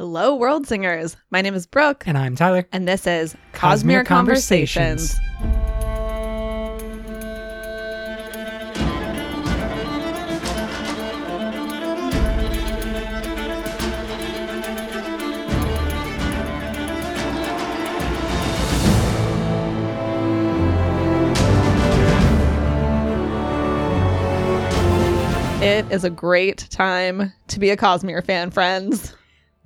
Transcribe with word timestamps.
Hello, 0.00 0.38
Worldsingers. 0.38 1.16
My 1.30 1.42
name 1.42 1.54
is 1.54 1.66
Brooke, 1.66 2.04
And 2.06 2.16
I'm 2.16 2.34
Tyler. 2.34 2.66
and 2.72 2.88
this 2.88 3.06
is 3.06 3.36
Cosmere 3.52 4.00
Cosmere 4.02 4.06
Conversations. 4.06 5.18
Conversations. 5.18 6.00
It 25.62 25.92
is 25.92 26.04
a 26.04 26.10
great 26.10 26.66
time 26.70 27.34
to 27.48 27.60
be 27.60 27.68
a 27.68 27.76
Cosmere 27.76 28.24
fan, 28.24 28.50
friends. 28.50 29.14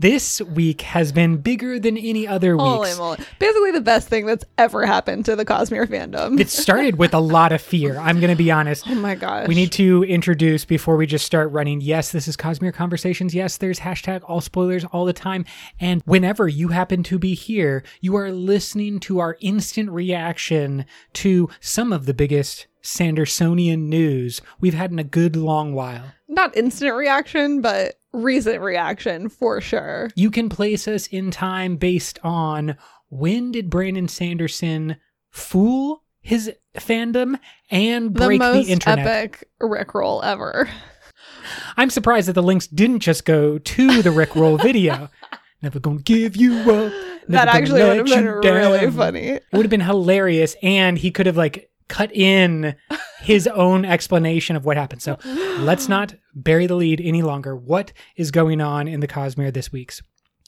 This 0.05 0.43
week 0.43 0.83
has 0.83 1.13
been 1.13 1.39
bigger 1.39 1.79
than 1.79 1.97
any 1.97 2.29
other 2.29 2.59
week. 2.59 2.67
Holy 2.67 2.89
weeks. 2.89 2.99
moly. 2.99 3.19
Basically, 3.39 3.71
the 3.71 3.81
best 3.81 4.07
thing 4.07 4.27
that's 4.27 4.45
ever 4.59 4.85
happened 4.85 5.25
to 5.25 5.35
the 5.35 5.47
Cosmere 5.47 5.87
fandom. 5.87 6.39
It 6.39 6.51
started 6.51 6.99
with 6.99 7.15
a 7.15 7.21
lot 7.21 7.53
of 7.53 7.63
fear. 7.63 7.97
I'm 7.97 8.21
going 8.21 8.29
to 8.29 8.37
be 8.37 8.51
honest. 8.51 8.87
oh 8.87 8.97
my 8.97 9.15
gosh. 9.15 9.49
We 9.49 9.55
need 9.55 9.73
to 9.73 10.05
introduce 10.05 10.67
before 10.67 10.99
we 10.99 11.07
just 11.07 11.25
start 11.25 11.51
running. 11.53 11.81
Yes, 11.81 12.13
this 12.13 12.29
is 12.29 12.37
Cosmere 12.37 12.75
Conversations. 12.75 13.35
Yes, 13.35 13.57
there's 13.57 13.81
hashtag 13.81 14.21
all 14.29 14.43
spoilers 14.43 14.85
all 14.85 15.07
the 15.07 15.15
time. 15.15 15.47
And 15.81 16.03
whenever 16.05 16.49
you 16.49 16.69
happen 16.69 17.03
to 17.05 17.19
be 17.19 17.33
here, 17.33 17.83
you 18.03 18.15
are 18.15 18.31
listening 18.31 19.01
to 19.01 19.21
our 19.21 19.39
instant 19.41 19.89
reaction 19.89 20.85
to 21.15 21.49
some 21.61 21.95
of 21.95 22.05
the 22.05 22.13
biggest 22.13 22.67
Sandersonian 22.83 23.85
news 23.89 24.43
we've 24.61 24.75
had 24.75 24.91
in 24.91 24.99
a 24.99 25.05
good 25.05 25.35
long 25.35 25.73
while. 25.73 26.13
Not 26.29 26.55
instant 26.55 26.95
reaction, 26.95 27.63
but 27.63 27.95
recent 28.15 28.61
reaction 28.63 29.29
for 29.29 29.61
sure. 29.61 30.11
You 30.15 30.31
can 30.31 30.49
place 30.49 30.87
us 30.89 31.07
in 31.09 31.31
time 31.31 31.77
based 31.77 32.19
on 32.23 32.77
when 33.11 33.53
did 33.53 33.71
Brandon 33.71 34.09
Sanderson 34.09 34.97
fool 35.31 36.03
his 36.21 36.51
fandom 36.77 37.39
and 37.71 38.15
The 38.15 38.27
break 38.27 38.41
the, 38.41 38.53
most 38.55 38.69
internet? 38.69 39.07
epic 39.07 39.49
Rickroll 39.61 40.25
ever. 40.25 40.69
I'm 41.77 41.91
surprised 41.91 42.29
that 42.29 42.33
the 42.33 42.43
links 42.43 42.67
didn't 42.67 43.01
just 43.01 43.25
go 43.25 43.59
to 43.59 44.03
the 44.03 44.11
Rickroll 44.11 44.61
video. 44.63 45.11
Never 45.63 45.81
gonna 45.81 46.01
give 46.03 46.37
you 46.37 46.59
up. 46.71 46.93
that 47.29 47.49
actually 47.49 47.83
would 47.83 47.97
have 47.97 48.07
been 48.07 48.25
really 48.27 48.81
down. 48.81 48.93
funny. 48.93 49.27
It 49.29 49.45
would 49.53 49.65
have 49.65 49.71
been 49.71 49.81
hilarious, 49.81 50.57
and 50.63 50.99
he 50.99 51.11
could 51.11 51.25
have 51.27 51.37
like 51.39 51.71
cut 51.89 52.15
in 52.15 52.75
his 53.21 53.47
own 53.55 53.85
explanation 53.87 54.57
of 54.57 54.65
what 54.67 54.77
happened. 54.77 55.01
So 55.03 55.19
let's 55.59 55.89
not 55.89 56.15
bury 56.35 56.67
the 56.67 56.75
lead 56.75 57.01
any 57.01 57.23
longer. 57.23 57.55
What 57.57 57.93
is 58.17 58.31
going 58.31 58.61
on 58.61 58.89
in 58.89 59.01
the 59.01 59.09
Cosmere 59.09 59.53
this 59.53 59.73
week's? 59.73 60.03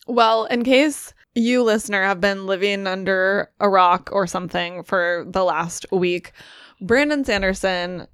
Well, 0.07 0.45
in 0.47 0.63
case 0.65 1.13
you, 1.35 1.63
listener, 1.63 2.03
have 2.03 2.21
been 2.21 2.47
living 2.47 2.87
under 2.87 3.51
a 3.61 3.69
rock 3.69 4.09
or 4.13 4.27
something 4.27 4.83
for 4.85 5.27
the 5.29 5.45
last 5.45 5.87
week, 5.91 6.33
Brandon 6.81 7.25
Sanderson 7.25 8.07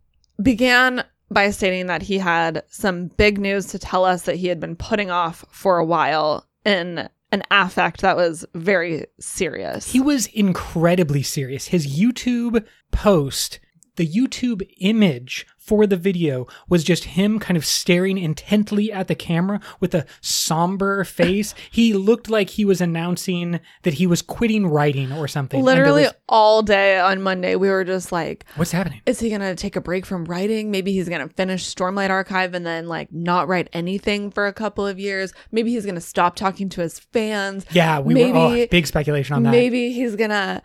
began 0.43 1.05
by 1.31 1.51
stating 1.51 1.87
that 1.87 2.03
he 2.03 2.19
had 2.19 2.63
some 2.69 3.07
big 3.09 3.39
news 3.39 3.67
to 3.67 3.79
tell 3.79 4.05
us 4.05 4.23
that 4.23 4.37
he 4.37 4.49
had 4.49 4.61
been 4.61 4.77
putting 4.77 5.11
off 5.11 5.45
for 5.51 5.79
a 5.79 5.85
while 5.85 6.47
in 6.65 7.09
an 7.31 7.43
affect 7.51 8.03
that 8.03 8.17
was 8.17 8.45
very 8.55 9.07
serious. 9.19 9.91
He 9.91 10.01
was 10.01 10.27
incredibly 10.27 11.23
serious. 11.23 11.69
His 11.69 11.87
YouTube 11.87 12.65
post, 12.91 13.59
the 13.97 14.07
YouTube 14.07 14.69
image 14.81 15.47
for 15.65 15.87
the 15.87 15.97
video 15.97 16.47
was 16.69 16.83
just 16.85 17.05
him 17.05 17.39
kind 17.39 17.57
of 17.57 17.65
staring 17.65 18.19
intently 18.19 18.93
at 18.93 19.09
the 19.09 19.15
camera 19.15 19.61
with 19.81 19.95
a 19.95 20.05
somber 20.21 21.05
face. 21.05 21.55
he 21.71 21.93
looked 21.93 22.29
like 22.29 22.51
he 22.51 22.65
was 22.65 22.81
announcing 22.81 23.61
that 23.83 23.95
he 23.95 24.07
was 24.07 24.23
quitting 24.23 24.67
writing 24.67 25.13
or 25.13 25.29
something. 25.29 25.63
Literally 25.63 26.03
was- 26.03 26.15
all 26.29 26.63
day 26.63 26.99
on 26.99 27.23
Monday, 27.23 27.57
we 27.57 27.69
were 27.69 27.85
just 27.85 28.11
like, 28.13 28.45
what's 28.57 28.73
happening? 28.73 29.01
is 29.07 29.21
he 29.21 29.31
gonna 29.31 29.55
take 29.55 29.77
a 29.77 29.81
break 29.81 30.05
from 30.07 30.25
writing? 30.25 30.71
Maybe 30.71 30.93
he's 30.93 31.09
gonna 31.09 31.29
finish 31.29 31.73
Stormlight 31.75 32.11
Archive 32.11 32.55
and 32.55 32.67
then 32.67 32.89
like 32.89 33.13
not 33.13 33.49
write 33.49 33.69
anything 33.73 34.31
for 34.31 34.47
a 34.47 34.53
couple 34.53 34.87
of 34.87 34.99
years. 34.99 35.33
Maybe 35.51 35.71
he's 35.73 35.87
gonna 35.87 36.01
stop 36.01 36.37
talking 36.37 36.69
to 36.71 36.81
his 36.81 36.99
fans. 36.99 37.67
Yeah, 37.73 38.01
we 38.01 38.15
Maybe- 38.15 38.33
were 38.33 38.39
oh, 38.39 38.67
big 38.71 38.87
speculation 38.87 39.37
on 39.37 39.43
that. 39.45 39.51
Maybe 39.51 39.93
he's 39.93 40.17
gonna 40.17 40.63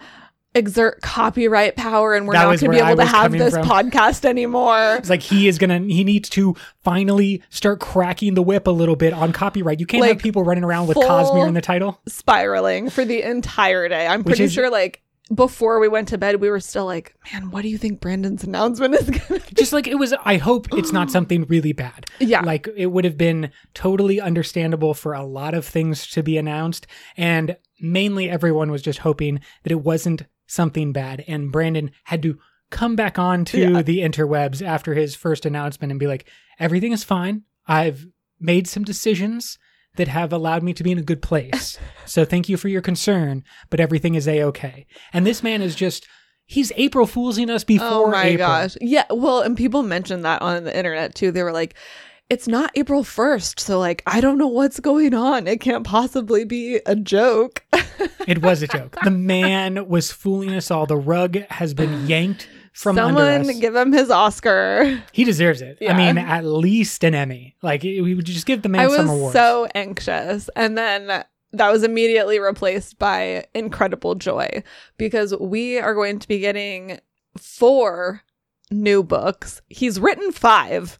exert 0.57 1.01
copyright 1.01 1.75
power 1.75 2.15
and 2.15 2.27
we're 2.27 2.33
That 2.33 2.45
not 2.45 2.59
gonna 2.59 2.71
be 2.73 2.79
able 2.79 2.97
to 2.97 3.05
have 3.05 3.31
this 3.31 3.53
from. 3.53 3.67
podcast 3.67 4.25
anymore. 4.25 4.95
It's 4.97 5.09
like 5.09 5.21
he 5.21 5.47
is 5.47 5.57
gonna 5.57 5.79
he 5.79 6.03
needs 6.03 6.29
to 6.29 6.55
finally 6.83 7.43
start 7.49 7.79
cracking 7.79 8.33
the 8.33 8.41
whip 8.43 8.67
a 8.67 8.71
little 8.71 8.95
bit 8.95 9.13
on 9.13 9.31
copyright. 9.33 9.79
You 9.79 9.85
can't 9.85 10.05
have 10.05 10.17
people 10.19 10.43
running 10.43 10.63
around 10.63 10.87
with 10.87 10.97
Cosmere 10.97 11.47
in 11.47 11.53
the 11.53 11.61
title. 11.61 12.01
Spiraling 12.07 12.89
for 12.89 13.05
the 13.05 13.21
entire 13.23 13.87
day. 13.87 14.07
I'm 14.07 14.19
Which 14.19 14.27
pretty 14.37 14.43
is- 14.45 14.53
sure 14.53 14.69
like 14.69 15.01
before 15.35 15.81
we 15.81 15.89
went 15.89 16.07
to 16.07 16.17
bed, 16.17 16.37
we 16.39 16.49
were 16.49 16.61
still 16.61 16.85
like, 16.85 17.13
man, 17.33 17.51
what 17.51 17.61
do 17.61 17.67
you 17.67 17.77
think 17.77 17.99
Brandon's 17.99 18.45
announcement 18.45 18.95
is 18.95 19.09
gonna 19.09 19.41
be? 19.41 19.55
just 19.55 19.73
like 19.73 19.85
it 19.85 19.95
was 19.99 20.13
i 20.23 20.37
hope 20.37 20.67
it's 20.73 20.93
not 20.93 21.11
something 21.11 21.43
really 21.49 21.73
bad 21.73 22.05
Yeah. 22.19 22.41
like 22.41 22.67
it 22.77 22.85
would 22.87 23.03
have 23.03 23.17
been 23.17 23.51
totally 23.73 24.21
understandable 24.21 24.93
for 24.93 25.13
a 25.13 25.25
lot 25.25 25.53
of 25.53 25.65
things 25.65 26.07
to 26.11 26.23
be 26.23 26.37
announced 26.37 26.87
and 27.17 27.57
mainly 27.81 28.29
everyone 28.29 28.71
was 28.71 28.81
just 28.81 28.99
hoping 28.99 29.41
that 29.63 29.71
it 29.71 29.81
wasn't 29.83 30.23
something 30.47 30.91
bad 30.93 31.23
and 31.27 31.51
brandon 31.51 31.91
had 32.05 32.21
to 32.23 32.37
come 32.71 32.95
back 32.95 33.17
on 33.19 33.45
to 33.45 33.59
Yeah. 33.59 33.81
the 33.81 33.99
interwebs 33.99 34.65
after 34.65 34.93
his 34.93 35.15
first 35.15 35.45
announcement 35.45 35.91
and 35.91 35.99
be 35.99 36.07
like 36.07 36.27
everything 36.59 36.91
is 36.91 37.03
fine 37.03 37.43
i've 37.67 38.07
made 38.39 38.67
some 38.67 38.83
decisions 38.83 39.57
that 39.95 40.07
have 40.07 40.31
allowed 40.31 40.63
me 40.63 40.73
to 40.73 40.83
be 40.83 40.91
in 40.91 40.97
a 40.97 41.03
good 41.03 41.21
place 41.21 41.77
so 42.05 42.23
thank 42.25 42.47
you 42.49 42.57
for 42.57 42.67
your 42.67 42.81
concern 42.81 43.43
but 43.69 43.79
everything 43.79 44.15
is 44.15 44.27
a-okay 44.27 44.85
and 45.13 45.25
this 45.25 45.41
man 45.43 45.61
is 45.61 45.75
just 45.75 46.07
he's 46.45 46.71
april 46.77 47.05
foolsing 47.05 47.49
us 47.49 47.63
before 47.63 47.87
Oh 48.07 48.11
my 48.11 48.25
April. 48.27 48.47
gosh. 48.47 48.77
Yeah. 48.79 49.03
Well, 49.09 49.41
and 49.41 49.57
people 49.57 49.83
mentioned 49.83 50.23
that 50.23 50.41
on 50.41 50.63
the 50.63 50.77
internet 50.77 51.13
too. 51.13 51.31
They 51.31 51.43
were 51.43 51.51
like, 51.51 51.75
it's 52.29 52.47
not 52.47 52.71
April 52.75 53.03
1st. 53.03 53.59
So, 53.59 53.79
like, 53.79 54.03
I 54.05 54.19
don't 54.21 54.37
know 54.37 54.47
what's 54.47 54.79
going 54.79 55.13
on. 55.13 55.47
It 55.47 55.61
can't 55.61 55.85
possibly 55.85 56.43
be 56.45 56.79
a 56.85 56.95
joke. 56.95 57.63
It 58.27 58.41
was 58.41 58.61
a 58.61 58.67
joke. 58.67 58.97
The 59.05 59.09
man 59.09 59.87
was 59.87 60.11
fooling 60.11 60.53
us 60.53 60.69
all. 60.69 60.85
The 60.85 60.97
rug 60.97 61.37
has 61.49 61.73
been 61.73 62.07
yanked 62.07 62.49
from 62.73 62.99
under 62.99 63.21
Someone 63.21 63.49
us. 63.49 63.59
give 63.59 63.73
him 63.73 63.93
his 63.93 64.11
Oscar. 64.11 65.01
he 65.13 65.23
deserves 65.23 65.61
it. 65.61 65.77
Yeah. 65.79 65.93
I 65.93 65.97
mean, 65.97 66.17
at 66.17 66.43
least 66.43 67.05
an 67.05 67.15
Emmy. 67.15 67.55
Like 67.63 67.83
we 67.83 68.13
would 68.13 68.25
just 68.25 68.45
give 68.45 68.63
the 68.63 68.69
man 68.69 68.81
I 68.81 68.95
some 68.95 69.07
was 69.07 69.31
so 69.31 69.67
anxious. 69.73 70.49
And 70.57 70.77
then 70.77 71.23
that 71.53 71.71
was 71.71 71.83
immediately 71.83 72.37
replaced 72.37 72.99
by 72.99 73.45
incredible 73.55 74.15
joy 74.15 74.61
because 74.97 75.33
we 75.39 75.79
are 75.79 75.95
going 75.95 76.19
to 76.19 76.27
be 76.27 76.39
getting 76.39 76.99
four 77.37 78.23
new 78.69 79.03
books. 79.03 79.61
He's 79.69 79.99
written 80.01 80.33
five. 80.33 80.99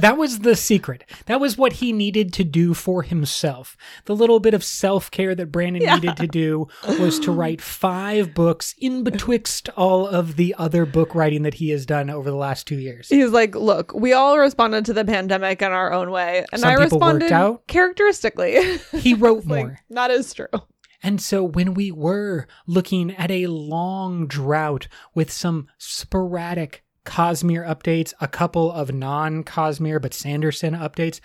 That 0.00 0.16
was 0.16 0.40
the 0.40 0.56
secret. 0.56 1.04
That 1.26 1.40
was 1.40 1.56
what 1.58 1.74
he 1.74 1.92
needed 1.92 2.32
to 2.34 2.44
do 2.44 2.74
for 2.74 3.02
himself. 3.02 3.76
The 4.04 4.14
little 4.16 4.40
bit 4.40 4.54
of 4.54 4.62
self 4.64 5.10
care 5.10 5.34
that 5.34 5.52
Brandon 5.52 5.82
Yeah. 5.82 5.94
needed 5.96 6.16
to 6.18 6.26
do 6.26 6.68
was 6.98 7.18
to 7.20 7.32
write 7.32 7.60
five 7.60 8.34
books 8.34 8.74
in 8.78 9.04
betwixt 9.04 9.68
all 9.76 10.06
of 10.06 10.36
the 10.36 10.54
other 10.58 10.84
book 10.86 11.14
writing 11.14 11.42
that 11.42 11.54
he 11.54 11.70
has 11.70 11.86
done 11.86 12.10
over 12.10 12.30
the 12.30 12.36
last 12.36 12.66
two 12.66 12.78
years. 12.78 13.08
He's 13.08 13.30
like, 13.30 13.54
look, 13.54 13.92
we 13.94 14.12
all 14.12 14.38
responded 14.38 14.84
to 14.86 14.92
the 14.92 15.04
pandemic 15.04 15.62
in 15.62 15.72
our 15.72 15.92
own 15.92 16.10
way. 16.10 16.44
And 16.52 16.60
Some 16.60 16.70
I 16.70 16.74
responded 16.74 17.32
out. 17.32 17.66
characteristically. 17.66 18.78
He 18.92 19.14
wrote 19.14 19.46
like, 19.46 19.66
more. 19.66 19.78
that 19.90 20.10
is 20.10 20.32
true. 20.32 20.46
And 21.02 21.20
so 21.20 21.42
when 21.42 21.72
we 21.72 21.90
were 21.90 22.46
looking 22.66 23.10
at 23.16 23.30
a 23.30 23.46
long 23.46 24.26
drought 24.26 24.86
with 25.14 25.30
some 25.32 25.66
sporadic 25.78 26.84
Cosmere 27.04 27.66
updates, 27.66 28.12
a 28.20 28.28
couple 28.28 28.70
of 28.70 28.92
non 28.92 29.44
Cosmere 29.44 30.00
but 30.00 30.14
Sanderson 30.14 30.74
updates, 30.74 31.20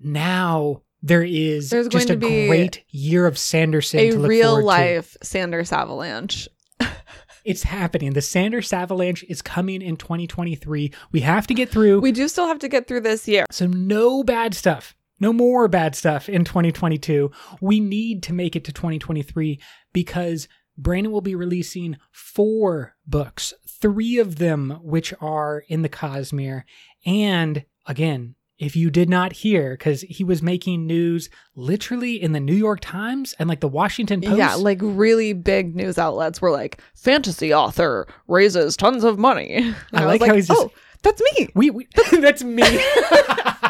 now 0.00 0.82
there 1.02 1.22
is 1.22 1.70
There's 1.70 1.88
just 1.88 2.10
a 2.10 2.16
great 2.16 2.84
year 2.88 3.26
of 3.26 3.38
Sanderson 3.38 4.00
A 4.00 4.10
to 4.10 4.18
look 4.18 4.28
real 4.28 4.56
forward 4.56 4.62
to. 4.62 4.66
life 4.66 5.16
Sanders 5.22 5.72
Avalanche. 5.72 6.48
It's 7.44 7.62
happening. 7.62 8.14
The 8.14 8.22
Sanders 8.22 8.72
Avalanche 8.72 9.22
is 9.28 9.42
coming 9.42 9.82
in 9.82 9.96
2023. 9.98 10.90
We 11.12 11.20
have 11.20 11.46
to 11.48 11.52
get 11.54 11.68
through. 11.68 12.00
We 12.00 12.10
do 12.10 12.26
still 12.26 12.46
have 12.46 12.58
to 12.60 12.68
get 12.68 12.88
through 12.88 13.02
this 13.02 13.28
year. 13.28 13.44
So 13.50 13.66
no 13.66 14.24
bad 14.24 14.54
stuff. 14.54 14.94
No 15.20 15.30
more 15.30 15.68
bad 15.68 15.94
stuff 15.94 16.28
in 16.30 16.44
2022. 16.44 17.30
We 17.60 17.80
need 17.80 18.22
to 18.24 18.32
make 18.32 18.56
it 18.56 18.64
to 18.64 18.72
2023 18.72 19.60
because 19.92 20.48
Brandon 20.76 21.12
will 21.12 21.20
be 21.20 21.34
releasing 21.34 21.98
four 22.10 22.96
books, 23.06 23.52
three 23.80 24.18
of 24.18 24.36
them 24.36 24.78
which 24.82 25.12
are 25.20 25.64
in 25.68 25.82
the 25.82 25.88
Cosmere. 25.88 26.62
And 27.06 27.64
again, 27.86 28.34
if 28.58 28.76
you 28.76 28.88
did 28.88 29.08
not 29.10 29.32
hear, 29.32 29.72
because 29.72 30.02
he 30.02 30.22
was 30.22 30.40
making 30.40 30.86
news 30.86 31.28
literally 31.56 32.22
in 32.22 32.32
the 32.32 32.40
New 32.40 32.54
York 32.54 32.78
Times 32.80 33.34
and 33.38 33.48
like 33.48 33.60
the 33.60 33.68
Washington 33.68 34.20
Post. 34.20 34.38
Yeah, 34.38 34.54
like 34.54 34.78
really 34.80 35.32
big 35.32 35.74
news 35.74 35.98
outlets 35.98 36.40
were 36.40 36.52
like, 36.52 36.80
fantasy 36.94 37.52
author 37.52 38.06
raises 38.28 38.76
tons 38.76 39.02
of 39.04 39.18
money. 39.18 39.56
And 39.92 40.00
I 40.00 40.06
was 40.06 40.20
like 40.20 40.28
how 40.30 40.34
he's 40.36 40.48
just- 40.48 40.60
oh, 40.60 40.70
that's 41.02 41.20
me. 41.36 41.48
We, 41.54 41.70
we 41.70 41.88
that's 42.12 42.42
me. 42.44 42.62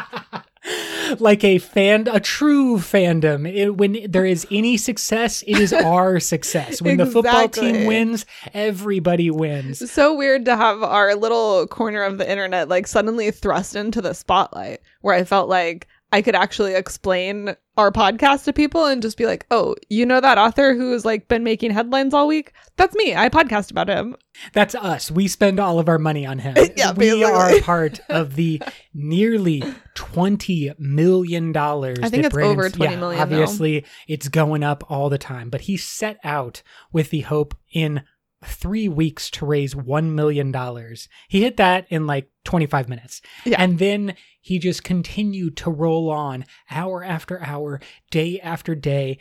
like 1.19 1.43
a 1.43 1.57
fan, 1.57 2.07
a 2.11 2.19
true 2.19 2.77
fandom. 2.77 3.51
It, 3.51 3.71
when 3.71 4.09
there 4.09 4.25
is 4.25 4.45
any 4.51 4.77
success, 4.77 5.43
it 5.47 5.57
is 5.59 5.73
our 5.73 6.19
success. 6.19 6.81
When 6.81 6.97
the 6.97 7.05
football 7.05 7.49
team 7.49 7.85
wins, 7.85 8.25
everybody 8.53 9.29
wins. 9.31 9.91
so 9.91 10.15
weird 10.15 10.45
to 10.45 10.55
have 10.55 10.83
our 10.83 11.15
little 11.15 11.67
corner 11.67 12.03
of 12.03 12.17
the 12.17 12.29
internet 12.29 12.69
like 12.69 12.87
suddenly 12.87 13.31
thrust 13.31 13.75
into 13.75 14.01
the 14.01 14.13
spotlight 14.13 14.81
where 15.01 15.15
I 15.15 15.23
felt 15.23 15.49
like 15.49 15.87
I 16.11 16.21
could 16.21 16.35
actually 16.35 16.75
explain 16.75 17.55
our 17.77 17.91
podcast 17.91 18.45
to 18.45 18.53
people 18.53 18.85
and 18.85 19.01
just 19.01 19.17
be 19.17 19.25
like, 19.25 19.45
"Oh, 19.51 19.75
you 19.89 20.05
know 20.05 20.21
that 20.21 20.37
author 20.37 20.73
who's 20.73 21.05
like 21.05 21.27
been 21.27 21.43
making 21.43 21.71
headlines 21.71 22.13
all 22.13 22.27
week? 22.27 22.53
That's 22.77 22.95
me. 22.95 23.15
I 23.15 23.29
podcast 23.29 23.71
about 23.71 23.89
him." 23.89 24.15
That's 24.53 24.75
us. 24.75 25.09
We 25.11 25.27
spend 25.27 25.59
all 25.59 25.79
of 25.79 25.87
our 25.87 25.99
money 25.99 26.25
on 26.25 26.39
him. 26.39 26.55
Yeah, 26.77 26.91
we 26.91 27.09
basically. 27.09 27.23
are 27.23 27.61
part 27.61 27.99
of 28.09 28.35
the 28.35 28.61
nearly 28.93 29.63
twenty 29.93 30.71
million 30.77 31.51
dollars. 31.51 31.99
I 32.01 32.09
think 32.09 32.25
it's 32.25 32.35
over 32.35 32.55
Brandon's- 32.55 32.73
20 32.75 32.93
yeah, 32.93 32.99
million 32.99 33.17
now. 33.17 33.23
Obviously, 33.23 33.85
it's 34.07 34.27
going 34.27 34.63
up 34.63 34.83
all 34.89 35.09
the 35.09 35.17
time. 35.17 35.49
But 35.49 35.61
he 35.61 35.77
set 35.77 36.17
out 36.23 36.61
with 36.91 37.09
the 37.09 37.21
hope 37.21 37.55
in 37.71 38.03
three 38.47 38.87
weeks 38.87 39.29
to 39.31 39.45
raise 39.45 39.75
one 39.75 40.13
million 40.15 40.51
dollars. 40.51 41.07
He 41.27 41.41
hit 41.41 41.57
that 41.57 41.85
in 41.89 42.05
like 42.07 42.29
twenty 42.43 42.65
five 42.65 42.87
minutes, 42.89 43.21
Yeah. 43.45 43.61
and 43.61 43.79
then 43.79 44.15
he 44.41 44.59
just 44.59 44.83
continued 44.83 45.57
to 45.57 45.69
roll 45.71 46.09
on 46.09 46.45
hour 46.69 47.03
after 47.03 47.41
hour, 47.43 47.79
day 48.11 48.39
after 48.39 48.75
day. 48.75 49.17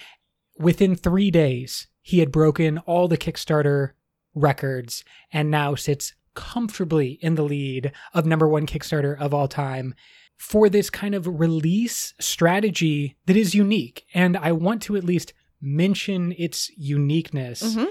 Within 0.59 0.95
three 0.95 1.31
days, 1.31 1.89
he 2.03 2.19
had 2.21 2.31
broken 2.31 2.79
all 2.79 3.09
the 3.09 3.19
Kickstarter 3.19 3.93
records 4.35 5.05
and 5.33 5.51
now 5.51 5.75
sits 5.75 6.13
comfortably 6.35 7.19
in 7.23 7.35
the 7.37 7.43
lead 7.45 7.93
of 8.13 8.27
number 8.27 8.49
one 8.49 8.67
Kickstarter 8.67 9.19
of 9.19 9.33
all 9.33 9.49
time 9.49 9.95
for 10.37 10.69
this 10.69 10.91
kind 10.91 11.15
of 11.15 11.39
release 11.41 12.13
strategy 12.21 13.17
that 13.27 13.37
is 13.37 13.55
unique. 13.55 14.05
And 14.15 14.37
I 14.37 14.53
want 14.53 14.83
to 14.83 14.97
at 14.97 15.05
least 15.05 15.33
mention 15.61 16.35
its 16.37 16.71
uniqueness. 16.77 17.63
Mhm. 17.77 17.89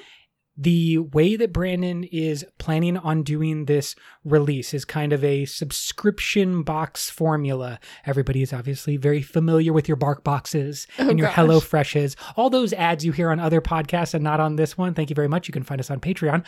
The 0.55 0.99
way 0.99 1.35
that 1.35 1.51
Brandon 1.51 2.03
is 2.03 2.45
planning 2.59 2.95
on 2.97 3.23
doing 3.23 3.65
this 3.65 3.95
release 4.23 4.73
is 4.73 4.85
kind 4.85 5.11
of 5.11 5.23
a 5.23 5.45
subscription 5.45 6.61
box 6.61 7.09
formula. 7.09 7.79
Everybody 8.05 8.43
is 8.43 8.53
obviously 8.53 8.97
very 8.97 9.23
familiar 9.23 9.73
with 9.73 9.87
your 9.87 9.97
bark 9.97 10.23
boxes 10.23 10.85
Oh, 10.99 11.09
and 11.09 11.17
your 11.17 11.29
gosh. 11.29 11.35
Hello 11.35 11.59
Freshes, 11.59 12.15
all 12.35 12.51
those 12.51 12.71
ads 12.73 13.03
you 13.03 13.11
hear 13.11 13.31
on 13.31 13.39
other 13.39 13.61
podcasts 13.61 14.13
and 14.13 14.23
not 14.23 14.39
on 14.39 14.55
this 14.55 14.77
one. 14.77 14.93
Thank 14.93 15.09
you 15.09 15.15
very 15.15 15.27
much. 15.27 15.47
You 15.47 15.53
can 15.53 15.63
find 15.63 15.81
us 15.81 15.89
on 15.89 15.99
Patreon. 15.99 16.45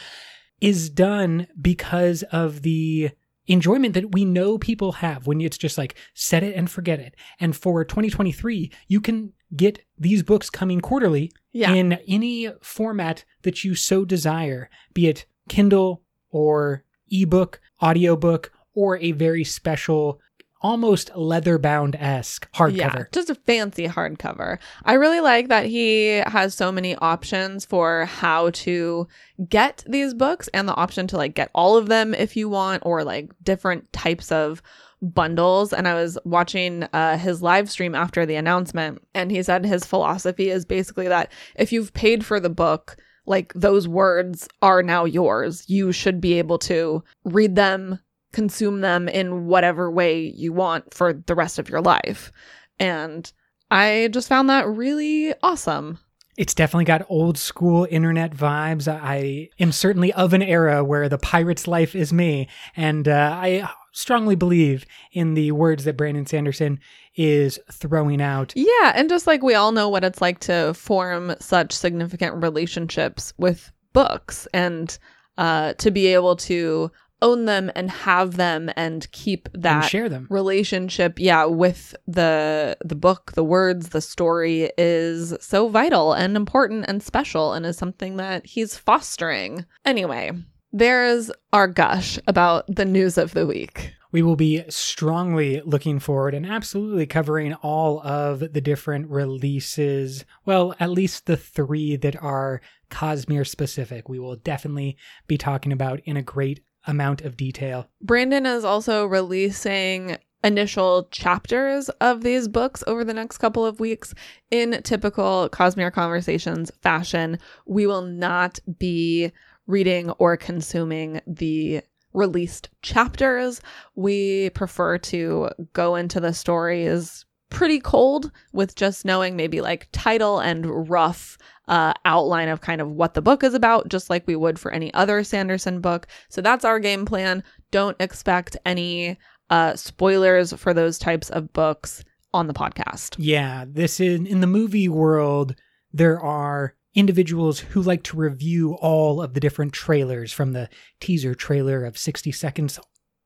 Is 0.61 0.89
done 0.89 1.47
because 1.59 2.23
of 2.31 2.61
the 2.61 3.09
enjoyment 3.47 3.93
that 3.93 4.11
we 4.11 4.25
know 4.25 4.57
people 4.57 4.93
have 4.93 5.27
when 5.27 5.41
it's 5.41 5.57
just 5.57 5.77
like 5.77 5.95
set 6.13 6.43
it 6.43 6.55
and 6.55 6.69
forget 6.69 6.99
it. 6.99 7.15
And 7.39 7.55
for 7.55 7.83
2023, 7.85 8.71
you 8.87 9.01
can 9.01 9.33
get 9.55 9.85
these 9.97 10.23
books 10.23 10.49
coming 10.49 10.81
quarterly 10.81 11.31
Yeah. 11.51 11.73
in 11.73 11.93
any 12.07 12.49
format 12.61 13.23
that 13.43 13.63
you 13.63 13.75
so 13.75 14.03
desire, 14.05 14.69
be 14.93 15.07
it 15.07 15.25
Kindle 15.47 16.01
or 16.29 16.83
ebook, 17.11 17.61
audiobook, 17.81 18.51
or 18.73 18.97
a 18.97 19.11
very 19.13 19.43
special, 19.43 20.19
almost 20.61 21.15
leather 21.15 21.57
bound 21.57 21.95
esque 21.99 22.47
Yeah, 22.53 22.59
hardcover. 22.89 23.11
just 23.11 23.29
a 23.29 23.35
fancy 23.35 23.87
hardcover. 23.87 24.57
I 24.83 24.93
really 24.93 25.19
like 25.21 25.49
that 25.49 25.65
he 25.65 26.21
has 26.25 26.55
so 26.55 26.71
many 26.71 26.95
options 26.95 27.65
for 27.65 28.05
how 28.05 28.49
to 28.51 29.07
get 29.49 29.83
these 29.87 30.13
books 30.13 30.47
and 30.53 30.67
the 30.67 30.75
option 30.75 31.07
to 31.07 31.17
like 31.17 31.35
get 31.35 31.51
all 31.53 31.77
of 31.77 31.87
them 31.87 32.13
if 32.13 32.35
you 32.35 32.49
want 32.49 32.83
or 32.85 33.03
like 33.03 33.31
different 33.43 33.91
types 33.93 34.31
of 34.31 34.61
bundles 35.01 35.71
and 35.73 35.87
I 35.87 35.93
was 35.93 36.17
watching 36.25 36.83
uh 36.93 37.17
his 37.17 37.41
live 37.41 37.69
stream 37.69 37.93
after 37.93 38.25
the 38.25 38.35
announcement 38.35 39.03
and 39.13 39.29
he 39.29 39.43
said 39.43 39.65
his 39.65 39.85
philosophy 39.85 40.49
is 40.49 40.65
basically 40.65 41.07
that 41.09 41.31
if 41.55 41.71
you've 41.71 41.93
paid 41.93 42.25
for 42.25 42.39
the 42.39 42.49
book 42.49 42.97
like 43.27 43.51
those 43.53 43.87
words 43.87 44.47
are 44.61 44.81
now 44.83 45.03
yours. 45.05 45.65
You 45.67 45.91
should 45.91 46.21
be 46.21 46.37
able 46.37 46.59
to 46.59 47.03
read 47.23 47.55
them, 47.55 47.99
consume 48.35 48.81
them 48.81 49.07
in 49.07 49.47
whatever 49.47 49.89
way 49.89 50.19
you 50.19 50.51
want 50.51 50.93
for 50.93 51.13
the 51.13 51.33
rest 51.33 51.57
of 51.57 51.69
your 51.69 51.81
life. 51.81 52.31
And 52.77 53.31
I 53.71 54.09
just 54.11 54.27
found 54.27 54.49
that 54.49 54.67
really 54.67 55.33
awesome. 55.41 55.99
It's 56.37 56.53
definitely 56.53 56.83
got 56.83 57.05
old 57.07 57.37
school 57.37 57.87
internet 57.89 58.35
vibes. 58.35 58.89
I 58.89 59.49
am 59.57 59.71
certainly 59.71 60.11
of 60.13 60.33
an 60.33 60.41
era 60.41 60.83
where 60.83 61.07
the 61.07 61.17
pirate's 61.17 61.65
life 61.65 61.95
is 61.95 62.11
me. 62.11 62.49
And 62.75 63.07
uh, 63.07 63.31
I 63.33 63.69
strongly 63.93 64.35
believe 64.35 64.85
in 65.13 65.33
the 65.35 65.53
words 65.53 65.85
that 65.85 65.95
Brandon 65.95 66.25
Sanderson 66.25 66.81
is 67.15 67.57
throwing 67.71 68.21
out. 68.21 68.51
Yeah, 68.53 68.91
and 68.93 69.07
just 69.07 69.27
like 69.27 69.41
we 69.41 69.55
all 69.55 69.71
know 69.71 69.87
what 69.87 70.03
it's 70.03 70.19
like 70.19 70.39
to 70.41 70.73
form 70.73 71.33
such 71.39 71.71
significant 71.71 72.43
relationships 72.43 73.33
with 73.37 73.71
books 73.93 74.45
and 74.53 74.97
uh 75.37 75.71
to 75.75 75.89
be 75.89 76.07
able 76.07 76.35
to 76.35 76.91
own 77.21 77.45
them 77.45 77.71
and 77.75 77.89
have 77.89 78.37
them 78.37 78.69
and 78.75 79.09
keep 79.11 79.49
and 79.53 79.63
that 79.63 79.81
share 79.81 80.09
them. 80.09 80.27
relationship 80.29 81.17
yeah 81.17 81.45
with 81.45 81.95
the 82.07 82.77
the 82.83 82.95
book 82.95 83.31
the 83.33 83.43
words 83.43 83.89
the 83.89 84.01
story 84.01 84.71
is 84.77 85.33
so 85.39 85.69
vital 85.69 86.13
and 86.13 86.35
important 86.35 86.85
and 86.87 87.01
special 87.01 87.53
and 87.53 87.65
is 87.65 87.77
something 87.77 88.17
that 88.17 88.45
he's 88.45 88.77
fostering 88.77 89.65
anyway 89.85 90.31
there's 90.73 91.31
our 91.53 91.67
gush 91.67 92.19
about 92.27 92.65
the 92.67 92.85
news 92.85 93.17
of 93.17 93.33
the 93.33 93.45
week 93.45 93.93
We 94.11 94.21
will 94.21 94.37
be 94.37 94.63
strongly 94.69 95.61
looking 95.65 95.99
forward 95.99 96.33
and 96.33 96.45
absolutely 96.45 97.05
covering 97.05 97.53
all 97.55 97.99
of 97.99 98.39
the 98.39 98.61
different 98.61 99.09
releases. 99.09 100.23
Well, 100.45 100.73
at 100.79 100.89
least 100.89 101.25
the 101.25 101.35
three 101.35 101.97
that 101.97 102.15
are 102.23 102.61
Cosmere 102.89 103.45
specific. 103.45 104.07
We 104.07 104.19
will 104.19 104.37
definitely 104.37 104.95
be 105.27 105.37
talking 105.37 105.73
about 105.73 105.99
in 106.05 106.15
a 106.15 106.21
great 106.21 106.61
amount 106.87 107.21
of 107.21 107.37
detail. 107.37 107.87
brandon 108.01 108.45
is 108.45 108.63
also 108.63 109.05
releasing 109.05 110.17
initial 110.43 111.07
chapters 111.11 111.89
of 112.01 112.21
these 112.21 112.47
books 112.47 112.83
over 112.85 113.03
the 113.03 113.13
next 113.13 113.39
couple 113.39 113.65
of 113.65 113.79
weeks 113.79 114.13
in 114.51 114.79
typical 114.83 115.49
cosmere 115.51 115.91
conversations 115.91 116.71
fashion 116.81 117.39
we 117.65 117.87
will 117.87 118.03
not 118.03 118.59
be 118.77 119.31
reading 119.67 120.11
or 120.11 120.37
consuming 120.37 121.21
the 121.25 121.81
released 122.15 122.69
chapters. 122.81 123.61
We 123.95 124.49
prefer 124.51 124.97
to 124.99 125.49
go 125.73 125.95
into 125.95 126.19
the 126.19 126.33
stories 126.33 127.25
pretty 127.49 127.79
cold 127.79 128.31
with 128.53 128.75
just 128.75 129.05
knowing 129.05 129.35
maybe 129.35 129.61
like 129.61 129.87
title 129.91 130.39
and 130.39 130.89
rough 130.89 131.37
uh, 131.67 131.93
outline 132.05 132.49
of 132.49 132.61
kind 132.61 132.81
of 132.81 132.91
what 132.91 133.13
the 133.13 133.21
book 133.21 133.43
is 133.43 133.53
about, 133.53 133.89
just 133.89 134.09
like 134.09 134.27
we 134.27 134.35
would 134.35 134.59
for 134.59 134.71
any 134.71 134.93
other 134.93 135.23
Sanderson 135.23 135.81
book. 135.81 136.07
So 136.29 136.41
that's 136.41 136.65
our 136.65 136.79
game 136.79 137.05
plan. 137.05 137.43
Don't 137.71 137.97
expect 137.99 138.57
any 138.65 139.17
uh, 139.49 139.75
spoilers 139.75 140.53
for 140.53 140.73
those 140.73 140.97
types 140.97 141.29
of 141.29 141.53
books 141.53 142.03
on 142.33 142.47
the 142.47 142.53
podcast. 142.53 143.15
Yeah, 143.17 143.65
this 143.67 143.99
in 143.99 144.27
in 144.27 144.41
the 144.41 144.47
movie 144.47 144.89
world 144.89 145.55
there 145.95 146.19
are 146.19 146.75
individuals 146.93 147.59
who 147.59 147.81
like 147.81 148.03
to 148.03 148.17
review 148.17 148.73
all 148.75 149.21
of 149.21 149.33
the 149.33 149.39
different 149.39 149.71
trailers 149.71 150.33
from 150.33 150.51
the 150.51 150.69
teaser 150.99 151.33
trailer 151.33 151.85
of 151.85 151.97
60 151.97 152.33
seconds 152.33 152.79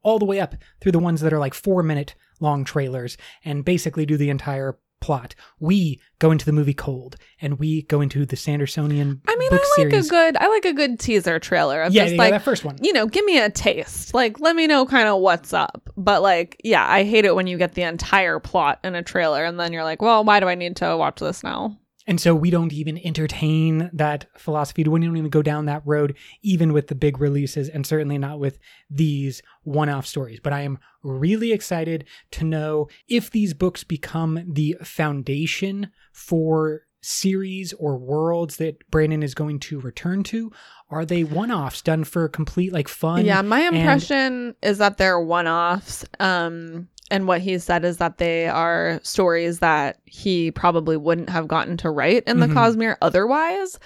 all 0.04 0.20
the 0.20 0.26
way 0.26 0.40
up 0.40 0.56
through 0.80 0.92
the 0.92 1.00
ones 1.00 1.22
that 1.22 1.34
are 1.34 1.40
like 1.40 1.56
4 1.56 1.82
minute 1.82 2.14
long 2.40 2.64
trailers 2.64 3.18
and 3.44 3.66
basically 3.66 4.06
do 4.06 4.18
the 4.18 4.30
entire 4.30 4.78
plot. 5.02 5.36
We 5.60 6.00
go 6.20 6.32
into 6.32 6.46
the 6.46 6.52
movie 6.52 6.74
cold 6.74 7.16
and 7.42 7.60
we 7.60 7.84
go 7.84 8.02
into 8.02 8.26
the 8.26 8.36
Sandersonian 8.36 9.22
I 9.28 9.36
mean, 9.36 9.50
I 9.52 9.56
like 9.56 9.62
series. 9.76 10.08
a 10.08 10.10
good, 10.10 10.38
I 10.38 10.48
like 10.48 10.66
a 10.66 10.74
good 10.74 11.00
teaser 11.00 11.40
trailer 11.40 11.82
of 11.82 11.94
yeah, 11.94 12.04
just 12.04 12.16
yeah, 12.16 12.22
like 12.22 12.32
that 12.32 12.44
first 12.44 12.66
one. 12.66 12.78
you 12.82 12.94
know, 12.94 13.08
give 13.08 13.26
me 13.26 13.40
a 13.40 13.50
taste. 13.50 14.14
Like, 14.14 14.40
let 14.40 14.56
me 14.56 14.68
know 14.68 14.86
kind 14.86 15.08
of 15.08 15.20
what's 15.22 15.54
up. 15.54 15.90
But, 15.96 16.22
like, 16.22 16.60
yeah, 16.64 16.86
I 16.88 17.04
hate 17.04 17.26
it 17.26 17.36
when 17.36 17.48
you 17.48 17.58
get 17.58 17.74
the 17.74 17.84
entire 17.84 18.40
plot 18.40 18.80
in 18.84 18.96
a 18.96 19.04
trailer 19.04 19.44
and 19.44 19.60
then 19.60 19.74
you're 19.74 19.84
like, 19.84 20.02
well, 20.02 20.24
why 20.24 20.40
do 20.40 20.48
I 20.48 20.56
need 20.56 20.76
to 20.78 20.98
watch 20.98 21.20
this 21.20 21.44
now? 21.44 21.78
And 22.10 22.20
so 22.20 22.34
we 22.34 22.50
don't 22.50 22.74
even 22.74 22.98
entertain 23.06 23.92
that 23.94 24.26
philosophy. 24.36 24.84
We 24.84 25.00
don't 25.00 25.16
even 25.16 25.30
go 25.30 25.44
down 25.44 25.66
that 25.66 25.84
road, 25.86 26.18
even 26.42 26.74
with 26.74 26.88
the 26.88 26.96
big 26.96 27.20
releases, 27.20 27.70
and 27.70 27.86
certainly 27.86 28.18
not 28.18 28.40
with 28.40 28.58
these 28.90 29.44
one 29.62 29.90
off 29.90 30.08
stories. 30.08 30.40
But 30.40 30.52
I 30.52 30.62
am 30.62 30.80
really 31.04 31.52
excited 31.52 32.06
to 32.32 32.46
know 32.46 32.88
if 33.08 33.30
these 33.30 33.54
books 33.54 33.84
become 33.84 34.44
the 34.48 34.76
foundation 34.84 35.92
for 36.12 36.82
series 37.02 37.74
or 37.74 37.96
worlds 37.96 38.58
that 38.58 38.90
Brandon 38.90 39.22
is 39.22 39.36
going 39.36 39.60
to 39.60 39.80
return 39.80 40.24
to. 40.24 40.52
Are 40.90 41.06
they 41.06 41.24
one 41.24 41.52
offs 41.52 41.84
done 41.84 42.06
for 42.06 42.28
complete 42.28 42.74
like 42.74 42.88
fun? 42.88 43.24
yeah, 43.24 43.44
my 43.44 43.60
and- 43.60 43.76
impression 43.78 44.56
is 44.64 44.80
that 44.80 44.98
they're 44.98 45.20
one 45.20 45.48
offs. 45.48 46.06
Um, 46.20 46.88
and 47.12 47.28
what 47.28 47.42
he 47.42 47.58
said 47.60 47.84
is 47.86 47.98
that 47.98 48.18
they 48.18 48.48
are 48.48 49.00
stories 49.04 49.60
that 49.60 50.00
he 50.06 50.52
probably 50.52 50.98
wouldn't 50.98 51.30
have 51.30 51.48
gotten 51.48 51.78
to 51.78 51.90
write 51.90 52.24
in 52.28 52.40
the 52.40 52.48
Mhm. 52.48 52.54
Cosmere 52.54 52.98
otherwise. 53.02 53.80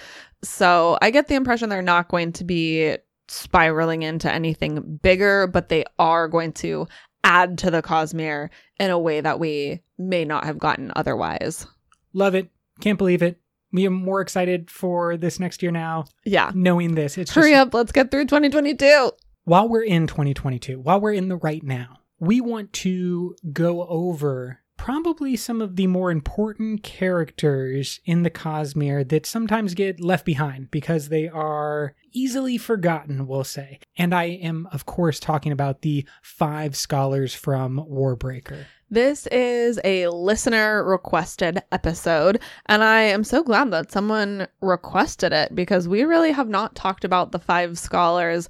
So 0.44 0.98
I 1.01 1.10
get 1.12 1.27
the 1.27 1.36
impression 1.36 1.70
they're 1.70 1.82
not 1.82 2.10
going 2.10 2.34
to 2.34 2.44
be 2.44 2.98
spiraling 3.27 4.03
into 4.03 4.32
anything 4.32 5.00
bigger, 5.01 5.48
but 5.48 5.70
they 5.70 5.86
are 5.98 6.27
going 6.27 6.51
to 6.53 6.88
add 7.24 7.58
to 7.60 7.72
the 7.72 7.82
Cosmere 7.82 8.50
in 8.80 8.89
a 8.89 9.00
way 9.00 9.22
that 9.22 9.39
we 9.39 9.80
may 9.98 10.25
not 10.25 10.44
have 10.46 10.60
gotten 10.60 10.92
otherwise. 10.96 11.65
Love 12.13 12.36
it. 12.36 12.50
Can't 12.82 12.98
believe 12.98 13.22
it. 13.22 13.39
We 13.72 13.88
are 13.88 13.92
more 13.92 14.20
excited 14.22 14.70
for 14.70 15.15
this 15.18 15.39
next 15.39 15.63
year 15.63 15.72
now, 15.72 16.06
Yeah. 16.25 16.51
knowing 16.53 16.96
this. 16.96 17.18
It's 17.18 17.32
Hurry 17.34 17.51
just, 17.51 17.68
up, 17.68 17.74
let's 17.74 17.92
get 17.94 18.12
through 18.12 18.25
2022. 18.25 19.12
while 19.46 19.68
we're 19.68 19.84
in 19.84 20.06
2022, 20.08 20.80
while 20.80 21.00
we're 21.01 21.13
in 21.13 21.27
the 21.30 21.38
right 21.38 21.63
now, 21.63 21.98
we 22.20 22.41
want 22.41 22.74
to 22.74 23.36
go 23.51 23.86
over 23.88 24.60
probably 24.77 25.36
some 25.36 25.62
of 25.62 25.77
the 25.77 25.88
more 25.88 26.12
important 26.12 26.84
characters 26.84 28.01
in 28.05 28.24
the 28.24 28.29
Cosmere 28.29 29.08
that 29.08 29.25
sometimes 29.25 29.74
get 29.74 30.01
left 30.01 30.25
behind 30.25 30.70
because 30.72 31.08
they 31.08 31.27
are 31.27 31.96
easily 32.12 32.58
forgotten, 32.58 33.25
we'll 33.25 33.43
say. 33.46 33.79
And 33.98 34.13
I 34.13 34.25
am, 34.25 34.67
of 34.74 34.86
course, 34.86 35.20
talking 35.20 35.51
about 35.51 35.84
the 35.84 36.05
five 36.22 36.75
scholars 36.75 37.34
from 37.34 37.77
Warbreaker. 37.89 38.65
This 38.89 39.25
is 39.27 39.79
a 39.84 40.08
listener 40.10 40.84
requested 40.84 41.63
episode, 41.72 42.39
and 42.67 42.84
I 42.84 43.01
am 43.03 43.24
so 43.24 43.41
glad 43.41 43.72
that 43.72 43.91
someone 43.91 44.48
requested 44.62 45.34
it 45.34 45.55
because 45.55 45.88
we 45.88 46.03
really 46.03 46.32
have 46.32 46.50
not 46.50 46.75
talked 46.75 47.03
about 47.03 47.32
the 47.32 47.39
five 47.39 47.79
scholars 47.79 48.50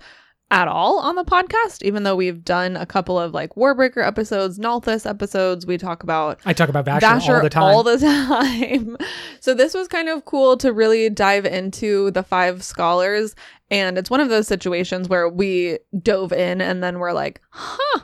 at 0.54 0.68
all 0.68 1.00
on 1.00 1.16
the 1.16 1.24
podcast, 1.26 1.82
even 1.82 2.04
though 2.04 2.16
we've 2.16 2.46
done 2.46 2.78
a 2.78 2.86
couple 2.86 3.20
of 3.20 3.34
like 3.34 3.56
Warbreaker 3.56 4.06
episodes, 4.06 4.60
Nalthis 4.60 5.10
episodes. 5.10 5.66
We 5.66 5.80
talk 5.80 6.04
about 6.04 6.40
I 6.46 6.54
talk 6.54 6.70
about 6.70 6.86
Vasher, 6.86 7.02
Vasher 7.02 7.34
all 7.38 7.42
the 7.42 7.50
time. 7.50 7.64
all 7.64 7.84
the 7.84 7.98
time. 8.98 8.98
so 9.40 9.56
this 9.56 9.74
was 9.74 9.88
kind 9.88 10.10
of 10.10 10.26
cool 10.26 10.56
to 10.58 10.72
really 10.72 11.10
dive 11.10 11.46
into 11.46 12.12
the 12.12 12.22
five 12.22 12.64
scholars. 12.64 13.36
And 13.72 13.98
it's 13.98 14.12
one 14.12 14.20
of 14.20 14.30
those 14.30 14.48
situations 14.48 15.10
where 15.10 15.28
we 15.28 15.80
dove 16.04 16.32
in 16.32 16.62
and 16.62 16.84
then 16.84 17.00
we're 17.00 17.14
like, 17.14 17.42
huh, 17.50 18.02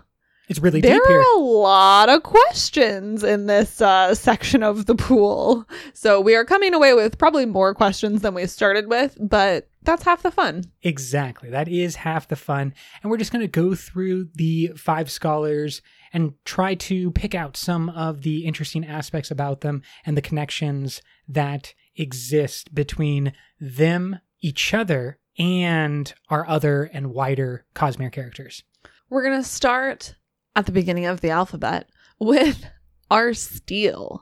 it's 0.47 0.59
really 0.59 0.81
there 0.81 0.93
deep 0.95 1.03
here. 1.07 1.19
are 1.19 1.37
a 1.37 1.41
lot 1.41 2.09
of 2.09 2.23
questions 2.23 3.23
in 3.23 3.45
this 3.45 3.79
uh, 3.79 4.15
section 4.15 4.63
of 4.63 4.87
the 4.87 4.95
pool. 4.95 5.67
So 5.93 6.19
we 6.19 6.33
are 6.35 6.43
coming 6.43 6.73
away 6.73 6.95
with 6.95 7.19
probably 7.19 7.45
more 7.45 7.75
questions 7.75 8.23
than 8.23 8.33
we 8.33 8.47
started 8.47 8.87
with, 8.87 9.15
but 9.21 9.69
that's 9.89 10.03
half 10.03 10.21
the 10.21 10.29
fun. 10.29 10.65
Exactly. 10.83 11.49
That 11.49 11.67
is 11.67 11.95
half 11.95 12.27
the 12.27 12.35
fun. 12.35 12.75
And 13.01 13.09
we're 13.09 13.17
just 13.17 13.31
going 13.31 13.41
to 13.41 13.47
go 13.47 13.73
through 13.73 14.29
the 14.35 14.67
five 14.75 15.09
scholars 15.09 15.81
and 16.13 16.33
try 16.45 16.75
to 16.75 17.09
pick 17.11 17.33
out 17.33 17.57
some 17.57 17.89
of 17.89 18.21
the 18.21 18.45
interesting 18.45 18.85
aspects 18.85 19.31
about 19.31 19.61
them 19.61 19.81
and 20.05 20.15
the 20.15 20.21
connections 20.21 21.01
that 21.27 21.73
exist 21.95 22.73
between 22.75 23.33
them, 23.59 24.19
each 24.41 24.75
other, 24.75 25.17
and 25.39 26.13
our 26.29 26.47
other 26.47 26.83
and 26.93 27.07
wider 27.07 27.65
Cosmere 27.73 28.11
characters. 28.11 28.63
We're 29.09 29.23
going 29.23 29.41
to 29.41 29.47
start 29.47 30.13
at 30.55 30.67
the 30.67 30.71
beginning 30.71 31.07
of 31.07 31.21
the 31.21 31.31
alphabet 31.31 31.89
with 32.19 32.63
Arsteel. 33.11 34.19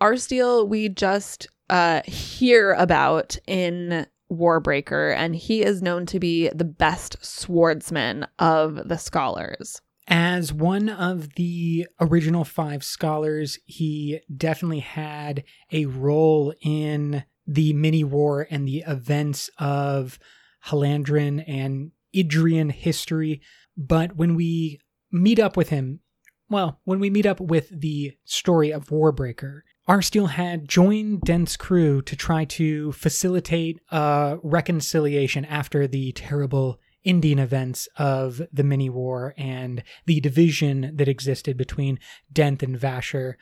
Our 0.00 0.16
steel 0.16 0.68
we 0.68 0.88
just 0.88 1.48
uh, 1.68 2.02
hear 2.04 2.72
about 2.74 3.36
in 3.48 4.06
Warbreaker, 4.30 5.14
and 5.14 5.36
he 5.36 5.62
is 5.62 5.82
known 5.82 6.06
to 6.06 6.18
be 6.18 6.48
the 6.48 6.64
best 6.64 7.24
swordsman 7.24 8.26
of 8.38 8.88
the 8.88 8.96
scholars. 8.96 9.80
As 10.08 10.52
one 10.52 10.88
of 10.88 11.34
the 11.34 11.86
original 12.00 12.44
five 12.44 12.84
scholars, 12.84 13.58
he 13.64 14.20
definitely 14.34 14.80
had 14.80 15.42
a 15.72 15.86
role 15.86 16.54
in 16.60 17.24
the 17.46 17.72
Manywar 17.72 18.46
and 18.50 18.66
the 18.66 18.84
events 18.86 19.50
of 19.58 20.18
Hallandren 20.66 21.44
and 21.46 21.90
Idrian 22.14 22.70
history. 22.70 23.40
But 23.76 24.16
when 24.16 24.34
we 24.34 24.80
meet 25.10 25.38
up 25.38 25.56
with 25.56 25.70
him, 25.70 26.00
well, 26.48 26.80
when 26.84 27.00
we 27.00 27.10
meet 27.10 27.26
up 27.26 27.40
with 27.40 27.68
the 27.80 28.16
story 28.24 28.72
of 28.72 28.88
Warbreaker, 28.88 29.62
Arsteel 29.88 30.30
had 30.30 30.68
joined 30.68 31.20
Denth's 31.20 31.56
crew 31.56 32.02
to 32.02 32.16
try 32.16 32.44
to 32.44 32.90
facilitate 32.90 33.80
a 33.90 34.38
reconciliation 34.42 35.44
after 35.44 35.86
the 35.86 36.10
terrible 36.12 36.80
Indian 37.04 37.38
events 37.38 37.88
of 37.96 38.42
the 38.52 38.64
Manywar 38.64 39.32
and 39.36 39.84
the 40.06 40.20
division 40.20 40.90
that 40.96 41.06
existed 41.06 41.56
between 41.56 42.00
Denth 42.32 42.64
and 42.64 42.76
Vasher. 42.76 43.34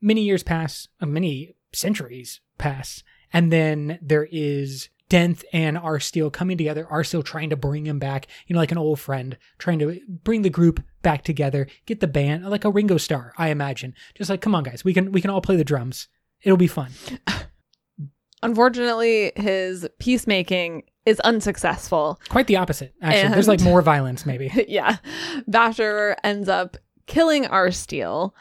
Many 0.00 0.22
years 0.22 0.44
pass, 0.44 0.86
uh, 1.00 1.06
many 1.06 1.56
centuries 1.72 2.40
pass, 2.58 3.02
and 3.32 3.52
then 3.52 3.98
there 4.00 4.28
is 4.30 4.90
Denth 5.10 5.42
and 5.52 5.76
Arsteel 5.76 6.32
coming 6.32 6.56
together. 6.56 6.86
Arsteel 6.88 7.24
trying 7.24 7.50
to 7.50 7.56
bring 7.56 7.86
him 7.86 7.98
back, 7.98 8.28
you 8.46 8.54
know, 8.54 8.60
like 8.60 8.70
an 8.70 8.78
old 8.78 9.00
friend, 9.00 9.36
trying 9.58 9.80
to 9.80 9.98
bring 10.06 10.42
the 10.42 10.50
group 10.50 10.80
back 11.02 11.24
together, 11.24 11.66
get 11.86 12.00
the 12.00 12.06
band 12.06 12.48
like 12.48 12.64
a 12.64 12.70
Ringo 12.70 12.96
Starr, 12.96 13.32
I 13.36 13.48
imagine. 13.48 13.94
Just 14.14 14.30
like, 14.30 14.40
come 14.40 14.54
on, 14.54 14.64
guys, 14.64 14.84
we 14.84 14.94
can 14.94 15.12
we 15.12 15.20
can 15.20 15.30
all 15.30 15.40
play 15.40 15.56
the 15.56 15.64
drums. 15.64 16.08
It'll 16.42 16.56
be 16.56 16.66
fun. 16.66 16.90
Unfortunately, 18.42 19.32
his 19.34 19.88
peacemaking 19.98 20.84
is 21.04 21.18
unsuccessful. 21.20 22.20
Quite 22.28 22.46
the 22.46 22.56
opposite, 22.56 22.94
actually. 23.02 23.32
There's 23.32 23.48
like 23.48 23.60
more 23.60 23.82
violence, 23.82 24.24
maybe. 24.24 24.52
yeah. 24.68 24.98
Vasher 25.50 26.14
ends 26.22 26.48
up 26.48 26.76
killing 27.06 27.44
Arsteel, 27.44 28.32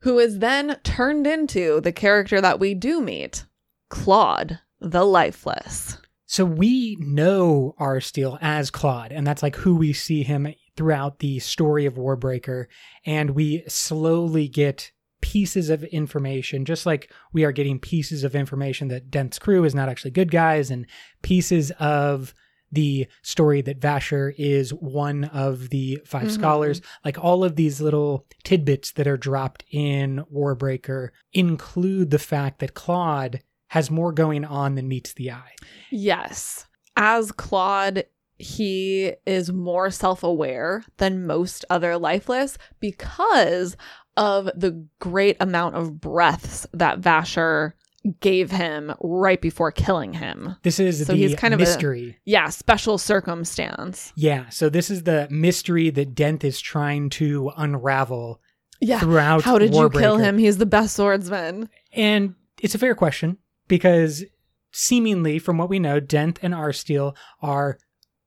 who 0.00 0.18
is 0.18 0.38
then 0.38 0.78
turned 0.82 1.26
into 1.26 1.80
the 1.82 1.92
character 1.92 2.40
that 2.40 2.58
we 2.58 2.72
do 2.72 3.02
meet, 3.02 3.44
Clod 3.90 4.60
the 4.80 5.04
Lifeless. 5.04 5.98
So 6.26 6.44
we 6.44 6.96
know 6.98 7.74
Arsteel 7.78 8.38
as 8.40 8.70
Clod, 8.70 9.12
and 9.12 9.26
that's 9.26 9.42
like 9.42 9.56
who 9.56 9.76
we 9.76 9.92
see 9.92 10.22
him 10.22 10.52
throughout 10.76 11.18
the 11.18 11.38
story 11.38 11.86
of 11.86 11.94
Warbreaker, 11.94 12.66
and 13.04 13.30
we 13.30 13.62
slowly 13.68 14.48
get 14.48 14.92
pieces 15.20 15.70
of 15.70 15.84
information, 15.84 16.64
just 16.64 16.84
like 16.86 17.10
we 17.32 17.44
are 17.44 17.52
getting 17.52 17.78
pieces 17.78 18.24
of 18.24 18.34
information 18.34 18.88
that 18.88 19.10
Denth's 19.10 19.38
crew 19.38 19.64
is 19.64 19.74
not 19.74 19.88
actually 19.88 20.10
good 20.10 20.30
guys, 20.30 20.70
and 20.70 20.86
pieces 21.22 21.70
of 21.78 22.34
the 22.72 23.06
story 23.20 23.60
that 23.60 23.78
Vasher 23.78 24.34
is 24.38 24.72
one 24.72 25.24
of 25.24 25.68
the 25.68 26.00
5 26.06 26.28
Mhm. 26.28 26.30
scholars. 26.30 26.80
Like 27.04 27.22
all 27.22 27.44
of 27.44 27.54
these 27.54 27.82
little 27.82 28.26
tidbits 28.44 28.92
that 28.92 29.06
are 29.06 29.18
dropped 29.18 29.62
in 29.70 30.24
Warbreaker 30.32 31.10
include 31.34 32.10
the 32.10 32.18
fact 32.18 32.60
that 32.60 32.72
Clod 32.74 33.42
has 33.68 33.90
more 33.90 34.10
going 34.10 34.44
on 34.46 34.74
than 34.74 34.88
meets 34.88 35.12
the 35.12 35.30
eye. 35.30 35.54
Yes. 35.90 36.64
As 36.96 37.30
Clod, 37.30 38.04
he 38.42 39.12
is 39.26 39.52
more 39.52 39.90
self 39.90 40.22
aware 40.22 40.84
than 40.98 41.26
most 41.26 41.64
other 41.70 41.96
lifeless 41.96 42.58
because 42.80 43.76
of 44.16 44.46
the 44.54 44.84
great 44.98 45.36
amount 45.40 45.74
of 45.76 46.00
breaths 46.00 46.66
that 46.72 47.00
Vasher 47.00 47.72
gave 48.20 48.50
him 48.50 48.92
right 49.00 49.40
before 49.40 49.70
killing 49.70 50.12
him. 50.12 50.56
This 50.64 50.80
is 50.80 51.06
So 51.06 51.12
the 51.12 51.18
he's 51.18 51.36
kind 51.36 51.54
of 51.54 51.60
a- 51.60 51.62
mystery. 51.62 52.18
Yeah, 52.24 52.48
special 52.48 52.98
circumstance. 52.98 54.12
yeah, 54.16 54.48
so 54.48 54.68
this 54.68 54.90
is 54.90 55.04
the 55.04 55.28
mystery 55.30 55.88
that 55.90 56.14
Denth 56.14 56.42
is 56.44 56.60
trying 56.60 57.10
to 57.10 57.52
unravel 57.56 58.40
Yeah. 58.80 58.98
throughout. 58.98 59.42
How 59.44 59.56
did 59.58 59.72
you 59.74 59.88
kill 59.88 60.16
him? 60.18 60.36
He's 60.38 60.58
the 60.58 60.66
best 60.66 60.96
swordsman. 60.96 61.68
And 61.92 62.34
it's 62.60 62.74
a 62.74 62.78
fair 62.78 62.96
question 62.96 63.38
because 63.68 64.24
seemingly, 64.72 65.38
from 65.38 65.56
what 65.58 65.68
we 65.70 65.78
know, 65.78 66.00
Denth 66.00 66.38
and 66.42 66.54
Arsteel 66.54 67.14
are 67.40 67.78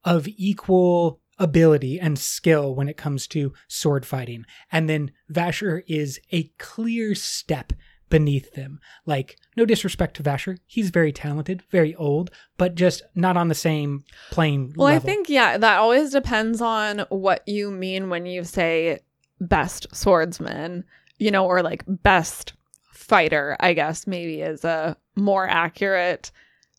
of 0.06 0.28
equal 0.28 1.20
ability 1.38 2.00
and 2.00 2.18
skill 2.18 2.74
when 2.74 2.88
it 2.88 2.96
comes 2.96 3.28
to 3.28 3.54
sword 3.68 4.06
fighting. 4.06 4.46
And 4.72 4.90
then 4.90 5.12
Vasher 5.30 5.84
is 5.88 6.20
a 6.32 6.44
clear 6.58 7.14
step 7.16 7.74
beneath 8.10 8.54
them. 8.54 8.80
Like, 9.06 9.38
no 9.58 9.66
disrespect 9.66 10.16
to 10.18 10.24
Vasher. 10.24 10.58
He's 10.66 10.92
very 10.92 11.12
talented, 11.12 11.64
very 11.72 11.96
old, 11.96 12.32
but 12.58 12.76
just 12.76 13.02
not 13.16 13.36
on 13.36 13.48
the 13.48 13.56
same 13.56 14.06
plane 14.32 14.74
Well, 14.78 14.88
I 14.88 15.00
think, 15.00 15.28
yeah, 15.28 15.58
that 15.58 15.80
always 15.80 16.12
depends 16.12 16.62
on 16.62 17.00
what 17.10 17.46
you 17.48 17.72
mean 17.72 18.10
when 18.10 18.26
you 18.26 18.44
say 18.44 19.00
best 19.42 19.88
swordsman, 19.94 20.86
you 21.18 21.32
know, 21.32 21.46
or 21.46 21.62
like 21.62 21.84
best 21.88 22.54
fighter, 22.94 23.58
I 23.60 23.74
guess 23.74 24.08
maybe 24.08 24.42
is 24.42 24.64
a 24.64 24.96
more 25.16 25.48
accurate 25.48 26.32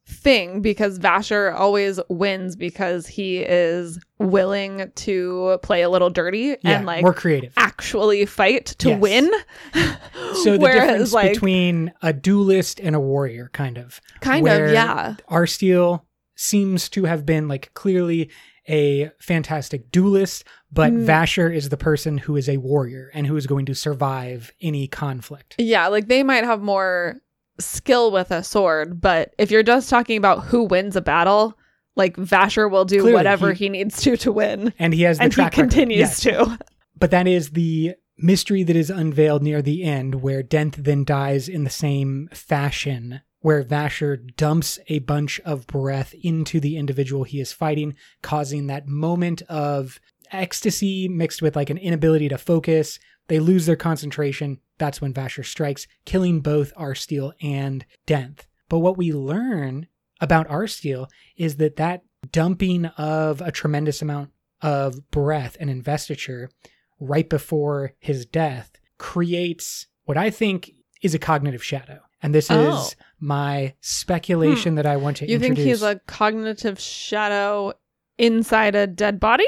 thing 0.09 0.61
because 0.61 0.99
Vasher 0.99 1.53
always 1.55 1.99
wins 2.09 2.55
because 2.57 3.07
he 3.07 3.39
is 3.39 3.99
willing 4.19 4.91
to 4.95 5.59
play 5.63 5.83
a 5.83 5.91
little 5.91 6.11
dirty 6.11 6.57
yeah, 6.63 6.77
and 6.79 6.87
like 6.87 7.03
more 7.03 7.13
creative. 7.13 7.53
actually 7.57 8.25
fight 8.25 8.67
to 8.79 8.91
Yes. 8.91 9.01
win. 9.01 9.31
So 10.43 10.53
the 10.53 10.59
Whereas, 10.59 10.81
difference 10.89 11.13
like, 11.13 11.33
between 11.33 11.93
a 12.03 12.13
duelist 12.13 12.79
and 12.81 12.95
a 12.95 13.01
warrior, 13.01 13.49
kind 13.53 13.79
of. 13.79 14.01
kind 14.21 14.47
of, 14.47 14.71
yeah. 14.71 15.17
Arsteel 15.31 16.03
seems 16.35 16.89
to 16.91 17.05
have 17.05 17.25
been 17.25 17.49
like 17.49 17.73
clearly 17.75 18.31
a 18.69 19.11
fantastic 19.21 19.91
duelist, 19.91 20.45
but 20.71 20.93
Mm. 20.93 21.07
Vasher 21.07 21.55
is 21.55 21.69
the 21.71 21.77
person 21.77 22.19
who 22.19 22.37
is 22.37 22.49
a 22.49 22.57
warrior 22.59 23.11
and 23.15 23.27
who 23.27 23.37
is 23.37 23.47
going 23.47 23.65
to 23.67 23.75
survive 23.75 24.53
any 24.61 24.87
conflict. 24.89 25.55
Yeah, 25.59 25.87
like 25.89 26.09
they 26.09 26.23
might 26.23 26.45
have 26.45 26.61
more 26.61 27.17
skill 27.59 28.11
with 28.11 28.31
a 28.31 28.43
sword, 28.43 29.01
but 29.01 29.35
if 29.39 29.51
you're 29.51 29.63
just 29.63 29.89
talking 29.91 30.17
about 30.19 30.45
who 30.45 30.65
wins 30.65 30.97
a 30.97 31.01
battle, 31.01 31.59
like 31.97 32.17
Vasher 32.17 32.71
will 32.71 32.85
do 32.85 33.01
Clearly, 33.01 33.15
whatever 33.15 33.53
he- 33.53 33.65
he, 33.67 33.69
needs 33.71 34.01
to 34.03 34.17
to 34.19 34.33
win, 34.33 34.73
And 34.79 34.93
he 34.95 35.03
has 35.03 35.19
the 35.19 35.25
and 35.25 35.35
he 35.35 35.49
continues 35.51 35.99
Yes. 35.99 36.21
to. 36.21 36.59
but 36.99 37.11
that 37.11 37.27
is 37.27 37.51
the 37.51 37.95
mystery 38.19 38.63
that 38.63 38.77
is 38.77 38.91
unveiled 38.91 39.43
near 39.43 39.61
the 39.63 39.83
end, 39.83 40.17
where 40.17 40.43
Denth 40.43 40.77
then 40.77 41.05
dies 41.05 41.49
in 41.49 41.65
the 41.65 41.71
same 41.71 42.29
fashion, 42.33 43.21
where 43.41 43.63
Vasher 43.63 44.17
dumps 44.37 44.79
a 44.89 44.99
bunch 45.01 45.39
of 45.41 45.67
breath 45.67 46.15
into 46.23 46.59
the 46.61 46.77
individual 46.77 47.25
he 47.25 47.41
is 47.41 47.53
fighting, 47.53 47.95
causing 48.23 48.67
that 48.67 48.89
moment 48.89 49.43
of 49.43 50.01
ecstasy 50.33 51.09
mixed 51.09 51.41
with 51.43 51.55
like 51.57 51.71
an 51.71 51.79
inability 51.79 52.29
to 52.29 52.39
focus. 52.39 52.99
They 53.29 53.39
lose 53.39 53.67
their 53.67 53.77
concentration. 53.77 54.61
That's 54.79 55.01
when 55.01 55.15
Vasher 55.15 55.45
strikes, 55.45 55.87
killing 56.05 56.41
both 56.41 56.75
Arsteel 56.75 57.33
and 57.43 57.85
Denth. 58.07 58.41
But 58.69 58.81
what 58.81 58.97
we 58.97 59.13
learn 59.13 59.87
about 60.21 60.49
Arsteel 60.49 61.09
is 61.37 61.57
that 61.57 61.77
that 61.77 62.03
dumping 62.33 62.87
of 62.87 63.41
a 63.41 63.53
tremendous 63.53 64.03
amount 64.03 64.31
of 64.63 65.11
breath 65.11 65.57
and 65.61 65.71
investiture 65.71 66.51
right 66.99 67.29
before 67.29 67.93
his 67.99 68.27
death 68.27 68.73
creates 68.99 69.87
what 70.05 70.17
I 70.17 70.31
think 70.31 70.71
is 71.03 71.15
a 71.15 71.19
cognitive 71.19 71.63
shadow. 71.63 72.01
And 72.23 72.35
this 72.35 72.51
Oh. 72.51 72.79
is 72.79 72.97
my 73.21 73.75
speculation 73.81 74.73
hmm. 74.73 74.77
that 74.77 74.87
I 74.87 74.97
want 74.97 75.19
to 75.19 75.25
introduce. 75.25 75.49
You 75.49 75.55
think 75.55 75.67
he's 75.67 75.83
a 75.83 76.01
cognitive 76.07 76.81
shadow 76.81 77.75
inside 78.19 78.75
a 78.75 78.87
dead 78.87 79.21
body? 79.21 79.47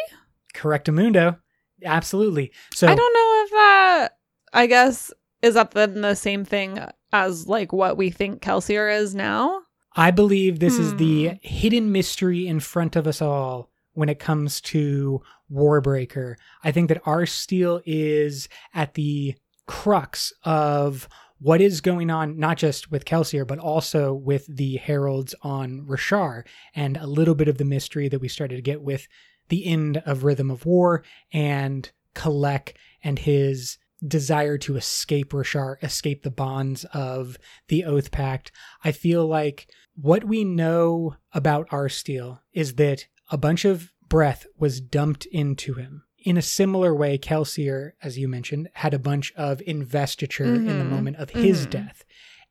Correctamundo. 0.55 1.39
Absolutely. 1.85 2.53
So 2.75 2.87
I 2.87 2.95
don't 2.95 3.13
know 3.15 3.43
if 3.45 3.51
that. 3.51 4.09
I 4.53 4.67
guess 4.67 5.13
is 5.43 5.55
that 5.55 5.71
then 5.73 6.01
the 6.01 6.15
same 6.15 6.45
thing 6.45 6.81
as 7.13 7.47
like 7.47 7.73
what 7.73 7.97
we 7.97 8.11
think 8.11 8.43
Kelsier 8.43 8.95
is 8.95 9.15
now? 9.15 9.61
I 9.95 10.11
believe 10.11 10.59
this 10.59 10.79
is 10.79 10.93
Hmm. 10.93 10.97
the 10.99 11.31
hidden 11.43 11.91
mystery 11.93 12.47
in 12.47 12.61
front 12.61 12.97
of 12.97 13.07
us 13.07 13.21
all 13.23 13.71
when 13.93 14.09
it 14.09 14.19
comes 14.19 14.61
to 14.61 15.23
Warbreaker. 15.51 16.35
I 16.63 16.71
think 16.73 16.89
that 16.89 17.03
Arsteel 17.05 17.83
is 17.85 18.49
at 18.75 18.95
the 18.95 19.35
crux 19.67 20.33
of 20.45 21.09
what 21.41 21.61
is 21.61 21.81
going 21.81 22.11
on, 22.11 22.39
not 22.39 22.57
just 22.59 22.91
with 22.91 23.05
Kelsier, 23.05 23.47
but 23.47 23.59
also 23.59 24.13
with 24.13 24.47
the 24.49 24.77
heralds 24.77 25.35
on 25.43 25.83
Roshar, 25.87 26.45
and 26.75 26.97
a 26.97 27.07
little 27.07 27.35
bit 27.35 27.49
of 27.49 27.59
the 27.59 27.65
mystery 27.65 28.09
that 28.09 28.21
we 28.21 28.29
started 28.29 28.57
to 28.57 28.63
get 28.63 28.83
with 28.83 29.07
the 29.49 29.67
end 29.67 29.99
of 30.07 30.25
Rhythm 30.25 30.51
of 30.51 30.67
War 30.67 31.05
and 31.33 31.91
Kalak 32.15 32.75
and 33.03 33.19
his 33.19 33.79
desire 34.07 34.59
to 34.59 34.77
escape 34.77 35.31
Roshar, 35.31 35.83
escape 35.83 36.23
the 36.23 36.31
bonds 36.31 36.85
of 36.93 37.37
the 37.69 37.83
Oathpact. 37.83 38.51
I 38.85 38.93
feel 38.93 39.27
like 39.27 39.69
what 39.97 40.25
we 40.25 40.45
know 40.45 41.17
about 41.33 41.69
Arsteel 41.71 42.41
is 42.53 42.75
that 42.75 43.07
a 43.31 43.37
bunch 43.37 43.65
of 43.65 43.93
breath 44.09 44.47
was 44.57 44.81
dumped 44.81 45.27
into 45.27 45.75
him. 45.75 46.05
In 46.19 46.37
a 46.37 46.43
similar 46.43 46.95
way, 46.95 47.19
Kelsier, 47.19 47.93
as 48.03 48.19
you 48.19 48.29
mentioned, 48.29 48.69
had 48.75 48.95
a 48.95 48.99
bunch 48.99 49.33
of 49.35 49.61
investiture 49.63 50.55
in 50.55 50.79
the 50.79 50.85
Mhm. 50.85 50.91
moment 50.91 51.17
of 51.17 51.31
his 51.31 51.67
Mhm. 51.67 51.71
death. 51.71 52.05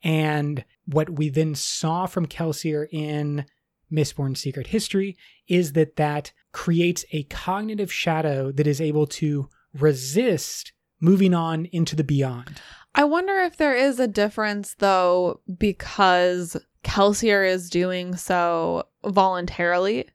And 0.03 0.65
what 0.85 1.09
we 1.09 1.29
then 1.29 1.55
saw 1.55 2.05
from 2.05 2.27
Kelsier 2.27 2.87
in 2.91 3.45
Mistborn 3.91 4.37
Secret 4.37 4.67
History 4.67 5.17
is 5.47 5.73
that 5.73 5.95
that 5.95 6.33
creates 6.57 7.05
a 7.11 7.21
cognitive 7.25 7.93
shadow 7.93 8.51
that 8.51 8.65
is 8.65 8.81
able 8.81 9.05
to 9.05 9.47
resist 9.75 10.73
moving 10.99 11.31
on 11.31 11.65
into 11.71 11.95
the 11.95 12.03
beyond. 12.03 12.59
I 12.95 13.03
wonder 13.03 13.35
if 13.41 13.57
there 13.57 13.75
is 13.75 13.99
a 13.99 14.07
difference 14.07 14.73
though, 14.79 15.39
because 15.59 16.57
Kelsier 16.83 17.47
is 17.47 17.69
doing 17.69 18.15
so 18.15 18.87
voluntarily. 19.05 20.07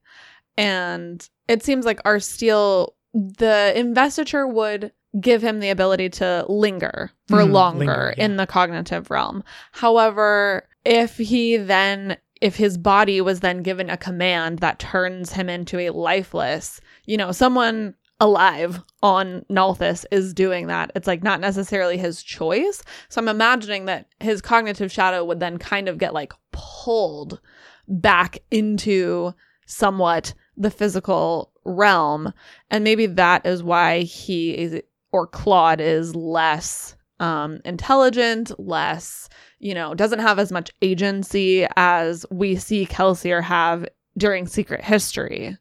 And 0.57 1.27
it 1.47 1.63
seems 1.63 1.87
like 1.87 2.03
Arsteel, 2.03 2.89
the 3.15 3.73
investiture 3.77 4.45
would 4.45 4.91
give 5.21 5.43
him 5.45 5.61
the 5.61 5.71
ability 5.71 6.09
to 6.09 6.45
linger 6.49 7.13
for 7.29 7.39
Mhm, 7.39 7.53
longer 7.53 7.79
linger, 7.79 8.15
yeah. 8.19 8.25
in 8.25 8.37
the 8.37 8.49
cognitive 8.49 9.13
realm. 9.13 9.45
However, 9.71 10.69
if 10.85 11.19
he 11.19 11.57
then 11.57 12.17
if 12.43 12.57
his 12.57 12.77
body 12.77 13.21
was 13.21 13.39
then 13.41 13.63
given 13.63 13.89
a 13.89 13.97
command 13.97 14.59
that 14.59 14.81
turns 14.81 15.33
him 15.33 15.49
into 15.49 15.79
a 15.79 15.91
lifeless, 15.91 16.81
you 17.07 17.17
know, 17.17 17.31
someone 17.31 17.95
alive 18.19 18.81
on 19.01 19.45
Nalthis 19.49 20.05
is 20.11 20.35
doing 20.35 20.67
that. 20.67 20.91
It's 20.97 21.07
like 21.07 21.23
not 21.23 21.41
necessarily 21.41 21.97
his 21.97 22.21
choice. 22.21 22.83
So 23.09 23.21
I'm 23.21 23.29
imagining 23.29 23.85
that 23.85 24.09
his 24.19 24.43
cognitive 24.43 24.91
shadow 24.91 25.25
would 25.25 25.39
then 25.39 25.57
kind 25.57 25.89
of 25.89 25.99
get 25.99 26.15
like 26.15 26.33
pulled 26.51 27.41
back 27.87 28.39
into 28.51 29.35
somewhat 29.67 30.35
the 30.57 30.71
physical 30.71 31.53
realm. 31.65 32.33
And 32.73 32.83
maybe 32.83 33.07
that 33.07 33.47
is 33.47 33.63
why 33.63 34.01
he 34.01 34.59
is, 34.59 34.83
or 35.13 35.29
Clod 35.29 35.81
is 35.81 36.17
less 36.17 36.97
um, 37.23 37.61
intelligent, 37.65 38.51
less, 38.59 39.29
you 39.63 39.75
know, 39.75 39.95
doesn't 39.95 40.19
have 40.19 40.39
as 40.39 40.53
much 40.53 40.71
agency 40.83 41.67
as 41.77 42.27
we 42.31 42.57
see 42.57 42.85
Kelsier 42.85 43.43
have 43.43 43.87
during 44.19 44.47
Secret 44.47 44.83
History. 44.83 45.57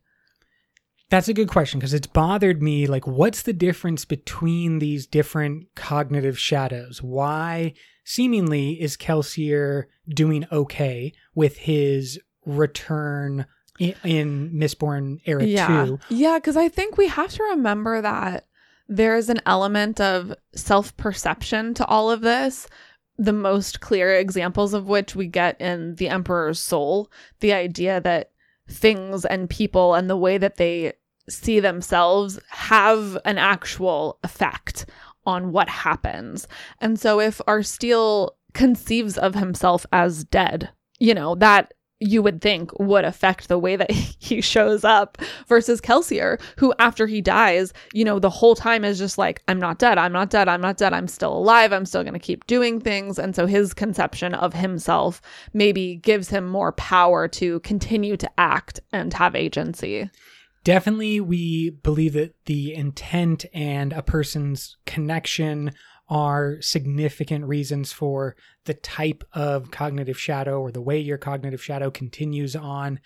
That's 1.12 1.28
a 1.28 1.34
good 1.34 1.50
question 1.50 1.80
because 1.80 1.94
it's 1.94 2.08
bothered 2.08 2.64
me. 2.64 2.88
Like, 2.88 3.06
what's 3.06 3.44
the 3.44 3.54
difference 3.54 4.04
between 4.04 4.80
these 4.80 5.06
different 5.06 5.68
cognitive 5.76 6.40
shadows? 6.40 7.04
Why, 7.04 7.74
seemingly, 8.04 8.82
is 8.82 8.98
Kelsier 8.98 9.86
doing 10.10 10.48
okay 10.52 11.14
with 11.36 11.58
his 11.58 12.20
return 12.46 13.46
in, 13.78 13.94
in 14.04 14.52
Mistborn 14.52 15.20
Era 15.26 15.44
yeah. 15.46 15.86
2? 15.86 16.00
Yeah, 16.10 16.40
because 16.40 16.58
I 16.58 16.70
think 16.70 16.98
we 16.98 17.08
have 17.08 17.32
to 17.34 17.44
remember 17.44 18.02
that 18.02 18.48
there's 18.92 19.30
an 19.30 19.42
element 19.46 20.02
of 20.02 20.34
self 20.54 20.96
perception 20.98 21.74
to 21.76 21.86
all 21.86 22.10
of 22.10 22.22
this. 22.22 22.68
The 23.22 23.34
most 23.34 23.82
clear 23.82 24.16
examples 24.16 24.74
of 24.74 24.88
which 24.88 25.16
we 25.16 25.28
get 25.28 25.62
in 25.62 25.94
The 25.96 26.10
Emperor's 26.10 26.60
Soul 26.60 27.12
the 27.40 27.54
idea 27.54 28.02
that 28.02 28.32
things 28.68 29.26
and 29.26 29.48
people 29.48 29.94
and 29.94 30.10
the 30.10 30.18
way 30.18 30.40
that 30.40 30.58
they 30.58 30.94
see 31.30 31.60
themselves 31.60 32.40
have 32.50 33.20
an 33.24 33.38
actual 33.38 34.18
effect 34.24 34.88
on 35.24 35.52
what 35.52 35.70
happens. 35.70 36.48
And 36.80 37.00
so 37.00 37.20
if 37.20 37.38
Arsteel 37.48 38.32
conceives 38.56 39.20
of 39.20 39.36
himself 39.36 39.86
as 39.92 40.24
dead, 40.24 40.70
you 40.98 41.14
know, 41.14 41.36
that 41.36 41.76
you 42.02 42.22
would 42.24 42.42
think 42.42 42.78
would 42.80 43.06
affect 43.06 43.48
the 43.48 43.60
way 43.60 43.76
that 43.76 43.92
he 44.20 44.42
shows 44.42 44.84
up 44.84 45.18
versus 45.48 45.80
Kelsier, 45.80 46.42
who 46.58 46.74
after 46.80 47.08
he 47.08 47.22
dies, 47.22 47.72
you 47.94 48.04
know, 48.04 48.20
the 48.20 48.30
whole 48.30 48.56
time 48.56 48.84
is 48.84 48.98
just 48.98 49.18
like, 49.18 49.42
I'm 49.48 49.60
not 49.60 49.80
dead, 49.80 49.98
I'm 49.98 50.12
not 50.12 50.30
dead, 50.30 50.50
I'm 50.50 50.62
not 50.62 50.78
dead, 50.78 50.94
I'm 50.94 51.08
still 51.08 51.34
alive, 51.34 51.72
I'm 51.72 51.86
still 51.86 52.04
going 52.04 52.14
to 52.14 52.20
keep 52.20 52.48
doing 52.48 52.82
things. 52.82 53.20
And 53.20 53.36
so 53.36 53.46
his 53.46 53.74
conception 53.74 54.34
of 54.34 54.54
himself 54.54 55.22
maybe 55.54 55.96
gives 55.96 56.30
him 56.30 56.50
more 56.50 56.72
power 56.74 57.28
to 57.30 57.60
continue 57.62 58.18
to 58.18 58.30
act 58.38 58.80
and 58.92 59.14
have 59.14 59.36
agency. 59.36 60.10
Definitely, 60.64 61.20
we 61.20 61.72
believe 61.72 62.14
that 62.14 62.36
the 62.46 62.76
intent 62.76 63.46
and 63.52 63.94
a 63.94 64.04
person's 64.04 64.78
connection 64.86 65.72
are 66.12 66.62
significant 66.62 67.46
reasons 67.46 67.94
for 67.94 68.36
the 68.66 68.74
type 68.74 69.24
of 69.32 69.72
cognitive 69.72 70.20
shadow 70.20 70.60
or 70.60 70.70
the 70.70 70.82
way 70.82 71.00
your 71.00 71.18
cognitive 71.18 71.64
shadow 71.64 71.90
continues 71.90 72.54
on. 72.54 73.00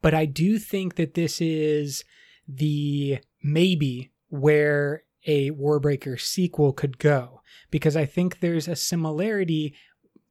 But 0.00 0.14
I 0.14 0.24
do 0.24 0.58
think 0.58 0.96
that 0.96 1.12
this 1.12 1.38
is 1.42 2.02
the 2.48 3.18
maybe 3.42 4.10
where 4.30 5.02
a 5.26 5.50
Warbreaker 5.50 6.18
sequel 6.18 6.72
could 6.72 6.98
go, 6.98 7.42
because 7.70 7.94
I 7.94 8.06
think 8.06 8.40
there's 8.40 8.68
a 8.68 8.76
similarity 8.76 9.74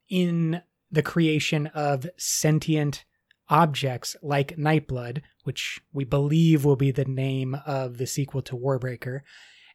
in 0.09 0.63
the 0.91 1.03
creation 1.03 1.67
of 1.67 2.07
sentient 2.17 3.05
objects 3.49 4.15
like 4.23 4.57
Nightblood, 4.57 5.21
which 5.43 5.79
we 5.93 6.05
believe 6.05 6.65
will 6.65 6.75
be 6.75 6.89
the 6.89 7.05
name 7.05 7.55
of 7.67 7.99
the 7.99 8.07
sequel 8.07 8.41
to 8.43 8.55
Warbreaker, 8.55 9.19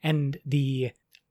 and 0.03 0.39
the 0.45 0.91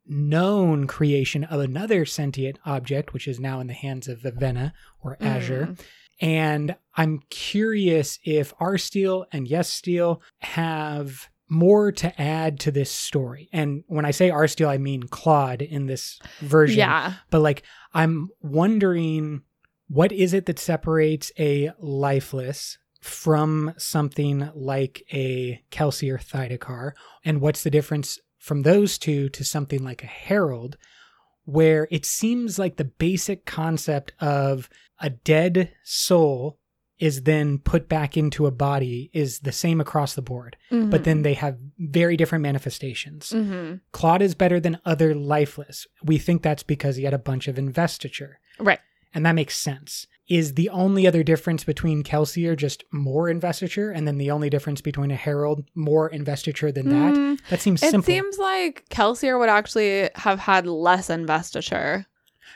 known 0.09 0.87
creation 0.87 1.43
of 1.45 1.61
another 1.61 2.05
sentient 2.05 2.59
object, 2.65 3.13
which 3.13 3.27
is 3.27 3.39
now 3.39 3.59
in 3.59 3.67
the 3.67 3.73
hands 3.73 4.07
of 4.07 4.19
Vivenna 4.19 4.73
or 5.01 5.17
Azure. 5.21 5.69
Mm. 5.71 5.79
And 6.21 6.75
I'm 6.95 7.21
curious 7.29 8.19
if 8.25 8.53
Arsteel 8.57 9.25
and 9.31 9.47
Yesteel 9.47 10.19
have 10.39 11.29
more 11.49 11.91
to 11.91 12.21
add 12.21 12.59
to 12.61 12.71
this 12.71 12.91
story. 12.91 13.49
And 13.51 13.83
when 13.87 14.05
I 14.05 14.11
say 14.11 14.29
Arsteel, 14.29 14.67
I 14.67 14.77
mean 14.77 15.03
Clod 15.03 15.61
in 15.61 15.85
this 15.85 16.19
version. 16.41 16.77
Yeah. 16.77 17.13
But 17.31 17.41
like, 17.41 17.63
I'm 17.93 18.29
wondering 18.41 19.43
what 19.87 20.11
is 20.11 20.33
it 20.33 20.45
that 20.45 20.59
separates 20.59 21.31
a 21.39 21.71
lifeless 21.79 22.77
from 23.01 23.73
something 23.77 24.51
like 24.53 25.03
a 25.11 25.63
Kelsier 25.71 26.19
Thaidakar? 26.21 26.91
And 27.25 27.41
what's 27.41 27.63
the 27.63 27.71
difference 27.71 28.19
from 28.39 28.63
those 28.63 28.97
two 28.97 29.29
to 29.29 29.43
something 29.43 29.83
like 29.83 30.03
a 30.03 30.07
Herald, 30.07 30.77
where 31.45 31.87
it 31.91 32.05
seems 32.05 32.57
like 32.57 32.77
the 32.77 32.85
basic 32.85 33.45
concept 33.45 34.13
of 34.19 34.69
a 34.99 35.09
dead 35.09 35.71
soul 35.83 36.57
is 36.99 37.23
then 37.23 37.57
put 37.59 37.87
back 37.87 38.17
into 38.17 38.45
a 38.45 38.51
body 38.51 39.09
is 39.13 39.39
the 39.39 39.51
same 39.53 39.79
across 39.79 40.15
the 40.15 40.21
board, 40.21 40.57
Mm-hmm. 40.69 40.89
but 40.89 41.05
then 41.05 41.21
they 41.21 41.33
have 41.35 41.57
very 41.77 42.17
different 42.17 42.41
manifestations. 42.43 43.29
hmm 43.31 43.75
Clod 43.93 44.21
is 44.21 44.35
better 44.35 44.59
than 44.59 44.79
other 44.85 45.15
lifeless. 45.15 45.87
We 46.03 46.17
think 46.17 46.41
that's 46.41 46.63
because 46.63 46.97
he 46.97 47.03
had 47.05 47.13
a 47.13 47.17
bunch 47.17 47.47
of 47.47 47.57
investiture, 47.57 48.39
right. 48.59 48.79
and 49.13 49.25
that 49.25 49.31
makes 49.35 49.57
sense. 49.57 50.07
Is 50.29 50.53
the 50.53 50.69
only 50.69 51.07
other 51.07 51.23
difference 51.23 51.63
between 51.63 52.03
Kelsier 52.03 52.55
just 52.55 52.83
more 52.91 53.29
investiture, 53.29 53.89
and 53.89 54.07
then 54.07 54.19
the 54.19 54.29
only 54.29 54.49
difference 54.49 54.79
between 54.79 55.09
a 55.09 55.15
herald 55.15 55.65
more 55.73 56.07
investiture 56.07 56.71
than 56.71 56.89
that? 56.89 57.15
Mm, 57.15 57.39
That 57.49 57.59
seems 57.59 57.81
simple. 57.81 57.87
It 57.87 58.05
simple. 58.05 58.13
seems 58.13 58.37
like 58.37 58.85
Kelsier 58.89 59.39
would 59.39 59.49
actually 59.49 60.09
have 60.13 60.37
had 60.39 60.67
less 60.67 61.09
investiture 61.09 62.05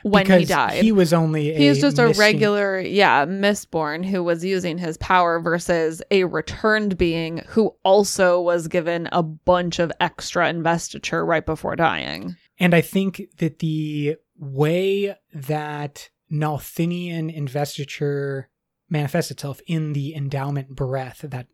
when 0.03 0.23
because 0.23 0.41
he 0.41 0.45
died. 0.45 0.83
He 0.83 0.91
was 0.91 1.13
only 1.13 1.51
a 1.51 1.57
He's 1.57 1.81
just 1.81 1.97
a 1.97 2.09
regular, 2.09 2.79
yeah, 2.79 3.25
Mistborn 3.25 4.05
who 4.05 4.23
was 4.23 4.45
using 4.45 4.77
his 4.77 4.97
power 4.97 5.39
versus 5.39 6.01
a 6.11 6.25
returned 6.25 6.97
being 6.97 7.39
who 7.47 7.73
also 7.83 8.39
was 8.39 8.67
given 8.67 9.09
a 9.11 9.23
bunch 9.23 9.79
of 9.79 9.91
extra 9.99 10.47
investiture 10.47 11.25
right 11.25 11.45
before 11.45 11.75
dying. 11.75 12.35
And 12.59 12.75
I 12.75 12.81
think 12.81 13.23
that 13.37 13.59
the 13.59 14.17
way 14.37 15.15
that 15.33 16.09
Nalthinian 16.33 17.33
investiture 17.33 18.49
manifests 18.89 19.31
itself 19.31 19.61
in 19.67 19.93
the 19.93 20.15
endowment 20.15 20.69
breath, 20.69 21.19
that 21.23 21.47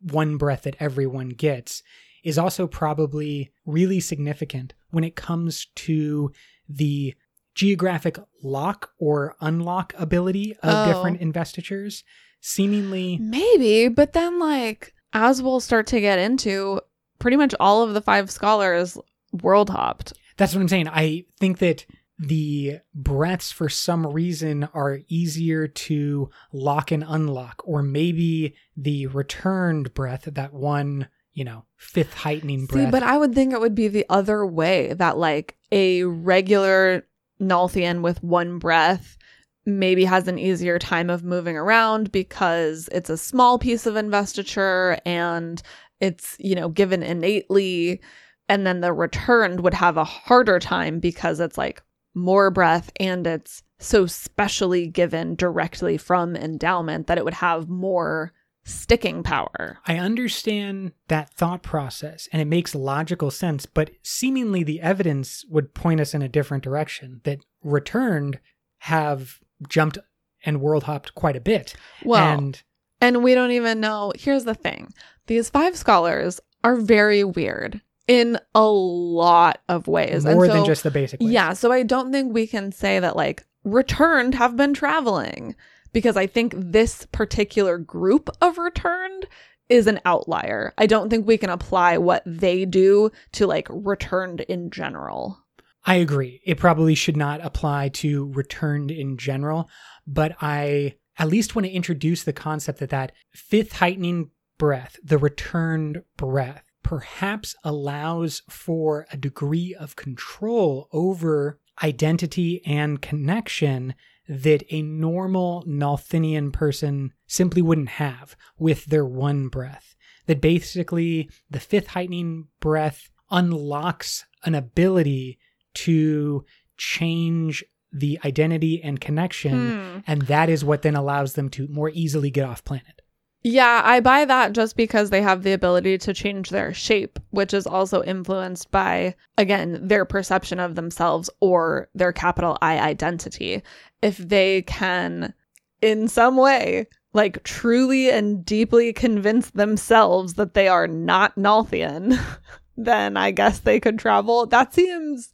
one 0.00 0.36
breath 0.36 0.62
that 0.62 0.76
everyone 0.80 1.30
gets, 1.30 1.82
is 2.24 2.36
also 2.38 2.66
probably 2.66 3.52
really 3.64 4.00
significant 4.00 4.74
when 4.90 5.04
it 5.04 5.14
comes 5.16 5.66
to 5.76 6.32
the 6.68 7.14
geographic 7.54 8.18
lock 8.42 8.90
or 8.98 9.36
unlock 9.40 9.94
ability 9.96 10.52
of 10.62 10.88
Oh. 10.88 10.92
different 10.92 11.20
investitures. 11.20 12.02
Seemingly, 12.40 13.16
Maybe, 13.18 13.88
but 13.88 14.12
then 14.12 14.38
like 14.38 14.92
as 15.12 15.40
we'll 15.42 15.60
start 15.60 15.86
to 15.88 16.00
get 16.00 16.18
into, 16.18 16.80
pretty 17.18 17.36
much 17.36 17.54
all 17.60 17.82
of 17.82 17.94
the 17.94 18.00
five 18.02 18.30
scholars 18.30 18.98
world 19.42 19.70
hopped. 19.70 20.12
That's 20.36 20.54
what 20.54 20.60
I'm 20.60 20.68
saying. 20.68 20.88
I 20.88 21.24
think 21.38 21.58
that 21.58 21.86
the 22.18 22.78
breaths, 22.94 23.50
for 23.50 23.68
some 23.68 24.06
reason, 24.06 24.68
are 24.72 25.00
easier 25.08 25.66
to 25.66 26.30
lock 26.52 26.90
and 26.92 27.04
unlock, 27.06 27.62
or 27.64 27.82
maybe 27.82 28.54
the 28.76 29.08
returned 29.08 29.94
breath, 29.94 30.28
that 30.32 30.52
one, 30.52 31.08
you 31.32 31.44
know, 31.44 31.64
fifth 31.76 32.14
heightening 32.14 32.66
breath. 32.66 32.84
See, 32.84 32.90
but 32.90 33.02
I 33.02 33.18
would 33.18 33.34
think 33.34 33.52
it 33.52 33.60
would 33.60 33.74
be 33.74 33.88
the 33.88 34.06
other 34.08 34.46
way 34.46 34.92
that 34.92 35.18
like 35.18 35.56
a 35.72 36.04
regular 36.04 37.06
Nalthian 37.40 38.00
with 38.02 38.22
one 38.22 38.58
breath 38.58 39.18
maybe 39.66 40.04
has 40.04 40.28
an 40.28 40.38
easier 40.38 40.78
time 40.78 41.10
of 41.10 41.24
moving 41.24 41.56
around 41.56 42.12
because 42.12 42.88
it's 42.92 43.10
a 43.10 43.16
small 43.16 43.58
piece 43.58 43.86
of 43.86 43.96
investiture 43.96 44.98
and 45.04 45.62
it's, 46.00 46.36
you 46.38 46.54
know, 46.54 46.68
given 46.68 47.02
innately. 47.02 48.00
And 48.48 48.66
then 48.66 48.82
the 48.82 48.92
returned 48.92 49.60
would 49.60 49.74
have 49.74 49.96
a 49.96 50.04
harder 50.04 50.58
time 50.58 51.00
because 51.00 51.40
it's 51.40 51.56
like 51.56 51.82
more 52.14 52.50
breath 52.50 52.90
and 52.98 53.26
it's 53.26 53.62
so 53.78 54.06
specially 54.06 54.86
given 54.86 55.34
directly 55.34 55.96
from 55.96 56.36
endowment 56.36 57.06
that 57.06 57.18
it 57.18 57.24
would 57.24 57.34
have 57.34 57.68
more 57.68 58.32
sticking 58.64 59.22
power. 59.22 59.78
I 59.86 59.98
understand 59.98 60.92
that 61.08 61.34
thought 61.34 61.62
process 61.62 62.28
and 62.32 62.40
it 62.40 62.46
makes 62.46 62.74
logical 62.74 63.30
sense, 63.30 63.66
but 63.66 63.90
seemingly 64.02 64.62
the 64.62 64.80
evidence 64.80 65.44
would 65.50 65.74
point 65.74 66.00
us 66.00 66.14
in 66.14 66.22
a 66.22 66.28
different 66.28 66.64
direction 66.64 67.20
that 67.24 67.40
returned 67.62 68.40
have 68.78 69.38
jumped 69.68 69.98
and 70.46 70.60
world 70.60 70.84
hopped 70.84 71.14
quite 71.14 71.36
a 71.36 71.40
bit. 71.40 71.74
Well, 72.04 72.38
and 72.38 72.62
And 73.00 73.22
we 73.22 73.34
don't 73.34 73.50
even 73.50 73.80
know. 73.80 74.12
Here's 74.16 74.44
the 74.44 74.54
thing 74.54 74.92
these 75.26 75.50
five 75.50 75.76
scholars 75.76 76.40
are 76.62 76.76
very 76.76 77.24
weird 77.24 77.82
in 78.06 78.38
a 78.54 78.66
lot 78.66 79.60
of 79.68 79.88
ways. 79.88 80.24
more 80.24 80.44
and 80.44 80.52
so, 80.52 80.56
than 80.58 80.66
just 80.66 80.82
the 80.82 80.90
basic 80.90 81.20
ways. 81.20 81.30
Yeah. 81.30 81.52
So 81.52 81.72
I 81.72 81.82
don't 81.82 82.12
think 82.12 82.32
we 82.32 82.46
can 82.46 82.72
say 82.72 83.00
that, 83.00 83.16
like, 83.16 83.44
returned 83.64 84.34
have 84.34 84.56
been 84.56 84.74
traveling 84.74 85.54
because 85.92 86.16
I 86.16 86.26
think 86.26 86.54
this 86.56 87.06
particular 87.12 87.78
group 87.78 88.28
of 88.40 88.58
returned 88.58 89.26
is 89.68 89.86
an 89.86 90.00
outlier. 90.04 90.74
I 90.76 90.86
don't 90.86 91.08
think 91.08 91.26
we 91.26 91.38
can 91.38 91.50
apply 91.50 91.98
what 91.98 92.22
they 92.26 92.64
do 92.66 93.10
to, 93.32 93.46
like, 93.46 93.68
returned 93.70 94.42
in 94.42 94.70
general. 94.70 95.38
I 95.86 95.96
agree. 95.96 96.40
It 96.44 96.58
probably 96.58 96.94
should 96.94 97.16
not 97.16 97.44
apply 97.44 97.90
to 97.90 98.30
returned 98.32 98.90
in 98.90 99.16
general, 99.16 99.68
but 100.06 100.36
I 100.40 100.96
at 101.18 101.28
least 101.28 101.54
want 101.54 101.66
to 101.66 101.72
introduce 101.72 102.24
the 102.24 102.32
concept 102.32 102.80
that 102.80 102.90
that 102.90 103.12
fifth 103.32 103.72
heightening 103.74 104.30
breath, 104.58 104.96
the 105.02 105.18
returned 105.18 106.02
breath, 106.16 106.64
perhaps 106.84 107.56
allows 107.64 108.42
for 108.48 109.06
a 109.10 109.16
degree 109.16 109.74
of 109.74 109.96
control 109.96 110.88
over 110.92 111.58
identity 111.82 112.64
and 112.64 113.02
connection 113.02 113.94
that 114.28 114.62
a 114.70 114.82
normal 114.82 115.64
Nalthinian 115.66 116.52
person 116.52 117.12
simply 117.26 117.60
wouldn't 117.60 117.88
have 117.88 118.36
with 118.58 118.84
their 118.86 119.04
one 119.04 119.48
breath. 119.48 119.96
That 120.26 120.40
basically 120.40 121.28
the 121.50 121.60
fifth 121.60 121.88
heightening 121.88 122.46
breath 122.60 123.10
unlocks 123.30 124.24
an 124.44 124.54
ability 124.54 125.38
to 125.74 126.44
change 126.76 127.64
the 127.92 128.18
identity 128.24 128.82
and 128.82 129.00
connection. 129.00 129.70
Hmm. 129.70 129.98
And 130.06 130.22
that 130.22 130.48
is 130.48 130.64
what 130.64 130.82
then 130.82 130.96
allows 130.96 131.34
them 131.34 131.48
to 131.50 131.68
more 131.68 131.90
easily 131.90 132.30
get 132.30 132.48
off 132.48 132.64
planet. 132.64 133.02
Yeah, 133.46 133.82
I 133.84 134.00
buy 134.00 134.24
that 134.24 134.54
just 134.54 134.74
because 134.74 135.10
they 135.10 135.20
have 135.20 135.42
the 135.42 135.52
ability 135.52 135.98
to 135.98 136.14
change 136.14 136.48
their 136.48 136.72
shape, 136.72 137.18
which 137.28 137.52
is 137.52 137.66
also 137.66 138.02
influenced 138.02 138.70
by, 138.70 139.16
again, 139.36 139.86
their 139.86 140.06
perception 140.06 140.58
of 140.58 140.76
themselves 140.76 141.28
or 141.40 141.90
their 141.94 142.10
capital 142.10 142.56
I 142.62 142.78
identity. 142.78 143.62
If 144.00 144.16
they 144.16 144.62
can, 144.62 145.34
in 145.82 146.08
some 146.08 146.38
way, 146.38 146.86
like 147.12 147.42
truly 147.44 148.10
and 148.10 148.46
deeply 148.46 148.94
convince 148.94 149.50
themselves 149.50 150.34
that 150.34 150.54
they 150.54 150.66
are 150.66 150.88
not 150.88 151.36
Nalthian, 151.36 152.18
then 152.78 153.18
I 153.18 153.30
guess 153.30 153.58
they 153.58 153.78
could 153.78 153.98
travel. 153.98 154.46
That 154.46 154.72
seems. 154.72 155.32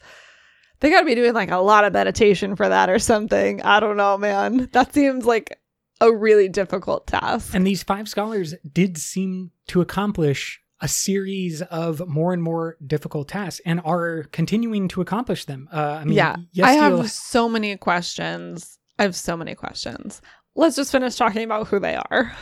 They 0.81 0.91
gotta 0.91 1.07
be 1.07 1.15
doing 1.15 1.35
like 1.35 1.53
a 1.53 1.59
lot 1.59 1.85
of 1.85 1.93
meditation 1.93 2.57
for 2.57 2.69
that 2.69 2.91
or 2.91 2.99
something. 2.99 3.63
I 3.63 3.79
don't 3.79 3.97
know, 3.97 4.19
man. 4.19 4.69
That 4.73 4.93
seems 4.93 5.27
like 5.27 5.60
a 6.01 6.13
really 6.13 6.49
difficult 6.49 7.07
task. 7.07 7.55
And 7.55 7.67
these 7.67 7.83
five 7.83 8.09
scholars 8.09 8.55
did 8.71 8.99
seem 8.99 9.51
to 9.69 9.81
accomplish 9.81 10.61
a 10.81 10.89
series 10.89 11.61
of 11.63 12.07
more 12.09 12.33
and 12.33 12.43
more 12.43 12.77
difficult 12.87 13.29
tasks 13.29 13.61
and 13.67 13.81
are 13.85 14.25
continuing 14.33 14.89
to 14.89 15.03
accomplish 15.03 15.45
them. 15.45 15.69
Uh, 15.73 15.99
I 16.01 16.05
mean, 16.05 16.17
yeah, 16.17 16.37
yes, 16.53 16.67
I 16.69 16.89
you'll- 16.89 16.99
have 16.99 17.11
so 17.11 17.49
many 17.49 17.77
questions. 17.77 18.79
I 18.99 19.03
have 19.03 19.15
so 19.15 19.37
many 19.37 19.55
questions. 19.55 20.23
Let's 20.55 20.77
just 20.77 20.91
finish 20.93 21.17
talking 21.17 21.45
about 21.45 21.69
who 21.69 21.79
they 21.81 21.97
are. 21.97 22.35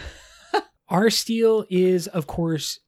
Arsteel 0.91 1.67
is, 1.69 2.07
of 2.07 2.27
course, 2.27 2.81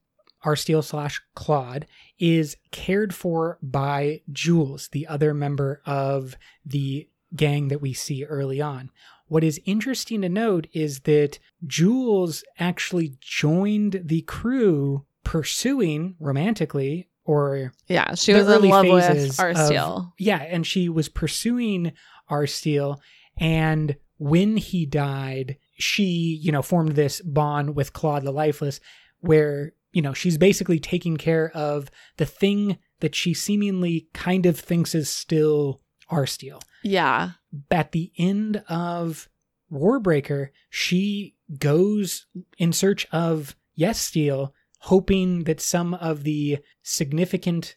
Arsteel 0.45 0.83
slash 0.83 1.21
Clod 1.37 1.87
is 2.19 2.57
cared 2.71 3.15
for 3.15 3.59
by 3.63 4.23
Jules, 4.33 4.89
the 4.93 5.07
other 5.07 5.35
member 5.35 5.83
of 5.85 6.37
the 6.65 7.09
gang 7.37 7.69
that 7.69 7.81
we 7.81 7.93
see 7.93 8.25
early 8.25 8.61
on. 8.61 8.91
What 9.31 9.45
is 9.45 9.61
interesting 9.65 10.23
to 10.23 10.29
note 10.29 10.67
is 10.73 11.01
that 11.01 11.39
Jules 11.65 12.43
actually 12.59 13.15
joined 13.21 14.03
the 14.05 14.23
crew 14.23 15.07
pursuing 15.23 16.17
romantically 16.19 17.09
or 17.25 17.73
Yeah, 17.87 18.17
she 18.17 18.35
was 18.35 18.49
in 18.49 18.69
love 18.69 18.87
with 18.87 19.37
Arsteel. 19.39 20.11
yeah, 20.19 20.43
and 20.43 20.67
she 20.67 20.89
was 20.89 21.09
pursuing 21.09 21.93
Arsteel. 22.29 22.99
And 23.39 23.95
when 24.19 24.57
he 24.57 24.85
died, 24.85 25.59
she, 25.79 26.39
you 26.43 26.51
know, 26.51 26.63
formed 26.63 26.97
this 26.97 27.21
bond 27.21 27.77
with 27.77 27.93
Clod 27.93 28.25
the 28.25 28.33
Lifeless, 28.33 28.81
where, 29.21 29.75
you 29.93 30.03
know, 30.03 30.13
she's 30.13 30.39
basically 30.39 30.81
taking 30.81 31.17
care 31.17 31.53
of 31.55 31.89
the 32.17 32.27
thing 32.27 32.79
that 32.99 33.15
she 33.15 33.33
seemingly 33.33 34.09
kind 34.13 34.45
of 34.45 34.59
thinks 34.59 34.93
is 34.93 35.09
still 35.09 35.81
Arsteel. 36.11 36.61
Yeah, 36.83 37.31
At 37.71 37.93
the 37.93 38.13
end 38.19 38.63
of 38.69 39.29
Warbreaker, 39.73 40.51
she 40.69 41.35
goes 41.59 42.27
in 42.59 42.73
search 42.73 43.07
of 43.13 43.57
Yesteel, 43.79 44.53
hoping 44.81 45.45
that 45.45 45.61
some 45.61 45.95
of 45.95 46.25
the 46.25 46.59
significant 46.83 47.77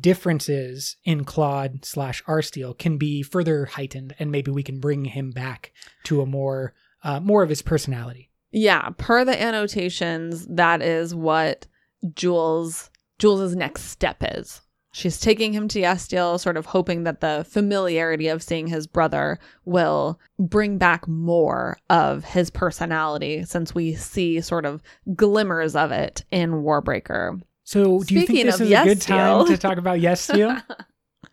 differences 0.00 0.96
in 1.04 1.24
Clod 1.24 1.84
slash 1.84 2.22
Arsteel 2.24 2.76
can 2.76 2.98
be 2.98 3.22
further 3.22 3.66
heightened, 3.66 4.14
and 4.18 4.30
maybe 4.30 4.50
we 4.50 4.62
can 4.62 4.80
bring 4.80 5.04
him 5.04 5.30
back 5.30 5.72
to 6.04 6.20
a 6.20 6.26
more 6.26 6.74
uh, 7.04 7.20
more 7.20 7.42
of 7.42 7.48
his 7.48 7.62
personality. 7.62 8.30
yeah. 8.50 8.90
Per 8.96 9.24
the 9.24 9.40
annotations, 9.40 10.46
that 10.48 10.82
is 10.82 11.14
what 11.14 11.66
Jules 12.14 12.90
Jules's 13.18 13.54
next 13.54 13.84
step 13.84 14.16
is. 14.20 14.60
She's 14.96 15.20
taking 15.20 15.52
him 15.52 15.68
to 15.68 15.78
Yesteel, 15.78 16.40
sort 16.40 16.56
of 16.56 16.64
hoping 16.64 17.04
that 17.04 17.20
the 17.20 17.44
familiarity 17.46 18.28
of 18.28 18.42
seeing 18.42 18.66
his 18.66 18.86
brother 18.86 19.38
will 19.66 20.18
bring 20.38 20.78
back 20.78 21.06
more 21.06 21.76
of 21.90 22.24
his 22.24 22.48
personality, 22.48 23.44
since 23.44 23.74
we 23.74 23.94
see 23.94 24.40
sort 24.40 24.64
of 24.64 24.82
glimmers 25.14 25.76
of 25.76 25.92
it 25.92 26.24
in 26.30 26.62
Warbreaker. 26.62 27.42
So, 27.64 28.04
do 28.04 28.14
you 28.14 28.26
think 28.26 28.46
this 28.46 28.58
is 28.58 28.72
a 28.72 28.84
good 28.84 29.02
time 29.02 29.46
to 29.46 29.58
talk 29.58 29.76
about 29.76 29.98
Yesteel? 29.98 30.62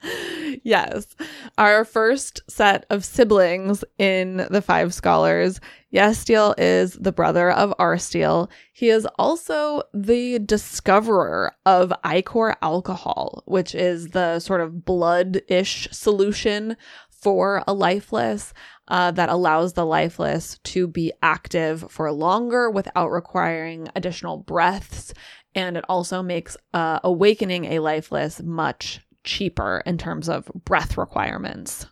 yes. 0.63 1.15
Our 1.57 1.85
first 1.85 2.41
set 2.49 2.85
of 2.89 3.05
siblings 3.05 3.85
in 3.97 4.45
the 4.49 4.61
Five 4.61 4.93
Scholars. 4.93 5.61
Yesteel 5.93 6.55
is 6.57 6.93
the 6.93 7.11
brother 7.11 7.51
of 7.51 7.73
Arsteel. 7.77 8.49
He 8.73 8.89
is 8.89 9.07
also 9.19 9.83
the 9.93 10.39
discoverer 10.39 11.53
of 11.67 11.93
ichor 12.03 12.55
alcohol, 12.63 13.43
which 13.45 13.75
is 13.75 14.07
the 14.07 14.39
sort 14.39 14.61
of 14.61 14.85
blood-ish 14.85 15.87
solution 15.91 16.75
for 17.11 17.63
a 17.67 17.73
lifeless 17.73 18.53
uh, 18.87 19.11
that 19.11 19.29
allows 19.29 19.73
the 19.73 19.85
lifeless 19.85 20.57
to 20.63 20.87
be 20.87 21.13
active 21.21 21.85
for 21.89 22.11
longer 22.11 22.71
without 22.71 23.11
requiring 23.11 23.87
additional 23.95 24.37
breaths. 24.37 25.13
And 25.53 25.77
it 25.77 25.85
also 25.87 26.23
makes 26.23 26.57
uh, 26.73 26.99
awakening 27.03 27.65
a 27.65 27.79
lifeless 27.79 28.41
much 28.41 28.99
cheaper 29.23 29.83
in 29.85 29.99
terms 29.99 30.27
of 30.27 30.49
breath 30.65 30.97
requirements. 30.97 31.85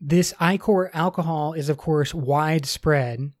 This 0.00 0.32
ichor 0.40 0.92
alcohol 0.94 1.54
is, 1.54 1.68
of 1.68 1.76
course, 1.76 2.14
widespread 2.14 3.32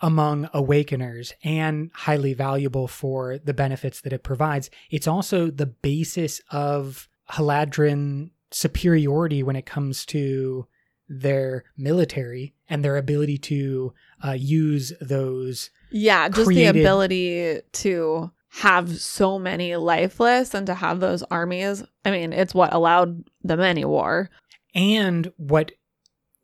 among 0.00 0.48
awakeners 0.54 1.32
and 1.42 1.90
highly 1.94 2.34
valuable 2.34 2.86
for 2.88 3.38
the 3.38 3.54
benefits 3.54 4.00
that 4.02 4.12
it 4.12 4.22
provides. 4.22 4.70
It's 4.90 5.08
also 5.08 5.50
the 5.50 5.66
basis 5.66 6.40
of 6.50 7.08
Hallandren 7.30 8.30
superiority 8.50 9.42
when 9.42 9.56
it 9.56 9.66
comes 9.66 10.06
to 10.06 10.66
their 11.08 11.64
military 11.76 12.54
and 12.68 12.84
their 12.84 12.96
ability 12.96 13.38
to 13.38 13.92
uh, 14.24 14.32
use 14.32 14.92
those. 15.00 15.70
Yeah, 15.90 16.28
just 16.28 16.46
Created- 16.46 16.76
the 16.76 16.80
ability 16.80 17.60
to 17.72 18.30
have 18.48 19.00
so 19.00 19.38
many 19.38 19.74
lifeless 19.74 20.54
and 20.54 20.66
to 20.68 20.74
have 20.74 21.00
those 21.00 21.24
armies. 21.24 21.82
I 22.04 22.12
mean, 22.12 22.32
it's 22.32 22.54
what 22.54 22.72
allowed 22.72 23.24
them 23.42 23.60
any 23.60 23.84
war. 23.84 24.30
And 24.74 25.32
what 25.36 25.72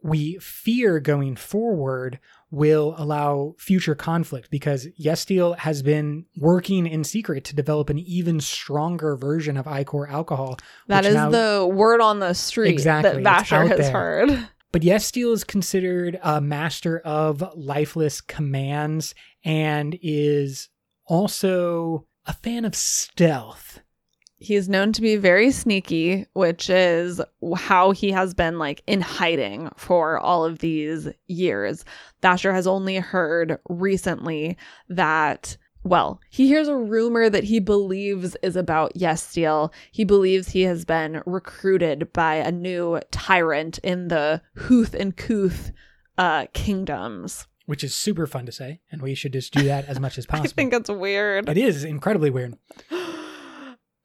we 0.03 0.39
fear 0.39 0.99
going 0.99 1.37
forward 1.37 2.19
will 2.51 2.95
allow 2.99 3.55
future 3.59 3.95
conflict 3.95 4.51
because 4.51 4.87
Yesteel 5.01 5.57
has 5.59 5.83
been 5.83 6.25
working 6.37 6.87
in 6.87 7.05
secret 7.05 7.45
to 7.45 7.55
develop 7.55 7.91
an 7.91 7.99
even 7.99 8.41
stronger 8.41 9.17
version 9.17 9.57
of 9.57 9.67
Ichor 9.67 10.09
alcohol. 10.09 10.59
That 10.89 11.05
is 11.05 11.15
now- 11.15 11.31
the 11.31 11.67
word 11.67 12.01
on 12.01 12.19
the 12.19 12.35
street 12.35 12.71
Exactly, 12.73 13.23
that 13.23 13.45
Vasher 13.45 13.69
has 13.69 13.79
there. 13.79 13.93
heard. 13.93 14.49
But 14.73 14.83
Yestiel 14.83 15.33
is 15.33 15.43
considered 15.45 16.19
a 16.23 16.41
master 16.41 17.01
of 17.01 17.43
lifeless 17.57 18.21
commands 18.21 19.15
and 19.45 19.99
is 20.01 20.69
also 21.07 22.07
a 22.27 22.33
fan 22.33 22.65
of 22.65 22.75
stealth. 22.77 23.81
He's 24.43 24.71
known 24.71 24.93
to 24.95 25.03
be 25.03 25.17
very 25.17 25.51
sneaky, 25.51 26.27
which 26.33 26.71
is 26.71 27.21
how 27.57 27.91
he 27.91 28.11
has 28.11 28.33
been 28.33 28.59
like 28.59 28.83
in 28.87 29.03
hiding 29.03 29.69
for 29.77 30.19
all 30.19 30.47
of 30.47 30.61
these 30.61 31.09
years. 31.27 31.85
Thatcher 32.23 32.55
has 32.55 32.67
only 32.67 32.97
heard 32.97 33.59
recently 33.69 34.57
that, 34.89 35.59
well, 35.85 36.21
he 36.31 36.47
hears 36.47 36.69
a 36.69 36.77
rumor 36.77 37.29
that 37.29 37.45
he 37.45 37.61
believes 37.61 38.35
is 38.43 38.57
about 38.57 38.95
Yesteel. 38.95 39.73
He 39.93 40.05
believes 40.05 40.49
he 40.49 40.63
has 40.63 40.87
been 40.87 41.23
recruited 41.27 42.11
by 42.15 42.37
a 42.37 42.51
new 42.51 42.99
tyrant 43.11 43.77
in 43.79 44.09
the 44.09 44.41
Huth 44.57 44.95
and 44.95 45.15
Kuth 45.15 45.71
uh, 46.17 46.47
kingdoms. 46.55 47.47
Which 47.67 47.85
is 47.85 47.95
super 47.95 48.27
fun 48.27 48.47
to 48.47 48.53
say, 48.53 48.81
and 48.91 49.01
we 49.01 49.15
should 49.15 49.33
just 49.33 49.53
do 49.53 49.63
that 49.65 49.85
as 49.87 50.01
much 50.01 50.19
as 50.19 50.27
possible. 50.27 50.49
I 50.51 50.53
think 50.53 50.73
it's 50.73 50.91
weird. 50.91 51.49
it 51.49 51.57
is 51.57 51.85
incredibly 51.85 52.31
weird. 52.31 52.57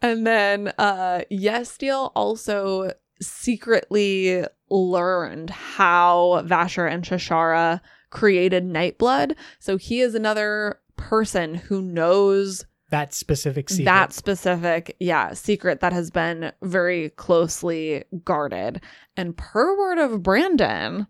And 0.06 0.26
then 0.28 0.74
uh 0.78 1.22
Yesteel 1.32 2.12
also 2.16 2.92
secretly 3.22 4.46
learned 4.70 5.50
how 5.50 6.44
Vasher 6.46 6.90
and 6.92 7.04
Shashara 7.04 7.82
created 8.10 8.64
Nightblood. 8.66 9.36
So 9.60 9.78
he 9.78 10.02
is 10.02 10.16
another 10.16 10.80
person 10.96 11.56
who 11.56 11.82
knows 11.82 12.66
That 12.92 13.14
specific 13.14 13.70
secret. 13.70 13.86
that 13.86 14.14
specific, 14.14 14.96
yeah, 15.00 15.34
secret 15.34 15.80
that 15.80 15.94
has 15.94 16.12
been 16.12 16.52
very 16.62 17.10
closely 17.12 18.04
guarded. 18.24 18.82
And 19.18 19.36
per 19.36 19.78
word 19.78 19.98
of 19.98 20.22
Brandon, 20.24 21.08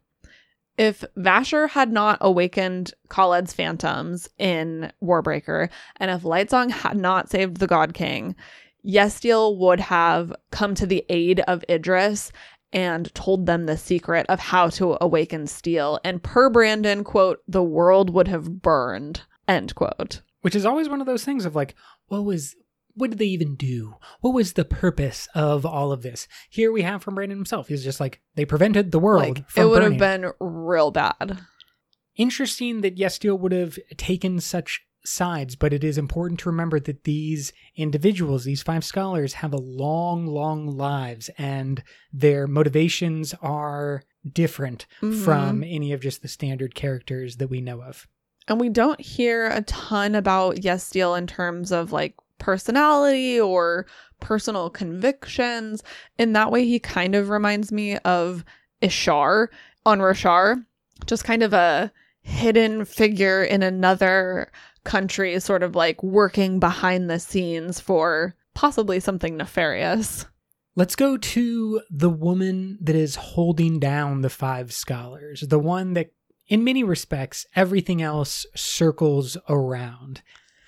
if 0.77 1.03
Vasher 1.17 1.69
had 1.69 1.91
not 1.91 2.17
awakened 2.21 2.93
Kalad's 3.09 3.53
phantoms 3.53 4.27
in 4.37 4.91
Warbreaker, 5.01 5.69
and 5.97 6.11
if 6.11 6.23
Lightsong 6.23 6.69
had 6.71 6.97
not 6.97 7.29
saved 7.29 7.57
the 7.57 7.67
God 7.67 7.93
King, 7.93 8.35
Yesteel 8.85 9.57
would 9.57 9.79
have 9.79 10.33
come 10.51 10.75
to 10.75 10.85
the 10.85 11.05
aid 11.09 11.39
of 11.47 11.63
Idris 11.69 12.31
and 12.73 13.13
told 13.15 13.45
them 13.45 13.65
the 13.65 13.77
secret 13.77 14.25
of 14.29 14.39
how 14.39 14.67
to 14.69 14.97
awaken 15.01 15.47
Steel. 15.47 15.99
And 16.03 16.21
per 16.21 16.49
Brandon, 16.49 17.03
quote, 17.03 17.39
the 17.47 17.63
world 17.63 18.09
would 18.13 18.27
have 18.27 18.61
burned, 18.61 19.21
end 19.47 19.75
quote. 19.75 20.21
which 20.41 20.55
is 20.55 20.65
always 20.65 20.89
one 20.89 20.99
of 21.01 21.07
those 21.07 21.23
things 21.23 21.45
of 21.45 21.55
like 21.55 21.73
what 22.07 22.23
was 22.25 22.55
what 22.97 23.09
did 23.09 23.19
they 23.19 23.25
even 23.25 23.55
do 23.55 23.95
what 24.21 24.33
was 24.33 24.53
the 24.53 24.63
purpose 24.65 25.27
of 25.35 25.65
all 25.65 25.91
of 25.91 26.01
this 26.01 26.27
here 26.49 26.71
we 26.71 26.81
have 26.83 27.03
from 27.03 27.13
brandon 27.15 27.37
himself 27.37 27.67
he's 27.67 27.83
just 27.83 27.99
like 27.99 28.21
they 28.35 28.45
prevented 28.45 28.91
the 28.91 28.99
world 28.99 29.37
Like, 29.39 29.49
from 29.49 29.63
it 29.63 29.67
would 29.67 29.81
burning. 29.81 29.99
have 29.99 30.21
been 30.21 30.31
real 30.39 30.91
bad. 30.91 31.39
interesting 32.15 32.81
that 32.81 32.95
Yesteel 32.97 33.37
would 33.39 33.51
have 33.51 33.77
taken 33.97 34.39
such 34.39 34.85
sides 35.07 35.55
but 35.55 35.71
it 35.73 35.83
is 35.83 35.97
important 35.97 36.39
to 36.39 36.49
remember 36.49 36.79
that 36.79 37.03
these 37.03 37.53
individuals 37.75 38.43
these 38.45 38.63
five 38.63 38.83
scholars 38.83 39.33
have 39.33 39.53
a 39.53 39.57
long 39.57 40.25
long 40.25 40.67
lives 40.67 41.29
and 41.37 41.83
their 42.11 42.47
motivations 42.47 43.33
are 43.41 44.03
different 44.33 44.85
Mhm. 45.01 45.23
from 45.23 45.63
any 45.63 45.91
of 45.93 46.01
just 46.01 46.21
the 46.21 46.27
standard 46.27 46.73
characters 46.75 47.37
that 47.37 47.49
we 47.49 47.61
know 47.61 47.81
of 47.81 48.07
And 48.47 48.59
we 48.59 48.69
don't 48.69 49.01
hear 49.01 49.47
a 49.47 49.61
ton 49.63 50.13
about 50.15 50.57
Yesteel 50.57 51.17
in 51.17 51.25
terms 51.27 51.71
of 51.71 51.91
like 51.91 52.13
personality 52.37 53.39
or 53.39 53.85
personal 54.19 54.69
convictions. 54.69 55.81
In 56.17 56.33
that 56.33 56.51
way, 56.51 56.65
he 56.65 56.79
kind 56.79 57.15
of 57.15 57.29
reminds 57.29 57.71
me 57.71 57.97
of 57.99 58.43
Ishar 58.81 59.47
on 59.85 59.99
Roshar, 59.99 60.63
just 61.07 61.23
kind 61.23 61.41
of 61.43 61.53
a 61.53 61.91
hidden 62.21 62.85
figure 62.85 63.43
in 63.43 63.63
another 63.63 64.51
country, 64.85 65.37
sort 65.41 65.63
of 65.63 65.75
like 65.75 66.01
working 66.01 66.59
behind 66.59 67.09
the 67.09 67.19
scenes 67.19 67.79
for 67.81 68.35
possibly 68.53 69.01
something 69.01 69.35
nefarious. 69.35 70.25
Let's 70.77 70.95
go 70.95 71.17
to 71.17 71.81
the 71.89 72.09
woman 72.09 72.77
that 72.81 72.95
is 72.95 73.15
holding 73.15 73.79
down 73.79 74.21
the 74.21 74.29
five 74.29 74.73
scholars, 74.73 75.41
the 75.41 75.59
one 75.59 75.93
that, 75.93 76.11
in 76.47 76.63
many 76.63 76.83
respects, 76.83 77.45
everything 77.55 78.01
else 78.01 78.45
circles 78.55 79.37
around. 79.47 80.21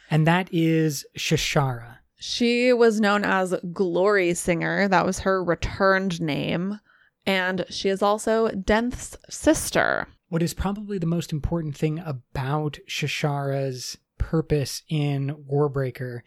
And 0.09 0.25
that 0.25 0.49
is 0.53 1.05
Shashara. 1.17 1.97
She 2.19 2.73
was 2.73 2.99
known 2.99 3.23
as 3.23 3.53
Glory 3.73 4.33
Singer. 4.33 4.87
That 4.87 5.05
was 5.05 5.19
her 5.19 5.43
returned 5.43 6.21
name. 6.21 6.79
And 7.25 7.65
she 7.69 7.89
is 7.89 8.01
also 8.01 8.49
Denth's 8.49 9.17
sister. 9.29 10.07
What 10.29 10.41
is 10.41 10.53
probably 10.53 10.97
the 10.97 11.05
most 11.05 11.31
important 11.31 11.75
thing 11.75 11.99
about 11.99 12.79
Shashara's 12.89 13.97
purpose 14.27 14.83
in 14.89 15.33
Warbreaker 15.49 16.19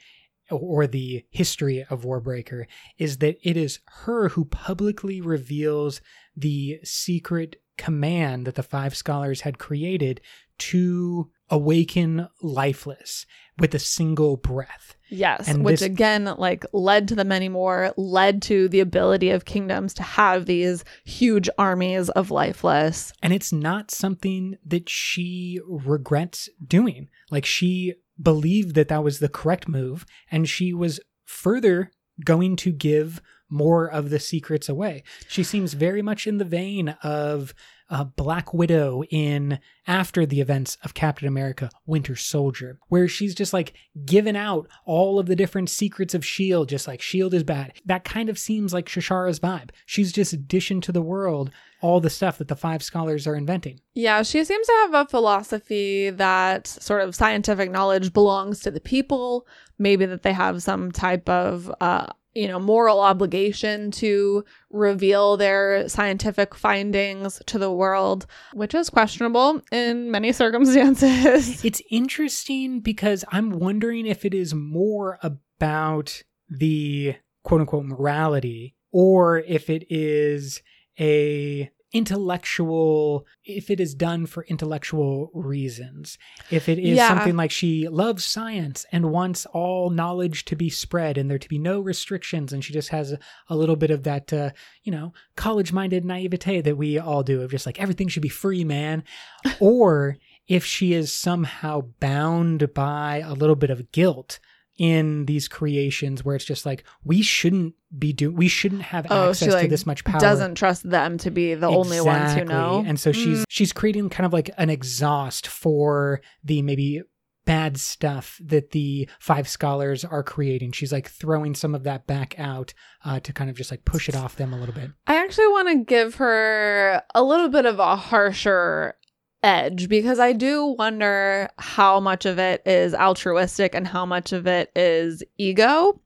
or 0.51 0.87
the 0.87 1.23
history 1.29 1.85
of 1.91 2.03
Warbreaker 2.03 2.65
is 2.97 3.19
that 3.19 3.37
it 3.43 3.59
is 3.59 3.81
her 4.05 4.31
who 4.31 4.47
publicly 4.47 5.21
reveals 5.21 6.01
the 6.35 6.81
secret 6.83 7.57
command 7.77 8.47
that 8.47 8.55
the 8.55 8.63
five 8.63 8.97
scholars 8.97 9.43
had 9.43 9.59
created 9.59 10.23
to 10.57 11.31
awaken 11.51 12.29
lifeless 12.43 13.27
with 13.59 13.75
a 13.75 13.79
single 13.79 14.37
breath. 14.37 14.97
Yes, 15.09 15.49
And 15.49 15.65
which 15.65 15.81
this- 15.81 15.87
again, 15.87 16.25
like, 16.39 16.65
led 16.73 17.09
to 17.09 17.15
the 17.15 17.25
Manywar, 17.25 17.93
led 17.97 18.41
to 18.43 18.69
the 18.69 18.81
ability 18.81 19.31
of 19.31 19.45
kingdoms 19.45 19.93
to 19.95 20.03
have 20.03 20.47
these 20.47 20.85
huge 21.05 21.51
armies 21.59 22.09
of 22.11 22.31
lifeless. 22.31 23.13
And 23.23 23.33
it's 23.33 23.53
not 23.53 23.91
something 23.91 24.57
that 24.65 24.89
she 24.89 25.61
regrets 25.67 26.49
doing. 26.65 27.09
Like 27.31 27.45
she 27.45 27.95
believed 28.23 28.75
that 28.77 28.89
that 28.89 29.03
was 29.05 29.19
the 29.19 29.29
correct 29.29 29.67
move, 29.69 30.07
and 30.31 30.49
she 30.49 30.73
was 30.73 31.01
further 31.25 31.91
going 32.25 32.55
to 32.57 32.71
give 32.73 33.21
more 33.49 33.91
of 33.91 34.11
the 34.11 34.21
secrets 34.21 34.69
away. 34.69 35.03
She 35.27 35.43
seems 35.43 35.75
very 35.75 36.03
much 36.03 36.27
in 36.27 36.39
the 36.39 36.45
vein 36.45 36.91
of 37.03 37.53
uh, 37.91 38.05
Black 38.05 38.55
Widow 38.55 39.03
in 39.11 39.59
after 39.87 40.25
the 40.25 40.41
events 40.41 40.79
of 40.85 40.95
Captain 40.95 41.27
America 41.27 41.71
Winter 41.87 42.15
Soldier, 42.17 42.79
where 42.89 43.09
she's 43.09 43.35
just 43.35 43.53
like 43.53 43.75
given 44.07 44.37
out 44.37 44.69
all 44.85 45.19
of 45.19 45.27
the 45.27 45.37
different 45.37 45.69
secrets 45.69 46.15
of 46.15 46.23
S.H.I.E.L.D., 46.23 46.71
just 46.71 46.87
like 46.87 47.01
S.H.I.E.L.D. 47.01 47.37
is 47.37 47.43
bad. 47.43 47.73
That 47.85 48.05
kind 48.05 48.29
of 48.29 48.39
seems 48.39 48.73
like 48.73 48.87
Shashara's 48.87 49.41
vibe. 49.41 49.71
She's 49.87 50.13
just 50.13 50.47
dishing 50.47 50.81
to 50.83 50.93
the 50.93 51.03
world 51.03 51.51
all 51.81 52.01
the 52.01 52.11
stuff 52.11 52.39
that 52.39 52.49
the 52.49 52.57
five 52.57 52.83
scholars 52.83 53.27
are 53.27 53.35
inventing. 53.35 53.81
Yeah, 53.95 54.23
she 54.23 54.45
seems 54.45 54.67
to 54.67 54.73
have 54.83 54.95
a 54.95 55.09
philosophy 55.09 56.11
that 56.11 56.67
sort 56.67 57.03
of 57.03 57.15
scientific 57.15 57.71
knowledge 57.71 58.13
belongs 58.13 58.61
to 58.61 58.71
the 58.71 58.81
people. 58.81 59.47
Maybe 59.79 60.05
that 60.07 60.23
they 60.23 60.33
have 60.33 60.63
some 60.63 60.93
type 60.93 61.29
of, 61.29 61.73
uh, 61.81 62.07
you 62.35 62.47
know, 62.47 62.59
moral 62.61 63.01
obligation 63.01 63.91
to 63.91 64.45
reveal 64.71 65.37
their 65.37 65.89
scientific 65.89 66.55
findings 66.55 67.43
to 67.47 67.59
the 67.59 67.73
world, 67.73 68.27
which 68.53 68.75
is 68.75 68.91
questionable 68.91 69.61
in 69.73 70.11
many 70.11 70.33
circumstances. 70.33 71.65
It's 71.65 71.83
interesting 71.91 72.81
because 72.81 73.25
I'm 73.31 73.51
wondering 73.51 74.07
if 74.07 74.25
it 74.25 74.35
is 74.35 74.55
more 74.55 75.19
about 75.23 76.23
the 76.49 77.17
quote 77.43 77.63
unquote 77.63 77.87
morality 77.87 78.75
or 78.93 79.39
if 79.39 79.71
it 79.71 79.87
is 79.89 80.63
a 80.99 81.71
intellectual 81.93 83.27
if 83.45 83.71
it 83.71 83.81
is 83.81 83.95
done 83.95 84.27
for 84.27 84.45
intellectual 84.45 85.31
reasons 85.35 86.19
if 86.51 86.69
it 86.69 86.79
is 86.79 86.97
Yeah. 86.97 87.09
something 87.09 87.37
like 87.37 87.51
she 87.51 87.89
loves 87.89 88.25
science 88.25 88.87
and 88.93 89.11
wants 89.11 89.47
all 89.47 89.91
knowledge 89.91 90.45
to 90.47 90.57
be 90.57 90.69
spread 90.69 91.19
and 91.19 91.31
there 91.31 91.39
to 91.39 91.49
be 91.49 91.59
no 91.59 91.81
restrictions 91.81 92.53
and 92.53 92.65
she 92.65 92.73
just 92.73 92.91
has 92.91 93.13
a, 93.13 93.19
a 93.49 93.57
little 93.57 93.77
bit 93.77 93.91
of 93.91 94.05
that 94.05 94.33
uh, 94.33 94.51
you 94.85 94.93
know 94.93 95.13
college 95.37 95.73
minded 95.73 96.05
naivete 96.05 96.61
that 96.61 96.77
we 96.77 96.99
all 96.99 97.23
do 97.23 97.43
of 97.43 97.51
just 97.51 97.67
like 97.67 97.81
everything 97.81 98.09
should 98.09 98.23
be 98.23 98.29
free 98.29 98.65
man 98.65 99.03
or 99.61 100.17
if 100.47 100.65
she 100.65 100.93
is 100.93 101.13
somehow 101.13 101.81
bound 102.01 102.73
by 102.75 103.19
a 103.25 103.33
little 103.35 103.57
bit 103.57 103.71
of 103.71 103.91
guilt 103.93 104.39
in 104.81 105.27
these 105.27 105.47
creations 105.47 106.25
where 106.25 106.35
it's 106.35 106.45
just 106.47 106.65
like 106.65 106.85
we 107.05 107.21
shouldn't 107.21 107.75
be 107.99 108.15
do 108.15 108.33
we 108.33 108.49
shouldn't 108.49 108.81
have 108.81 109.07
Oh, 109.11 109.35
she, 109.35 109.45
access 109.45 109.61
to 109.61 109.69
this 109.69 109.85
much 109.85 110.05
power 110.05 110.19
Doesn't 110.19 110.55
trust 110.55 110.89
them 110.89 111.19
to 111.19 111.31
be 111.31 111.53
the 111.55 111.67
only 111.69 112.01
ones 112.01 112.33
who 112.33 112.47
know. 112.47 112.83
and 112.87 112.99
so 112.99 113.13
she's 113.13 113.41
Mm. 113.41 113.45
she's 113.51 113.75
creating 113.75 114.09
kind 114.09 114.25
of 114.25 114.33
like 114.33 114.49
an 114.57 114.71
exhaust 114.71 115.47
for 115.47 116.23
the 116.43 116.63
maybe 116.63 117.03
bad 117.45 117.77
stuff 117.79 118.41
that 118.43 118.71
the 118.71 119.07
five 119.19 119.49
scholars 119.49 120.03
are 120.05 120.23
creating 120.23 120.73
she's 120.73 120.93
like 120.93 121.09
throwing 121.11 121.55
some 121.55 121.75
of 121.75 121.83
that 121.85 122.07
back 122.07 122.35
out 122.39 122.73
uh, 123.05 123.21
to 123.21 123.33
kind 123.35 123.51
of 123.51 123.57
just 123.57 123.71
like 123.71 123.85
push 123.85 124.09
it 124.09 124.15
off 124.17 124.37
them 124.37 124.53
a 124.55 124.57
little 124.57 124.75
bit 124.75 124.91
I 125.07 125.17
actually 125.23 125.49
want 125.49 125.69
to 125.69 125.85
give 125.85 126.15
her 126.17 127.03
a 127.15 127.23
little 127.23 127.49
bit 127.51 127.67
of 127.67 127.79
a 127.79 127.97
harsher 127.97 128.95
edge 129.43 129.89
because 129.89 130.19
I 130.19 130.33
do 130.33 130.75
wonder 130.79 131.49
how 131.59 132.01
much 132.01 132.27
of 132.27 132.39
it 132.39 132.63
is 132.67 132.95
altruistic 132.95 133.75
and 133.75 133.87
how 133.87 134.05
much 134.07 134.33
of 134.33 134.47
it 134.47 134.71
is 134.77 135.23
ego. 135.39 136.01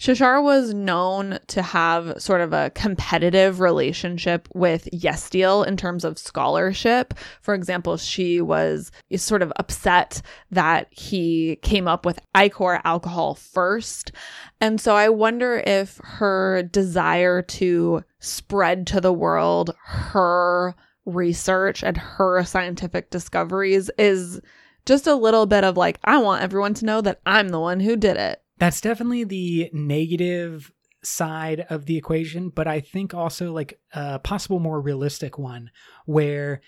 Shashar 0.00 0.42
was 0.42 0.72
known 0.72 1.40
to 1.48 1.60
have 1.60 2.14
sort 2.22 2.40
of 2.40 2.54
a 2.54 2.70
competitive 2.70 3.60
relationship 3.60 4.48
with 4.54 4.88
Yesteel 4.94 5.66
in 5.66 5.76
terms 5.76 6.06
of 6.06 6.18
scholarship. 6.18 7.12
For 7.42 7.52
example, 7.52 7.98
she 7.98 8.40
was 8.40 8.90
sort 9.16 9.42
of 9.42 9.52
upset 9.56 10.22
that 10.50 10.86
he 10.90 11.56
came 11.60 11.86
up 11.86 12.06
with 12.06 12.18
Ichor 12.34 12.80
alcohol 12.84 13.34
first. 13.34 14.12
And 14.58 14.80
so 14.80 14.96
I 14.96 15.10
wonder 15.10 15.62
if 15.66 16.00
her 16.02 16.62
desire 16.62 17.42
to 17.42 18.02
spread 18.20 18.86
to 18.86 19.02
the 19.02 19.12
world 19.12 19.74
her 19.84 20.74
research 21.06 21.82
and 21.82 21.96
her 21.96 22.42
scientific 22.44 23.10
discoveries 23.10 23.90
is 23.98 24.40
just 24.86 25.06
a 25.06 25.14
little 25.14 25.46
bit 25.46 25.64
of 25.64 25.76
like, 25.76 25.98
I 26.04 26.18
want 26.18 26.42
everyone 26.42 26.74
to 26.74 26.84
know 26.84 27.00
that 27.00 27.20
I'm 27.26 27.48
the 27.48 27.60
one 27.60 27.80
who 27.80 27.96
did 27.96 28.16
it. 28.16 28.42
that's 28.58 28.80
definitely 28.80 29.24
the 29.24 29.70
negative 29.72 30.72
side 31.02 31.64
of 31.70 31.86
the 31.86 31.96
equation 31.96 32.50
but 32.50 32.66
i 32.68 32.78
think 32.78 33.14
also 33.14 33.50
like 33.54 33.80
a 33.94 34.18
possible 34.18 34.60
more 34.60 34.78
realistic 34.82 35.38
one 35.38 35.70
where 36.04 36.60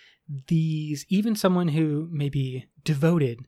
these 0.49 1.05
even 1.11 1.37
someone 1.37 1.69
who 1.69 2.09
may 2.11 2.31
be 2.31 2.65
devoted 2.83 3.41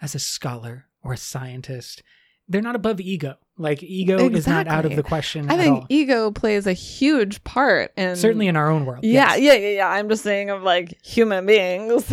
as 0.00 0.14
a 0.14 0.18
scholar 0.18 0.86
or 1.02 1.12
a 1.12 1.18
scientist 1.18 2.02
they're 2.48 2.62
not 2.62 2.74
above 2.74 2.98
ego 2.98 3.34
like 3.58 3.82
ego 3.82 4.28
is 4.30 4.46
not 4.46 4.66
out 4.66 4.84
of 4.84 4.96
the 4.96 5.02
question 5.02 5.50
I 5.50 5.54
at 5.54 5.60
think 5.60 5.76
all 5.76 5.86
ego 5.88 6.30
plays 6.30 6.66
a 6.66 6.72
huge 6.72 7.44
part 7.44 7.92
in 7.96 8.16
certainly 8.16 8.48
in 8.48 8.56
our 8.56 8.70
own 8.70 8.86
world 8.86 9.04
Yeah, 9.04 9.34
yes. 9.34 9.40
yeah, 9.40 9.52
yeah, 9.54 9.76
yeah. 9.76 9.88
I'm 9.88 10.08
just 10.08 10.22
saying 10.22 10.50
of 10.50 10.62
like 10.62 10.98
human 11.04 11.46
beings. 11.46 12.10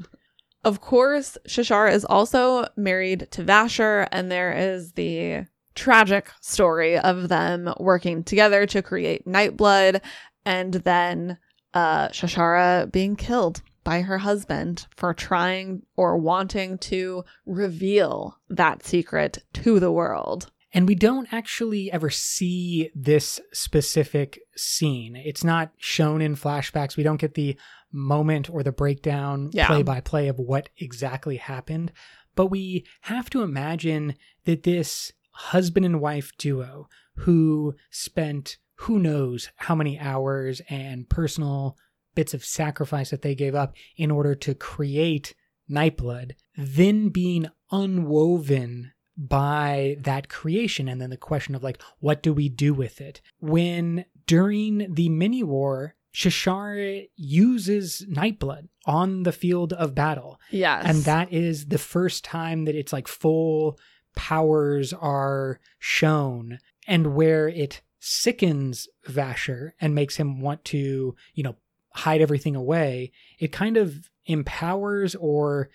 of 0.64 0.80
course, 0.80 1.38
Shashar 1.48 1.90
is 1.92 2.04
also 2.04 2.66
married 2.76 3.28
to 3.32 3.42
Vasher, 3.42 4.06
and 4.12 4.30
there 4.30 4.52
is 4.52 4.92
the 4.92 5.46
tragic 5.74 6.30
story 6.40 6.98
of 6.98 7.28
them 7.28 7.72
working 7.78 8.24
together 8.24 8.66
to 8.66 8.82
create 8.82 9.26
Nightblood, 9.26 10.00
and 10.44 10.74
then 10.74 11.38
uh, 11.74 12.08
Shashara 12.08 12.90
being 12.90 13.16
killed 13.16 13.62
by 13.84 14.00
her 14.00 14.18
husband 14.18 14.86
for 14.96 15.14
trying 15.14 15.82
or 15.96 16.16
wanting 16.16 16.76
to 16.78 17.24
reveal 17.44 18.36
that 18.48 18.84
secret 18.84 19.44
to 19.52 19.78
the 19.78 19.92
world. 19.92 20.50
And 20.76 20.86
we 20.86 20.94
don't 20.94 21.32
actually 21.32 21.90
ever 21.90 22.10
see 22.10 22.90
this 22.94 23.40
specific 23.50 24.38
scene. 24.56 25.16
It's 25.16 25.42
not 25.42 25.72
shown 25.78 26.20
in 26.20 26.36
flashbacks. 26.36 26.98
We 26.98 27.02
don't 27.02 27.16
get 27.16 27.32
the 27.32 27.56
moment 27.90 28.50
or 28.50 28.62
the 28.62 28.72
breakdown 28.72 29.48
play 29.68 29.82
by 29.82 30.00
play 30.00 30.28
of 30.28 30.38
what 30.38 30.68
exactly 30.76 31.38
happened. 31.38 31.92
But 32.34 32.48
we 32.48 32.84
have 33.00 33.30
to 33.30 33.42
imagine 33.42 34.16
that 34.44 34.64
this 34.64 35.12
husband 35.30 35.86
and 35.86 35.98
wife 35.98 36.32
duo 36.36 36.90
who 37.20 37.74
spent 37.90 38.58
who 38.80 38.98
knows 38.98 39.48
how 39.56 39.74
many 39.74 39.98
hours 39.98 40.60
and 40.68 41.08
personal 41.08 41.78
bits 42.14 42.34
of 42.34 42.44
sacrifice 42.44 43.08
that 43.08 43.22
they 43.22 43.34
gave 43.34 43.54
up 43.54 43.74
in 43.96 44.10
order 44.10 44.34
to 44.34 44.54
create 44.54 45.34
Nightblood, 45.70 46.32
then 46.54 47.08
being 47.08 47.48
unwoven 47.72 48.92
by 49.16 49.96
that 50.00 50.28
creation 50.28 50.88
and 50.88 51.00
then 51.00 51.10
the 51.10 51.16
question 51.16 51.54
of 51.54 51.62
like 51.62 51.82
what 52.00 52.22
do 52.22 52.32
we 52.32 52.48
do 52.48 52.74
with 52.74 53.00
it? 53.00 53.20
When 53.40 54.04
during 54.26 54.92
the 54.92 55.08
Manywar 55.08 55.92
shashar 56.14 57.08
uses 57.16 58.06
nightblood 58.10 58.68
on 58.86 59.22
the 59.24 59.32
field 59.32 59.72
of 59.74 59.94
battle. 59.94 60.40
Yes. 60.50 60.84
and 60.86 60.98
that 61.04 61.32
is 61.32 61.66
the 61.66 61.78
first 61.78 62.24
time 62.24 62.64
that 62.64 62.74
it's 62.74 62.92
like 62.92 63.08
full 63.08 63.78
powers 64.14 64.92
are 64.94 65.60
shown 65.78 66.58
and 66.86 67.14
where 67.14 67.48
it 67.48 67.82
sickens 67.98 68.88
vasher 69.08 69.72
and 69.80 69.94
makes 69.94 70.16
him 70.16 70.40
want 70.40 70.64
to 70.64 71.14
you 71.34 71.42
know 71.42 71.56
hide 71.92 72.20
everything 72.20 72.54
away. 72.54 73.12
It 73.38 73.52
kind 73.52 73.76
of 73.76 74.10
empowers 74.26 75.14
or 75.14 75.70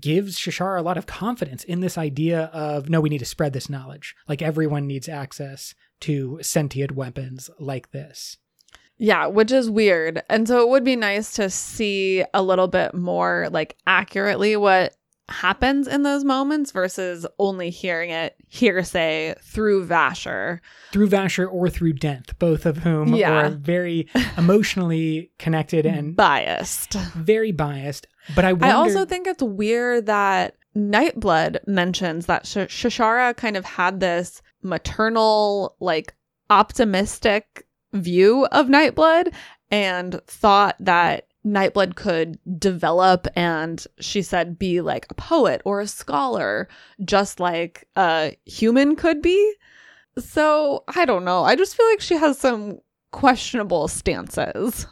gives 0.00 0.38
Shashar 0.38 0.78
a 0.78 0.82
lot 0.82 0.98
of 0.98 1.06
confidence 1.06 1.64
in 1.64 1.80
this 1.80 1.96
idea 1.98 2.44
of 2.52 2.88
no, 2.88 3.00
we 3.00 3.08
need 3.08 3.18
to 3.18 3.24
spread 3.24 3.52
this 3.52 3.68
knowledge. 3.70 4.14
Like 4.28 4.42
everyone 4.42 4.86
needs 4.86 5.08
access 5.08 5.74
to 6.00 6.38
sentient 6.42 6.92
weapons 6.92 7.50
like 7.58 7.90
this. 7.90 8.36
Yeah, 8.96 9.26
which 9.26 9.52
is 9.52 9.70
weird. 9.70 10.22
And 10.28 10.48
so 10.48 10.60
it 10.62 10.68
would 10.68 10.84
be 10.84 10.96
nice 10.96 11.32
to 11.34 11.48
see 11.50 12.24
a 12.34 12.42
little 12.42 12.66
bit 12.68 12.94
more 12.94 13.48
like 13.52 13.76
accurately 13.86 14.56
what 14.56 14.94
happens 15.30 15.86
in 15.86 16.02
those 16.04 16.24
moments 16.24 16.72
versus 16.72 17.26
only 17.38 17.68
hearing 17.68 18.08
it 18.10 18.34
hearsay 18.48 19.34
through 19.42 19.86
Vasher. 19.86 20.60
Through 20.90 21.10
Vasher 21.10 21.46
or 21.52 21.68
through 21.68 21.92
Denth, 21.94 22.30
both 22.38 22.64
of 22.64 22.78
whom 22.78 23.14
Yeah. 23.14 23.32
are 23.32 23.50
very 23.50 24.08
emotionally 24.38 25.30
connected 25.38 25.84
and 25.86 26.16
biased. 26.16 26.94
very 27.14 27.52
biased. 27.52 28.06
But 28.34 28.44
I 28.44 28.52
wonder, 28.52 28.66
I 28.66 28.72
also 28.72 29.04
think 29.04 29.26
it's 29.26 29.42
weird 29.42 30.06
that 30.06 30.56
Nightblood 30.76 31.66
mentions 31.66 32.26
that 32.26 32.46
Sh- 32.46 32.56
Shashara 32.68 33.36
kind 33.36 33.56
of 33.56 33.64
had 33.64 34.00
this 34.00 34.42
maternal, 34.62 35.76
like 35.80 36.14
optimistic 36.50 37.66
view 37.92 38.46
of 38.46 38.66
Nightblood 38.66 39.32
and 39.70 40.20
thought 40.26 40.76
that 40.80 41.26
Nightblood 41.46 41.94
could 41.94 42.38
develop 42.58 43.26
and 43.34 43.84
she 44.00 44.22
said 44.22 44.58
be 44.58 44.80
like 44.80 45.06
a 45.10 45.14
poet 45.14 45.62
or 45.64 45.80
a 45.80 45.86
scholar, 45.86 46.68
just 47.04 47.40
like 47.40 47.88
a 47.96 48.36
human 48.44 48.96
could 48.96 49.22
be. 49.22 49.54
So 50.18 50.84
I 50.88 51.04
don't 51.04 51.24
know. 51.24 51.44
I 51.44 51.56
just 51.56 51.76
feel 51.76 51.86
like 51.90 52.00
she 52.00 52.16
has 52.16 52.38
some 52.38 52.78
questionable 53.12 53.88
stances. 53.88 54.86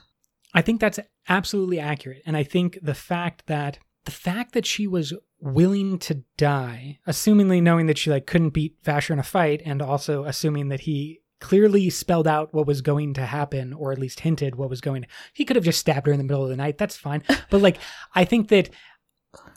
I 0.57 0.63
think 0.63 0.81
that's 0.81 0.99
absolutely 1.29 1.79
accurate. 1.79 2.23
And 2.27 2.37
I 2.37 2.43
think 2.43 2.79
the 2.83 2.95
fact 2.95 3.47
that 3.47 3.79
the 4.07 4.11
fact 4.11 4.53
that 4.55 4.65
she 4.65 4.87
was 4.87 5.13
willing 5.39 5.99
to 5.99 6.23
die, 6.37 6.99
assumingly 7.07 7.63
knowing 7.63 7.87
that 7.87 7.99
she 7.99 8.11
like 8.11 8.27
couldn't 8.27 8.51
beat 8.51 8.83
Vasher 8.83 9.11
in 9.11 9.19
a 9.19 9.25
fight, 9.25 9.61
and 9.65 9.83
also 9.83 10.25
assuming 10.25 10.69
that 10.69 10.81
he 10.81 11.21
clearly 11.41 11.91
spelled 11.91 12.27
out 12.27 12.55
what 12.55 12.67
was 12.67 12.81
going 12.81 13.13
to 13.13 13.27
happen 13.27 13.75
or 13.75 13.93
at 13.93 13.99
least 13.99 14.21
hinted 14.21 14.55
what 14.55 14.71
was 14.71 14.81
going 14.81 15.07
he 15.35 15.45
could 15.45 15.55
have 15.55 15.67
just 15.67 15.79
stabbed 15.79 16.07
her 16.07 16.13
in 16.13 16.17
the 16.17 16.25
middle 16.25 16.43
of 16.43 16.49
the 16.49 16.57
night 16.57 16.79
that's 16.79 16.97
fine 16.97 17.23
but 17.51 17.61
like 17.61 17.77
i 18.15 18.25
think 18.25 18.49
that 18.49 18.71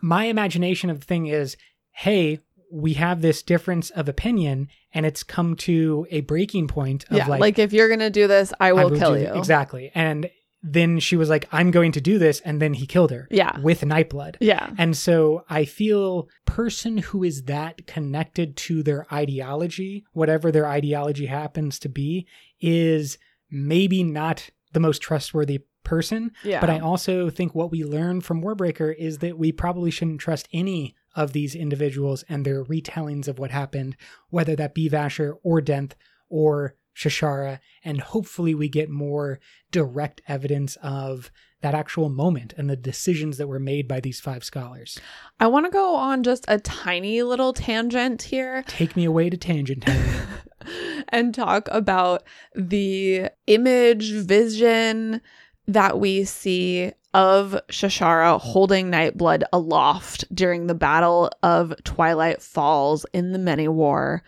my 0.02 0.26
imagination 0.26 0.89
of 0.89 1.00
the 1.00 1.06
thing 1.06 1.28
is 1.28 1.56
hey 1.91 2.38
we 2.70 2.93
have 2.93 3.22
this 3.22 3.41
difference 3.41 3.89
of 3.91 4.10
opinion 4.10 4.68
and 4.93 5.06
it's 5.06 5.24
come 5.24 5.56
to 5.56 6.06
a 6.12 6.22
breaking 6.22 6.68
point 6.68 7.06
of 7.06 7.18
yeah, 7.18 7.28
like, 7.28 7.39
like, 7.39 7.60
if 7.60 7.74
you're 7.74 7.89
gonna 7.89 8.10
do 8.10 8.28
this, 8.28 8.54
I 8.60 8.70
I 8.70 8.74
will 8.74 8.89
will 8.89 9.00
kill 9.00 9.18
you. 9.18 9.34
exactly 9.34 9.91
and 9.95 10.30
then 10.62 10.99
she 10.99 11.16
was 11.16 11.30
like 11.30 11.47
i'm 11.51 11.72
going 11.72 11.91
to 11.91 12.01
do 12.01 12.18
this 12.20 12.39
and 12.41 12.62
then 12.62 12.74
he 12.74 12.86
killed 12.86 13.12
her 13.12 13.28
Yeah. 13.32 13.60
with 13.62 13.82
nightblood 13.82 14.36
Yeah. 14.41 14.70
and 14.78 14.95
so 14.97 15.43
I 15.49 15.66
feel 15.66 16.28
person 16.45 16.97
who 16.97 17.24
is 17.24 17.43
that 17.43 17.88
connected 17.88 18.57
to 18.57 18.84
their 18.84 19.05
ideology, 19.14 20.03
whatever 20.14 20.51
their 20.51 20.66
ideology 20.68 21.28
happens 21.28 21.80
to 21.80 21.89
be, 21.89 22.28
is 22.60 23.18
maybe 23.49 24.03
not 24.03 24.49
the 24.74 24.80
most 24.80 25.01
trustworthy 25.01 25.60
person. 25.84 26.32
Yeah. 26.43 26.60
But 26.60 26.70
I 26.70 26.80
also 26.80 27.30
think 27.30 27.55
what 27.55 27.72
we 27.72 27.84
learn 27.84 28.22
from 28.22 28.41
Warbreaker 28.43 28.93
is 28.95 29.20
that 29.20 29.38
we 29.39 29.51
probably 29.51 29.91
shouldn't 29.91 30.20
trust 30.22 30.47
any 30.53 30.95
of 31.16 31.34
these 31.34 31.55
individuals 31.55 32.24
and 32.30 32.45
their 32.45 32.64
retellings 32.66 33.28
of 33.28 33.39
what 33.39 33.51
happened, 33.51 33.95
whether 34.30 34.55
that 34.57 34.76
be 34.76 34.89
Vasher 34.89 35.36
or 35.43 35.62
Denth 35.62 35.93
or 36.30 36.76
Shashara. 37.00 37.60
And 37.84 38.02
hopefully 38.02 38.54
we 38.54 38.68
get 38.68 38.89
more 38.89 39.39
direct 39.72 40.22
evidence 40.28 40.78
of 40.84 41.32
that 41.62 41.74
actual 41.74 42.10
moment 42.10 42.54
and 42.58 42.70
the 42.70 42.76
decisions 42.76 43.38
that 43.38 43.47
were 43.47 43.60
made 43.60 43.88
by 43.88 44.00
these 44.00 44.20
five 44.20 44.43
scholars. 44.43 45.00
I 45.39 45.47
want 45.47 45.66
to 45.66 45.72
go 45.72 45.95
on 45.95 46.24
just 46.24 46.45
a 46.47 46.60
tiny 46.60 47.22
little 47.22 47.54
tangent 47.54 48.24
here 48.24 48.64
Take 48.68 48.95
me 48.95 49.06
away 49.06 49.30
to 49.30 49.38
tangent 49.38 49.86
time. 49.86 50.28
and 51.10 51.34
talk 51.34 51.68
about 51.72 52.24
the 52.56 53.30
image 53.47 54.12
vision 54.12 55.22
that 55.68 56.00
we 56.00 56.24
see 56.24 56.91
of 57.14 57.60
Shashara 57.70 58.39
holding 58.39 58.91
Nightblood 58.91 59.43
aloft 59.52 60.26
during 60.34 60.68
the 60.68 60.76
Battle 60.76 61.32
of 61.41 61.74
Twilight 61.84 62.41
Falls 62.41 63.06
in 63.14 63.32
the 63.32 63.39
Manywar 63.39 64.22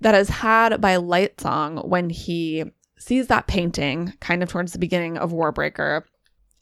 that 0.00 0.14
is 0.14 0.28
had 0.28 0.80
by 0.80 0.96
Lightsong 0.96 1.86
when 1.86 2.10
he 2.10 2.64
sees 2.98 3.28
that 3.28 3.46
painting 3.46 4.12
kind 4.20 4.42
of 4.42 4.48
towards 4.48 4.72
the 4.72 4.78
beginning 4.78 5.16
of 5.16 5.32
Warbreaker 5.32 6.02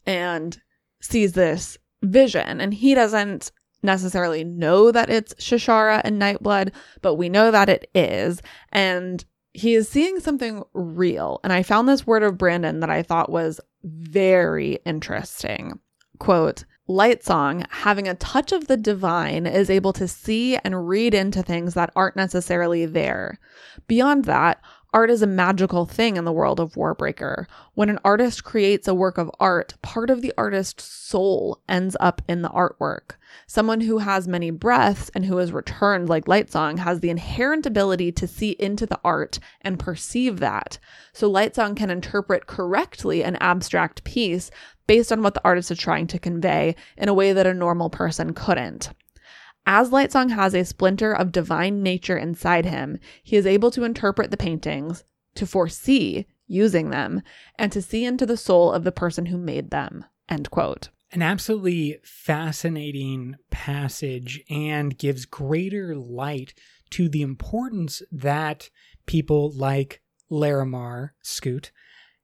and 0.05 0.59
sees 1.01 1.33
this 1.33 1.77
vision. 2.03 2.61
And 2.61 2.73
he 2.73 2.95
doesn't 2.95 3.51
necessarily 3.83 4.43
know 4.43 4.91
that 4.91 5.09
it's 5.09 5.33
Shashara 5.35 6.01
and 6.03 6.21
Nightblood, 6.21 6.73
but 7.01 7.15
we 7.15 7.29
know 7.29 7.51
that 7.51 7.69
it 7.69 7.89
is. 7.93 8.41
And 8.71 9.23
he 9.53 9.73
is 9.75 9.89
seeing 9.89 10.19
something 10.19 10.63
real. 10.73 11.39
And 11.43 11.51
I 11.51 11.63
found 11.63 11.87
this 11.87 12.05
word 12.05 12.23
of 12.23 12.37
Brandon 12.37 12.79
that 12.81 12.89
I 12.89 13.03
thought 13.03 13.31
was 13.31 13.59
very 13.83 14.79
interesting. 14.85 15.79
Quote, 16.19 16.65
Lightsong, 16.89 17.65
having 17.69 18.07
a 18.07 18.15
touch 18.15 18.51
of 18.51 18.67
the 18.67 18.77
divine, 18.77 19.45
is 19.45 19.69
able 19.69 19.91
to 19.93 20.07
see 20.07 20.55
and 20.57 20.87
read 20.87 21.13
into 21.13 21.43
things 21.43 21.73
that 21.73 21.91
aren't 21.95 22.15
necessarily 22.15 22.85
there. 22.85 23.39
Beyond 23.87 24.25
that, 24.25 24.61
art 24.97 25.11
is 25.11 25.21
a 25.21 25.27
magical 25.27 25.85
thing 25.85 26.17
in 26.17 26.25
the 26.25 26.31
world 26.31 26.59
of 26.59 26.73
Warbreaker. 26.73 27.45
When 27.75 27.91
an 27.91 27.99
artist 28.03 28.43
creates 28.43 28.87
a 28.87 28.95
work 28.95 29.19
of 29.19 29.29
art, 29.39 29.75
part 29.83 30.09
of 30.09 30.23
the 30.23 30.33
artist's 30.35 30.85
soul 30.85 31.61
ends 31.69 31.95
up 31.99 32.23
in 32.27 32.41
the 32.41 32.49
artwork. 32.49 33.11
Someone 33.45 33.81
who 33.81 33.99
has 33.99 34.27
many 34.27 34.49
breaths 34.49 35.11
and 35.13 35.23
who 35.23 35.37
is 35.37 35.51
returned 35.51 36.09
like 36.09 36.25
Lightsong 36.25 36.79
has 36.79 36.99
the 36.99 37.11
inherent 37.11 37.67
ability 37.67 38.11
to 38.13 38.25
see 38.25 38.55
into 38.57 38.87
the 38.87 38.99
art 39.03 39.37
and 39.61 39.77
perceive 39.77 40.39
that. 40.39 40.79
So 41.13 41.31
Lightsong 41.31 41.77
can 41.77 41.91
interpret 41.91 42.47
correctly 42.47 43.23
an 43.23 43.35
abstract 43.35 44.03
piece 44.03 44.49
based 44.87 45.11
on 45.11 45.21
what 45.21 45.35
the 45.35 45.45
artist 45.45 45.69
is 45.69 45.77
trying 45.77 46.07
to 46.07 46.17
convey 46.17 46.75
in 46.97 47.07
a 47.07 47.13
way 47.13 47.33
that 47.33 47.45
a 47.45 47.53
normal 47.53 47.91
person 47.91 48.33
couldn't. 48.33 48.89
As 49.69 49.89
Lightsong 49.89 50.31
has 50.31 50.55
a 50.55 50.63
splinter 50.63 51.11
of 51.11 51.33
divine 51.33 51.83
nature 51.83 52.17
inside 52.17 52.65
him, 52.65 52.99
he 53.21 53.35
is 53.35 53.45
able 53.45 53.69
to 53.71 53.83
interpret 53.83 54.31
the 54.31 54.37
paintings, 54.37 55.03
to 55.35 55.45
foresee 55.45 56.25
using 56.47 56.89
them, 56.89 57.21
and 57.59 57.69
to 57.73 57.81
see 57.81 58.05
into 58.05 58.25
the 58.25 58.37
soul 58.37 58.71
of 58.71 58.85
the 58.85 58.93
person 58.93 59.25
who 59.25 59.37
made 59.37 59.69
them. 59.69 60.05
End 60.29 60.49
quote. 60.51 60.87
An 61.11 61.21
absolutely 61.21 61.97
fascinating 62.01 63.35
passage 63.51 64.41
and 64.49 64.97
gives 64.97 65.25
greater 65.25 65.97
light 65.97 66.53
to 66.91 67.09
the 67.09 67.21
importance 67.21 68.01
that 68.09 68.69
people 69.05 69.51
like 69.51 70.01
Llarimar, 70.31 71.09
Scoot, 71.21 71.73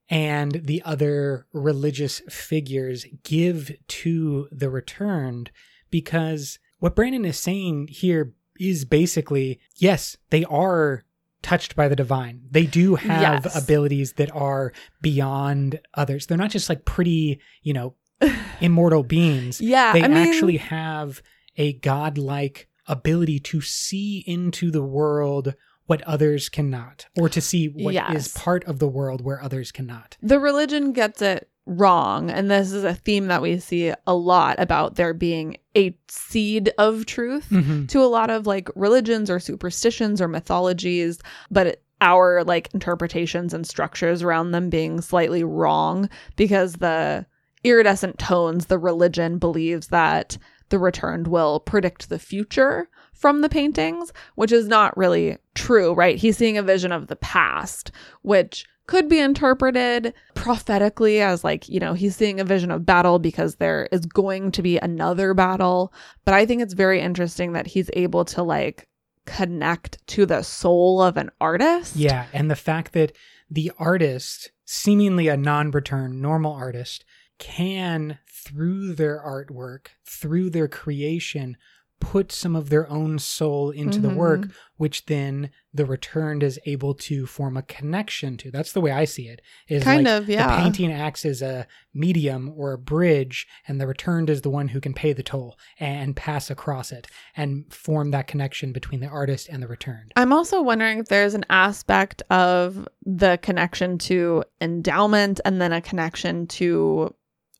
and 0.08 0.62
the 0.64 0.80
other 0.82 1.46
religious 1.52 2.20
figures 2.20 3.04
give 3.22 3.70
to 3.88 4.48
the 4.50 4.70
returned 4.70 5.50
because 5.90 6.58
what 6.84 6.94
Brandon 6.94 7.24
is 7.24 7.38
saying 7.38 7.88
here 7.90 8.34
is 8.60 8.84
basically 8.84 9.58
yes, 9.76 10.18
they 10.28 10.44
are 10.44 11.02
touched 11.40 11.74
by 11.74 11.88
the 11.88 11.96
divine. 11.96 12.42
They 12.50 12.66
do 12.66 12.96
have 12.96 13.44
Yes. 13.46 13.56
abilities 13.64 14.12
that 14.14 14.30
are 14.36 14.70
beyond 15.00 15.80
others. 15.94 16.26
They're 16.26 16.36
not 16.36 16.50
just 16.50 16.68
like 16.68 16.84
pretty, 16.84 17.40
you 17.62 17.72
know, 17.72 17.94
immortal 18.60 19.02
beings. 19.02 19.62
Yeah, 19.62 19.94
They 19.94 20.02
I 20.02 20.08
mean, 20.08 20.18
actually 20.18 20.58
have 20.58 21.22
a 21.56 21.72
godlike 21.72 22.68
ability 22.86 23.38
to 23.40 23.62
see 23.62 24.22
into 24.26 24.70
the 24.70 24.82
world 24.84 25.54
what 25.86 26.02
others 26.02 26.50
cannot, 26.50 27.06
or 27.16 27.30
to 27.30 27.40
see 27.40 27.68
what 27.68 27.92
is 27.94 27.94
Yes. 27.94 28.32
part 28.36 28.62
of 28.64 28.78
the 28.78 28.88
world 28.88 29.22
where 29.24 29.42
others 29.42 29.72
cannot. 29.72 30.18
the 30.22 30.38
religion 30.38 30.92
gets 30.92 31.22
it 31.22 31.48
wrong. 31.66 32.30
And 32.30 32.50
this 32.50 32.72
is 32.72 32.84
a 32.84 32.94
theme 32.94 33.28
that 33.28 33.40
we 33.42 33.58
see 33.58 33.92
a 34.06 34.14
lot 34.14 34.60
about 34.60 34.96
there 34.96 35.14
being 35.14 35.56
a 35.76 35.96
seed 36.08 36.70
of 36.78 37.06
truth 37.06 37.46
Mhm. 37.50 37.88
to 37.88 38.02
a 38.02 38.06
lot 38.06 38.30
of 38.30 38.46
like 38.46 38.68
religions 38.76 39.30
or 39.30 39.40
superstitions 39.40 40.20
or 40.20 40.28
mythologies, 40.28 41.18
but 41.50 41.80
our 42.00 42.44
like 42.44 42.68
interpretations 42.74 43.54
and 43.54 43.66
structures 43.66 44.22
around 44.22 44.50
them 44.50 44.68
being 44.68 45.00
slightly 45.00 45.42
wrong 45.42 46.08
because 46.36 46.74
the 46.74 47.24
iridescent 47.64 48.18
tones, 48.18 48.66
the 48.66 48.78
religion 48.78 49.38
believes 49.38 49.86
that 49.88 50.36
the 50.68 50.78
returned 50.78 51.28
will 51.28 51.60
predict 51.60 52.08
the 52.10 52.18
future 52.18 52.88
from 53.14 53.40
the 53.40 53.48
paintings, 53.48 54.12
which 54.34 54.52
is 54.52 54.66
not 54.68 54.94
really 54.96 55.38
true, 55.54 55.94
right? 55.94 56.16
He's 56.16 56.36
seeing 56.36 56.58
a 56.58 56.62
vision 56.62 56.92
of 56.92 57.06
the 57.06 57.16
past, 57.16 57.90
which 58.22 58.66
could 58.86 59.08
be 59.08 59.18
interpreted 59.18 60.12
prophetically 60.34 61.20
as 61.20 61.42
like, 61.42 61.68
you 61.68 61.80
know, 61.80 61.94
he's 61.94 62.16
seeing 62.16 62.40
a 62.40 62.44
vision 62.44 62.70
of 62.70 62.84
battle 62.84 63.18
because 63.18 63.56
there 63.56 63.88
is 63.90 64.04
going 64.06 64.52
to 64.52 64.62
be 64.62 64.78
another 64.78 65.34
battle. 65.34 65.92
But 66.24 66.34
I 66.34 66.44
think 66.46 66.62
it's 66.62 66.74
very 66.74 67.00
interesting 67.00 67.52
that 67.52 67.66
he's 67.66 67.90
able 67.94 68.24
to 68.26 68.42
like 68.42 68.88
connect 69.26 70.06
to 70.08 70.26
the 70.26 70.42
soul 70.42 71.00
of 71.02 71.16
an 71.16 71.30
artist. 71.40 71.96
Yeah, 71.96 72.26
and 72.32 72.50
the 72.50 72.56
fact 72.56 72.92
that 72.92 73.16
the 73.50 73.72
artist, 73.78 74.50
seemingly 74.64 75.28
a 75.28 75.36
non-return 75.36 76.20
normal 76.20 76.52
artist, 76.52 77.04
can 77.38 78.18
through 78.28 78.94
their 78.94 79.18
artwork, 79.18 79.88
through 80.04 80.50
their 80.50 80.68
creation, 80.68 81.56
put 82.04 82.30
some 82.30 82.54
of 82.54 82.68
their 82.70 82.88
own 82.90 83.18
soul 83.18 83.70
into 83.70 83.98
the 83.98 84.08
Mhm. 84.08 84.16
work, 84.16 84.48
which 84.76 85.06
then 85.06 85.50
the 85.72 85.84
returned 85.84 86.42
is 86.42 86.58
able 86.66 86.94
to 86.94 87.26
form 87.26 87.56
a 87.56 87.62
connection 87.62 88.36
to. 88.36 88.50
That's 88.50 88.72
the 88.72 88.80
way 88.80 88.90
I 88.92 89.04
see 89.04 89.28
it. 89.28 89.40
Is 89.68 89.82
Kind 89.84 90.04
like 90.04 90.22
of, 90.22 90.28
yeah. 90.28 90.56
The 90.56 90.62
painting 90.62 90.92
acts 90.92 91.24
as 91.24 91.42
a 91.42 91.66
medium 91.92 92.52
or 92.56 92.72
a 92.72 92.78
bridge, 92.78 93.46
and 93.66 93.80
the 93.80 93.86
returned 93.86 94.30
is 94.30 94.42
the 94.42 94.50
one 94.50 94.68
who 94.68 94.80
can 94.80 94.94
pay 94.94 95.12
the 95.12 95.22
toll 95.22 95.56
and 95.80 96.14
pass 96.14 96.50
across 96.50 96.92
it 96.92 97.06
and 97.36 97.64
form 97.72 98.10
that 98.12 98.26
connection 98.26 98.72
between 98.72 99.00
the 99.00 99.08
artist 99.08 99.48
and 99.48 99.62
the 99.62 99.66
returned. 99.68 100.12
I'm 100.16 100.32
also 100.32 100.62
wondering 100.62 100.98
if 100.98 101.06
there's 101.08 101.34
an 101.34 101.44
aspect 101.50 102.22
of 102.30 102.86
the 103.04 103.38
connection 103.42 103.98
to 103.98 104.44
endowment 104.60 105.40
and 105.44 105.60
then 105.60 105.72
a 105.72 105.80
connection 105.80 106.46
to 106.48 107.14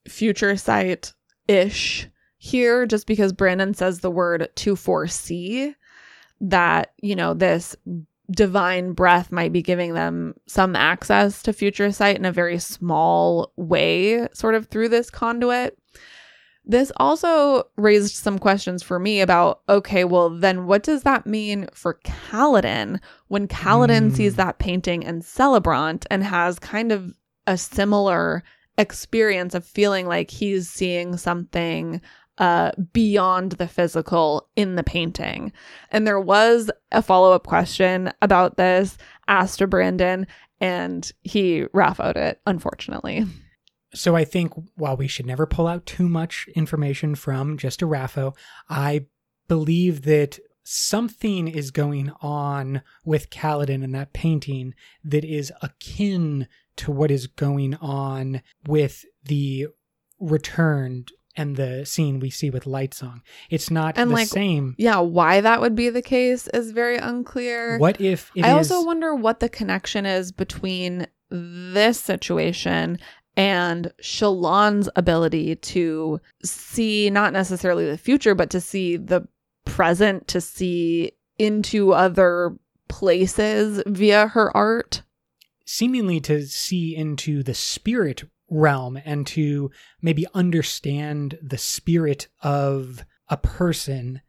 future 0.07 0.57
sight 0.57 1.12
ish 1.49 2.09
here, 2.45 2.84
just 2.86 3.07
because 3.07 3.32
Brandon 3.32 3.72
says 3.72 4.01
the 4.01 4.11
word 4.11 4.49
to 4.57 4.76
foresee 4.76 5.74
that, 6.40 6.92
you 7.01 7.16
know, 7.16 7.32
this 7.32 7.74
divine 8.30 8.92
breath 8.92 9.32
might 9.32 9.53
be 9.53 9.62
giving 9.62 9.95
them 9.95 10.34
some 10.47 10.76
access 10.76 11.42
to 11.42 11.53
future 11.53 11.90
sight 11.90 12.16
in 12.16 12.24
a 12.24 12.32
very 12.32 12.59
small 12.59 13.53
way, 13.57 14.28
sort 14.34 14.55
of 14.55 14.66
through 14.66 14.90
this 14.90 15.11
conduit. 15.11 15.78
This 16.66 16.92
also 16.97 17.64
raised 17.76 18.14
some 18.14 18.38
questions 18.38 18.82
for 18.82 18.99
me 18.99 19.20
about 19.20 19.61
okay, 19.68 20.05
well, 20.05 20.30
then 20.30 20.66
what 20.66 20.82
does 20.82 21.03
that 21.03 21.26
mean 21.26 21.68
for 21.74 21.99
Kaladin 22.05 23.01
when 23.28 23.49
Kaladin 23.49 24.11
Mm. 24.11 24.16
sees 24.16 24.36
that 24.36 24.59
painting 24.59 25.03
in 25.03 25.20
Celebrant 25.20 26.07
and 26.11 26.24
has 26.24 26.59
kind 26.59 26.92
of 26.92 27.12
a 27.47 27.59
similar 27.59 28.42
experience 28.78 29.55
of 29.55 29.64
feeling 29.64 30.07
like 30.07 30.30
he's 30.30 30.68
seeing 30.68 31.16
something 31.16 32.01
uh, 32.39 32.72
beyond 32.93 33.53
the 33.53 33.68
physical 33.68 34.49
in 34.57 34.74
the 34.74 34.82
painting. 34.82 35.53
And 35.91 36.07
there 36.07 36.20
was 36.20 36.70
a 36.93 37.03
follow 37.03 37.32
up 37.32 37.47
question 37.47 38.12
about 38.22 38.57
this 38.57 38.99
asked 39.28 39.59
to 39.59 39.66
Brandon, 39.66 40.26
and 40.61 41.11
he 41.22 41.64
RAFOed 41.74 42.16
it, 42.16 42.41
unfortunately. 42.47 43.24
So 43.95 44.16
I 44.16 44.24
think 44.24 44.53
while 44.74 44.97
we 44.97 45.07
should 45.07 45.26
never 45.26 45.47
pull 45.47 45.68
out 45.68 45.87
too 45.87 46.09
much 46.09 46.49
information 46.55 47.14
from 47.14 47.57
just 47.57 47.80
a 47.82 47.87
RAFO, 47.87 48.35
I 48.68 49.07
believe 49.47 50.03
that 50.03 50.39
something 50.64 51.47
is 51.47 51.70
going 51.70 52.11
on 52.20 52.82
with 53.05 53.30
Kaladin 53.30 53.85
in 53.85 53.93
that 53.93 54.12
painting 54.12 54.74
that 55.05 55.24
is 55.24 55.53
akin 55.62 56.49
to 56.76 56.91
what 56.91 57.11
is 57.11 57.26
going 57.26 57.74
on 57.76 58.43
with 58.66 59.05
the 59.22 59.68
returned 60.18 61.12
and 61.37 61.57
the 61.57 61.85
scene 61.85 62.20
we 62.20 62.30
see 62.30 62.51
with 62.51 62.64
Lightsong. 62.64 63.20
It's 63.51 63.70
not 63.70 63.99
And, 63.99 64.11
the 64.11 64.14
like, 64.14 64.28
same. 64.28 64.74
Yeah, 64.78 64.99
why 65.01 65.41
that 65.41 65.61
would 65.61 65.74
be 65.74 65.89
the 65.91 66.03
case 66.03 66.47
is 66.49 66.70
very 66.72 66.97
unclear. 66.97 67.78
What 67.78 68.01
if 68.01 68.30
it 68.35 68.45
I 68.45 68.59
is- 68.59 68.70
also 68.70 68.87
wonder 68.87 69.14
what 69.14 69.41
the 69.41 69.49
connection 69.49 70.07
is 70.07 70.30
between 70.32 71.07
this 71.30 71.99
situation 72.01 72.99
and 73.37 73.93
Shallan's 74.01 74.89
ability 74.95 75.57
to 75.57 76.20
see 76.45 77.11
not 77.11 77.32
necessarily 77.32 77.85
the 77.91 77.99
future, 77.99 78.35
but 78.37 78.51
to 78.51 78.61
see 78.61 78.97
the 78.97 79.26
present, 79.64 80.28
to 80.28 80.41
see 80.41 81.12
into 81.39 81.93
other 81.93 82.57
places 82.89 83.82
via 83.87 84.28
her 84.28 84.57
art. 84.57 85.03
seemingly 85.66 86.20
to 86.20 86.43
see 86.47 86.95
into 86.95 87.43
the 87.43 87.55
spirit 87.55 88.22
realm 88.51 88.99
and 89.05 89.26
to 89.28 89.70
maybe 90.03 90.26
understand 90.34 91.38
the 91.42 91.59
spirit 91.59 92.28
of 92.42 93.05
a 93.28 93.36
person 93.36 94.20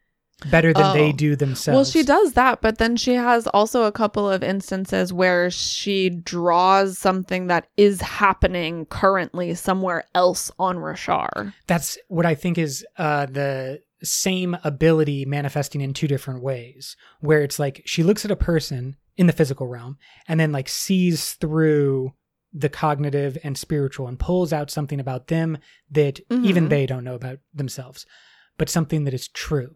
better 0.49 0.73
than 0.73 0.93
they 0.93 1.09
Oh. 1.09 1.13
do 1.13 1.35
themselves. 1.35 1.75
Well, 1.75 1.85
she 1.85 2.03
does 2.03 2.33
that, 2.33 2.61
but 2.61 2.77
then 2.77 2.97
she 2.97 3.13
has 3.13 3.47
also 3.47 3.83
a 3.83 3.91
couple 3.91 4.29
of 4.29 4.43
instances 4.43 5.13
where 5.13 5.49
she 5.49 6.09
draws 6.09 6.97
something 6.97 7.47
that 7.47 7.67
is 7.77 8.01
happening 8.01 8.85
currently 8.87 9.53
somewhere 9.55 10.03
else 10.13 10.51
on 10.59 10.77
Roshar. 10.77 11.53
That's 11.67 11.97
what 12.09 12.25
I 12.25 12.35
think 12.35 12.57
is 12.57 12.85
uh, 12.97 13.27
the 13.27 13.81
same 14.03 14.57
ability 14.63 15.25
manifesting 15.25 15.79
in 15.81 15.93
two 15.93 16.07
different 16.07 16.43
ways, 16.43 16.97
where 17.21 17.41
it's 17.41 17.57
like 17.57 17.81
she 17.85 18.03
looks 18.03 18.25
at 18.25 18.31
a 18.31 18.35
person 18.35 18.97
in 19.17 19.27
the 19.27 19.33
physical 19.33 19.67
realm 19.67 19.97
and 20.27 20.37
then 20.39 20.51
like 20.51 20.67
sees 20.67 21.33
through 21.35 22.13
the 22.57 22.69
cognitive 22.69 23.37
and 23.43 23.57
spiritual 23.57 24.07
and 24.07 24.17
pulls 24.17 24.53
out 24.53 24.71
something 24.71 24.99
about 24.99 25.27
them 25.27 25.57
that 25.91 26.21
even 26.29 26.65
Mhm. 26.65 26.69
they 26.69 26.85
don't 26.85 27.03
know 27.03 27.15
about 27.15 27.39
themselves, 27.53 28.05
but 28.57 28.69
something 28.69 29.03
that 29.03 29.13
is 29.13 29.27
true. 29.27 29.75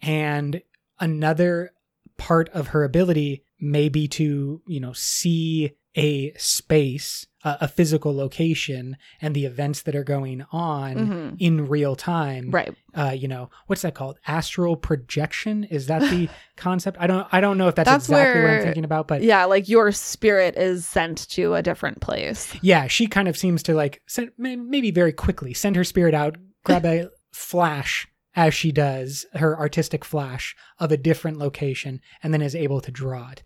And 0.00 0.62
another 1.00 1.72
part 2.16 2.48
of 2.50 2.68
her 2.68 2.84
ability 2.84 3.42
may 3.58 3.88
be 3.88 4.06
to, 4.06 4.62
you 4.66 4.78
know, 4.80 4.92
see 4.92 5.72
a 5.96 6.32
space, 6.34 7.26
a, 7.44 7.58
a 7.62 7.68
physical 7.68 8.14
location, 8.14 8.96
and 9.20 9.34
the 9.34 9.44
events 9.46 9.82
that 9.82 9.94
are 9.96 10.04
going 10.04 10.44
on 10.52 10.94
Mhm. 10.96 11.36
in 11.38 11.66
real 11.68 11.96
time. 11.96 12.50
Right. 12.50 12.74
Uh, 12.94 13.14
you 13.16 13.28
know, 13.28 13.50
what's 13.66 13.82
that 13.82 13.94
called? 13.94 14.18
Astral 14.26 14.76
projection? 14.76 15.64
Is 15.64 15.86
that 15.86 16.00
the 16.10 16.28
concept? 16.56 16.96
I 17.00 17.06
don't. 17.06 17.26
I 17.32 17.40
don't 17.40 17.56
know 17.58 17.68
if 17.68 17.74
that's, 17.74 17.88
That's 17.88 18.04
exactly 18.08 18.42
what 18.42 18.50
I'm 18.50 18.62
thinking 18.62 18.84
about, 18.84 19.08
but 19.08 19.22
Yeah, 19.22 19.44
like 19.46 19.68
your 19.68 19.92
spirit 19.92 20.56
is 20.56 20.84
sent 20.86 21.28
to 21.30 21.54
a 21.54 21.62
different 21.62 22.00
place. 22.00 22.54
yeah, 22.62 22.86
she 22.86 23.06
kind 23.06 23.28
of 23.28 23.36
seems 23.36 23.62
to 23.64 23.74
like 23.74 24.00
send, 24.06 24.30
maybe 24.38 24.90
very 24.90 25.12
quickly 25.12 25.54
send 25.54 25.76
her 25.76 25.84
spirit 25.84 26.14
out, 26.14 26.36
grab 26.64 26.84
a 26.84 27.08
flash 27.32 28.06
as 28.36 28.54
she 28.54 28.70
does 28.70 29.26
her 29.34 29.58
artistic 29.58 30.04
flash 30.04 30.54
of 30.78 30.92
a 30.92 30.96
different 30.96 31.36
location, 31.38 32.00
and 32.22 32.32
then 32.32 32.42
is 32.42 32.54
able 32.54 32.80
to 32.80 32.90
draw 32.92 33.30
it. 33.30 33.42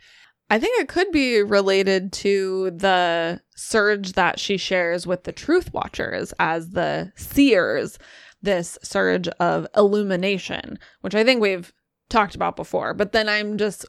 I 0.51 0.59
think 0.59 0.81
it 0.81 0.89
could 0.89 1.11
be 1.11 1.43
related 1.43 2.13
to 2.13 2.71
the 2.71 3.41
surge 3.57 4.13
that 4.13 4.39
she 4.39 4.57
shares 4.57 5.07
with 5.07 5.25
the 5.25 5.33
Truthwatchers 5.33 6.33
as 6.39 6.71
the 6.71 7.13
seers, 7.17 7.99
this 8.43 8.79
surge 8.83 9.27
of 9.41 9.67
illumination, 9.75 10.79
which 11.01 11.15
I 11.15 11.25
think 11.25 11.41
we've 11.41 11.73
talked 12.11 12.35
about 12.35 12.57
before. 12.57 12.95
But 12.95 13.13
then 13.13 13.29
I'm 13.29 13.57
just 13.57 13.87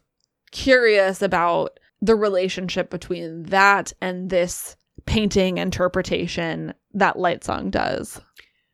curious 0.51 1.21
about 1.21 1.79
the 2.01 2.15
relationship 2.15 2.89
between 2.89 3.43
that 3.43 3.91
and 4.01 4.29
this 4.29 4.77
painting 5.05 5.57
interpretation 5.57 6.73
that 6.93 7.17
Lightsong 7.17 7.69
does, 7.71 8.21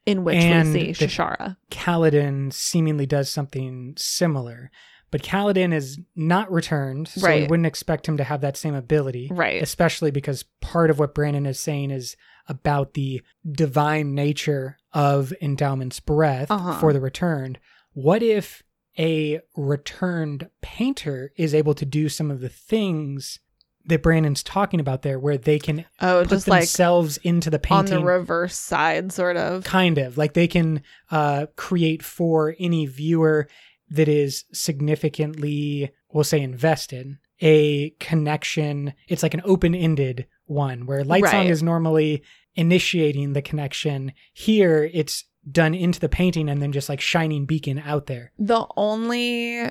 in 0.06 0.24
which 0.24 0.38
And 0.38 0.74
we 0.74 0.94
see 0.94 1.06
Shashara. 1.06 1.58
Kaladin 1.72 2.54
seemingly 2.54 3.06
does 3.06 3.30
something 3.30 3.96
similar, 3.98 4.72
but 5.12 5.22
Kaladin 5.22 5.74
is 5.74 6.00
not 6.16 6.52
returned, 6.52 7.08
so 7.10 7.28
we 7.30 7.46
wouldn't 7.48 7.66
expect 7.68 8.08
him 8.08 8.18
to 8.18 8.24
have 8.24 8.42
that 8.42 8.58
same 8.58 8.74
ability. 8.74 9.28
Right. 9.32 9.62
especially 9.62 10.10
because 10.12 10.44
part 10.62 10.90
of 10.90 10.98
what 11.00 11.14
Brandon 11.14 11.46
is 11.46 11.60
saying 11.60 11.92
is 11.92 12.16
about 12.48 12.94
the 12.96 13.22
divine 13.50 14.16
nature 14.16 14.78
of 14.94 15.34
Endowment's 15.42 16.00
breath 16.00 16.50
Uh-huh. 16.50 16.80
for 16.80 16.92
the 16.94 17.00
returned. 17.00 17.60
What 17.94 18.24
if 18.24 18.64
a 19.00 19.40
returned 19.56 20.50
painter 20.62 21.32
is 21.38 21.54
able 21.54 21.74
to 21.76 21.86
do 21.86 22.10
some 22.10 22.30
of 22.32 22.42
the 22.42 22.50
things 22.50 23.40
that 23.86 24.04
Brandon's 24.04 24.44
talking 24.44 24.80
about 24.80 25.02
there, 25.02 25.18
where 25.18 25.38
they 25.38 25.58
can 25.58 25.86
Oh, 26.02 26.22
put 26.22 26.30
just 26.30 26.48
like 26.48 26.62
themselves 26.62 27.18
into 27.24 27.50
the 27.50 27.58
painting 27.58 27.96
on 27.96 28.02
the 28.02 28.06
reverse 28.06 28.56
side, 28.56 29.12
sort 29.12 29.38
of. 29.38 29.64
kind 29.64 29.98
of 29.98 30.18
like 30.20 30.34
they 30.34 30.48
can 30.48 30.84
uh, 31.10 31.48
create 31.56 32.04
for 32.04 32.56
any 32.60 32.86
viewer 32.86 33.48
that 33.92 34.08
is 34.08 34.46
significantly 34.54 35.92
we'll 36.12 36.24
say 36.24 36.40
invested 36.42 37.18
a 37.42 37.90
connection 38.00 38.94
it's 39.08 39.24
like 39.24 39.34
an 39.34 39.42
open-ended 39.44 40.26
one 40.46 40.86
where 40.86 41.04
lightsong 41.04 41.22
Right. 41.24 41.50
is 41.50 41.62
normally 41.64 42.24
initiating 42.56 43.34
the 43.34 43.42
connection 43.42 44.14
here 44.34 44.90
it's 44.94 45.26
done 45.52 45.74
into 45.74 46.00
the 46.00 46.10
painting 46.10 46.50
and 46.50 46.62
then 46.62 46.72
just 46.72 46.88
like 46.90 47.02
shining 47.02 47.46
beacon 47.46 47.80
out 47.80 48.06
there 48.06 48.32
The 48.38 48.66
only 48.78 49.70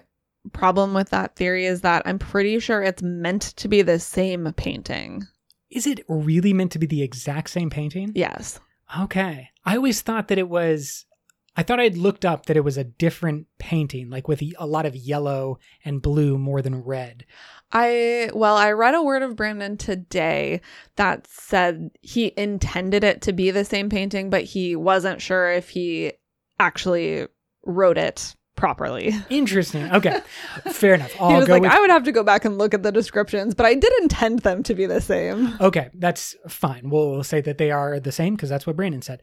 problem 0.52 0.94
with 0.94 1.10
that 1.10 1.36
theory 1.36 1.66
is 1.66 1.82
that 1.82 2.02
I'm 2.06 2.18
pretty 2.18 2.58
sure 2.60 2.82
it's 2.82 3.02
meant 3.02 3.42
to 3.56 3.68
be 3.68 3.82
the 3.82 3.98
same 3.98 4.52
painting. 4.56 5.24
is 5.70 5.86
it 5.86 6.04
really 6.08 6.52
meant 6.52 6.72
to 6.72 6.78
be 6.78 6.86
the 6.86 7.02
exact 7.02 7.50
same 7.50 7.70
painting 7.70 8.12
Yes. 8.14 8.58
okay 9.00 9.50
i 9.64 9.76
always 9.76 10.00
thought 10.00 10.28
that 10.28 10.38
it 10.38 10.48
was 10.48 11.06
i 11.60 11.62
thought 11.62 11.80
i'd 11.80 11.96
looked 11.96 12.24
up 12.24 12.46
that 12.46 12.56
it 12.56 12.64
was 12.64 12.78
a 12.78 12.84
different 12.84 13.46
painting 13.58 14.08
like 14.08 14.26
with 14.26 14.42
a 14.58 14.66
lot 14.66 14.86
of 14.86 14.96
yellow 14.96 15.58
and 15.84 16.02
blue 16.02 16.38
more 16.38 16.62
than 16.62 16.82
red 16.82 17.24
I 17.72 18.30
well, 18.34 18.56
I 18.56 18.72
read 18.72 18.94
a 18.94 19.02
word 19.02 19.22
of 19.22 19.36
Brandon 19.36 19.76
today 19.76 20.60
that 20.96 21.26
said 21.28 21.90
he 22.00 22.32
intended 22.36 23.04
it 23.04 23.22
to 23.22 23.32
be 23.32 23.52
the 23.52 23.64
same 23.64 23.88
painting, 23.88 24.28
but 24.28 24.42
he 24.42 24.74
wasn't 24.74 25.22
sure 25.22 25.52
if 25.52 25.68
he 25.68 26.12
actually 26.58 27.28
wrote 27.64 27.96
it 27.96 28.34
properly. 28.56 29.14
Interesting. 29.30 29.90
Okay. 29.92 30.20
Fair 30.72 30.94
enough. 30.94 31.12
I'll 31.20 31.38
was 31.38 31.46
go 31.46 31.54
like, 31.54 31.62
with 31.62 31.70
I 31.70 31.80
would 31.80 31.90
have 31.90 32.04
to 32.04 32.12
go 32.12 32.24
back 32.24 32.44
and 32.44 32.58
look 32.58 32.74
at 32.74 32.82
the 32.82 32.92
descriptions, 32.92 33.54
but 33.54 33.66
I 33.66 33.74
did 33.74 33.92
intend 34.00 34.40
them 34.40 34.62
to 34.64 34.74
be 34.74 34.86
the 34.86 35.00
same. 35.00 35.56
Okay, 35.60 35.90
that's 35.94 36.34
fine. 36.48 36.90
We'll, 36.90 37.10
we'll 37.10 37.24
say 37.24 37.40
that 37.40 37.58
they 37.58 37.70
are 37.70 38.00
the 38.00 38.12
same 38.12 38.34
because 38.34 38.48
that's 38.48 38.66
what 38.66 38.76
Brandon 38.76 39.02
said. 39.02 39.22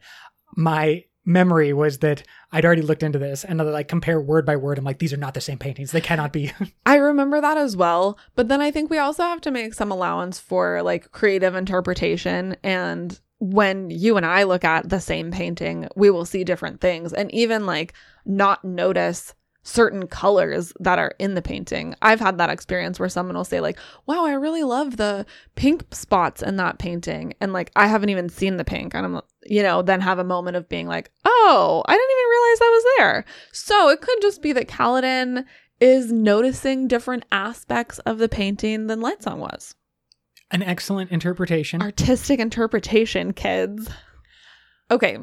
My 0.56 1.04
memory 1.24 1.72
was 1.72 1.98
that 1.98 2.22
I'd 2.52 2.64
already 2.64 2.82
looked 2.82 3.02
into 3.02 3.18
this 3.18 3.44
and 3.44 3.60
I 3.60 3.64
like 3.64 3.88
compare 3.88 4.20
word 4.20 4.46
by 4.46 4.56
word. 4.56 4.78
I'm 4.78 4.84
like, 4.84 4.98
these 4.98 5.12
are 5.12 5.18
not 5.18 5.34
the 5.34 5.40
same 5.40 5.58
paintings. 5.58 5.92
They 5.92 6.00
cannot 6.00 6.32
be. 6.32 6.52
I 6.86 6.96
remember 6.96 7.40
that 7.40 7.56
as 7.56 7.76
well. 7.76 8.18
But 8.34 8.48
then 8.48 8.60
I 8.60 8.70
think 8.70 8.90
we 8.90 8.98
also 8.98 9.22
have 9.22 9.40
to 9.42 9.50
make 9.50 9.74
some 9.74 9.92
allowance 9.92 10.38
for 10.38 10.82
like 10.82 11.10
creative 11.12 11.54
interpretation. 11.54 12.56
And 12.62 13.18
when 13.40 13.90
you 13.90 14.16
and 14.16 14.26
I 14.26 14.44
look 14.44 14.64
at 14.64 14.88
the 14.88 15.00
same 15.00 15.30
painting, 15.30 15.88
we 15.94 16.10
will 16.10 16.24
see 16.24 16.44
different 16.44 16.80
things 16.80 17.12
and 17.12 17.32
even 17.32 17.66
like 17.66 17.92
not 18.24 18.64
notice 18.64 19.34
certain 19.62 20.06
colors 20.06 20.72
that 20.80 20.98
are 20.98 21.14
in 21.18 21.34
the 21.34 21.42
painting. 21.42 21.94
I've 22.00 22.20
had 22.20 22.38
that 22.38 22.50
experience 22.50 22.98
where 22.98 23.08
someone 23.08 23.36
will 23.36 23.44
say 23.44 23.60
like, 23.60 23.78
"Wow, 24.06 24.24
I 24.24 24.32
really 24.32 24.62
love 24.62 24.96
the 24.96 25.26
pink 25.56 25.84
spots 25.92 26.42
in 26.42 26.56
that 26.56 26.78
painting." 26.78 27.34
And 27.40 27.52
like 27.52 27.70
I 27.76 27.86
haven't 27.86 28.10
even 28.10 28.28
seen 28.28 28.56
the 28.56 28.64
pink 28.64 28.94
and 28.94 29.04
I'm 29.04 29.20
you 29.44 29.62
know, 29.62 29.82
then 29.82 30.00
have 30.00 30.18
a 30.18 30.24
moment 30.24 30.56
of 30.56 30.68
being 30.68 30.86
like, 30.86 31.10
"Oh, 31.24 31.82
I 31.86 31.92
didn't 31.92 32.10
even 32.10 32.30
realize 32.30 32.58
that 32.58 32.70
was 32.70 32.84
there." 32.98 33.24
So, 33.52 33.88
it 33.88 34.00
could 34.00 34.20
just 34.20 34.42
be 34.42 34.52
that 34.52 34.68
Kaladin 34.68 35.44
is 35.80 36.12
noticing 36.12 36.88
different 36.88 37.24
aspects 37.30 37.98
of 38.00 38.18
the 38.18 38.28
painting 38.28 38.88
than 38.88 39.00
Lightsong 39.00 39.38
was. 39.38 39.74
An 40.50 40.62
excellent 40.62 41.10
interpretation. 41.10 41.82
Artistic 41.82 42.40
interpretation, 42.40 43.32
kids. 43.32 43.88
Okay, 44.90 45.18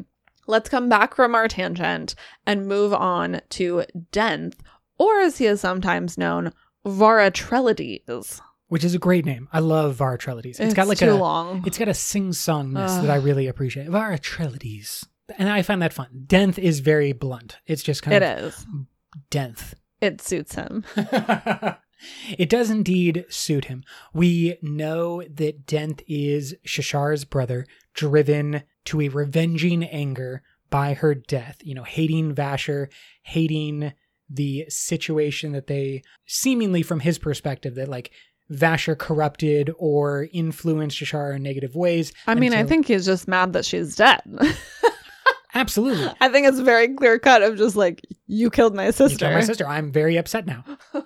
let's 0.47 0.69
come 0.69 0.89
back 0.89 1.15
from 1.15 1.35
our 1.35 1.47
tangent 1.47 2.15
and 2.45 2.67
move 2.67 2.93
on 2.93 3.41
to 3.49 3.83
Denth, 4.11 4.55
or 4.97 5.19
as 5.19 5.37
he 5.37 5.45
is 5.45 5.61
sometimes 5.61 6.17
known, 6.17 6.51
VaraTreledees. 6.85 8.41
which 8.67 8.83
is 8.83 8.93
a 8.95 8.99
great 8.99 9.25
name. 9.25 9.47
I 9.51 9.59
love 9.59 9.97
VaraTreledees. 9.97 10.59
It's 10.59 10.73
got 10.73 10.87
like 10.87 10.99
too 10.99 11.11
a 11.11 11.15
long. 11.15 11.63
it's 11.65 11.77
got 11.77 11.87
a 11.87 11.93
sing 11.93 12.31
songness 12.31 13.01
that 13.01 13.09
I 13.09 13.15
really 13.15 13.47
appreciate. 13.47 13.87
VaraTreledees. 13.87 15.05
and 15.37 15.49
I 15.49 15.61
find 15.61 15.81
that 15.81 15.93
fun. 15.93 16.25
Denth 16.27 16.57
is 16.59 16.79
very 16.79 17.11
blunt. 17.13 17.57
It's 17.65 17.83
just 17.83 18.03
kind 18.03 18.15
It 18.15 18.23
of 18.23 18.37
It 18.37 18.43
is. 18.45 18.65
Denth. 19.31 19.73
It 20.01 20.21
suits 20.21 20.55
him. 20.55 20.83
it 22.37 22.49
does 22.49 22.69
indeed 22.69 23.25
suit 23.29 23.65
him. 23.65 23.83
We 24.13 24.57
know 24.61 25.23
that 25.23 25.65
Denth 25.65 26.01
is 26.07 26.55
Shashar's 26.65 27.25
brother, 27.25 27.65
driven 27.93 28.63
to 28.85 29.01
a 29.01 29.09
revenging 29.09 29.83
anger 29.83 30.41
by 30.69 30.93
her 30.93 31.13
death. 31.15 31.57
You 31.63 31.75
know, 31.75 31.83
hating 31.83 32.35
Vasher, 32.35 32.87
hating 33.23 33.93
the 34.29 34.65
situation 34.69 35.51
that 35.51 35.67
they 35.67 36.01
seemingly, 36.25 36.81
from 36.81 36.99
his 37.01 37.19
perspective, 37.19 37.75
that 37.75 37.87
like 37.87 38.11
Vasher 38.51 38.97
corrupted 38.97 39.71
or 39.77 40.27
influenced 40.33 40.97
Shashar 40.97 41.35
in 41.35 41.43
negative 41.43 41.75
ways. 41.75 42.13
I 42.27 42.35
mean, 42.35 42.53
I 42.53 42.63
think 42.63 42.87
he's 42.87 43.05
just 43.05 43.27
mad 43.27 43.53
that 43.53 43.65
she's 43.65 43.95
dead. 43.95 44.21
absolutely. 45.55 46.09
I 46.21 46.29
think 46.29 46.47
it's 46.47 46.59
very 46.59 46.93
clear 46.93 47.19
cut 47.19 47.41
of 47.41 47.57
just 47.57 47.75
like, 47.75 48.01
you 48.27 48.49
killed 48.49 48.75
my 48.75 48.87
You 48.87 48.91
sister. 48.91 49.17
killed 49.17 49.33
my 49.33 49.41
sister. 49.41 49.67
I'm 49.67 49.91
very 49.91 50.17
upset 50.17 50.45
now. 50.45 50.63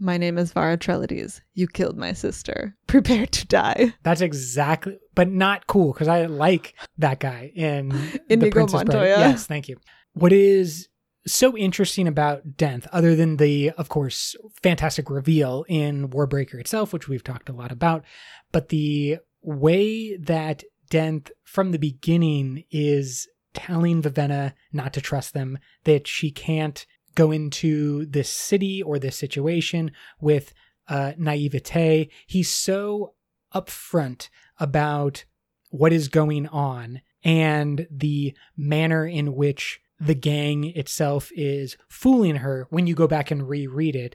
My 0.00 0.16
name 0.16 0.38
is 0.38 0.52
VaraTreledees. 0.52 1.40
You 1.54 1.66
killed 1.66 1.96
my 1.96 2.12
sister. 2.12 2.76
Prepare 2.86 3.26
to 3.26 3.46
die. 3.46 3.94
That's 4.02 4.20
exactly, 4.20 4.98
but 5.14 5.28
not 5.28 5.66
cool 5.66 5.92
because 5.92 6.08
I 6.08 6.26
like 6.26 6.74
that 6.98 7.20
guy 7.20 7.52
in 7.54 7.88
The 8.28 8.50
Princess 8.50 8.84
Bride. 8.84 9.06
Yes, 9.06 9.46
thank 9.46 9.68
you. 9.68 9.78
What 10.14 10.32
is 10.32 10.88
so 11.26 11.56
interesting 11.56 12.08
about 12.08 12.56
Denth, 12.56 12.86
other 12.92 13.14
than 13.14 13.36
the, 13.36 13.70
of 13.72 13.88
course, 13.88 14.34
fantastic 14.62 15.10
reveal 15.10 15.64
in 15.68 16.08
Warbreaker 16.08 16.54
itself, 16.54 16.92
which 16.92 17.08
we've 17.08 17.24
talked 17.24 17.48
a 17.48 17.52
lot 17.52 17.72
about, 17.72 18.04
but 18.52 18.68
the 18.68 19.18
way 19.42 20.16
that 20.16 20.64
Denth 20.90 21.30
from 21.44 21.72
the 21.72 21.78
beginning 21.78 22.64
is 22.70 23.28
telling 23.54 24.02
Vivenna 24.02 24.54
not 24.72 24.92
to 24.94 25.00
trust 25.00 25.34
them, 25.34 25.58
that 25.84 26.06
she 26.06 26.30
can't 26.30 26.86
go 27.18 27.30
into 27.32 28.06
this 28.06 28.30
city 28.30 28.82
or 28.82 28.98
this 28.98 29.16
situation 29.16 29.90
with 30.20 30.54
uh, 30.88 31.12
naivete. 31.18 32.08
He's 32.26 32.50
so 32.50 33.14
upfront 33.54 34.28
about 34.58 35.24
what 35.70 35.92
is 35.92 36.08
going 36.08 36.46
on 36.48 37.00
and 37.24 37.86
the 37.90 38.34
manner 38.56 39.06
in 39.06 39.34
which 39.34 39.80
the 40.00 40.14
gang 40.14 40.64
itself 40.76 41.30
is 41.34 41.76
fooling 41.88 42.36
her 42.36 42.66
when 42.70 42.86
you 42.86 42.94
go 42.94 43.08
back 43.08 43.30
and 43.32 43.48
reread 43.48 43.96
it. 43.96 44.14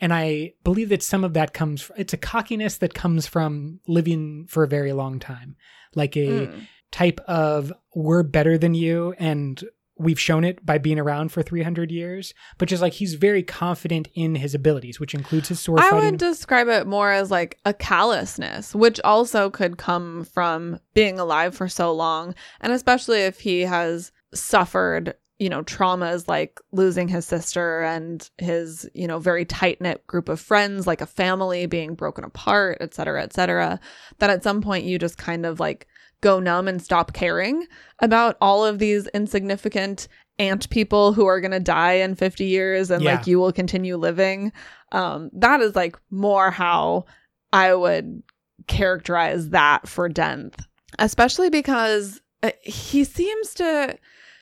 And 0.00 0.12
I 0.14 0.54
believe 0.62 0.90
that 0.90 1.02
some 1.02 1.24
of 1.24 1.34
that 1.34 1.52
comes, 1.52 1.90
it's 1.96 2.12
a 2.12 2.16
cockiness 2.32 2.78
that 2.78 2.94
comes 2.94 3.26
from 3.26 3.80
living 3.86 4.46
for 4.48 4.62
a 4.62 4.68
very 4.68 4.92
long 4.92 5.18
time. 5.18 5.56
Like 5.94 6.16
a 6.16 6.46
Mm. 6.46 6.66
type 6.92 7.20
of, 7.26 7.72
we're 7.94 8.22
better 8.22 8.56
than 8.56 8.74
you 8.74 9.14
and 9.18 9.62
we've 9.96 10.18
shown 10.18 10.44
it 10.44 10.64
by 10.66 10.78
being 10.78 10.98
around 10.98 11.30
for 11.30 11.42
300 11.42 11.90
years, 11.90 12.34
but 12.58 12.68
just 12.68 12.82
like 12.82 12.94
he's 12.94 13.14
very 13.14 13.42
confident 13.42 14.08
in 14.14 14.34
his 14.34 14.54
abilities, 14.54 14.98
which 14.98 15.14
includes 15.14 15.48
his 15.48 15.60
sword 15.60 15.80
I 15.80 15.90
fighting. 15.90 16.10
would 16.12 16.18
describe 16.18 16.68
it 16.68 16.86
more 16.86 17.12
as 17.12 17.30
like 17.30 17.58
a 17.64 17.72
callousness, 17.72 18.74
which 18.74 19.00
also 19.04 19.50
could 19.50 19.78
come 19.78 20.24
from 20.24 20.80
being 20.94 21.18
alive 21.18 21.54
for 21.54 21.68
so 21.68 21.92
long. 21.92 22.34
And 22.60 22.72
especially 22.72 23.20
if 23.20 23.40
he 23.40 23.60
has 23.60 24.10
suffered, 24.34 25.14
you 25.38 25.48
know, 25.48 25.62
traumas 25.62 26.26
like 26.26 26.60
losing 26.72 27.06
his 27.06 27.24
sister 27.24 27.82
and 27.82 28.28
his, 28.38 28.88
you 28.94 29.06
know, 29.06 29.20
very 29.20 29.44
tight 29.44 29.80
knit 29.80 30.04
group 30.08 30.28
of 30.28 30.40
friends, 30.40 30.88
like 30.88 31.02
a 31.02 31.06
family 31.06 31.66
being 31.66 31.94
broken 31.94 32.24
apart, 32.24 32.78
et 32.80 32.94
cetera, 32.94 33.22
et 33.22 33.32
cetera, 33.32 33.78
that 34.18 34.30
at 34.30 34.42
some 34.42 34.60
point 34.60 34.84
you 34.84 34.98
just 34.98 35.18
kind 35.18 35.46
of 35.46 35.60
like 35.60 35.86
go 36.24 36.40
numb 36.40 36.66
and 36.66 36.82
stop 36.82 37.12
caring 37.12 37.66
about 38.00 38.36
all 38.40 38.64
of 38.64 38.78
these 38.78 39.06
insignificant 39.08 40.08
ant 40.38 40.68
people 40.70 41.12
who 41.12 41.26
are 41.26 41.40
going 41.40 41.50
to 41.52 41.60
die 41.60 41.92
in 41.92 42.14
50 42.16 42.44
years 42.46 42.90
and 42.90 43.02
Yeah. 43.02 43.14
like 43.16 43.26
you 43.26 43.38
will 43.38 43.52
continue 43.52 43.96
living 43.96 44.50
um 44.92 45.30
that 45.34 45.60
is 45.60 45.76
like 45.76 45.96
more 46.10 46.50
how 46.50 47.04
i 47.52 47.72
would 47.74 48.22
characterize 48.66 49.50
that 49.50 49.86
for 49.86 50.08
denth 50.08 50.54
especially 50.98 51.50
because 51.50 52.20
uh, 52.42 52.50
he 52.62 53.04
seems 53.04 53.54
to 53.54 53.96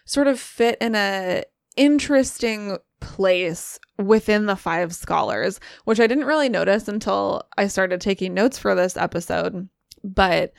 sort 0.07 0.29
of 0.29 0.39
fit 0.41 0.79
in 0.81 0.95
a 0.95 1.43
interesting 1.77 2.79
place 3.01 3.79
within 3.99 4.47
the 4.47 4.57
five 4.57 4.95
scholars 4.95 5.59
which 5.85 6.01
i 6.01 6.07
didn't 6.07 6.25
really 6.27 6.49
notice 6.49 6.89
until 6.89 7.43
i 7.59 7.67
started 7.67 8.01
taking 8.01 8.33
notes 8.35 8.59
for 8.59 8.75
this 8.75 8.97
episode 8.97 9.69
but 10.05 10.53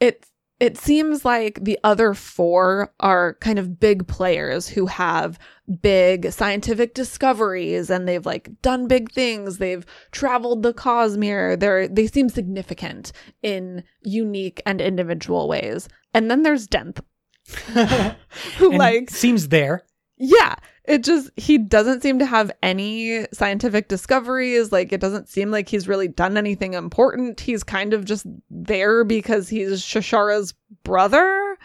it 0.00 0.26
it 0.58 0.78
seems 0.78 1.24
like 1.24 1.62
the 1.62 1.78
other 1.84 2.14
four 2.14 2.92
are 3.00 3.34
kind 3.40 3.58
of 3.58 3.78
big 3.78 4.06
players 4.06 4.68
who 4.68 4.86
have 4.86 5.38
big 5.82 6.32
scientific 6.32 6.94
discoveries 6.94 7.90
and 7.90 8.08
they've 8.08 8.24
like 8.24 8.50
done 8.62 8.88
big 8.88 9.12
things. 9.12 9.58
They've 9.58 9.84
traveled 10.12 10.62
the 10.62 10.72
cosmere. 10.72 11.58
They're 11.58 11.88
they 11.88 12.06
seem 12.06 12.28
significant 12.30 13.12
in 13.42 13.84
unique 14.02 14.62
and 14.64 14.80
individual 14.80 15.46
ways. 15.46 15.88
And 16.14 16.30
then 16.30 16.42
there's 16.42 16.66
denth 16.66 17.00
who 18.56 18.76
like 18.76 19.10
seems 19.10 19.48
there. 19.48 19.82
yeah 20.16 20.54
it 20.86 21.04
just 21.04 21.30
he 21.36 21.58
doesn't 21.58 22.02
seem 22.02 22.18
to 22.20 22.26
have 22.26 22.50
any 22.62 23.26
scientific 23.32 23.88
discoveries. 23.88 24.72
Like 24.72 24.92
it 24.92 25.00
doesn't 25.00 25.28
seem 25.28 25.50
like 25.50 25.68
he's 25.68 25.88
really 25.88 26.08
done 26.08 26.36
anything 26.36 26.74
important. 26.74 27.40
He's 27.40 27.64
kind 27.64 27.92
of 27.92 28.04
just 28.04 28.26
there 28.50 29.04
because 29.04 29.48
he's 29.48 29.82
shashara's 29.82 30.54
brother. 30.84 31.56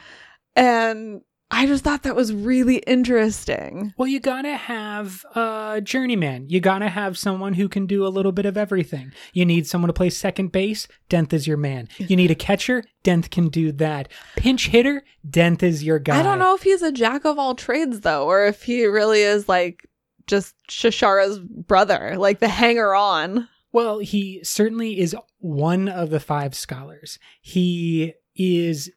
And 0.55 1.21
i 1.51 1.65
just 1.67 1.83
thought 1.83 2.03
that 2.03 2.15
was 2.15 2.33
really 2.33 2.77
interesting 2.87 3.93
Well, 3.97 4.07
you 4.07 4.19
gotta 4.19 4.55
have 4.55 5.23
a 5.35 5.81
journeyman. 5.83 6.49
You 6.49 6.59
gotta 6.59 6.89
have 6.89 7.17
someone 7.17 7.53
who 7.53 7.67
can 7.69 7.85
do 7.85 8.05
a 8.05 8.09
little 8.09 8.31
bit 8.31 8.45
of 8.45 8.57
everything. 8.57 9.11
You 9.33 9.45
need 9.45 9.67
someone 9.67 9.87
to 9.89 9.93
play 9.93 10.09
second 10.09 10.51
base. 10.51 10.87
Denth 11.09 11.33
is 11.33 11.45
your 11.47 11.57
man. 11.57 11.87
You 11.97 12.15
need 12.15 12.31
a 12.31 12.35
catcher. 12.35 12.83
Denth 13.03 13.29
can 13.29 13.49
do 13.49 13.71
that. 13.73 14.07
Pinch 14.35 14.67
hitter. 14.69 15.03
Denth 15.29 15.61
is 15.63 15.83
your 15.83 15.99
guy. 15.99 16.19
i 16.19 16.23
don't 16.23 16.39
know 16.39 16.55
if 16.55 16.63
he's 16.63 16.81
a 16.81 16.91
jack 16.91 17.25
of 17.25 17.37
all 17.37 17.53
trades 17.55 17.99
though 18.01 18.25
or 18.25 18.45
if 18.45 18.63
he 18.63 18.85
really 18.85 19.21
is 19.21 19.47
like 19.49 19.87
just 20.27 20.55
shashara's 20.69 21.39
brother 21.39 22.15
like 22.17 22.39
the 22.39 22.47
hanger 22.47 22.93
on 22.95 23.47
Well, 23.73 23.99
he 23.99 24.41
certainly 24.43 24.99
is 24.99 25.15
one 25.39 25.87
of 25.89 26.09
the 26.09 26.19
five 26.19 26.55
scholars. 26.55 27.19
He 27.41 28.13
is 28.35 28.91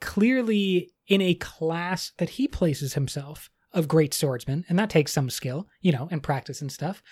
clearly 0.00 0.90
in 1.08 1.20
a 1.20 1.34
class 1.34 2.12
that 2.18 2.30
he 2.30 2.46
places 2.46 2.94
himself 2.94 3.50
of 3.72 3.88
great 3.88 4.14
swordsmen, 4.14 4.64
and 4.68 4.78
that 4.78 4.90
takes 4.90 5.12
some 5.12 5.28
skill, 5.30 5.66
you 5.80 5.92
know, 5.92 6.08
and 6.10 6.22
practice 6.22 6.60
and 6.60 6.70
stuff. 6.72 7.02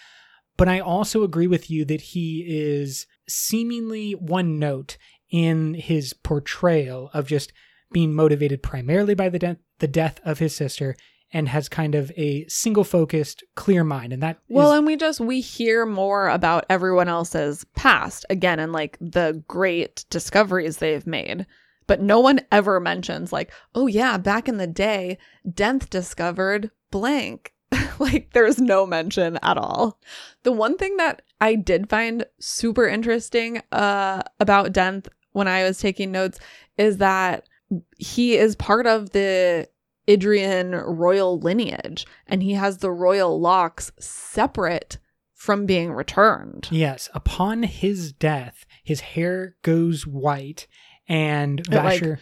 But 0.56 0.68
I 0.68 0.80
also 0.80 1.22
agree 1.22 1.46
with 1.46 1.70
you 1.70 1.84
that 1.86 2.00
he 2.00 2.44
is 2.46 3.06
seemingly 3.28 4.12
one 4.12 4.58
note 4.58 4.96
in 5.30 5.74
his 5.74 6.12
portrayal 6.12 7.10
of 7.12 7.26
just 7.26 7.52
being 7.92 8.14
motivated 8.14 8.62
primarily 8.62 9.14
by 9.14 9.28
the 9.28 9.38
de- 9.38 9.56
the 9.78 9.88
death 9.88 10.20
of 10.24 10.38
his 10.38 10.54
sister 10.54 10.96
and 11.32 11.48
has 11.48 11.68
kind 11.68 11.94
of 11.94 12.10
a 12.16 12.46
single 12.48 12.84
focused 12.84 13.42
clear 13.56 13.82
mind 13.84 14.12
and 14.12 14.22
that 14.22 14.38
Well, 14.48 14.72
is- 14.72 14.78
and 14.78 14.86
we 14.86 14.96
just 14.96 15.20
we 15.20 15.40
hear 15.40 15.84
more 15.84 16.28
about 16.28 16.64
everyone 16.70 17.08
else's 17.08 17.64
past 17.74 18.24
again 18.30 18.58
and 18.58 18.72
like 18.72 18.96
the 19.00 19.42
great 19.48 20.04
discoveries 20.10 20.78
they've 20.78 21.06
made. 21.06 21.46
But 21.86 22.00
no 22.00 22.20
one 22.20 22.40
ever 22.50 22.80
mentions 22.80 23.32
like, 23.32 23.52
"Oh 23.74 23.86
yeah, 23.86 24.16
back 24.18 24.48
in 24.48 24.56
the 24.56 24.66
day, 24.66 25.18
Denth 25.48 25.88
discovered 25.90 26.70
blank." 26.90 27.52
like 27.98 28.30
there's 28.32 28.58
no 28.58 28.86
mention 28.86 29.38
at 29.42 29.58
all. 29.58 30.00
The 30.44 30.52
one 30.52 30.76
thing 30.76 30.96
that 30.98 31.22
I 31.40 31.54
did 31.54 31.88
find 31.88 32.24
super 32.38 32.86
interesting 32.86 33.62
uh 33.72 34.22
about 34.40 34.72
Denth 34.72 35.08
when 35.32 35.48
I 35.48 35.64
was 35.64 35.78
taking 35.78 36.12
notes 36.12 36.38
is 36.78 36.98
that 36.98 37.44
he 37.98 38.36
is 38.36 38.56
part 38.56 38.86
of 38.86 39.10
the 39.10 39.68
Idrian 40.08 40.82
royal 40.86 41.38
lineage 41.38 42.06
and 42.26 42.42
he 42.42 42.52
has 42.52 42.78
the 42.78 42.92
royal 42.92 43.40
locks 43.40 43.90
separate 43.98 44.98
from 45.34 45.66
being 45.66 45.92
returned. 45.92 46.68
Yes, 46.70 47.08
upon 47.12 47.64
his 47.64 48.12
death, 48.12 48.64
his 48.82 49.00
hair 49.00 49.56
goes 49.62 50.06
white, 50.06 50.66
and 51.08 51.60
It, 51.60 51.70
like, 51.70 52.00
Vasher, 52.02 52.18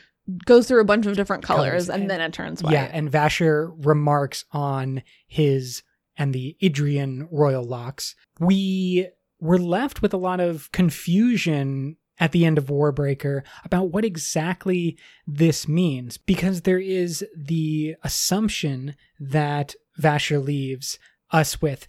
Goes 0.47 0.67
through 0.67 0.81
a 0.81 0.85
bunch 0.87 1.05
of 1.05 1.17
different 1.17 1.43
colors, 1.43 1.69
Colors, 1.69 1.89
and, 1.91 2.03
and- 2.03 2.11
then 2.11 2.21
it 2.23 2.33
turns 2.33 2.63
white. 2.63 2.73
yeah, 2.73 2.89
and 2.91 3.13
Vasher 3.13 3.75
remarks 3.85 4.47
on 4.53 5.03
his 5.27 5.83
and 6.17 6.33
the 6.33 6.57
Idrian 6.63 7.29
royal 7.31 7.63
locks. 7.65 8.15
We 8.41 9.09
were 9.41 9.59
left 9.59 10.01
with 10.01 10.15
a 10.15 10.17
lot 10.17 10.41
of 10.41 10.73
confusion 10.73 11.97
at 12.19 12.33
the 12.33 12.47
end 12.47 12.57
of 12.57 12.67
Warbreaker 12.67 13.43
about 13.65 13.91
what 13.91 14.05
exactly 14.05 14.97
this 15.27 15.67
means, 15.69 16.17
because 16.17 16.63
there 16.63 16.79
is 16.79 17.23
the 17.37 17.97
assumption 18.03 18.95
that 19.21 19.75
Vasher 20.01 20.43
leaves 20.43 20.99
us 21.33 21.61
with 21.61 21.87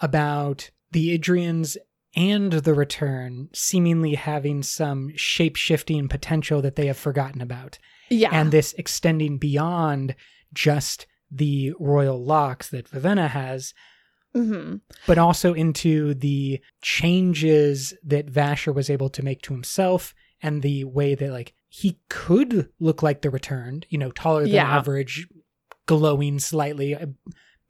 about 0.00 0.70
the 0.90 1.16
Idrians 1.16 1.76
and 2.18 2.52
the 2.52 2.74
return 2.74 3.48
seemingly 3.54 4.16
having 4.16 4.62
some 4.62 5.16
shape 5.16 5.54
shifting 5.54 6.08
potential 6.08 6.60
that 6.60 6.74
they 6.74 6.86
have 6.86 6.96
forgotten 6.98 7.40
about 7.40 7.78
yeah. 8.10 8.30
and 8.32 8.50
this 8.50 8.74
extending 8.74 9.38
beyond 9.38 10.16
just 10.52 11.06
the 11.30 11.72
royal 11.78 12.22
locks 12.22 12.70
that 12.70 12.90
Vivenna 12.90 13.28
has, 13.28 13.72
hmm 14.34 14.76
but 15.06 15.16
also 15.16 15.54
into 15.54 16.12
the 16.14 16.60
changes 16.82 17.94
that 18.04 18.26
Vasher 18.26 18.74
was 18.74 18.90
able 18.90 19.08
to 19.10 19.22
make 19.22 19.40
to 19.42 19.54
himself 19.54 20.14
and 20.42 20.62
the 20.62 20.84
way 20.84 21.14
that 21.14 21.30
like 21.30 21.54
he 21.68 21.98
could 22.08 22.68
look 22.80 23.02
like 23.02 23.22
the 23.22 23.30
returned, 23.30 23.86
you 23.90 23.98
know, 23.98 24.10
taller 24.10 24.42
than 24.42 24.52
Yeah. 24.52 24.76
average, 24.76 25.28
glowing 25.86 26.38
slightly, 26.38 26.94
uh, 26.94 27.06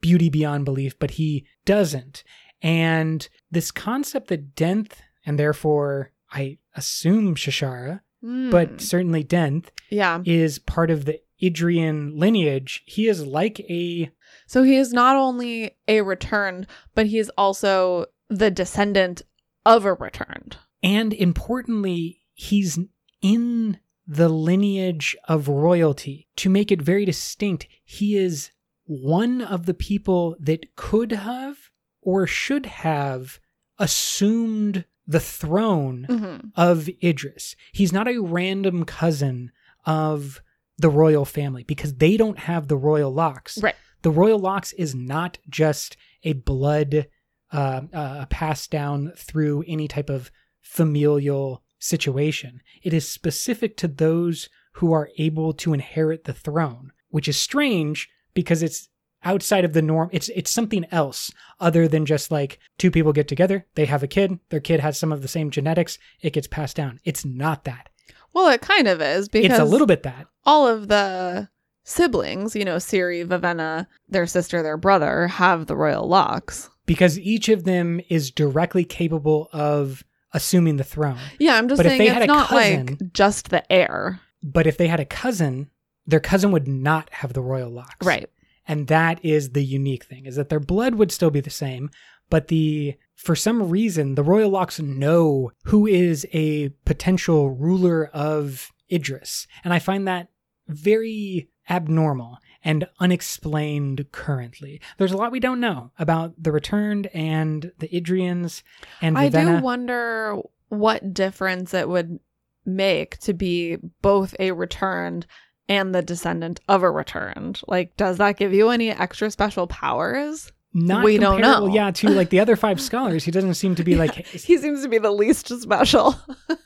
beauty 0.01 0.29
beyond 0.29 0.65
belief, 0.65 0.97
but 0.97 1.11
he 1.11 1.45
doesn't. 1.65 2.23
And 2.61 3.27
this 3.51 3.71
concept 3.71 4.27
that 4.27 4.55
Denth 4.55 4.93
and 5.25 5.37
therefore 5.37 6.11
I 6.31 6.57
assume 6.75 7.35
Shashara, 7.35 8.01
hmm. 8.21 8.49
but 8.49 8.81
certainly 8.81 9.23
Denth 9.23 9.67
yeah. 9.89 10.21
is 10.25 10.59
part 10.59 10.91
of 10.91 11.05
the 11.05 11.19
Idrian 11.41 12.17
lineage. 12.17 12.83
He 12.85 13.07
is 13.07 13.25
like 13.25 13.59
a 13.61 14.11
So 14.47 14.63
he 14.63 14.75
is 14.75 14.91
not 14.91 15.15
only 15.15 15.77
a 15.87 16.01
returned, 16.01 16.67
but 16.95 17.07
he 17.07 17.17
is 17.17 17.31
also 17.37 18.05
the 18.29 18.51
descendant 18.51 19.21
of 19.65 19.85
a 19.85 19.93
returned. 19.93 20.57
And 20.83 21.13
importantly, 21.13 22.21
he's 22.33 22.79
in 23.21 23.79
the 24.07 24.29
lineage 24.29 25.15
of 25.27 25.47
royalty. 25.47 26.27
To 26.37 26.49
make 26.49 26.71
it 26.71 26.81
very 26.81 27.05
distinct, 27.05 27.67
he 27.83 28.17
is 28.17 28.51
one 28.85 29.41
of 29.41 29.65
the 29.65 29.73
people 29.73 30.35
that 30.39 30.75
could 30.75 31.11
have 31.11 31.68
or 32.09 32.25
should 32.25 32.65
have 32.65 33.39
assumed 33.77 34.85
the 35.07 35.19
throne 35.19 36.05
Mm-hmm. 36.09 36.47
of 36.55 36.89
Idris. 37.03 37.55
He's 37.71 37.93
not 37.93 38.07
a 38.07 38.19
random 38.21 38.83
cousin 38.85 39.51
of 39.85 40.41
the 40.77 40.89
royal 40.89 41.25
family 41.25 41.63
because 41.63 41.95
they 41.95 42.15
don't 42.17 42.39
have 42.39 42.67
the 42.67 42.77
royal 42.77 43.11
locks. 43.13 43.57
Right. 43.61 43.75
The 44.01 44.11
royal 44.11 44.39
locks 44.39 44.71
is 44.73 44.93
not 44.95 45.37
just 45.49 45.97
a 46.23 46.33
blood 46.33 47.07
uh, 47.51 47.81
uh, 47.93 48.25
passed 48.27 48.69
down 48.71 49.11
through 49.17 49.63
any 49.67 49.87
type 49.87 50.09
of 50.09 50.31
familial 50.61 51.63
situation. 51.79 52.61
It 52.83 52.93
is 52.93 53.09
specific 53.09 53.75
to 53.77 53.87
those 53.87 54.49
who 54.73 54.93
are 54.93 55.09
able 55.17 55.53
to 55.53 55.73
inherit 55.73 56.23
the 56.25 56.33
throne, 56.33 56.91
which 57.09 57.27
is 57.27 57.37
strange 57.37 58.07
because 58.33 58.61
it's 58.63 58.88
outside 59.23 59.65
of 59.65 59.73
the 59.73 59.81
norm. 59.81 60.09
It's 60.11 60.29
it's 60.29 60.51
something 60.51 60.85
else 60.91 61.31
other 61.59 61.87
than 61.87 62.05
just 62.05 62.31
like 62.31 62.59
two 62.77 62.91
people 62.91 63.13
get 63.13 63.27
together, 63.27 63.65
they 63.75 63.85
have 63.85 64.03
a 64.03 64.07
kid, 64.07 64.39
their 64.49 64.59
kid 64.59 64.79
has 64.79 64.97
some 64.97 65.11
of 65.11 65.21
the 65.21 65.27
same 65.27 65.49
genetics, 65.49 65.97
it 66.21 66.33
gets 66.33 66.47
passed 66.47 66.75
down. 66.75 66.99
It's 67.03 67.25
not 67.25 67.63
that. 67.65 67.89
Well, 68.33 68.49
it 68.49 68.61
kind 68.61 68.87
of 68.87 69.01
is 69.01 69.27
because 69.27 69.49
it's 69.51 69.59
a 69.59 69.65
little 69.65 69.87
bit 69.87 70.03
that. 70.03 70.27
all 70.45 70.67
of 70.67 70.87
the 70.87 71.49
siblings, 71.83 72.55
you 72.55 72.63
know, 72.63 72.77
Siri, 72.79 73.23
Vivenna, 73.25 73.87
their 74.07 74.27
sister, 74.27 74.61
their 74.61 74.77
brother, 74.77 75.27
have 75.27 75.65
the 75.65 75.75
royal 75.75 76.07
locks. 76.07 76.69
because 76.85 77.17
each 77.19 77.49
of 77.49 77.63
them 77.63 77.99
is 78.09 78.29
directly 78.31 78.83
capable 78.85 79.49
of 79.51 80.03
assuming 80.33 80.77
the 80.77 80.83
throne. 80.83 81.17
Yeah, 81.39 81.55
I'm 81.55 81.67
just 81.67 81.79
But 81.79 81.87
if 81.87 81.97
they 81.97 82.05
it's 82.05 82.13
had 82.13 82.21
a 82.23 82.27
not 82.27 82.47
cousin- 82.49 82.85
like 82.99 83.13
just 83.13 83.49
the 83.49 83.69
heir. 83.71 84.19
But 84.43 84.67
if 84.67 84.77
they 84.77 84.87
had 84.87 84.99
a 84.99 85.05
cousin, 85.05 85.69
their 86.05 86.19
cousin 86.19 86.51
would 86.51 86.67
not 86.67 87.09
have 87.11 87.33
the 87.33 87.41
royal 87.41 87.69
locks. 87.71 88.05
Right. 88.05 88.29
And 88.69 88.85
that 88.87 89.19
is 89.25 89.49
the 89.49 89.65
unique 89.65 90.05
thing 90.05 90.27
is 90.27 90.35
that 90.35 90.49
their 90.49 90.59
blood 90.59 90.95
would 90.95 91.11
still 91.11 91.31
be 91.31 91.41
the 91.41 91.49
same, 91.49 91.89
but 92.29 92.49
the 92.49 92.95
for 93.15 93.35
some 93.35 93.67
reason 93.67 94.13
the 94.13 94.23
royal 94.23 94.51
locks 94.51 94.79
know 94.79 95.51
who 95.63 95.87
is 95.87 96.25
a 96.33 96.69
potential 96.85 97.49
ruler 97.49 98.05
of 98.13 98.71
Idris. 98.91 99.47
And 99.63 99.73
I 99.73 99.79
find 99.79 100.07
that 100.07 100.27
very 100.67 101.49
abnormal 101.67 102.37
and 102.63 102.87
unexplained 102.99 104.05
currently. 104.11 104.81
There's 104.97 105.13
a 105.13 105.17
lot 105.17 105.31
we 105.31 105.39
don't 105.39 105.59
know 105.59 105.91
about 105.97 106.35
the 106.37 106.51
returned 106.51 107.07
and 107.07 107.71
the 107.79 107.87
Idrians 107.87 108.61
and 109.01 109.17
I 109.17 109.29
Vivenna. 109.29 109.57
do 109.57 109.63
wonder 109.63 110.37
what 110.67 111.13
difference 111.13 111.73
it 111.73 111.89
would 111.89 112.19
make 112.65 113.17
to 113.19 113.33
be 113.33 113.77
both 114.03 114.35
a 114.39 114.51
returned 114.51 115.25
and 115.69 115.95
the 115.95 116.01
descendant 116.01 116.59
of 116.67 116.83
a 116.83 116.91
returned. 116.91 117.61
Like, 117.67 117.95
does 117.95 118.17
that 118.17 118.37
give 118.37 118.53
you 118.53 118.69
any 118.69 118.89
extra 118.89 119.31
special 119.31 119.67
powers? 119.67 120.51
Not 120.73 121.03
we 121.05 121.17
don't 121.17 121.41
know. 121.41 121.67
Yeah, 121.67 121.91
to 121.91 122.09
like 122.09 122.29
the 122.29 122.39
other 122.39 122.55
five 122.55 122.81
scholars, 122.81 123.23
he 123.23 123.31
doesn't 123.31 123.53
seem 123.53 123.75
to 123.75 123.83
be 123.83 123.95
like 124.03 124.13
He 124.27 124.57
seems 124.57 124.83
to 124.83 124.89
be 124.89 124.97
the 124.97 125.11
least 125.11 125.47
special. 125.47 126.15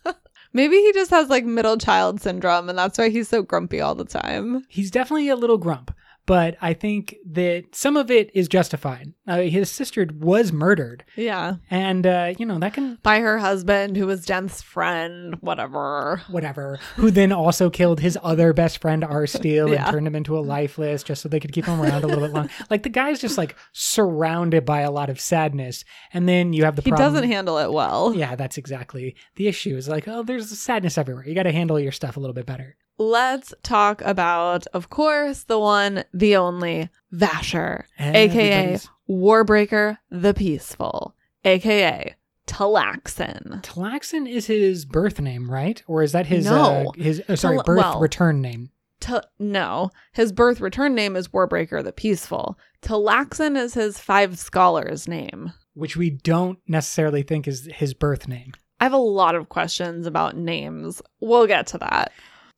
Maybe 0.53 0.75
he 0.77 0.93
just 0.93 1.09
has 1.11 1.29
like 1.29 1.45
middle 1.45 1.77
child 1.77 2.21
syndrome 2.21 2.69
and 2.69 2.77
that's 2.77 2.97
why 2.97 3.09
he's 3.09 3.27
so 3.27 3.41
grumpy 3.41 3.81
all 3.81 3.95
the 3.95 4.05
time. 4.05 4.63
he's 4.69 4.91
definitely 4.91 5.29
a 5.29 5.35
little 5.35 5.57
grump, 5.57 5.93
but 6.25 6.55
I 6.61 6.73
think 6.73 7.15
that 7.31 7.73
some 7.75 7.97
of 7.97 8.09
it 8.09 8.31
is 8.33 8.47
justified. 8.47 9.13
Uh, 9.27 9.41
his 9.41 9.69
sister 9.69 10.07
was 10.19 10.51
murdered, 10.53 11.03
Yeah. 11.15 11.55
and 11.69 12.05
uh, 12.07 12.33
you 12.37 12.45
know 12.45 12.59
that 12.59 12.73
can 12.73 12.97
By 13.03 13.19
her 13.19 13.37
husband, 13.37 13.97
who 13.97 14.07
was 14.07 14.25
Denth's 14.25 14.61
friend, 14.61 15.35
whatever. 15.41 16.21
whatever. 16.29 16.79
Who 16.95 17.11
then 17.11 17.31
also 17.31 17.69
killed 17.69 17.99
his 17.99 18.17
other 18.23 18.53
best 18.53 18.79
friend 18.81 19.03
Arsteel 19.03 19.71
Yeah. 19.71 19.83
and 19.85 19.91
turned 19.93 20.07
him 20.07 20.15
into 20.15 20.37
a 20.37 20.41
lifeless 20.41 21.03
just 21.03 21.21
so 21.21 21.29
they 21.29 21.39
could 21.39 21.51
keep 21.53 21.65
him 21.65 21.79
around 21.81 22.03
a 22.03 22.07
little 22.07 22.23
bit 22.25 22.33
long. 22.33 22.49
Like 22.69 22.83
the 22.83 22.89
guy's 22.89 23.19
just 23.19 23.37
like 23.37 23.55
surrounded 23.71 24.65
by 24.65 24.81
a 24.81 24.91
lot 24.91 25.09
of 25.09 25.19
sadness, 25.19 25.83
and 26.13 26.27
then 26.27 26.53
you 26.53 26.63
have 26.65 26.75
the 26.75 26.81
He 26.81 26.89
problem. 26.91 27.13
doesn't 27.13 27.29
handle 27.29 27.57
it 27.57 27.71
well. 27.71 28.13
yeah, 28.15 28.35
that's 28.35 28.57
exactly 28.57 29.15
the 29.35 29.47
issue. 29.47 29.75
Is 29.77 29.87
like, 29.87 30.07
oh, 30.07 30.23
there's 30.23 30.49
sadness 30.59 30.97
everywhere. 30.97 31.27
You 31.27 31.35
got 31.35 31.43
to 31.43 31.51
handle 31.51 31.79
your 31.79 31.91
stuff 31.91 32.17
a 32.17 32.19
little 32.19 32.33
bit 32.33 32.45
better. 32.45 32.75
Let's 32.97 33.53
talk 33.63 34.01
about, 34.03 34.67
of 34.67 34.89
course, 34.89 35.43
the 35.43 35.59
one, 35.59 36.03
the 36.13 36.35
only, 36.35 36.89
Vasher, 37.13 37.83
aka 37.99 38.79
Warbreaker 39.09 39.97
the 40.09 40.33
Peaceful, 40.33 41.15
aka 41.43 42.15
Talaxin. 42.47 43.61
Talaxin 43.63 44.29
is 44.29 44.45
his 44.47 44.85
birth 44.85 45.19
name, 45.19 45.49
right? 45.49 45.81
Or 45.87 46.03
is 46.03 46.11
that 46.11 46.27
his 46.27 46.45
No. 46.45 46.89
uh, 46.89 46.91
his 47.01 47.21
uh, 47.27 47.35
sorry 47.35 47.57
Tal- 47.57 47.63
birth 47.63 47.77
well- 47.77 47.99
return 47.99 48.41
name? 48.41 48.69
Ta- 48.99 49.23
no, 49.37 49.89
his 50.13 50.31
birth 50.31 50.61
return 50.61 50.95
name 50.95 51.15
is 51.17 51.27
Warbreaker 51.29 51.83
the 51.83 51.91
Peaceful. 51.91 52.57
Talaxin 52.81 53.57
is 53.57 53.73
his 53.73 53.99
five 53.99 54.37
scholars' 54.39 55.07
name. 55.07 55.51
which 55.75 55.97
we 55.97 56.11
don't 56.11 56.59
necessarily 56.67 57.23
think 57.23 57.47
is 57.47 57.67
his 57.73 57.95
birth 57.95 58.27
name. 58.27 58.53
I 58.79 58.83
have 58.85 58.93
a 58.93 58.97
lot 58.97 59.33
of 59.33 59.49
questions 59.49 60.05
about 60.05 60.37
names. 60.37 61.01
We'll 61.19 61.47
get 61.47 61.65
to 61.67 61.79
that. 61.79 62.11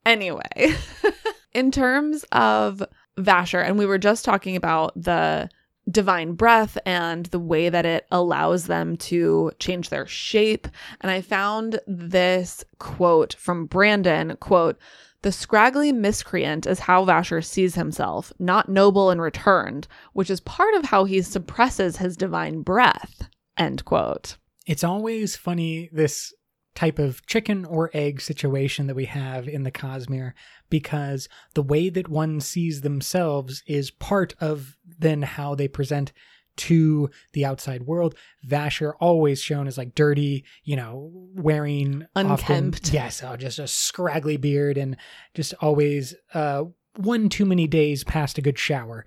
Anyway, 0.05 0.75
in 1.53 1.71
terms 1.71 2.23
of 2.31 2.83
Vasher, 3.17 3.63
and 3.63 3.77
we 3.77 3.85
were 3.85 3.97
just 3.97 4.25
talking 4.25 4.55
about 4.55 4.93
the 5.01 5.49
divine 5.89 6.33
breath 6.33 6.77
and 6.85 7.27
the 7.27 7.39
way 7.39 7.69
that 7.69 7.85
it 7.85 8.07
allows 8.11 8.65
them 8.67 8.97
to 8.97 9.51
change 9.59 9.89
their 9.89 10.07
shape. 10.07 10.67
And 11.01 11.11
I 11.11 11.21
found 11.21 11.79
this 11.87 12.63
quote 12.79 13.35
from 13.35 13.65
Brandon 13.65 14.35
quote, 14.37 14.77
the 15.21 15.31
scraggly 15.31 15.91
miscreant 15.91 16.67
is 16.67 16.79
how 16.79 17.03
Vasher 17.03 17.43
sees 17.43 17.73
himself, 17.73 18.31
not 18.37 18.69
noble 18.69 19.09
and 19.09 19.19
returned, 19.19 19.87
which 20.13 20.29
is 20.29 20.39
part 20.39 20.75
of 20.75 20.85
how 20.85 21.05
he 21.05 21.21
suppresses 21.23 21.97
his 21.97 22.15
divine 22.15 22.61
breath. 22.61 23.27
End 23.57 23.83
quote. 23.85 24.37
It's 24.67 24.83
always 24.83 25.35
funny 25.35 25.89
this 25.91 26.31
type 26.75 26.99
of 26.99 27.25
chicken 27.25 27.65
or 27.65 27.89
egg 27.93 28.21
situation 28.21 28.87
that 28.87 28.95
we 28.95 29.05
have 29.05 29.47
in 29.47 29.63
the 29.63 29.71
Cosmere 29.71 30.33
because 30.69 31.27
the 31.53 31.61
way 31.63 31.89
that 31.89 32.09
one 32.09 32.41
sees 32.41 32.81
themselves 32.81 33.63
is 33.65 33.91
part 33.91 34.35
of 34.39 34.77
then 34.99 35.21
how 35.21 35.55
they 35.55 35.67
present 35.67 36.11
to 36.57 37.09
the 37.33 37.45
outside 37.45 37.83
world. 37.83 38.15
Vasher 38.47 38.93
always 38.99 39.41
shown 39.41 39.67
as 39.67 39.77
like 39.77 39.95
dirty, 39.95 40.45
you 40.63 40.75
know, 40.75 41.09
wearing 41.33 42.05
often- 42.15 42.55
Unkempt. 42.55 42.93
yes, 42.93 43.23
oh, 43.23 43.35
just 43.35 43.59
a 43.59 43.67
scraggly 43.67 44.37
beard 44.37 44.77
and 44.77 44.95
just 45.33 45.53
always 45.61 46.13
uh, 46.33 46.63
one 46.97 47.29
too 47.29 47.45
many 47.45 47.67
days 47.67 48.03
past 48.03 48.37
a 48.37 48.41
good 48.41 48.59
shower. 48.59 49.05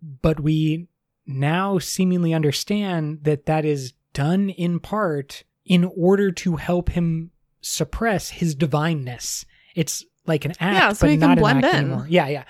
But 0.00 0.40
we 0.40 0.88
now 1.26 1.78
seemingly 1.78 2.32
understand 2.32 3.20
that 3.22 3.46
that 3.46 3.64
is 3.64 3.92
done 4.12 4.50
in 4.50 4.80
part 4.80 5.44
in 5.68 5.84
order 5.96 6.32
to 6.32 6.56
help 6.56 6.88
him 6.90 7.30
suppress 7.60 8.30
his 8.30 8.54
divineness. 8.54 9.44
It's 9.74 10.04
like 10.26 10.44
an 10.44 10.52
act, 10.60 10.60
Yeah, 10.60 10.92
so 10.92 11.06
but 11.06 11.18
not 11.18 11.38
blend 11.38 11.58
an 11.60 11.64
act 11.64 11.74
in. 11.74 11.80
anymore. 11.84 12.06
Yeah, 12.08 12.28
yeah. 12.28 12.44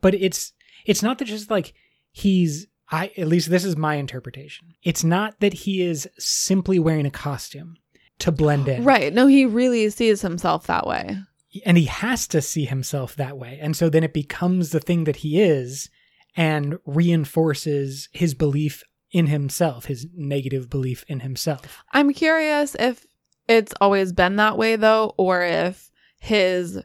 But 0.00 0.14
it's 0.14 0.52
it's 0.84 1.02
not 1.02 1.18
that 1.18 1.24
just 1.26 1.50
like 1.50 1.72
he's 2.12 2.66
I 2.90 3.10
at 3.16 3.28
least 3.28 3.50
this 3.50 3.64
is 3.64 3.76
my 3.76 3.96
interpretation. 3.96 4.74
It's 4.82 5.02
not 5.04 5.40
that 5.40 5.52
he 5.52 5.82
is 5.82 6.08
simply 6.18 6.78
wearing 6.78 7.06
a 7.06 7.10
costume 7.10 7.76
to 8.20 8.30
blend 8.32 8.68
in. 8.68 8.84
Right. 8.84 9.12
No, 9.12 9.26
he 9.26 9.44
really 9.44 9.88
sees 9.90 10.22
himself 10.22 10.66
that 10.66 10.86
way. 10.86 11.16
And 11.64 11.76
he 11.76 11.86
has 11.86 12.26
to 12.28 12.40
see 12.42 12.64
himself 12.66 13.16
that 13.16 13.38
way. 13.38 13.58
And 13.60 13.76
so 13.76 13.88
then 13.88 14.04
it 14.04 14.12
becomes 14.14 14.70
the 14.70 14.80
thing 14.80 15.04
that 15.04 15.16
he 15.16 15.40
is 15.40 15.88
and 16.36 16.78
reinforces 16.84 18.08
his 18.12 18.34
belief 18.34 18.82
in 19.10 19.26
himself, 19.26 19.86
his 19.86 20.06
negative 20.14 20.68
belief 20.68 21.04
in 21.08 21.20
himself. 21.20 21.84
I'm 21.92 22.12
curious 22.12 22.74
if 22.74 23.06
it's 23.48 23.72
always 23.80 24.12
been 24.12 24.36
that 24.36 24.58
way 24.58 24.76
though, 24.76 25.14
or 25.16 25.42
if 25.42 25.90
his 26.18 26.82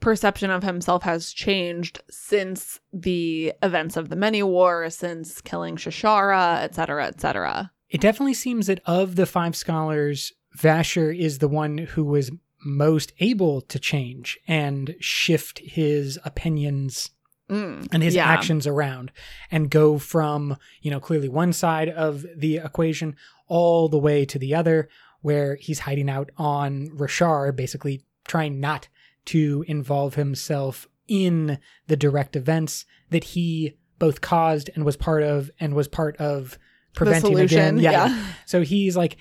perception 0.00 0.50
of 0.50 0.62
himself 0.62 1.02
has 1.02 1.32
changed 1.32 2.00
since 2.10 2.78
the 2.92 3.52
events 3.62 3.96
of 3.96 4.10
the 4.10 4.16
Manywar, 4.16 4.92
since 4.92 5.40
killing 5.40 5.76
Shashara, 5.76 6.62
etc., 6.62 7.06
etc. 7.06 7.72
It 7.88 8.00
definitely 8.02 8.34
seems 8.34 8.66
that 8.66 8.80
of 8.84 9.16
the 9.16 9.24
five 9.24 9.56
scholars, 9.56 10.32
Vasher 10.58 11.16
is 11.16 11.38
the 11.38 11.48
one 11.48 11.78
who 11.78 12.04
was 12.04 12.30
most 12.64 13.12
able 13.20 13.60
to 13.62 13.78
change 13.78 14.38
and 14.46 14.94
shift 15.00 15.58
his 15.60 16.18
opinions 16.24 17.10
Mm, 17.50 17.88
and 17.92 18.02
his 18.02 18.14
yeah. 18.14 18.24
actions 18.26 18.66
around 18.66 19.12
and 19.50 19.70
go 19.70 19.98
from, 19.98 20.56
you 20.80 20.90
know, 20.90 20.98
clearly 20.98 21.28
one 21.28 21.52
side 21.52 21.90
of 21.90 22.24
the 22.34 22.56
equation 22.56 23.16
all 23.48 23.88
the 23.88 23.98
way 23.98 24.24
to 24.24 24.38
the 24.38 24.54
other, 24.54 24.88
where 25.20 25.56
he's 25.56 25.80
hiding 25.80 26.08
out 26.08 26.30
on 26.38 26.88
Roshar, 26.88 27.54
basically 27.54 28.02
trying 28.26 28.60
not 28.60 28.88
to 29.26 29.64
involve 29.68 30.14
himself 30.14 30.88
in 31.06 31.58
the 31.86 31.96
direct 31.96 32.34
events 32.34 32.86
that 33.10 33.24
he 33.24 33.76
both 33.98 34.20
caused 34.20 34.70
and 34.74 34.84
was 34.84 34.96
part 34.96 35.22
of 35.22 35.50
and 35.60 35.74
was 35.74 35.88
part 35.88 36.16
of 36.16 36.58
preventing 36.94 37.38
again. 37.38 37.78
Yeah. 37.78 37.90
yeah. 37.90 38.26
So 38.46 38.62
he's 38.62 38.96
like 38.96 39.16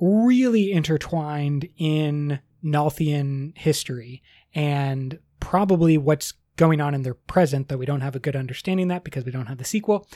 really 0.00 0.72
intertwined 0.72 1.68
in 1.76 2.40
Nalthian 2.64 3.56
history 3.56 4.22
and 4.54 5.18
probably 5.40 5.98
what's 5.98 6.34
going 6.56 6.80
on 6.80 6.94
in 6.94 7.02
their 7.02 7.14
present, 7.14 7.68
though 7.68 7.76
we 7.76 7.86
don't 7.86 8.00
have 8.00 8.16
a 8.16 8.20
good 8.20 8.36
understanding 8.36 8.88
that 8.88 9.04
because 9.04 9.24
we 9.24 9.32
don't 9.32 9.46
have 9.46 9.58
the 9.58 9.64
sequel. 9.64 10.06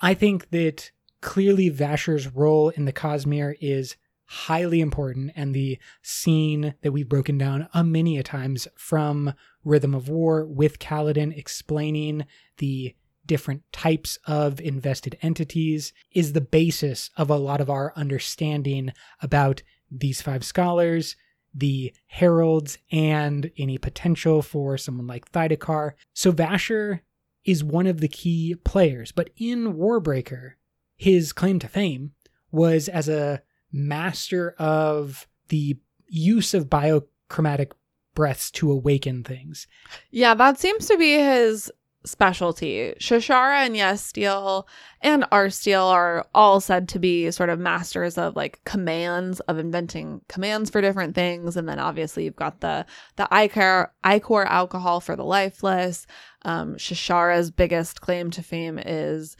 I 0.00 0.14
think 0.14 0.50
that 0.50 0.90
clearly 1.20 1.68
Vasher's 1.68 2.28
role 2.28 2.70
in 2.70 2.84
the 2.84 2.92
Cosmere 2.92 3.56
is 3.60 3.96
highly 4.26 4.80
important, 4.80 5.32
and 5.36 5.54
the 5.54 5.78
scene 6.02 6.74
that 6.82 6.92
we've 6.92 7.08
broken 7.08 7.38
down 7.38 7.68
a 7.74 7.84
many 7.84 8.18
a 8.18 8.22
times 8.22 8.66
from 8.76 9.34
Rhythm 9.64 9.94
of 9.94 10.08
War 10.08 10.46
with 10.46 10.78
Kaladin 10.78 11.36
explaining 11.36 12.26
the 12.58 12.94
different 13.26 13.62
types 13.72 14.18
of 14.26 14.60
invested 14.60 15.16
entities 15.22 15.92
is 16.12 16.32
the 16.32 16.40
basis 16.40 17.10
of 17.16 17.30
a 17.30 17.36
lot 17.36 17.60
of 17.60 17.70
our 17.70 17.92
understanding 17.96 18.92
about 19.22 19.62
these 19.90 20.20
five 20.20 20.44
scholars, 20.44 21.16
the 21.54 21.94
heralds, 22.06 22.78
and 22.90 23.50
any 23.56 23.78
potential 23.78 24.42
for 24.42 24.76
someone 24.76 25.06
like 25.06 25.30
Thaidakar. 25.30 25.92
So 26.12 26.32
Vasher 26.32 27.00
is 27.44 27.62
one 27.62 27.86
of 27.86 28.00
the 28.00 28.08
key 28.08 28.56
players, 28.64 29.12
but 29.12 29.30
in 29.36 29.74
Warbreaker, 29.74 30.52
his 30.96 31.32
claim 31.32 31.58
to 31.60 31.68
fame 31.68 32.12
was 32.50 32.88
as 32.88 33.08
a 33.08 33.42
master 33.72 34.54
of 34.58 35.28
the 35.48 35.76
use 36.08 36.54
of 36.54 36.70
biochromatic 36.70 37.72
breaths 38.14 38.50
to 38.52 38.70
awaken 38.70 39.24
things. 39.24 39.66
Yeah, 40.10 40.34
that 40.34 40.58
seems 40.58 40.86
to 40.86 40.96
be 40.96 41.14
his 41.14 41.70
specialty. 42.04 42.94
Shashara 42.98 43.66
and 43.66 43.74
Yesteel 43.74 44.64
and 45.00 45.24
Arsteel 45.32 45.90
are 45.90 46.26
all 46.34 46.60
said 46.60 46.88
to 46.90 46.98
be 46.98 47.30
sort 47.30 47.48
of 47.48 47.58
masters 47.58 48.18
of 48.18 48.36
like 48.36 48.60
commands 48.64 49.40
of 49.40 49.58
inventing 49.58 50.20
commands 50.28 50.70
for 50.70 50.80
different 50.80 51.14
things. 51.14 51.56
And 51.56 51.68
then 51.68 51.78
obviously 51.78 52.24
you've 52.24 52.36
got 52.36 52.60
the 52.60 52.84
the 53.16 53.26
Ichor 53.30 53.92
Ichor 54.04 54.44
alcohol 54.44 55.00
for 55.00 55.16
the 55.16 55.24
lifeless. 55.24 56.06
Um, 56.42 56.76
Shashara's 56.76 57.50
biggest 57.50 58.00
claim 58.00 58.30
to 58.32 58.42
fame 58.42 58.78
is 58.78 59.36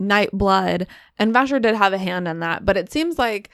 Nightblood, 0.00 0.86
and 1.18 1.34
Vasher 1.34 1.60
did 1.60 1.76
have 1.76 1.92
a 1.92 1.98
hand 1.98 2.26
in 2.26 2.40
that, 2.40 2.64
but 2.64 2.76
it 2.76 2.90
seems 2.90 3.18
like 3.18 3.50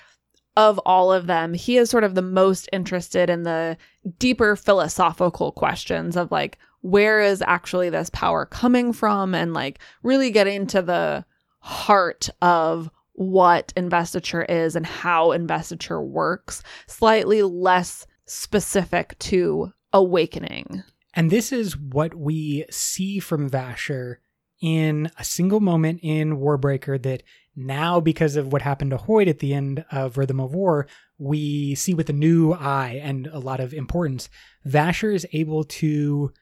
of 0.57 0.78
all 0.86 1.12
of 1.12 1.26
them, 1.26 1.52
he 1.52 1.76
is 1.76 1.90
sort 1.90 2.04
of 2.04 2.14
the 2.14 2.22
most 2.22 2.68
interested 2.72 3.28
in 3.28 3.42
the 3.42 3.76
deeper 4.18 4.57
philosophical 4.57 5.52
questions 5.52 6.16
of 6.16 6.32
like, 6.32 6.59
where 6.87 7.20
is 7.20 7.43
actually 7.43 7.91
this 7.91 8.11
power 8.11 8.47
coming 8.47 8.93
from? 8.93 9.34
And 9.34 9.53
like, 9.53 9.80
really 10.03 10.30
getting 10.30 10.66
to 10.68 10.82
the 10.82 11.24
heart 11.59 12.28
of 12.41 12.91
what 13.14 13.72
investiture 13.76 14.45
is 14.45 14.76
and 14.76 14.87
how 14.87 15.32
investiture 15.32 16.01
works, 16.01 16.62
slightly 16.87 17.43
less 17.43 18.07
specific 18.26 19.18
to 19.18 19.72
awakening. 19.93 20.84
And 21.14 21.30
this 21.30 21.51
is 21.51 21.76
what 21.76 22.14
we 22.14 22.66
see 22.70 23.18
from 23.18 23.51
Vasher 23.51 24.16
in 24.61 25.11
a 25.18 25.24
single 25.24 25.61
moment 25.61 26.01
in 26.03 26.37
Warbreaker 26.37 27.03
that 27.03 27.22
now, 27.57 28.01
because 28.01 28.37
of 28.37 28.53
what 28.53 28.62
happened 28.62 28.91
to 28.91 28.99
Hoid 28.99 29.28
at 29.28 29.39
the 29.39 29.55
end 29.55 29.84
of 29.91 30.18
Rhythm 30.18 30.41
of 30.41 30.55
War, 30.55 30.87
we 31.18 31.74
see 31.74 31.95
with 31.95 32.11
a 32.11 32.12
new 32.12 32.53
eye 32.53 33.01
and 33.03 33.26
a 33.28 33.39
lot 33.39 33.61
of 33.61 33.72
importance. 33.72 34.28
Vasher 34.66 35.14
is 35.14 35.26
able 35.32 35.64
to 35.64 36.32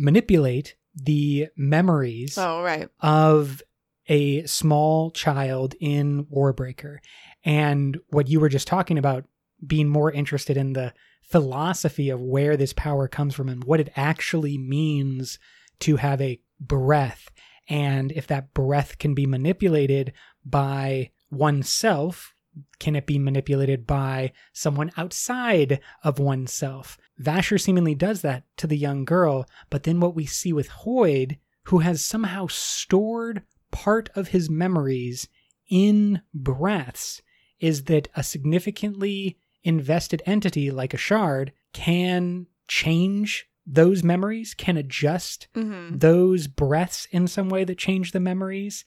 manipulate 0.00 0.74
the 0.94 1.48
memories 1.56 2.36
Oh, 2.38 2.62
right. 2.62 2.88
of 3.00 3.62
a 4.08 4.44
small 4.46 5.10
child 5.12 5.74
in 5.78 6.24
Warbreaker. 6.26 6.98
And 7.44 7.98
what 8.08 8.28
you 8.28 8.40
were 8.40 8.48
just 8.48 8.66
talking 8.66 8.98
about, 8.98 9.24
being 9.64 9.88
more 9.88 10.10
interested 10.10 10.56
in 10.56 10.72
the 10.72 10.92
philosophy 11.22 12.08
of 12.10 12.20
where 12.20 12.56
this 12.56 12.72
power 12.72 13.06
comes 13.06 13.34
from 13.34 13.48
and 13.48 13.62
what 13.64 13.78
it 13.78 13.92
actually 13.94 14.58
means 14.58 15.38
to 15.80 15.96
have 15.96 16.20
a 16.20 16.40
breath. 16.58 17.30
And 17.68 18.10
if 18.12 18.26
that 18.26 18.52
breath 18.52 18.98
can 18.98 19.14
be 19.14 19.26
manipulated 19.26 20.12
by 20.44 21.10
oneself, 21.30 22.34
can 22.78 22.96
it 22.96 23.06
be 23.06 23.18
manipulated 23.18 23.86
by 23.86 24.32
someone 24.52 24.90
outside 24.96 25.80
of 26.02 26.18
oneself? 26.18 26.98
Vasher 27.20 27.60
seemingly 27.60 27.94
does 27.94 28.22
that 28.22 28.44
to 28.56 28.66
the 28.66 28.76
young 28.78 29.04
girl, 29.04 29.46
but 29.68 29.82
then 29.84 30.00
what 30.00 30.14
we 30.14 30.26
see 30.26 30.52
with 30.52 30.68
Hoid, 30.70 31.38
who 31.64 31.78
has 31.80 32.04
somehow 32.04 32.46
stored 32.48 33.42
part 33.70 34.08
of 34.14 34.28
his 34.28 34.50
memories 34.50 35.28
in 35.68 36.22
breaths, 36.34 37.22
is 37.60 37.84
that 37.84 38.08
a 38.16 38.22
significantly 38.22 39.38
invested 39.62 40.22
entity 40.26 40.70
like 40.70 40.94
a 40.94 40.98
shard 40.98 41.52
can 41.72 42.46
change 42.66 43.46
those 43.66 44.02
memories, 44.02 44.54
can 44.54 44.76
adjust 44.76 45.46
Mm-hmm. 45.54 45.98
those 45.98 46.46
breaths 46.46 47.06
in 47.12 47.28
some 47.28 47.48
way 47.48 47.62
that 47.64 47.78
change 47.78 48.12
the 48.12 48.18
memories. 48.20 48.84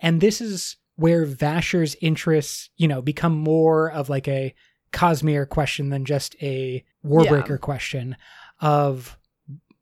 And 0.00 0.20
this 0.20 0.40
is 0.40 0.76
where 0.96 1.26
Vasher's 1.26 1.96
interests, 2.00 2.70
you 2.76 2.88
know, 2.88 3.00
become 3.00 3.36
more 3.36 3.90
of 3.90 4.08
like 4.08 4.26
a 4.28 4.54
Cosmere 4.92 5.48
question 5.48 5.90
than 5.90 6.04
just 6.04 6.34
a 6.42 6.84
Warbreaker 7.04 7.60
question 7.60 8.16
of 8.60 9.18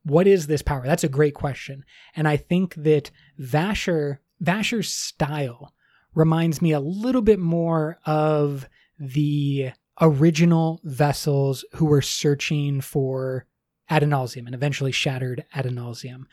what 0.02 0.26
is 0.26 0.46
this 0.46 0.62
power? 0.62 0.82
That's 0.84 1.04
a 1.04 1.08
great 1.08 1.34
question. 1.34 1.84
And 2.14 2.28
I 2.28 2.36
think 2.36 2.74
that 2.74 3.10
Vasher, 3.40 4.18
Vasher's 4.42 4.92
style 4.92 5.72
reminds 6.14 6.60
me 6.60 6.72
a 6.72 6.80
little 6.80 7.22
bit 7.22 7.38
more 7.38 7.98
of 8.04 8.68
the 8.98 9.70
original 10.00 10.80
vessels 10.84 11.64
who 11.74 11.86
were 11.86 12.02
searching 12.02 12.80
for 12.80 13.46
Adonalsium 13.90 14.46
and 14.46 14.54
eventually 14.54 14.92
shattered 14.92 15.44
Adonalsium 15.54 16.24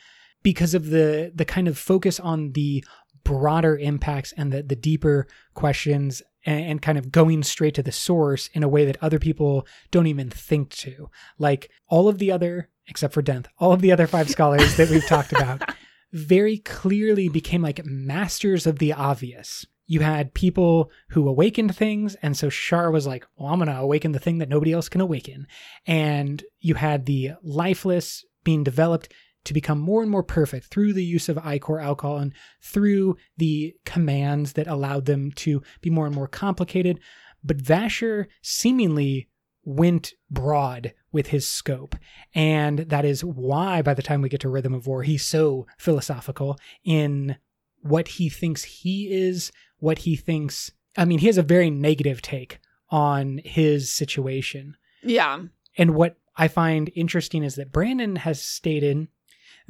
because 0.43 0.73
of 0.73 0.89
the 0.89 1.31
the 1.35 1.45
kind 1.45 1.67
of 1.67 1.77
focus 1.77 2.19
on 2.19 2.53
the 2.53 2.83
broader 3.23 3.77
impacts 3.77 4.33
and 4.33 4.51
the, 4.51 4.63
the 4.63 4.75
deeper 4.75 5.27
questions 5.53 6.21
and, 6.45 6.65
and 6.65 6.81
kind 6.81 6.97
of 6.97 7.11
going 7.11 7.43
straight 7.43 7.75
to 7.75 7.83
the 7.83 7.91
source 7.91 8.49
in 8.53 8.63
a 8.63 8.69
way 8.69 8.85
that 8.85 8.97
other 9.01 9.19
people 9.19 9.67
don't 9.91 10.07
even 10.07 10.29
think 10.29 10.69
to. 10.69 11.09
Like 11.37 11.69
all 11.87 12.07
of 12.07 12.17
the 12.17 12.31
other, 12.31 12.69
except 12.87 13.13
for 13.13 13.23
Denth, 13.23 13.47
all 13.57 13.73
of 13.73 13.81
the 13.81 13.91
other 13.91 14.07
five 14.07 14.29
scholars 14.29 14.75
that 14.77 14.89
we've 14.89 15.05
talked 15.05 15.31
about 15.31 15.61
very 16.11 16.57
clearly 16.57 17.29
became 17.29 17.61
like 17.61 17.85
masters 17.85 18.67
of 18.67 18.79
the 18.79 18.93
obvious. 18.93 19.65
You 19.85 19.99
had 19.99 20.33
people 20.33 20.89
who 21.09 21.27
awakened 21.27 21.75
things, 21.75 22.15
and 22.15 22.37
so 22.37 22.47
Shar 22.47 22.91
was 22.91 23.05
like, 23.05 23.25
Well, 23.35 23.51
I'm 23.51 23.59
going 23.59 23.67
to 23.67 23.77
awaken 23.77 24.13
the 24.13 24.19
thing 24.19 24.37
that 24.37 24.47
nobody 24.47 24.71
else 24.71 24.87
can 24.87 25.01
awaken. 25.01 25.47
And 25.85 26.43
you 26.59 26.75
had 26.75 27.05
the 27.05 27.31
lifeless 27.43 28.23
being 28.43 28.63
developed 28.63 29.13
to 29.45 29.53
become 29.53 29.79
more 29.79 30.01
and 30.01 30.11
more 30.11 30.23
perfect 30.23 30.67
through 30.67 30.93
the 30.93 31.03
use 31.03 31.29
of 31.29 31.37
Ichor 31.37 31.79
alcohol 31.79 32.17
and 32.17 32.33
through 32.61 33.17
the 33.37 33.75
commands 33.85 34.53
that 34.53 34.67
allowed 34.67 35.05
them 35.05 35.31
to 35.33 35.61
be 35.81 35.89
more 35.89 36.05
and 36.05 36.15
more 36.15 36.27
complicated. 36.27 36.99
But 37.43 37.57
Vasher 37.57 38.27
seemingly 38.41 39.29
went 39.63 40.13
broad 40.29 40.93
with 41.11 41.27
his 41.27 41.47
scope. 41.47 41.95
And 42.33 42.79
that 42.79 43.05
is 43.05 43.23
why, 43.23 43.81
by 43.81 43.93
the 43.93 44.01
time 44.01 44.21
we 44.21 44.29
get 44.29 44.41
to 44.41 44.49
Rhythm 44.49 44.73
of 44.73 44.87
War, 44.87 45.03
he's 45.03 45.25
so 45.25 45.67
philosophical 45.77 46.57
in 46.83 47.37
what 47.81 48.07
he 48.07 48.29
thinks 48.29 48.63
he 48.63 49.11
is, 49.11 49.51
what 49.77 49.99
he 49.99 50.15
thinks. 50.15 50.71
I 50.97 51.05
mean, 51.05 51.19
he 51.19 51.27
has 51.27 51.37
a 51.37 51.43
very 51.43 51.69
negative 51.69 52.21
take 52.21 52.59
on 52.89 53.39
his 53.43 53.91
situation. 53.91 54.75
Yeah. 55.03 55.43
And 55.77 55.95
what 55.95 56.17
I 56.35 56.47
find 56.47 56.91
interesting 56.95 57.43
is 57.43 57.55
that 57.55 57.71
Brandon 57.71 58.17
has 58.17 58.41
stated 58.41 59.07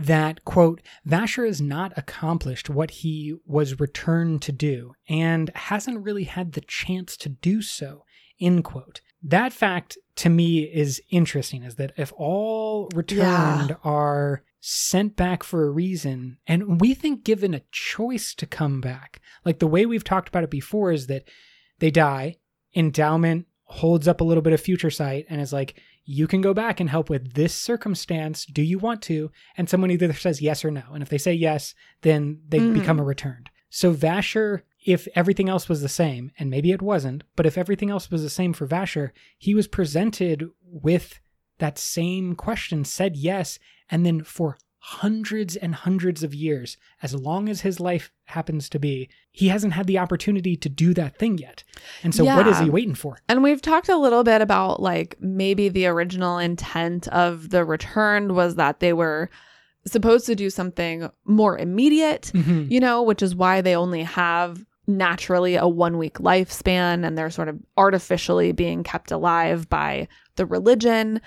that, 0.05 0.43
quote, 0.45 0.81
Vasher 1.07 1.45
has 1.45 1.61
not 1.61 1.93
accomplished 1.97 2.69
what 2.69 2.91
he 2.91 3.35
was 3.45 3.79
returned 3.79 4.41
to 4.43 4.51
do 4.51 4.93
and 5.07 5.49
hasn't 5.55 6.03
really 6.03 6.25
had 6.25 6.53
the 6.53 6.61
chance 6.61 7.15
to 7.17 7.29
do 7.29 7.61
so 7.61 8.03
End 8.41 8.63
quote. 8.63 9.01
That 9.21 9.53
fact 9.53 9.99
to 10.15 10.29
me 10.29 10.63
is 10.63 10.99
interesting 11.11 11.61
is 11.61 11.75
that 11.75 11.93
if 11.95 12.11
all 12.17 12.89
returned 12.93 13.69
Yeah. 13.69 13.75
are 13.83 14.43
sent 14.59 15.15
back 15.15 15.43
for 15.43 15.63
a 15.65 15.69
reason, 15.69 16.37
and 16.47 16.81
we 16.81 16.95
think 16.95 17.23
given 17.23 17.53
a 17.53 17.61
choice 17.71 18.33
to 18.35 18.47
come 18.47 18.81
back, 18.81 19.21
like 19.45 19.59
the 19.59 19.67
way 19.67 19.85
we've 19.85 20.03
talked 20.03 20.27
about 20.27 20.43
it 20.43 20.49
before 20.49 20.91
is 20.91 21.05
that 21.07 21.23
they 21.77 21.91
die, 21.91 22.37
endowment 22.75 23.45
holds 23.65 24.07
up 24.07 24.21
a 24.21 24.23
little 24.23 24.41
bit 24.41 24.53
of 24.53 24.59
future 24.59 24.89
sight 24.89 25.25
and 25.29 25.39
is 25.39 25.53
like, 25.53 25.79
you 26.03 26.27
can 26.27 26.41
go 26.41 26.53
back 26.53 26.79
and 26.79 26.89
help 26.89 27.09
with 27.09 27.33
this 27.33 27.53
circumstance. 27.53 28.45
Do 28.45 28.61
you 28.61 28.79
want 28.79 29.01
to? 29.03 29.31
And 29.55 29.69
someone 29.69 29.91
either 29.91 30.11
says 30.13 30.41
yes 30.41 30.65
or 30.65 30.71
no. 30.71 30.83
And 30.93 31.03
if 31.03 31.09
they 31.09 31.17
say 31.17 31.33
yes, 31.33 31.75
then 32.01 32.41
they 32.47 32.59
Mhm. 32.59 32.73
become 32.73 32.99
a 32.99 33.03
returned. 33.03 33.49
So 33.69 33.93
Vasher, 33.93 34.61
if 34.85 35.07
everything 35.15 35.47
else 35.47 35.69
was 35.69 35.81
the 35.81 35.87
same, 35.89 36.31
and 36.37 36.49
maybe 36.49 36.71
it 36.71 36.81
wasn't, 36.81 37.23
but 37.35 37.45
if 37.45 37.57
everything 37.57 37.89
else 37.89 38.09
was 38.11 38.23
the 38.23 38.29
same 38.29 38.51
for 38.51 38.67
Vasher, 38.67 39.11
he 39.37 39.53
was 39.53 39.67
presented 39.67 40.49
with 40.65 41.19
that 41.59 41.77
same 41.77 42.35
question, 42.35 42.83
said 42.83 43.15
yes, 43.15 43.59
and 43.89 44.05
then 44.05 44.23
for 44.23 44.57
hundreds 44.83 45.55
and 45.55 45.75
hundreds 45.75 46.23
of 46.23 46.33
years, 46.33 46.75
as 47.03 47.13
long 47.13 47.47
as 47.47 47.61
his 47.61 47.79
life 47.79 48.11
happens 48.25 48.67
to 48.67 48.79
be, 48.79 49.07
he 49.31 49.49
hasn't 49.49 49.73
had 49.73 49.85
the 49.85 49.99
opportunity 49.99 50.55
to 50.55 50.67
do 50.69 50.91
that 50.95 51.17
thing 51.17 51.37
yet. 51.37 51.63
And 52.03 52.15
so 52.15 52.25
what 52.25 52.47
is 52.47 52.57
he 52.59 52.69
waiting 52.69 52.95
for? 52.95 53.19
And 53.29 53.43
we've 53.43 53.61
talked 53.61 53.89
a 53.89 53.97
little 53.97 54.23
bit 54.23 54.41
about 54.41 54.81
like 54.81 55.15
maybe 55.19 55.69
the 55.69 55.85
original 55.85 56.39
intent 56.39 57.07
of 57.09 57.51
the 57.51 57.63
returned 57.63 58.31
was 58.35 58.55
that 58.55 58.79
they 58.79 58.91
were 58.91 59.29
supposed 59.85 60.25
to 60.25 60.35
do 60.35 60.49
something 60.49 61.09
more 61.25 61.57
immediate, 61.59 62.31
Mhm. 62.33 62.69
you 62.71 62.79
know, 62.79 63.03
which 63.03 63.21
is 63.21 63.35
why 63.35 63.61
they 63.61 63.75
only 63.75 64.01
have 64.03 64.65
naturally 64.87 65.55
a 65.57 65.67
one 65.67 65.99
week 65.99 66.15
lifespan 66.15 67.05
and 67.05 67.15
they're 67.15 67.29
sort 67.29 67.49
of 67.49 67.59
artificially 67.77 68.51
being 68.51 68.81
kept 68.83 69.11
alive 69.11 69.69
by 69.69 70.07
the 70.37 70.45
religion. 70.45 71.21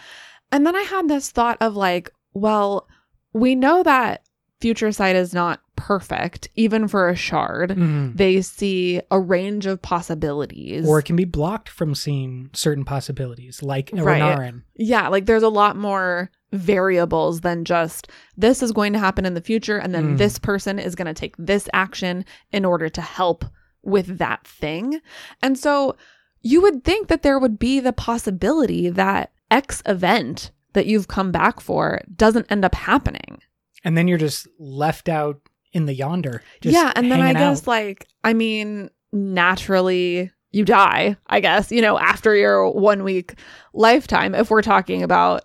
And 0.50 0.66
then 0.66 0.74
I 0.74 0.82
had 0.82 1.06
this 1.08 1.30
thought 1.30 1.56
of 1.60 1.76
like, 1.76 2.10
well, 2.32 2.88
we 3.34 3.54
know 3.54 3.82
that 3.82 4.22
future 4.60 4.92
sight 4.92 5.16
is 5.16 5.34
not 5.34 5.60
perfect, 5.76 6.48
even 6.54 6.88
for 6.88 7.08
a 7.10 7.16
shard. 7.16 7.70
Mhm. 7.70 8.16
They 8.16 8.40
see 8.40 9.00
a 9.10 9.20
range 9.20 9.66
of 9.66 9.82
possibilities. 9.82 10.86
Or 10.88 10.98
it 11.00 11.04
can 11.04 11.16
be 11.16 11.24
blocked 11.26 11.68
from 11.68 11.94
seeing 11.94 12.48
certain 12.54 12.84
possibilities, 12.84 13.62
like 13.62 13.92
a 13.92 13.96
Right. 14.02 14.22
Renarin. 14.22 14.62
Yeah, 14.76 15.08
like 15.08 15.26
there's 15.26 15.42
a 15.42 15.48
lot 15.50 15.76
more 15.76 16.30
variables 16.52 17.40
than 17.40 17.64
just 17.64 18.08
this 18.36 18.62
is 18.62 18.72
going 18.72 18.92
to 18.94 18.98
happen 18.98 19.26
in 19.26 19.34
the 19.34 19.40
future 19.40 19.76
and 19.76 19.94
then 19.94 20.14
Mm. 20.14 20.18
this 20.18 20.38
person 20.38 20.78
is 20.78 20.94
going 20.94 21.06
to 21.06 21.12
take 21.14 21.34
this 21.36 21.68
action 21.74 22.24
in 22.52 22.64
order 22.64 22.88
to 22.88 23.00
help 23.02 23.44
with 23.82 24.18
that 24.18 24.46
thing. 24.46 25.00
And 25.42 25.58
so 25.58 25.96
you 26.40 26.62
would 26.62 26.84
think 26.84 27.08
that 27.08 27.22
there 27.22 27.38
would 27.38 27.58
be 27.58 27.80
the 27.80 27.92
possibility 27.92 28.88
that 28.88 29.32
X 29.50 29.82
event 29.84 30.52
that 30.74 30.86
you've 30.86 31.08
come 31.08 31.32
back 31.32 31.60
for 31.60 32.00
doesn't 32.14 32.50
end 32.50 32.64
up 32.64 32.74
happening. 32.74 33.40
And 33.82 33.96
then 33.96 34.06
you're 34.06 34.18
just 34.18 34.46
left 34.58 35.08
out 35.08 35.40
in 35.72 35.86
the 35.86 35.94
yonder. 35.94 36.42
Just 36.60 36.74
yeah, 36.74 36.92
and 36.94 37.10
then 37.10 37.20
I 37.20 37.32
guess 37.32 37.62
out. 37.62 37.66
like 37.66 38.06
I 38.22 38.34
mean 38.34 38.90
naturally 39.12 40.30
you 40.52 40.64
die, 40.64 41.16
I 41.26 41.40
guess, 41.40 41.72
you 41.72 41.82
know, 41.82 41.98
after 41.98 42.36
your 42.36 42.70
1 42.70 43.02
week 43.02 43.34
lifetime 43.72 44.34
if 44.34 44.50
we're 44.50 44.62
talking 44.62 45.02
about 45.02 45.44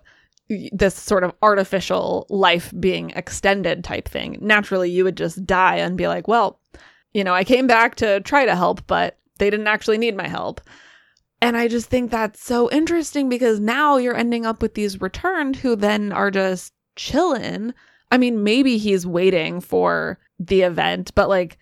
this 0.72 0.94
sort 0.94 1.24
of 1.24 1.34
artificial 1.42 2.26
life 2.28 2.72
being 2.78 3.10
extended 3.10 3.82
type 3.84 4.08
thing. 4.08 4.38
Naturally 4.40 4.90
you 4.90 5.04
would 5.04 5.16
just 5.16 5.44
die 5.44 5.76
and 5.76 5.96
be 5.96 6.08
like, 6.08 6.28
well, 6.28 6.60
you 7.12 7.24
know, 7.24 7.34
I 7.34 7.44
came 7.44 7.66
back 7.66 7.96
to 7.96 8.20
try 8.20 8.44
to 8.46 8.54
help, 8.54 8.86
but 8.86 9.18
they 9.38 9.50
didn't 9.50 9.66
actually 9.66 9.98
need 9.98 10.16
my 10.16 10.28
help. 10.28 10.60
And 11.42 11.56
I 11.56 11.68
just 11.68 11.88
think 11.88 12.10
that's 12.10 12.42
so 12.42 12.70
interesting 12.70 13.28
because 13.28 13.60
now 13.60 13.96
you're 13.96 14.16
ending 14.16 14.44
up 14.44 14.60
with 14.60 14.74
these 14.74 15.00
returned 15.00 15.56
who 15.56 15.74
then 15.74 16.12
are 16.12 16.30
just 16.30 16.72
chilling. 16.96 17.72
I 18.10 18.18
mean, 18.18 18.44
maybe 18.44 18.76
he's 18.76 19.06
waiting 19.06 19.60
for 19.60 20.18
the 20.38 20.62
event, 20.62 21.14
but 21.14 21.28
like 21.28 21.58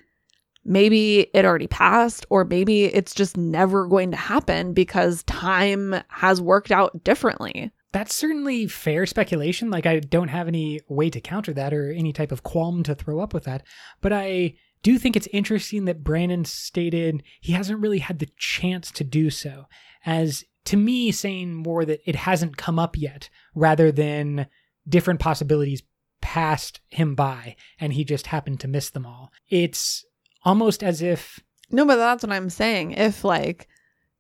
maybe 0.65 1.31
it 1.33 1.45
already 1.45 1.67
passed, 1.67 2.27
or 2.29 2.45
maybe 2.45 2.85
it's 2.85 3.15
just 3.15 3.37
never 3.37 3.87
going 3.87 4.11
to 4.11 4.17
happen 4.17 4.73
because 4.73 5.23
time 5.25 5.95
has 6.09 6.41
worked 6.41 6.71
out 6.71 7.05
differently. 7.05 7.71
That's 7.93 8.15
certainly 8.15 8.67
fair 8.67 9.07
speculation. 9.07 9.71
Like, 9.71 9.87
I 9.87 10.01
don't 10.01 10.29
have 10.29 10.47
any 10.47 10.81
way 10.89 11.09
to 11.09 11.23
counter 11.23 11.55
that 11.55 11.73
or 11.73 11.91
any 11.91 12.13
type 12.13 12.33
of 12.33 12.43
qualm 12.43 12.83
to 12.83 12.95
throw 12.95 13.21
up 13.21 13.33
with 13.33 13.45
that. 13.45 13.63
But 14.03 14.13
I 14.13 14.57
do 14.83 14.93
you 14.93 14.99
think 14.99 15.17
it's 15.17 15.29
interesting 15.33 15.85
that 15.87 16.05
Brandon 16.05 16.45
stated 16.45 17.23
he 17.41 17.53
hasn't 17.53 17.81
really 17.81 17.99
had 17.99 18.19
the 18.19 18.31
chance 18.37 18.91
to 18.93 19.05
do 19.05 19.31
so, 19.31 19.67
as 20.07 20.45
to 20.67 20.77
me, 20.77 21.11
saying 21.11 21.55
more 21.55 21.85
that 21.85 22.01
it 22.05 22.15
hasn't 22.15 22.57
come 22.57 22.79
up 22.79 22.97
yet 22.97 23.31
rather 23.55 23.91
than 23.91 24.47
different 24.89 25.21
possibilities 25.21 25.83
passed 26.21 26.81
him 26.89 27.15
by 27.15 27.57
and 27.79 27.93
he 27.93 28.05
just 28.05 28.27
happened 28.27 28.61
to 28.61 28.69
miss 28.69 28.91
them 28.91 29.07
all. 29.07 29.33
It's 29.49 30.05
almost 30.45 30.83
as 30.83 31.01
if 31.03 31.41
No, 31.71 31.85
but 31.85 31.97
that's 31.97 32.23
what 32.23 32.33
I'm 32.33 32.51
saying. 32.51 32.93
If 32.93 33.25
like 33.25 33.69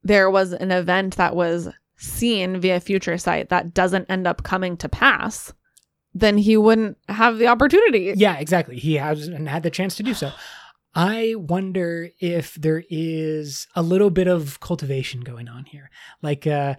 there 0.02 0.30
was 0.30 0.52
an 0.52 0.70
event 0.70 1.16
that 1.16 1.34
was 1.34 1.68
seen 1.96 2.61
via 2.61 2.80
future 2.80 3.18
sight 3.18 3.48
that 3.48 3.74
doesn't 3.74 4.11
end 4.11 4.26
up 4.26 4.42
coming 4.42 4.76
to 4.78 4.88
pass, 4.88 5.52
then 6.14 6.38
he 6.38 6.56
wouldn't 6.56 6.98
have 7.09 7.38
the 7.38 7.46
opportunity. 7.46 8.12
Yeah, 8.16 8.38
exactly. 8.38 8.78
He 8.78 8.94
hasn't 8.94 9.48
had 9.48 9.62
the 9.62 9.70
chance 9.70 9.96
to 9.96 10.02
do 10.02 10.14
so. 10.14 10.32
I 10.94 11.34
wonder 11.36 12.11
if 12.18 12.54
there 12.54 12.82
is 12.88 13.68
a 13.76 13.82
little 13.82 14.11
bit 14.11 14.26
of 14.26 14.59
cultivation 14.59 15.20
going 15.20 15.48
on 15.48 15.66
here. 15.66 15.90
Like, 16.22 16.46
uh, 16.46 16.74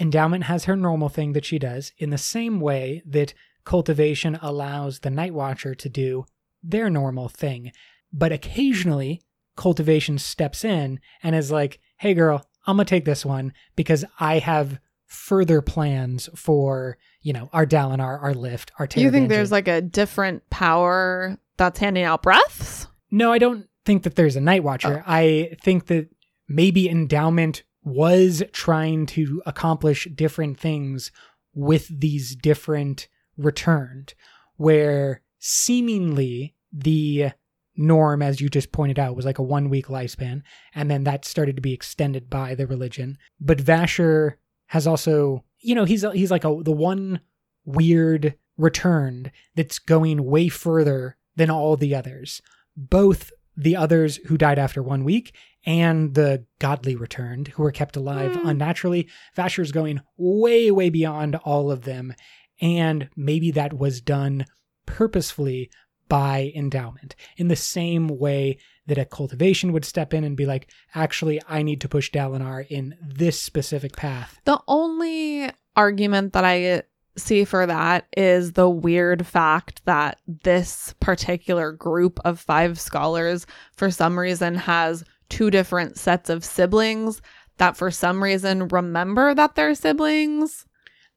Endowment 0.00 0.44
has 0.44 0.64
her 0.64 0.76
normal 0.76 1.10
thing 1.10 1.34
that 1.34 1.44
she 1.44 1.58
does 1.58 1.92
in 1.98 2.08
the 2.08 2.18
same 2.18 2.58
way 2.58 3.02
that 3.04 3.34
cultivation 3.64 4.38
allows 4.40 5.00
the 5.00 5.10
Nightwatcher 5.10 5.76
to 5.76 5.88
do 5.90 6.24
their 6.62 6.88
normal 6.88 7.28
thing. 7.28 7.70
But 8.10 8.32
occasionally, 8.32 9.20
cultivation 9.56 10.16
steps 10.16 10.64
in 10.64 11.00
and 11.22 11.36
is 11.36 11.50
like, 11.50 11.80
hey, 11.98 12.14
girl, 12.14 12.46
I'm 12.66 12.76
going 12.76 12.86
to 12.86 12.90
take 12.90 13.04
this 13.04 13.26
one 13.26 13.52
because 13.76 14.06
I 14.18 14.38
have 14.38 14.80
further 15.06 15.60
plans 15.60 16.30
for, 16.34 16.96
you 17.22 17.32
know, 17.32 17.50
our 17.52 17.66
Dalinar, 17.66 18.22
our 18.22 18.34
lift, 18.34 18.72
our 18.78 18.86
Do 18.86 19.00
you 19.00 19.10
think 19.10 19.28
there's 19.28 19.52
like 19.52 19.68
a 19.68 19.80
different 19.80 20.48
power 20.50 21.38
that's 21.56 21.78
handing 21.78 22.04
out 22.04 22.22
breaths? 22.22 22.86
No, 23.10 23.32
I 23.32 23.38
don't 23.38 23.66
think 23.84 24.04
that 24.04 24.16
there's 24.16 24.36
a 24.36 24.40
Nightwatcher. 24.40 25.00
Oh. 25.00 25.04
I 25.06 25.56
think 25.62 25.86
that 25.86 26.08
maybe 26.48 26.88
Endowment 26.88 27.62
was 27.82 28.42
trying 28.52 29.06
to 29.06 29.42
accomplish 29.46 30.08
different 30.14 30.58
things 30.58 31.10
with 31.54 31.88
these 32.00 32.36
different 32.36 33.08
returned, 33.36 34.14
where 34.56 35.22
seemingly 35.38 36.54
the 36.72 37.30
norm, 37.76 38.22
as 38.22 38.40
you 38.40 38.48
just 38.48 38.72
pointed 38.72 38.98
out, 38.98 39.16
was 39.16 39.24
like 39.24 39.38
a 39.38 39.42
one 39.42 39.70
week 39.70 39.86
lifespan, 39.86 40.42
and 40.74 40.90
then 40.90 41.04
that 41.04 41.24
started 41.24 41.56
to 41.56 41.62
be 41.62 41.72
extended 41.72 42.28
by 42.28 42.54
the 42.54 42.66
religion. 42.66 43.16
But 43.40 43.58
Vasher 43.58 44.34
has 44.66 44.86
also, 44.86 45.44
you 45.60 45.74
know, 45.74 45.84
he's 45.84 46.04
he's 46.12 46.30
like 46.30 46.44
a 46.44 46.60
the 46.62 46.72
one 46.72 47.20
weird 47.64 48.34
returned 48.56 49.30
that's 49.54 49.78
going 49.78 50.24
way 50.24 50.48
further 50.48 51.16
than 51.36 51.50
all 51.50 51.76
the 51.76 51.94
others. 51.94 52.42
Both 52.76 53.30
the 53.56 53.76
others 53.76 54.16
who 54.26 54.38
died 54.38 54.58
after 54.58 54.82
one 54.82 55.04
week 55.04 55.34
and 55.66 56.14
the 56.14 56.44
godly 56.58 56.96
returned 56.96 57.48
who 57.48 57.62
were 57.62 57.72
kept 57.72 57.96
alive 57.96 58.34
Hmm. 58.36 58.48
unnaturally. 58.48 59.08
Vasher's 59.34 59.72
going 59.72 60.00
way, 60.16 60.70
way 60.70 60.88
beyond 60.88 61.36
all 61.36 61.70
of 61.70 61.82
them. 61.82 62.14
And 62.60 63.08
maybe 63.16 63.50
that 63.52 63.74
was 63.74 64.00
done 64.00 64.46
purposefully 64.86 65.70
by 66.10 66.52
endowment 66.54 67.16
in 67.38 67.48
the 67.48 67.56
same 67.56 68.08
way 68.08 68.58
that 68.86 68.98
a 68.98 69.06
cultivation 69.06 69.72
would 69.72 69.84
step 69.86 70.12
in 70.12 70.24
and 70.24 70.36
be 70.36 70.44
like, 70.44 70.70
actually, 70.94 71.40
I 71.48 71.62
need 71.62 71.80
to 71.80 71.88
push 71.88 72.10
Dalinar 72.10 72.66
in 72.68 72.96
this 73.00 73.40
specific 73.40 73.96
path. 73.96 74.38
The 74.44 74.60
only 74.68 75.50
argument 75.76 76.34
that 76.34 76.44
I 76.44 76.82
see 77.16 77.44
for 77.44 77.66
that 77.66 78.06
is 78.16 78.52
the 78.52 78.68
weird 78.68 79.24
fact 79.26 79.84
that 79.84 80.18
this 80.26 80.94
particular 81.00 81.72
group 81.72 82.18
of 82.24 82.40
five 82.40 82.80
scholars, 82.80 83.46
for 83.76 83.90
some 83.90 84.18
reason, 84.18 84.56
has 84.56 85.04
two 85.28 85.50
different 85.50 85.96
sets 85.96 86.28
of 86.28 86.44
siblings 86.44 87.22
that, 87.58 87.76
for 87.76 87.90
some 87.90 88.22
reason, 88.22 88.66
remember 88.68 89.34
that 89.34 89.54
they're 89.54 89.74
siblings. 89.76 90.66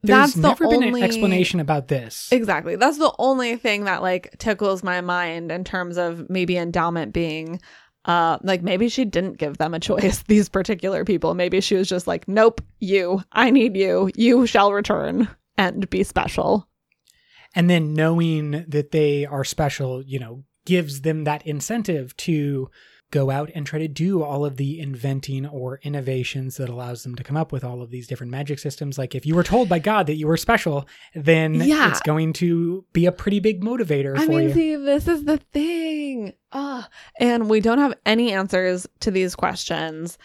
There's 0.04 0.20
That's 0.20 0.34
the 0.34 0.48
never 0.50 0.68
been 0.68 0.84
only- 0.84 1.02
an 1.02 1.06
explanation 1.06 1.60
about 1.62 1.88
this. 1.88 2.28
Exactly. 2.32 2.76
That's 2.76 2.98
the 2.98 3.14
only 3.20 3.56
thing 3.56 3.86
that 3.86 4.02
like 4.02 4.38
tickles 4.38 4.84
my 4.84 5.00
mind 5.02 5.52
in 5.52 5.64
terms 5.64 5.98
of 5.98 6.30
maybe 6.30 6.58
endowment 6.58 7.14
being 7.14 7.62
uh 8.06 8.38
like 8.44 8.62
maybe 8.62 8.90
she 8.90 9.06
didn't 9.06 9.38
give 9.38 9.58
them 9.58 9.74
a 9.74 9.80
choice 9.80 10.24
these 10.28 10.50
particular 10.50 11.06
people 11.06 11.36
maybe 11.36 11.62
she 11.62 11.76
was 11.76 11.88
just 11.88 12.06
like 12.06 12.28
nope 12.28 12.60
you 12.82 13.24
i 13.32 13.50
need 13.50 13.78
you 13.78 14.12
you 14.18 14.46
shall 14.46 14.74
return 14.74 15.26
and 15.58 15.90
be 15.90 16.04
special 16.04 16.68
and 17.56 17.70
then 17.70 17.94
knowing 17.94 18.66
that 18.68 18.92
they 18.92 19.26
are 19.26 19.44
special, 19.44 20.02
you 20.02 20.20
know, 20.20 20.44
gives 20.66 21.02
them 21.02 21.24
that 21.26 21.46
incentive 21.46 22.18
to 22.18 22.70
go 23.14 23.30
out 23.30 23.52
and 23.54 23.66
try 23.66 23.78
to 23.78 23.88
do 23.88 24.24
all 24.24 24.44
of 24.44 24.58
the 24.58 24.80
inventing 24.80 25.46
or 25.46 25.80
innovations 25.84 26.58
that 26.58 26.68
allows 26.68 27.04
them 27.04 27.14
to 27.16 27.24
come 27.24 27.38
up 27.38 27.52
with 27.52 27.64
all 27.64 27.82
of 27.84 27.92
these 27.92 28.08
different 28.08 28.32
magic 28.32 28.58
systems. 28.58 28.98
Like 28.98 29.14
if 29.14 29.24
you 29.26 29.36
were 29.36 29.44
told 29.44 29.70
by 29.70 29.78
God 29.80 30.08
that 30.08 30.16
you 30.16 30.26
were 30.28 30.36
special, 30.38 30.88
then 31.14 31.54
Yeah. 31.54 31.90
it's 31.92 32.02
going 32.02 32.34
to 32.34 32.84
be 32.92 33.06
a 33.06 33.12
pretty 33.12 33.40
big 33.40 33.62
motivator 33.62 34.18
I 34.18 34.26
for 34.26 34.32
mean, 34.32 34.50
you. 34.50 34.54
see, 34.54 34.76
this 34.78 35.08
is 35.08 35.26
the 35.26 35.38
thing. 35.38 36.34
Ah, 36.52 36.90
and 37.20 37.50
we 37.50 37.60
don't 37.62 37.78
have 37.78 37.94
any 38.06 38.32
answers 38.34 38.88
to 39.02 39.12
these 39.12 39.36
questions. 39.36 40.18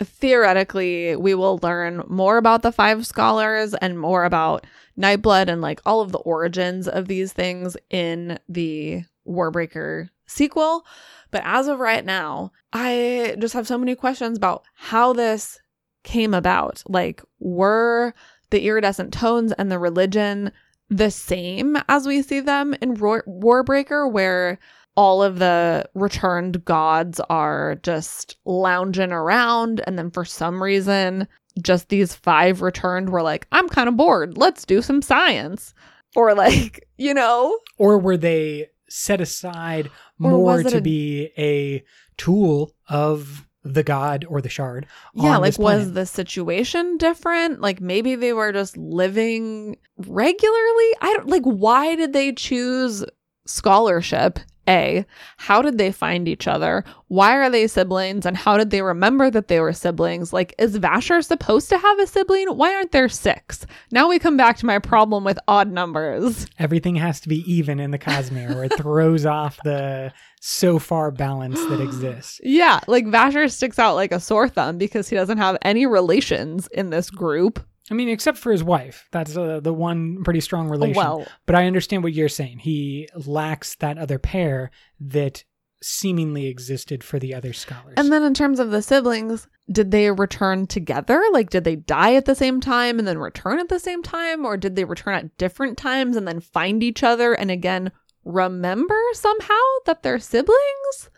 Theoretically, 0.00 1.16
we 1.16 1.34
will 1.34 1.58
learn 1.62 2.02
more 2.08 2.36
about 2.36 2.62
the 2.62 2.72
five 2.72 3.06
scholars 3.06 3.74
and 3.74 3.98
more 3.98 4.24
about 4.24 4.66
Nightblood 4.98 5.48
and 5.48 5.60
like 5.60 5.80
all 5.84 6.00
of 6.00 6.12
the 6.12 6.18
origins 6.18 6.86
of 6.88 7.06
these 7.08 7.32
things 7.32 7.76
in 7.90 8.38
the 8.48 9.02
Warbreaker 9.26 10.08
sequel. 10.26 10.84
But 11.30 11.42
as 11.44 11.66
of 11.68 11.80
right 11.80 12.04
now, 12.04 12.52
I 12.72 13.36
just 13.38 13.54
have 13.54 13.66
so 13.66 13.78
many 13.78 13.94
questions 13.94 14.36
about 14.36 14.64
how 14.74 15.12
this 15.12 15.58
came 16.04 16.34
about. 16.34 16.82
Like, 16.86 17.22
were 17.40 18.14
the 18.50 18.64
iridescent 18.64 19.12
tones 19.12 19.52
and 19.52 19.70
the 19.70 19.78
religion 19.78 20.52
the 20.88 21.10
same 21.10 21.76
as 21.88 22.06
we 22.06 22.22
see 22.22 22.38
them 22.38 22.74
in 22.80 22.96
Warbreaker, 22.96 24.10
where 24.10 24.58
all 24.96 25.22
of 25.22 25.40
the 25.40 25.84
returned 25.94 26.64
gods 26.64 27.20
are 27.28 27.74
just 27.82 28.36
lounging 28.44 29.12
around, 29.12 29.82
and 29.86 29.98
then 29.98 30.10
for 30.10 30.24
some 30.24 30.62
reason, 30.62 31.26
just 31.60 31.88
these 31.88 32.14
five 32.14 32.62
returned 32.62 33.10
were 33.10 33.22
like, 33.22 33.46
I'm 33.50 33.68
kind 33.68 33.88
of 33.88 33.96
bored. 33.96 34.38
Let's 34.38 34.64
do 34.64 34.80
some 34.80 35.02
science. 35.02 35.74
Or, 36.14 36.34
like, 36.34 36.88
you 36.96 37.12
know, 37.12 37.58
or 37.78 37.98
were 37.98 38.16
they 38.16 38.68
set 38.88 39.20
aside 39.20 39.90
more 40.18 40.62
to 40.62 40.78
a- 40.78 40.80
be 40.80 41.30
a 41.38 41.84
tool 42.16 42.72
of 42.88 43.46
the 43.62 43.82
god 43.82 44.24
or 44.28 44.40
the 44.40 44.48
shard? 44.48 44.86
yeah, 45.14 45.38
like, 45.38 45.58
was 45.58 45.92
the 45.92 46.06
situation 46.06 46.98
different? 46.98 47.60
Like, 47.60 47.80
maybe 47.80 48.14
they 48.14 48.32
were 48.32 48.52
just 48.52 48.76
living 48.76 49.76
regularly. 49.96 50.90
I 51.00 51.14
don't 51.16 51.28
like, 51.28 51.42
why 51.42 51.96
did 51.96 52.12
they 52.12 52.32
choose 52.32 53.04
scholarship? 53.46 54.38
A, 54.68 55.04
how 55.36 55.62
did 55.62 55.78
they 55.78 55.92
find 55.92 56.28
each 56.28 56.46
other? 56.48 56.84
Why 57.08 57.36
are 57.36 57.50
they 57.50 57.66
siblings? 57.66 58.26
And 58.26 58.36
how 58.36 58.56
did 58.56 58.70
they 58.70 58.82
remember 58.82 59.30
that 59.30 59.48
they 59.48 59.60
were 59.60 59.72
siblings? 59.72 60.32
Like, 60.32 60.54
is 60.58 60.78
Vasher 60.78 61.24
supposed 61.24 61.68
to 61.68 61.78
have 61.78 61.98
a 61.98 62.06
sibling? 62.06 62.48
Why 62.48 62.74
aren't 62.74 62.92
there 62.92 63.08
six? 63.08 63.66
Now 63.90 64.08
we 64.08 64.18
come 64.18 64.36
back 64.36 64.56
to 64.58 64.66
my 64.66 64.78
problem 64.78 65.24
with 65.24 65.38
odd 65.48 65.70
numbers. 65.70 66.46
Everything 66.58 66.96
has 66.96 67.20
to 67.20 67.28
be 67.28 67.44
even 67.50 67.80
in 67.80 67.90
the 67.90 67.98
Cosmere, 67.98 68.54
or 68.54 68.64
it 68.64 68.74
throws 68.76 69.26
off 69.26 69.58
the 69.64 70.12
so 70.40 70.78
far 70.78 71.10
balance 71.10 71.60
that 71.66 71.80
exists. 71.80 72.40
Yeah, 72.42 72.80
like 72.86 73.06
Vasher 73.06 73.50
sticks 73.50 73.78
out 73.78 73.94
like 73.94 74.12
a 74.12 74.20
sore 74.20 74.48
thumb 74.48 74.78
because 74.78 75.08
he 75.08 75.16
doesn't 75.16 75.38
have 75.38 75.58
any 75.62 75.86
relations 75.86 76.68
in 76.68 76.90
this 76.90 77.10
group. 77.10 77.64
I 77.90 77.94
mean, 77.94 78.08
except 78.08 78.38
for 78.38 78.50
his 78.50 78.64
wife. 78.64 79.08
That's 79.12 79.36
uh, 79.36 79.60
the 79.60 79.72
one 79.72 80.24
pretty 80.24 80.40
strong 80.40 80.68
relation. 80.68 80.96
Well, 80.96 81.26
But 81.46 81.54
I 81.54 81.66
understand 81.66 82.02
what 82.02 82.12
you're 82.12 82.28
saying. 82.28 82.60
He 82.60 83.08
lacks 83.14 83.76
that 83.76 83.98
other 83.98 84.18
pair 84.18 84.70
that 85.00 85.44
seemingly 85.82 86.46
existed 86.46 87.04
for 87.04 87.18
the 87.18 87.34
other 87.34 87.52
scholars. 87.52 87.94
And 87.96 88.12
then 88.12 88.22
in 88.22 88.34
terms 88.34 88.58
of 88.58 88.70
the 88.70 88.82
siblings, 88.82 89.46
did 89.70 89.90
they 89.90 90.10
return 90.10 90.66
together? 90.66 91.22
Like, 91.32 91.50
did 91.50 91.64
they 91.64 91.76
die 91.76 92.14
at 92.14 92.24
the 92.24 92.34
same 92.34 92.60
time 92.60 92.98
and 92.98 93.06
then 93.06 93.18
return 93.18 93.58
at 93.60 93.68
the 93.68 93.78
same 93.78 94.02
time? 94.02 94.44
Or 94.44 94.56
did 94.56 94.74
they 94.74 94.84
return 94.84 95.14
at 95.14 95.38
different 95.38 95.78
times 95.78 96.16
and 96.16 96.26
then 96.26 96.40
find 96.40 96.82
each 96.82 97.02
other 97.02 97.34
and 97.34 97.50
again 97.50 97.92
remember 98.24 99.00
somehow 99.12 99.62
that 99.84 100.02
they're 100.02 100.18
siblings? 100.18 101.10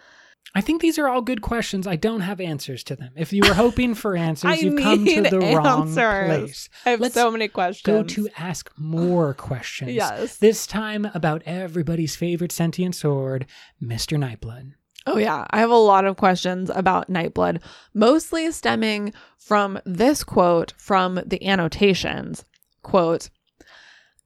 I 0.54 0.60
think 0.60 0.80
these 0.80 0.98
are 0.98 1.08
all 1.08 1.20
good 1.20 1.42
questions. 1.42 1.86
I 1.86 1.96
don't 1.96 2.22
have 2.22 2.40
answers 2.40 2.82
to 2.84 2.96
them. 2.96 3.12
If 3.16 3.32
you 3.32 3.42
were 3.46 3.54
hoping 3.54 3.94
for 3.94 4.16
answers, 4.28 4.62
you've 4.62 4.80
come 4.80 5.04
to 5.04 5.22
the 5.22 5.38
wrong 5.38 5.88
answers. 5.88 6.26
place. 6.26 6.68
I 6.86 6.90
have 6.90 7.00
Let's 7.00 7.14
so 7.14 7.30
many 7.30 7.48
questions. 7.48 7.82
Go 7.82 8.02
to 8.02 8.28
ask 8.38 8.70
more 8.76 9.34
questions. 9.48 9.92
Yes. 9.92 10.38
This 10.38 10.66
time 10.66 11.08
about 11.14 11.42
everybody's 11.44 12.16
favorite 12.16 12.52
sentient 12.52 12.94
sword, 12.94 13.46
Mr. 13.82 14.18
Nightblood. 14.18 14.72
Oh, 15.06 15.16
yeah. 15.18 15.46
I 15.50 15.60
have 15.60 15.70
a 15.70 15.76
lot 15.76 16.04
of 16.04 16.16
questions 16.16 16.70
about 16.74 17.08
Nightblood, 17.10 17.62
mostly 17.94 18.50
stemming 18.50 19.12
from 19.38 19.78
this 19.84 20.24
quote 20.24 20.74
from 20.76 21.20
the 21.24 21.46
annotations. 21.46 22.44
Quote, 22.82 23.30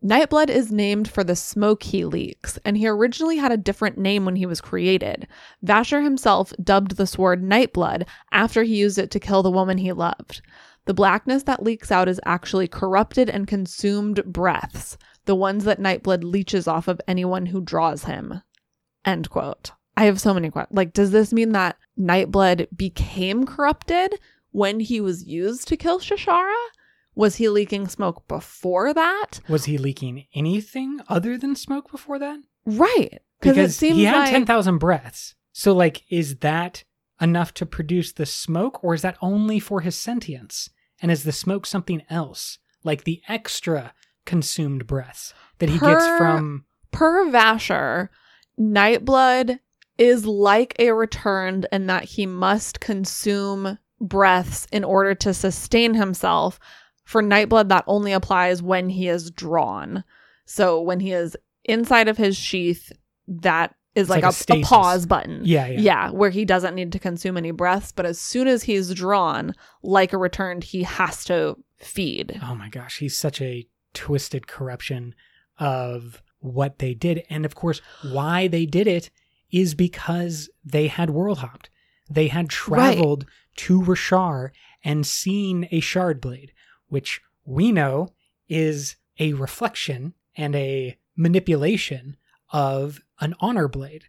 Nightblood 0.05 0.51
is 0.51 0.73
named 0.73 1.09
for 1.09 1.23
the 1.23 1.37
smoke 1.37 1.85
he 1.85 2.05
leaks, 2.05 2.59
and 2.65 2.77
he 2.77 2.89
originally 2.89 3.37
had 3.37 3.53
a 3.53 3.57
different 3.57 3.99
name 3.99 4.25
when 4.25 4.35
he 4.35 4.47
was 4.47 4.61
created. 4.61 5.29
Vasher 5.65 6.03
himself 6.03 6.53
dubbed 6.63 6.97
the 6.97 7.07
sword 7.07 7.43
Nightblood 7.43 8.07
after 8.33 8.65
he 8.65 8.77
used 8.77 8.99
it 8.99 9.13
to 9.13 9.21
kill 9.21 9.45
the 9.45 9.51
woman 9.51 9.79
he 9.79 9.93
loved. 9.93 10.43
The 10.87 10.95
blackness 10.95 11.45
that 11.45 11.63
leaks 11.63 11.93
out 11.93 12.09
is 12.09 12.21
actually 12.27 12.67
corrupted 12.67 13.31
and 13.31 13.47
consumed 13.47 14.25
breaths, 14.25 14.99
the 15.27 15.37
ones 15.37 15.63
that 15.65 15.81
Nightblood 15.81 16.25
leeches 16.25 16.67
off 16.67 16.89
of 16.89 17.01
anyone 17.07 17.47
who 17.47 17.61
draws 17.61 18.05
him. 18.05 18.43
End 19.05 19.31
quote. 19.31 19.71
I 19.97 20.07
have 20.07 20.21
so 20.21 20.35
many 20.35 20.51
questions. 20.51 20.77
Like, 20.77 20.93
does 20.93 21.13
this 21.13 21.33
mean 21.33 21.53
that 21.53 21.77
Nightblood 21.97 22.67
became 22.77 23.47
corrupted 23.47 24.19
when 24.51 24.81
he 24.81 25.01
was 25.01 25.29
used 25.29 25.69
to 25.69 25.77
kill 25.77 26.01
Shashara? 26.01 26.57
Was 27.15 27.37
he 27.37 27.49
leaking 27.49 27.89
smoke 27.89 28.27
before 28.27 28.95
that? 28.95 29.41
Was 29.49 29.67
he 29.67 29.79
leaking 29.79 30.27
anything 30.35 31.01
other 31.09 31.37
than 31.37 31.55
smoke 31.55 31.91
before 31.91 32.19
that? 32.19 32.39
Right. 32.65 33.21
Because 33.41 33.59
it 33.59 33.73
seems 33.73 33.97
he 33.97 34.05
had 34.05 34.21
like 34.21 34.31
10,000 34.31 34.79
breaths. 34.79 35.35
So, 35.53 35.73
like, 35.73 36.03
is 36.09 36.37
that 36.37 36.85
enough 37.21 37.53
to 37.55 37.67
produce 37.67 38.13
the 38.13 38.27
smoke, 38.27 38.83
or 38.83 38.95
is 38.95 39.03
that 39.03 39.19
only 39.21 39.61
for 39.61 39.81
his 39.81 39.97
sentience? 39.97 40.71
And 41.01 41.11
is 41.11 41.25
the 41.25 41.33
smoke 41.33 41.67
something 41.67 42.03
else? 42.09 42.59
Like 42.85 43.05
the 43.05 43.21
extra 43.29 43.93
consumed 44.25 44.87
breaths 44.87 45.35
that 45.59 45.69
he 45.69 45.79
gets 45.79 46.07
from. 46.17 46.65
per 46.91 47.27
Vasher, 47.27 48.09
Nightblood 48.59 49.59
is 49.99 50.27
like 50.27 50.75
a 50.79 50.93
returned 50.93 51.67
in 51.73 51.87
that 51.87 52.05
he 52.05 52.27
must 52.27 52.81
consume 52.81 53.79
breaths 54.01 54.67
in 54.73 54.85
order 54.85 55.15
to 55.15 55.35
sustain 55.35 55.95
himself. 55.95 56.59
For 57.05 57.23
Nightblood, 57.23 57.69
that 57.69 57.85
only 57.87 58.13
applies 58.13 58.63
when 58.63 58.89
he 58.89 59.09
is 59.09 59.31
drawn. 59.31 60.05
So 60.45 60.81
when 60.81 61.01
he 61.01 61.13
is 61.13 61.37
inside 61.65 62.09
of 62.09 62.17
his 62.17 62.37
sheath, 62.37 62.93
that 63.29 63.75
is 63.95 64.09
like, 64.09 64.23
like 64.23 64.35
a 64.35 64.53
a, 64.55 64.61
a 64.61 64.63
pause 64.63 65.07
button. 65.07 65.43
Yeah, 65.45 65.67
yeah. 65.67 65.81
Yeah, 65.81 66.11
where 66.11 66.31
he 66.31 66.45
doesn't 66.45 66.75
need 66.75 66.93
to 66.93 66.99
consume 66.99 67.37
any 67.37 67.51
breaths, 67.51 67.93
but 67.93 68.07
as 68.07 68.19
soon 68.19 68.49
as 68.49 68.63
he's 68.63 68.95
drawn, 68.95 69.55
like 69.83 70.13
a 70.13 70.19
returned, 70.19 70.65
he 70.65 70.83
has 70.83 71.25
to 71.27 71.57
feed. 71.79 72.41
Oh 72.43 72.55
my 72.55 72.69
gosh, 72.69 72.99
he's 72.99 73.17
such 73.17 73.41
a 73.41 73.67
twisted 73.93 74.47
corruption 74.47 75.15
of 75.59 76.23
what 76.39 76.79
they 76.79 76.95
did. 76.95 77.25
And 77.29 77.45
of 77.45 77.55
course, 77.55 77.81
why 78.03 78.49
they 78.49 78.67
did 78.67 78.87
it 78.87 79.11
is 79.51 79.75
because 79.75 80.49
they 80.65 80.89
had 80.89 81.11
world 81.11 81.39
hopped. 81.39 81.69
They 82.11 82.29
had 82.29 82.49
traveled 82.49 83.27
to 83.57 83.81
Roshar 83.81 84.51
and 84.83 85.07
seen 85.07 85.69
a 85.71 85.81
shard 85.81 86.21
blade, 86.21 86.53
which 86.93 87.23
we 87.47 87.73
know 87.73 88.09
is 88.49 88.97
a 89.19 89.33
reflection 89.33 90.13
and 90.37 90.55
a 90.55 90.97
manipulation 91.17 92.17
of 92.53 93.01
an 93.21 93.35
honor 93.41 93.67
blade, 93.67 94.05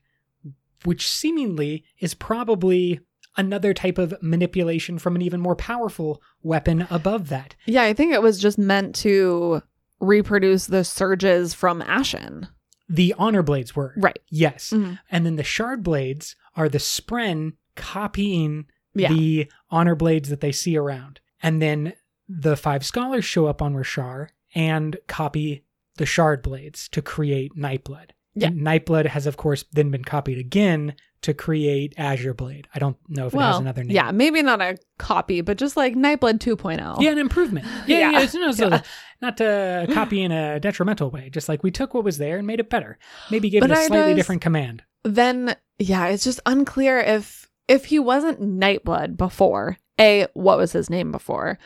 which 0.84 1.10
seemingly 1.10 1.86
is 2.00 2.14
probably 2.14 3.00
another 3.38 3.74
type 3.74 3.98
of 3.98 4.14
manipulation 4.22 5.00
from 5.00 5.16
an 5.16 5.22
even 5.22 5.40
more 5.40 5.56
powerful 5.56 6.22
weapon 6.42 6.86
above 6.90 7.30
that. 7.30 7.56
Yeah, 7.66 7.84
I 7.84 7.94
think 7.94 8.14
it 8.14 8.22
was 8.22 8.38
just 8.40 8.58
meant 8.58 8.94
to 8.98 9.64
reproduce 10.02 10.68
the 10.68 10.84
surges 10.84 11.54
from 11.54 11.82
Ashyn. 11.82 12.50
The 12.90 13.16
honor 13.18 13.42
blades 13.44 13.76
were. 13.76 13.94
Right. 13.96 14.20
Yes. 14.30 14.72
Mhm. 14.72 15.00
And 15.10 15.26
then 15.26 15.38
the 15.38 15.44
shard 15.44 15.84
blades 15.84 16.36
are 16.56 16.68
the 16.68 16.78
spren 16.80 17.54
copying 17.76 18.66
Yeah. 18.94 19.08
the 19.12 19.50
honor 19.72 19.96
blades 19.96 20.28
that 20.30 20.42
they 20.42 20.52
see 20.52 20.76
around. 20.78 21.22
And 21.42 21.62
then 21.62 21.94
the 22.28 22.56
five 22.56 22.86
scholars 22.86 23.26
show 23.26 23.46
up 23.48 23.62
on 23.62 23.74
Roshar 23.74 24.30
and 24.56 24.98
copy 25.08 25.64
the 25.98 26.06
shard 26.06 26.42
blades 26.42 26.88
to 26.90 27.02
create 27.02 27.56
Nightblood. 27.58 28.12
Yeah. 28.36 28.48
And 28.48 28.62
Nightblood 28.62 29.06
has, 29.08 29.28
of 29.28 29.38
course, 29.38 29.64
then 29.74 29.92
been 29.92 30.04
copied 30.04 30.40
again 30.40 30.96
to 31.22 31.34
create 31.34 31.94
Azure 31.98 32.34
Blade. 32.34 32.68
I 32.76 32.80
don't 32.80 32.98
know 33.08 33.28
if 33.28 33.34
it 33.34 33.40
has 33.40 33.58
another 33.60 33.84
name. 33.84 33.96
yeah, 33.96 34.12
maybe 34.12 34.42
not 34.42 34.62
a 34.62 34.78
copy, 34.98 35.42
but 35.42 35.58
just 35.58 35.78
like 35.78 35.94
Nightblood 35.96 36.40
2.0. 36.40 37.00
Yeah, 37.00 37.12
an 37.12 37.18
improvement. 37.20 37.66
Yeah, 37.88 38.00
Yeah. 38.00 38.12
yeah. 38.12 38.22
it's, 38.22 38.34
no, 38.34 38.50
it's 38.50 38.60
Yeah. 38.60 38.76
a- 38.78 38.84
not 39.22 39.38
to 39.38 39.88
copy 39.94 40.22
in 40.22 40.32
a 40.32 40.60
detrimental 40.60 41.10
way. 41.12 41.30
Just 41.30 41.48
like 41.48 41.64
we 41.64 41.72
took 41.72 41.94
what 41.94 42.04
was 42.04 42.18
there 42.18 42.38
and 42.38 42.48
made 42.48 42.60
it 42.60 42.70
better. 42.70 42.98
Maybe 43.32 43.50
gave 43.50 43.62
But 43.62 43.72
it 43.72 43.78
a 43.78 43.80
I 43.82 43.86
slightly 43.88 44.16
different 44.16 44.42
command. 44.42 44.84
Then 45.04 45.56
yeah, 45.80 46.08
it's 46.08 46.24
just 46.26 46.42
unclear 46.46 47.00
if 47.00 47.50
if 47.70 47.86
he 47.86 48.00
wasn't 48.00 48.42
Nightblood 48.42 49.16
before. 49.16 49.78
A, 50.00 50.26
what 50.34 50.58
was 50.58 50.72
his 50.74 50.90
name 50.90 51.12
before? 51.12 51.60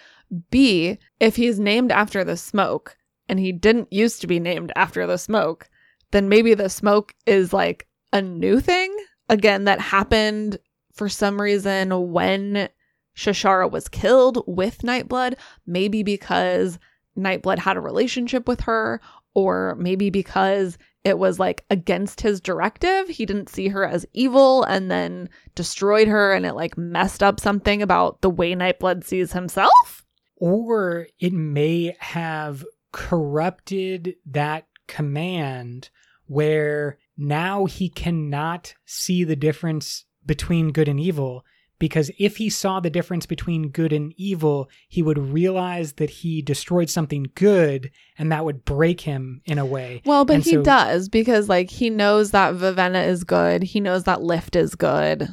B, 0.50 0.98
if 1.20 1.36
he's 1.36 1.60
named 1.60 1.92
after 1.92 2.24
the 2.24 2.38
smoke 2.38 2.98
and 3.30 3.40
he 3.40 3.52
didn't 3.52 3.92
used 3.92 4.22
to 4.22 4.28
be 4.28 4.40
named 4.40 4.72
after 4.76 5.06
the 5.08 5.18
smoke, 5.18 5.70
then 6.12 6.30
maybe 6.30 6.54
the 6.54 6.70
smoke 6.70 7.14
is 7.26 7.54
like 7.54 7.88
a 8.14 8.22
new 8.22 8.60
thing 8.60 8.96
again 9.30 9.66
that 9.66 9.80
happened 9.80 10.58
for 10.94 11.10
some 11.10 11.40
reason 11.40 12.12
when 12.12 12.70
Shashara 13.16 13.70
was 13.70 13.88
killed 13.88 14.44
with 14.48 14.80
Nightblood, 14.80 15.36
maybe 15.66 16.04
because 16.04 16.80
Nightblood 17.18 17.58
had 17.60 17.78
a 17.78 17.82
relationship 17.82 18.48
with 18.48 18.62
her, 18.62 19.02
or 19.34 19.76
maybe 19.80 20.10
because 20.10 20.78
it 21.04 21.18
was 21.18 21.40
like 21.40 21.66
against 21.70 22.22
his 22.22 22.42
directive. 22.42 23.08
He 23.08 23.26
didn't 23.26 23.50
see 23.50 23.70
her 23.70 23.86
as 23.86 24.06
evil 24.14 24.64
and 24.64 24.90
then 24.92 25.30
destroyed 25.56 26.08
her, 26.08 26.34
and 26.34 26.46
it 26.46 26.54
like 26.54 26.78
messed 26.78 27.24
up 27.24 27.40
something 27.40 27.82
about 27.82 28.22
the 28.22 28.30
way 28.30 28.54
Nightblood 28.54 29.04
sees 29.04 29.34
himself. 29.34 30.06
Or 30.38 31.08
it 31.20 31.34
may 31.34 31.96
have 32.00 32.64
corrupted 32.92 34.16
that 34.26 34.68
command 34.88 35.90
where 36.28 36.98
now 37.18 37.66
he 37.66 37.90
cannot 37.90 38.74
see 38.86 39.24
the 39.24 39.36
difference 39.36 40.06
between 40.26 40.72
good 40.72 40.88
and 40.88 41.00
evil 41.00 41.44
because 41.80 42.10
if 42.18 42.38
he 42.38 42.50
saw 42.50 42.80
the 42.80 42.90
difference 42.90 43.26
between 43.26 43.70
good 43.70 43.94
and 43.94 44.12
evil, 44.18 44.68
he 44.90 45.02
would 45.04 45.18
realize 45.18 45.94
that 45.94 46.10
he 46.10 46.42
destroyed 46.42 46.90
something 46.90 47.28
good 47.36 47.92
and 48.18 48.32
that 48.32 48.44
would 48.46 48.66
break 48.66 49.02
him 49.02 49.42
in 49.46 49.58
a 49.60 49.66
way. 49.66 50.02
Well, 50.06 50.26
but 50.26 50.36
And 50.38 50.44
he 50.44 50.52
so- 50.54 50.64
does 50.64 51.08
because 51.10 51.48
like 51.50 51.70
he 51.70 51.90
knows 51.90 52.32
that 52.32 52.56
Vivenna 52.56 53.06
is 53.08 53.24
good. 53.24 53.62
He 53.64 53.80
knows 53.80 54.04
that 54.06 54.22
Lift 54.24 54.56
is 54.56 54.76
good. 54.76 55.28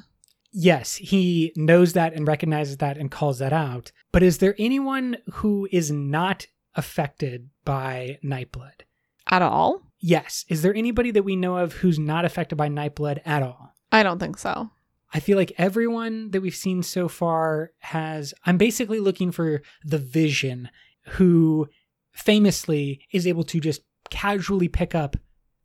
Yes, 0.56 0.94
he 0.94 1.52
knows 1.56 1.94
that 1.94 2.14
and 2.14 2.28
recognizes 2.28 2.76
that 2.76 2.96
and 2.96 3.10
calls 3.10 3.40
that 3.40 3.52
out. 3.52 3.90
But 4.12 4.22
is 4.22 4.38
there 4.38 4.54
anyone 4.56 5.16
who 5.32 5.68
is 5.72 5.90
not 5.90 6.46
affected 6.76 7.50
by 7.64 8.20
Nightblood? 8.24 8.82
At 9.28 9.42
all? 9.42 9.82
Yes. 9.98 10.44
Is 10.48 10.62
there 10.62 10.74
anybody 10.74 11.10
that 11.10 11.24
we 11.24 11.34
know 11.34 11.56
of 11.56 11.72
who's 11.72 11.98
not 11.98 12.24
affected 12.24 12.54
by 12.54 12.68
Nightblood 12.68 13.20
at 13.24 13.42
all? 13.42 13.74
I 13.90 14.04
don't 14.04 14.20
think 14.20 14.38
so. 14.38 14.70
I 15.12 15.18
feel 15.18 15.36
like 15.36 15.52
everyone 15.58 16.30
that 16.30 16.40
we've 16.40 16.54
seen 16.54 16.84
so 16.84 17.08
far 17.08 17.72
has. 17.80 18.32
I'm 18.46 18.56
basically 18.56 19.00
looking 19.00 19.32
for 19.32 19.60
the 19.84 19.98
vision 19.98 20.70
who 21.06 21.68
famously 22.12 23.00
is 23.10 23.26
able 23.26 23.44
to 23.44 23.58
just 23.58 23.82
casually 24.08 24.68
pick 24.68 24.94
up 24.94 25.16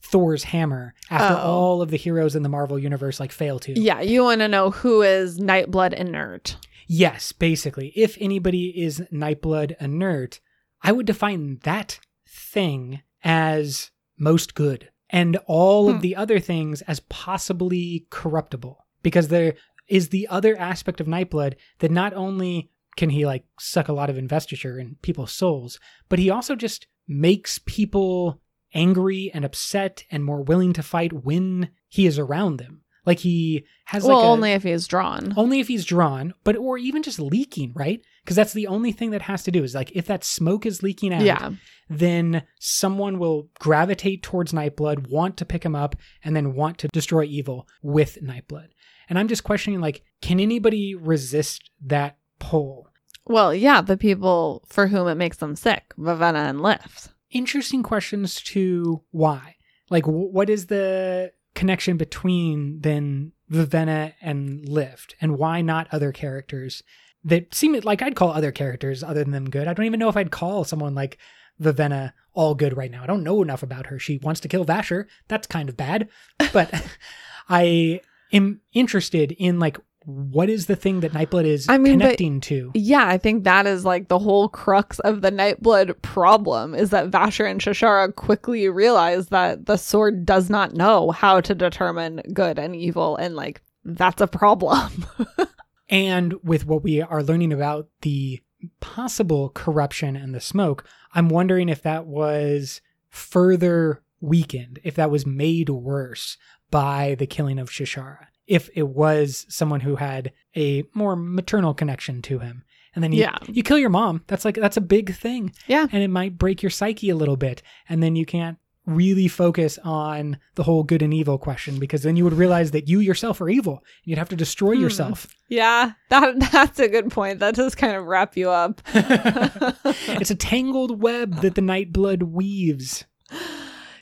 Thor's 0.01 0.43
hammer 0.45 0.93
after 1.09 1.35
Oh. 1.35 1.41
all 1.51 1.81
of 1.81 1.91
the 1.91 1.97
heroes 1.97 2.35
in 2.35 2.43
the 2.43 2.49
Marvel 2.49 2.79
universe 2.79 3.19
like 3.19 3.31
fail 3.31 3.59
to. 3.59 3.79
Yeah, 3.79 4.01
you 4.01 4.23
want 4.23 4.41
to 4.41 4.47
know 4.47 4.71
who 4.71 5.01
is 5.01 5.39
Nightblood 5.39 5.93
inert. 5.93 6.57
Yes, 6.87 7.31
basically. 7.31 7.91
If 7.95 8.17
anybody 8.19 8.69
is 8.81 9.01
Nightblood 9.13 9.75
inert, 9.79 10.39
I 10.81 10.91
would 10.91 11.05
define 11.05 11.59
that 11.63 11.99
thing 12.27 13.01
as 13.23 13.91
most 14.17 14.55
good 14.55 14.89
and 15.09 15.37
all 15.45 15.89
Hmm. 15.89 15.95
of 15.95 16.01
the 16.01 16.15
other 16.15 16.39
things 16.39 16.81
as 16.83 17.01
possibly 17.09 18.07
corruptible. 18.09 18.85
Because 19.03 19.27
there 19.29 19.55
is 19.87 20.09
the 20.09 20.27
other 20.27 20.57
aspect 20.59 20.99
of 21.01 21.07
Nightblood 21.07 21.53
that 21.79 21.91
not 21.91 22.13
only 22.13 22.69
can 22.97 23.09
he 23.11 23.25
like 23.25 23.45
suck 23.59 23.87
a 23.87 23.93
lot 23.93 24.09
of 24.09 24.17
investiture 24.17 24.77
in 24.79 24.95
people's 25.01 25.31
souls, 25.31 25.79
but 26.09 26.19
he 26.19 26.29
also 26.29 26.55
just 26.55 26.87
makes 27.07 27.59
people 27.65 28.41
angry 28.73 29.31
and 29.33 29.45
upset 29.45 30.03
and 30.11 30.23
more 30.23 30.41
willing 30.41 30.73
to 30.73 30.83
fight 30.83 31.23
when 31.23 31.69
he 31.87 32.05
is 32.05 32.19
around 32.19 32.57
them. 32.57 32.81
Like 33.05 33.19
he 33.19 33.65
has 33.85 34.03
well, 34.03 34.17
like 34.17 34.25
a, 34.25 34.27
only 34.27 34.51
if 34.51 34.63
he's 34.63 34.87
drawn. 34.87 35.33
only 35.35 35.59
if 35.59 35.67
he's 35.67 35.85
drawn, 35.85 36.33
but 36.43 36.55
or 36.55 36.77
even 36.77 37.01
just 37.01 37.19
leaking, 37.19 37.71
right? 37.73 38.01
Because 38.23 38.35
that's 38.35 38.53
the 38.53 38.67
only 38.67 38.91
thing 38.91 39.11
that 39.11 39.23
has 39.23 39.41
to 39.43 39.51
do 39.51 39.63
is 39.63 39.73
like 39.73 39.91
if 39.95 40.05
that 40.07 40.23
smoke 40.23 40.65
is 40.65 40.83
leaking 40.83 41.13
out, 41.13 41.23
yeah. 41.23 41.51
then 41.89 42.43
someone 42.59 43.17
will 43.17 43.49
gravitate 43.59 44.21
towards 44.21 44.51
Nightblood, 44.51 45.09
want 45.09 45.37
to 45.37 45.45
pick 45.45 45.65
him 45.65 45.75
up, 45.75 45.95
and 46.23 46.35
then 46.35 46.53
want 46.53 46.77
to 46.79 46.87
destroy 46.89 47.23
evil 47.23 47.67
with 47.81 48.19
Nightblood. 48.21 48.67
And 49.09 49.17
I'm 49.17 49.27
just 49.27 49.43
questioning 49.43 49.81
like, 49.81 50.03
can 50.21 50.39
anybody 50.39 50.93
resist 50.93 51.71
that 51.85 52.17
pull? 52.37 52.89
Well, 53.25 53.55
yeah, 53.55 53.81
the 53.81 53.97
people 53.97 54.65
for 54.67 54.87
whom 54.87 55.07
it 55.07 55.15
makes 55.15 55.37
them 55.37 55.55
sick, 55.55 55.93
Vivenna 55.97 56.49
and 56.49 56.61
Lift. 56.61 57.09
Interesting 57.31 57.83
questions 57.83 58.41
to 58.41 59.01
why. 59.11 59.55
Like, 59.89 60.05
wh- 60.05 60.33
what 60.33 60.49
is 60.49 60.67
the 60.67 61.31
connection 61.55 61.97
between 61.97 62.81
then 62.81 63.33
Vivenna 63.51 64.13
and 64.21 64.67
Lift, 64.67 65.15
and 65.19 65.37
why 65.37 65.61
not 65.61 65.87
other 65.91 66.11
characters 66.11 66.83
that 67.23 67.53
seem 67.53 67.73
like 67.81 68.01
I'd 68.01 68.15
call 68.15 68.31
other 68.31 68.51
characters 68.51 69.03
other 69.03 69.23
than 69.23 69.31
them 69.31 69.49
good? 69.49 69.67
I 69.67 69.73
don't 69.73 69.85
even 69.85 69.99
know 69.99 70.09
if 70.09 70.17
I'd 70.17 70.31
call 70.31 70.63
someone 70.63 70.95
like 70.95 71.17
Vivenna 71.61 72.13
all 72.33 72.55
good 72.55 72.77
right 72.77 72.91
now. 72.91 73.03
I 73.03 73.07
don't 73.07 73.23
know 73.23 73.41
enough 73.41 73.63
about 73.63 73.87
her. 73.87 73.99
She 73.99 74.19
wants 74.19 74.39
to 74.41 74.47
kill 74.47 74.65
Vasher. 74.65 75.05
That's 75.27 75.47
kind 75.47 75.69
of 75.69 75.75
bad, 75.77 76.09
but 76.53 76.73
I 77.49 78.01
am 78.31 78.61
interested 78.73 79.31
in 79.33 79.59
like 79.59 79.77
what 80.05 80.49
is 80.49 80.65
the 80.65 80.75
thing 80.75 81.01
that 81.01 81.11
Nightblood 81.13 81.45
is 81.45 81.67
I 81.67 81.77
mean, 81.77 81.99
but- 81.99 82.05
connecting 82.05 82.41
to. 82.41 82.71
Yeah, 82.73 83.05
I 83.07 83.17
think 83.17 83.43
that 83.43 83.67
is 83.67 83.85
like 83.85 84.07
the 84.07 84.19
whole 84.19 84.49
crux 84.49 84.99
of 84.99 85.21
the 85.21 85.31
Nightblood 85.31 86.01
problem 86.01 86.73
is 86.73 86.89
that 86.91 87.11
Vasher 87.11 87.49
and 87.49 87.59
Shashara 87.61 88.15
quickly 88.15 88.69
realize 88.69 89.27
that 89.27 89.65
the 89.65 89.77
sword 89.77 90.25
does 90.25 90.49
not 90.49 90.73
know 90.73 91.11
how 91.11 91.41
to 91.41 91.53
determine 91.53 92.21
good 92.33 92.57
and 92.57 92.75
evil, 92.75 93.15
and 93.17 93.35
like 93.35 93.61
that's 93.83 94.21
a 94.21 94.27
problem. 94.27 95.05
And 95.89 96.35
with 96.43 96.65
what 96.67 96.83
we 96.83 97.01
are 97.01 97.23
learning 97.23 97.51
about 97.51 97.89
the 98.01 98.41
possible 98.79 99.49
corruption 99.49 100.15
and 100.15 100.35
the 100.35 100.39
smoke, 100.39 100.85
I'm 101.13 101.29
wondering 101.29 101.67
if 101.69 101.81
that 101.81 102.05
was 102.05 102.81
further 103.09 104.03
weakened, 104.21 104.79
if 104.83 104.95
that 104.95 105.09
was 105.09 105.25
made 105.25 105.69
worse 105.69 106.37
by 106.69 107.15
the 107.17 107.25
killing 107.25 107.57
of 107.57 107.71
Shashara, 107.71 108.27
if 108.49 108.69
it 108.75 108.87
was 108.89 109.45
someone 109.47 109.79
who 109.81 109.95
had 109.95 110.33
a 110.57 110.83
more 110.93 111.15
maternal 111.15 111.73
connection 111.73 112.21
to 112.23 112.39
him. 112.39 112.63
And 112.95 113.03
then 113.03 113.13
you, 113.13 113.21
Yeah. 113.21 113.37
you 113.47 113.61
kill 113.63 113.77
your 113.77 113.89
mom. 113.91 114.23
That's 114.27 114.43
like 114.43 114.55
that's 114.55 114.75
a 114.77 114.81
big 114.81 115.13
thing. 115.15 115.53
Yeah. 115.67 115.85
And 115.91 116.01
it 116.03 116.09
might 116.09 116.37
break 116.37 116.63
your 116.63 116.71
psyche 116.71 117.09
a 117.11 117.15
little 117.15 117.37
bit. 117.37 117.61
And 117.87 118.01
then 118.01 118.15
you 118.15 118.25
can't 118.25 118.57
really 118.85 119.27
focus 119.27 119.77
on 119.83 120.39
the 120.55 120.63
whole 120.63 120.81
good 120.83 121.03
and 121.03 121.13
evil 121.13 121.37
question 121.37 121.77
because 121.77 122.01
then 122.01 122.15
you 122.15 122.23
would 122.23 122.33
realize 122.33 122.71
that 122.71 122.87
you 122.89 122.99
yourself 122.99 123.39
are 123.39 123.47
evil. 123.49 123.83
You'd 124.03 124.17
have 124.17 124.29
to 124.29 124.35
destroy 124.35 124.73
Hmm. 124.75 124.81
yourself. 124.81 125.27
yeah, 125.49 125.91
that 126.09 126.39
that's 126.51 126.79
a 126.79 126.87
good 126.87 127.11
point. 127.11 127.37
That 127.39 127.53
does 127.53 127.75
kind 127.75 127.95
of 127.95 128.05
wrap 128.05 128.35
you 128.35 128.49
up. 128.49 128.81
it's 128.95 130.31
a 130.31 130.35
tangled 130.35 131.01
web 131.03 131.41
that 131.41 131.53
the 131.55 131.61
Nightblood 131.61 132.23
weaves. 132.23 133.05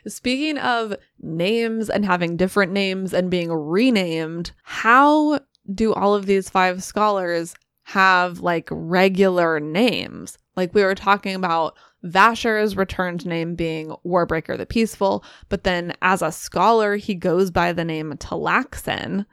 Speaking 0.08 0.58
of 0.58 0.96
names 1.22 1.90
and 1.90 2.06
having 2.06 2.38
different 2.38 2.72
names 2.72 3.14
and 3.14 3.30
being 3.30 3.52
renamed, 3.52 4.52
how 4.64 5.40
do 5.74 5.94
all 5.94 6.16
of 6.16 6.26
these 6.26 6.50
five 6.50 6.84
scholars 6.84 7.56
have 7.84 8.40
like 8.40 8.70
regular 8.72 9.60
names? 9.60 10.38
Like 10.56 10.74
we 10.74 10.84
were 10.84 10.96
talking 10.96 11.36
about 11.36 11.78
Vasher's 12.04 12.78
returned 12.78 13.26
name 13.26 13.56
being 13.56 13.96
Warbreaker 14.06 14.58
the 14.58 14.66
Peaceful, 14.66 15.24
but 15.50 15.64
then 15.64 15.94
as 16.02 16.22
a 16.22 16.32
scholar, 16.32 16.96
he 16.96 17.16
goes 17.16 17.52
by 17.52 17.74
the 17.74 17.86
name 17.86 18.14
Talaxin. 18.14 19.26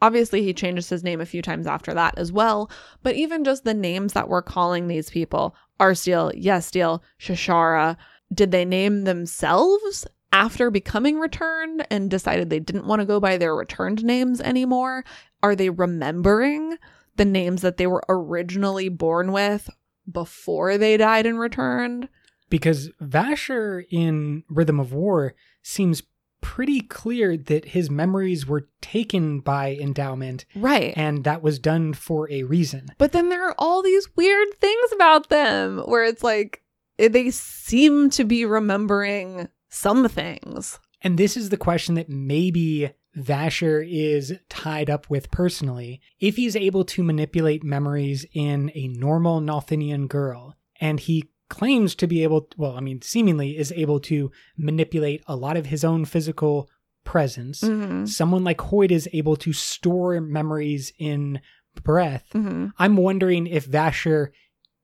Obviously, 0.00 0.42
he 0.42 0.52
changes 0.52 0.88
his 0.88 1.02
name 1.02 1.20
a 1.20 1.26
few 1.26 1.42
times 1.42 1.66
after 1.66 1.92
that 1.94 2.16
as 2.16 2.30
well, 2.30 2.70
but 3.02 3.16
even 3.16 3.44
just 3.44 3.64
the 3.64 3.74
names 3.74 4.12
that 4.12 4.28
we're 4.28 4.42
calling 4.42 4.86
these 4.86 5.10
people 5.10 5.56
Arsteel, 5.80 6.32
Yesteel, 6.40 7.00
Shashara 7.20 7.96
did 8.32 8.50
they 8.50 8.64
name 8.64 9.04
themselves 9.04 10.06
after 10.32 10.70
becoming 10.70 11.18
returned 11.18 11.86
and 11.90 12.10
decided 12.10 12.50
they 12.50 12.60
didn't 12.60 12.86
want 12.86 13.00
to 13.00 13.06
go 13.06 13.18
by 13.20 13.36
their 13.36 13.54
returned 13.54 14.04
names 14.04 14.40
anymore? 14.40 15.04
Are 15.42 15.54
they 15.56 15.70
remembering 15.70 16.76
the 17.16 17.24
names 17.24 17.62
that 17.62 17.76
they 17.76 17.86
were 17.86 18.04
originally 18.08 18.88
born 18.88 19.32
with 19.32 19.70
before 20.10 20.78
they 20.78 20.96
died 20.96 21.26
and 21.26 21.38
returned? 21.38 22.08
Because 22.50 22.88
Vasher 23.02 23.84
in 23.90 24.44
Rhythm 24.48 24.80
of 24.80 24.92
War 24.92 25.34
seems 25.62 26.02
pretty 26.40 26.80
clear 26.80 27.36
that 27.36 27.66
his 27.66 27.90
memories 27.90 28.46
were 28.46 28.68
taken 28.80 29.40
by 29.40 29.72
endowment 29.74 30.44
Right. 30.54 30.94
and 30.96 31.24
that 31.24 31.42
was 31.42 31.58
done 31.58 31.92
for 31.94 32.30
a 32.30 32.44
reason. 32.44 32.86
But 32.96 33.10
then 33.12 33.28
there 33.28 33.44
are 33.48 33.56
all 33.58 33.82
these 33.82 34.08
weird 34.16 34.48
things 34.60 34.92
about 34.94 35.30
them 35.30 35.78
where 35.80 36.04
it's 36.04 36.22
like 36.22 36.62
eh, 36.98 37.08
they 37.08 37.30
seem 37.30 38.08
to 38.10 38.24
be 38.24 38.44
remembering 38.44 39.48
some 39.68 40.08
things. 40.08 40.78
And 41.02 41.18
this 41.18 41.36
is 41.36 41.50
the 41.50 41.56
question 41.56 41.94
that 41.94 42.08
maybe 42.08 42.90
Vasher 43.16 43.86
is 43.88 44.34
tied 44.48 44.90
up 44.90 45.08
with 45.08 45.30
personally. 45.30 46.00
If 46.20 46.36
he's 46.36 46.56
able 46.56 46.84
to 46.86 47.02
manipulate 47.02 47.62
memories 47.64 48.26
in 48.32 48.70
a 48.74 48.88
normal 48.88 49.40
Nalthinian 49.40 50.08
girl, 50.08 50.56
and 50.80 51.00
he 51.00 51.30
claims 51.48 51.94
to 51.96 52.06
be 52.06 52.22
able, 52.22 52.48
well, 52.56 52.76
I 52.76 52.80
mean, 52.80 53.02
seemingly 53.02 53.56
is 53.56 53.72
able 53.72 54.00
to 54.00 54.30
manipulate 54.56 55.22
a 55.26 55.36
lot 55.36 55.56
of 55.56 55.66
his 55.66 55.84
own 55.84 56.04
physical 56.04 56.68
presence, 57.04 57.62
Mm-hmm. 57.62 58.04
someone 58.04 58.44
like 58.44 58.58
Hoid 58.58 58.90
is 58.90 59.08
able 59.12 59.36
to 59.36 59.52
store 59.52 60.20
memories 60.20 60.92
in 60.98 61.40
breath. 61.82 62.26
Mm-hmm. 62.34 62.66
I'm 62.78 62.96
wondering 62.96 63.46
if 63.46 63.66
Vasher 63.66 64.28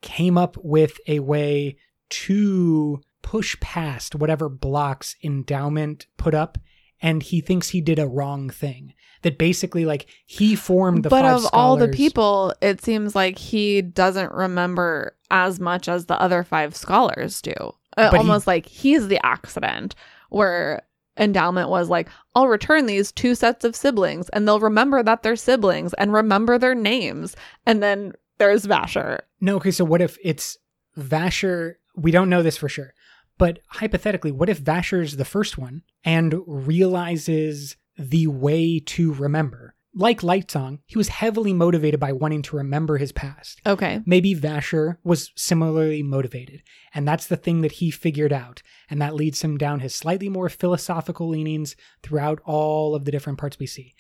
came 0.01 0.39
up 0.39 0.56
with 0.62 0.98
a 1.06 1.19
way 1.20 1.77
to 2.11 3.01
push 3.24 3.59
past 3.59 4.14
whatever 4.14 4.48
blocks 4.48 5.16
endowment 5.24 6.06
put 6.18 6.34
up 6.34 6.59
and 7.02 7.22
he 7.24 7.40
thinks 7.40 7.70
he 7.70 7.80
did 7.80 7.98
a 7.98 8.06
wrong 8.06 8.48
thing. 8.51 8.94
That 9.22 9.38
basically, 9.38 9.86
like, 9.86 10.06
he 10.26 10.55
formed 10.55 11.02
the 11.02 11.09
but 11.09 11.22
five 11.22 11.36
of 11.36 11.46
all 11.55 11.76
the 11.78 11.88
people, 11.88 12.52
it 12.60 12.82
seems 12.82 13.14
like 13.16 13.38
he 13.38 13.80
doesn't 13.80 14.30
remember 14.32 15.16
as 15.30 15.59
much 15.59 15.88
as 15.88 16.05
the 16.06 16.20
other 16.20 16.44
five 16.44 16.76
scholars 16.76 17.40
do. 17.40 17.55
Uh, 17.96 18.10
But 18.10 18.12
he- 18.12 18.18
almost 18.18 18.46
like 18.46 18.66
he's 18.66 19.09
the 19.09 19.18
accident, 19.24 19.94
where 20.28 20.82
endowment 21.18 21.70
was 21.70 21.88
like, 21.88 22.09
I'll 22.34 22.48
return 22.48 22.84
these 22.84 23.12
two 23.12 23.34
sets 23.34 23.64
of 23.64 23.74
siblings, 23.74 24.28
and 24.28 24.46
they'll 24.46 24.60
remember 24.60 25.02
that 25.02 25.22
they're 25.22 25.36
siblings 25.36 25.94
and 25.94 26.12
remember 26.12 26.59
their 26.59 26.74
names. 26.74 27.34
And 27.64 27.82
then 27.82 28.12
there's 28.36 28.66
Vasher. 28.66 29.20
No, 29.40 29.56
okay, 29.56 29.70
so 29.70 29.86
what 29.86 30.02
if 30.02 30.18
it's 30.22 30.59
Vasher? 30.98 31.76
We 31.96 32.10
don't 32.10 32.28
know 32.28 32.42
this 32.42 32.56
for 32.59 32.68
sure, 32.68 32.92
but 33.39 33.61
hypothetically, 33.69 34.32
what 34.32 34.48
if 34.48 34.62
Vasher's 34.62 35.16
the 35.16 35.24
first 35.24 35.59
one 35.59 35.82
and 36.05 36.35
realizes 36.47 37.77
the 37.97 38.27
way 38.27 38.81
to 38.81 39.12
remember? 39.12 39.74
Like 39.97 40.23
Lightsong, 40.23 40.81
he 40.86 40.98
was 40.98 41.09
heavily 41.09 41.52
motivated 41.52 42.01
by 42.01 42.12
wanting 42.12 42.43
to 42.43 42.56
remember 42.56 42.98
his 42.98 43.12
past. 43.12 43.61
Okay. 43.65 44.01
Maybe 44.05 44.35
Vasher 44.35 44.97
was 45.05 45.31
similarly 45.36 46.02
motivated, 46.02 46.62
and 46.93 47.06
that's 47.06 47.28
the 47.28 47.36
thing 47.36 47.61
that 47.61 47.73
he 47.73 47.93
figured 47.93 48.32
out, 48.32 48.61
and 48.90 49.01
that 49.01 49.15
leads 49.15 49.43
him 49.43 49.56
down 49.56 49.81
his 49.81 49.94
slightly 49.94 50.28
more 50.28 50.48
philosophical 50.48 51.28
leanings 51.28 51.77
throughout 52.02 52.40
all 52.44 52.97
of 52.97 53.05
the 53.05 53.12
different 53.12 53.39
parts 53.39 53.61
we 53.61 53.66
see. 53.66 53.94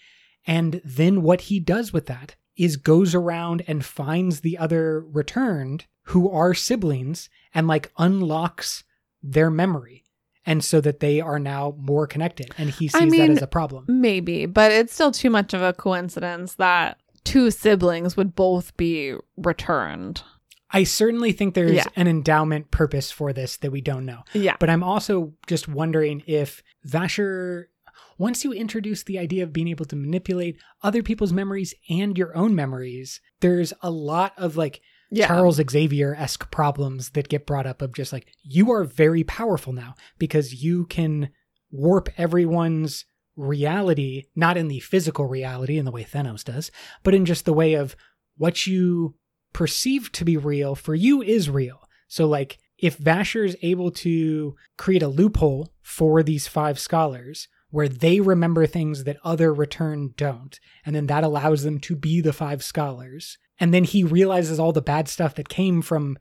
And 0.46 0.80
then 0.84 1.22
what 1.22 1.42
he 1.42 1.60
does 1.60 1.92
with 1.92 2.06
that 2.06 2.34
is 2.56 2.76
goes 2.76 3.14
around 3.14 3.62
and 3.66 3.84
finds 3.84 4.40
the 4.40 4.58
other 4.58 5.00
returned 5.00 5.86
who 6.08 6.30
are 6.30 6.54
siblings 6.54 7.28
and 7.54 7.66
like 7.66 7.92
unlocks 7.98 8.84
their 9.24 9.50
memory. 9.50 10.02
And 10.46 10.62
so 10.62 10.82
that 10.82 11.00
they 11.00 11.22
are 11.22 11.38
now 11.38 11.74
more 11.78 12.06
connected. 12.06 12.50
And 12.58 12.68
he 12.68 12.88
sees 12.88 13.00
I 13.00 13.08
that 13.08 13.30
as 13.30 13.40
a 13.40 13.46
problem. 13.46 13.86
Maybe, 13.88 14.44
but 14.44 14.70
it's 14.70 14.92
still 14.92 15.10
too 15.10 15.30
much 15.30 15.54
of 15.54 15.62
a 15.62 15.72
coincidence 15.72 16.56
that 16.56 16.98
two 17.24 17.50
siblings 17.50 18.14
would 18.18 18.34
both 18.34 18.76
be 18.76 19.14
returned. 19.38 20.22
I 20.70 20.84
certainly 20.84 21.32
think 21.32 21.54
there's 21.54 21.72
Yeah. 21.72 21.86
an 21.96 22.08
endowment 22.08 22.70
purpose 22.70 23.10
for 23.10 23.32
this 23.32 23.56
that 23.58 23.70
we 23.72 23.80
don't 23.80 24.04
know. 24.04 24.24
Yeah. 24.34 24.56
But 24.60 24.68
I'm 24.68 24.82
also 24.82 25.32
just 25.46 25.66
wondering 25.66 26.22
if 26.26 26.62
Vasher, 26.86 27.68
once 28.18 28.44
you 28.44 28.52
introduce 28.52 29.02
the 29.02 29.18
idea 29.18 29.44
of 29.44 29.52
being 29.52 29.68
able 29.68 29.86
to 29.86 29.96
manipulate 29.96 30.58
other 30.82 31.02
people's 31.02 31.32
memories 31.32 31.74
and 31.88 32.18
your 32.18 32.36
own 32.36 32.54
memories, 32.54 33.20
there's 33.40 33.72
a 33.80 33.90
lot 33.90 34.34
of 34.36 34.58
like 34.58 34.82
Yeah. 35.14 35.28
Charles 35.28 35.60
Xavier 35.70 36.14
esque 36.16 36.50
problems 36.50 37.10
that 37.10 37.28
get 37.28 37.46
brought 37.46 37.66
up 37.66 37.82
of 37.82 37.94
just 37.94 38.12
like, 38.12 38.26
you 38.42 38.72
are 38.72 38.82
very 38.82 39.22
powerful 39.22 39.72
now 39.72 39.94
because 40.18 40.62
you 40.62 40.86
can 40.86 41.30
warp 41.70 42.08
everyone's 42.18 43.04
reality, 43.36 44.24
not 44.34 44.56
in 44.56 44.68
the 44.68 44.80
physical 44.80 45.26
reality 45.26 45.78
in 45.78 45.84
the 45.84 45.92
way 45.92 46.04
Thanos 46.04 46.44
does, 46.44 46.70
but 47.02 47.14
in 47.14 47.24
just 47.24 47.44
the 47.44 47.52
way 47.52 47.74
of 47.74 47.94
what 48.36 48.66
you 48.66 49.14
perceive 49.52 50.10
to 50.12 50.24
be 50.24 50.36
real 50.36 50.74
for 50.74 50.94
you 50.96 51.22
is 51.22 51.48
real. 51.48 51.88
So, 52.08 52.26
like, 52.26 52.58
if 52.76 52.98
Vasher 52.98 53.46
is 53.46 53.56
able 53.62 53.92
to 53.92 54.56
create 54.76 55.02
a 55.02 55.08
loophole 55.08 55.72
for 55.80 56.22
these 56.22 56.48
five 56.48 56.78
scholars 56.78 57.46
where 57.70 57.88
they 57.88 58.20
remember 58.20 58.66
things 58.66 59.04
that 59.04 59.16
other 59.24 59.54
return 59.54 60.12
don't, 60.16 60.58
and 60.84 60.94
then 60.94 61.06
that 61.06 61.24
allows 61.24 61.62
them 61.62 61.78
to 61.80 61.96
be 61.96 62.20
the 62.20 62.32
five 62.32 62.62
scholars, 62.64 63.38
and 63.58 63.72
then 63.72 63.84
he 63.84 64.04
realizes 64.04 64.58
all 64.58 64.72
the 64.72 64.82
bad 64.82 65.08
stuff 65.08 65.34
that 65.34 65.48
came 65.48 65.82
from 65.82 66.18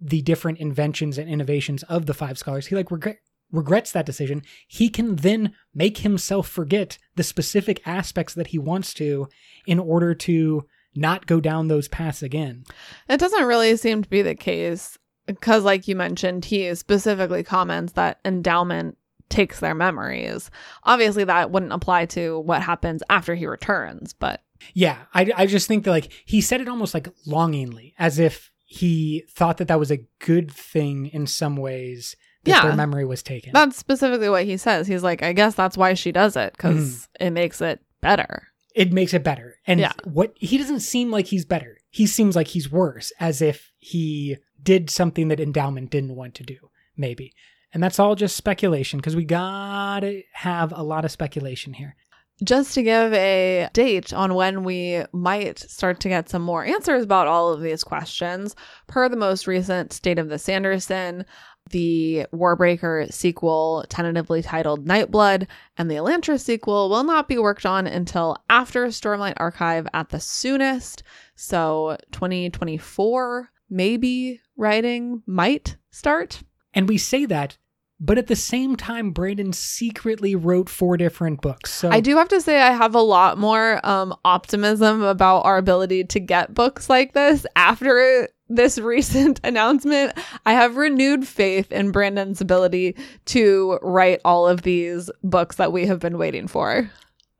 the 0.00 0.22
different 0.22 0.58
inventions 0.58 1.18
and 1.18 1.28
innovations 1.30 1.82
of 1.84 2.06
the 2.06 2.14
five 2.14 2.38
scholars, 2.38 2.66
he 2.66 2.76
like 2.76 2.90
regret 2.90 3.18
regrets 3.52 3.92
that 3.92 4.06
decision. 4.06 4.42
He 4.66 4.88
can 4.88 5.16
then 5.16 5.54
make 5.74 5.98
himself 5.98 6.48
forget 6.48 6.98
the 7.14 7.22
specific 7.22 7.80
aspects 7.86 8.34
that 8.34 8.48
he 8.48 8.58
wants 8.58 8.92
to 8.94 9.28
in 9.66 9.78
order 9.78 10.14
to 10.14 10.66
not 10.96 11.26
go 11.26 11.40
down 11.40 11.68
those 11.68 11.88
paths 11.88 12.22
again. 12.22 12.64
It 13.08 13.18
doesn't 13.18 13.44
really 13.44 13.76
seem 13.76 14.02
to 14.02 14.08
be 14.08 14.22
the 14.22 14.34
case 14.34 14.98
because, 15.26 15.64
like 15.64 15.88
you 15.88 15.96
mentioned, 15.96 16.44
he 16.44 16.74
specifically 16.74 17.42
comments 17.42 17.92
that 17.94 18.18
endowment 18.24 18.98
takes 19.28 19.60
their 19.60 19.74
memories. 19.74 20.50
Obviously, 20.84 21.24
that 21.24 21.50
wouldn't 21.50 21.72
apply 21.72 22.06
to 22.06 22.40
what 22.40 22.62
happens 22.62 23.02
after 23.08 23.34
he 23.34 23.46
returns, 23.46 24.12
but 24.12 24.42
Yeah, 24.72 24.98
I, 25.12 25.30
I 25.36 25.46
just 25.46 25.68
think 25.68 25.84
that 25.84 25.90
like 25.90 26.12
he 26.24 26.40
said 26.40 26.60
it 26.60 26.68
almost 26.68 26.94
like 26.94 27.08
longingly, 27.26 27.94
as 27.98 28.18
if 28.18 28.50
he 28.64 29.24
thought 29.30 29.58
that 29.58 29.68
that 29.68 29.78
was 29.78 29.90
a 29.90 30.06
good 30.18 30.50
thing 30.50 31.06
in 31.06 31.26
some 31.26 31.56
ways 31.56 32.16
that 32.44 32.50
Yeah. 32.50 32.62
their 32.62 32.76
memory 32.76 33.04
was 33.04 33.22
taken. 33.22 33.52
that's 33.52 33.76
specifically 33.76 34.28
what 34.28 34.44
he 34.44 34.56
says. 34.56 34.86
He's 34.86 35.02
like, 35.02 35.22
I 35.22 35.32
guess 35.32 35.54
that's 35.54 35.76
why 35.76 35.94
she 35.94 36.12
does 36.12 36.36
it 36.36 36.52
because 36.52 36.76
mm-hmm. 36.92 37.26
it 37.26 37.30
makes 37.30 37.60
it 37.60 37.80
better. 38.00 38.48
it 38.74 38.92
makes 38.92 39.14
it 39.14 39.22
better. 39.22 39.56
And 39.66 39.80
Yeah. 39.80 39.92
what 40.04 40.32
he 40.40 40.58
doesn't 40.58 40.80
seem 40.80 41.10
like 41.10 41.26
he's 41.26 41.44
better. 41.44 41.78
He 41.90 42.06
seems 42.06 42.34
like 42.34 42.48
he's 42.48 42.70
worse, 42.70 43.12
as 43.20 43.40
if 43.40 43.70
he 43.78 44.36
did 44.62 44.90
something 44.90 45.28
that 45.28 45.38
endowment 45.40 45.90
didn't 45.90 46.16
want 46.16 46.34
to 46.34 46.42
do, 46.42 46.56
maybe. 46.96 47.32
And 47.72 47.82
that's 47.82 47.98
all 47.98 48.14
just 48.14 48.36
speculation 48.36 48.98
because 48.98 49.14
we 49.16 49.24
gotta 49.24 50.22
have 50.32 50.72
a 50.72 50.82
lot 50.82 51.04
of 51.04 51.10
speculation 51.10 51.74
here. 51.74 51.96
Just 52.44 52.74
to 52.74 52.82
give 52.82 53.12
a 53.14 53.68
date 53.72 54.12
on 54.12 54.34
when 54.34 54.64
we 54.64 55.02
might 55.12 55.58
start 55.58 56.00
to 56.00 56.08
get 56.08 56.28
some 56.28 56.42
more 56.42 56.64
answers 56.64 57.04
about 57.04 57.26
all 57.26 57.52
of 57.52 57.62
these 57.62 57.82
questions, 57.82 58.54
per 58.86 59.08
the 59.08 59.16
most 59.16 59.46
recent 59.46 59.92
State 59.92 60.18
of 60.18 60.28
the 60.28 60.38
Sanderson, 60.38 61.24
the 61.70 62.26
Warbreaker 62.34 63.10
sequel, 63.10 63.84
tentatively 63.88 64.42
titled 64.42 64.86
Nightblood, 64.86 65.46
and 65.78 65.90
the 65.90 65.94
Elantris 65.94 66.40
sequel 66.40 66.90
will 66.90 67.04
not 67.04 67.28
be 67.28 67.38
worked 67.38 67.64
on 67.64 67.86
until 67.86 68.36
after 68.50 68.86
Stormlight 68.88 69.34
Archive 69.38 69.86
at 69.94 70.10
the 70.10 70.20
soonest. 70.20 71.02
So 71.36 71.96
2024, 72.12 73.48
maybe 73.70 74.40
writing 74.56 75.22
might 75.26 75.76
start. 75.90 76.42
And 76.74 76.88
we 76.88 76.98
say 76.98 77.24
that, 77.26 77.56
but 78.04 78.18
at 78.18 78.26
the 78.26 78.36
same 78.36 78.76
time, 78.76 79.12
Brandon 79.12 79.54
secretly 79.54 80.34
wrote 80.34 80.68
four 80.68 80.98
different 80.98 81.40
books. 81.40 81.72
So 81.72 81.88
I 81.88 82.00
do 82.00 82.18
have 82.18 82.28
to 82.28 82.40
say 82.40 82.60
I 82.60 82.72
have 82.72 82.94
a 82.94 83.00
lot 83.00 83.38
more 83.38 83.80
um 83.84 84.14
optimism 84.24 85.02
about 85.02 85.40
our 85.46 85.56
ability 85.56 86.04
to 86.04 86.20
get 86.20 86.52
books 86.52 86.90
like 86.90 87.14
this 87.14 87.46
after 87.56 88.28
this 88.48 88.78
recent 88.94 89.40
announcement. 89.42 90.12
I 90.44 90.52
have 90.52 90.76
renewed 90.76 91.26
faith 91.26 91.72
in 91.72 91.92
Brandon's 91.92 92.42
ability 92.42 92.94
to 93.26 93.78
write 93.80 94.20
all 94.22 94.46
of 94.46 94.62
these 94.62 95.10
books 95.22 95.56
that 95.56 95.72
we 95.72 95.86
have 95.86 95.98
been 95.98 96.18
waiting 96.18 96.46
for. 96.46 96.90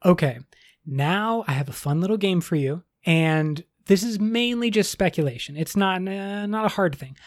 Okay, 0.02 0.38
now 0.86 1.44
I 1.46 1.52
have 1.52 1.68
a 1.68 1.72
fun 1.72 2.00
little 2.00 2.16
game 2.16 2.40
for 2.40 2.56
you, 2.56 2.84
and 3.04 3.62
this 3.84 4.02
is 4.02 4.18
mainly 4.18 4.70
just 4.70 4.90
speculation. 4.90 5.58
It's 5.58 5.76
not 5.76 5.96
uh, 6.08 6.46
not 6.46 6.64
a 6.64 6.74
hard 6.74 6.96
thing, 6.96 7.18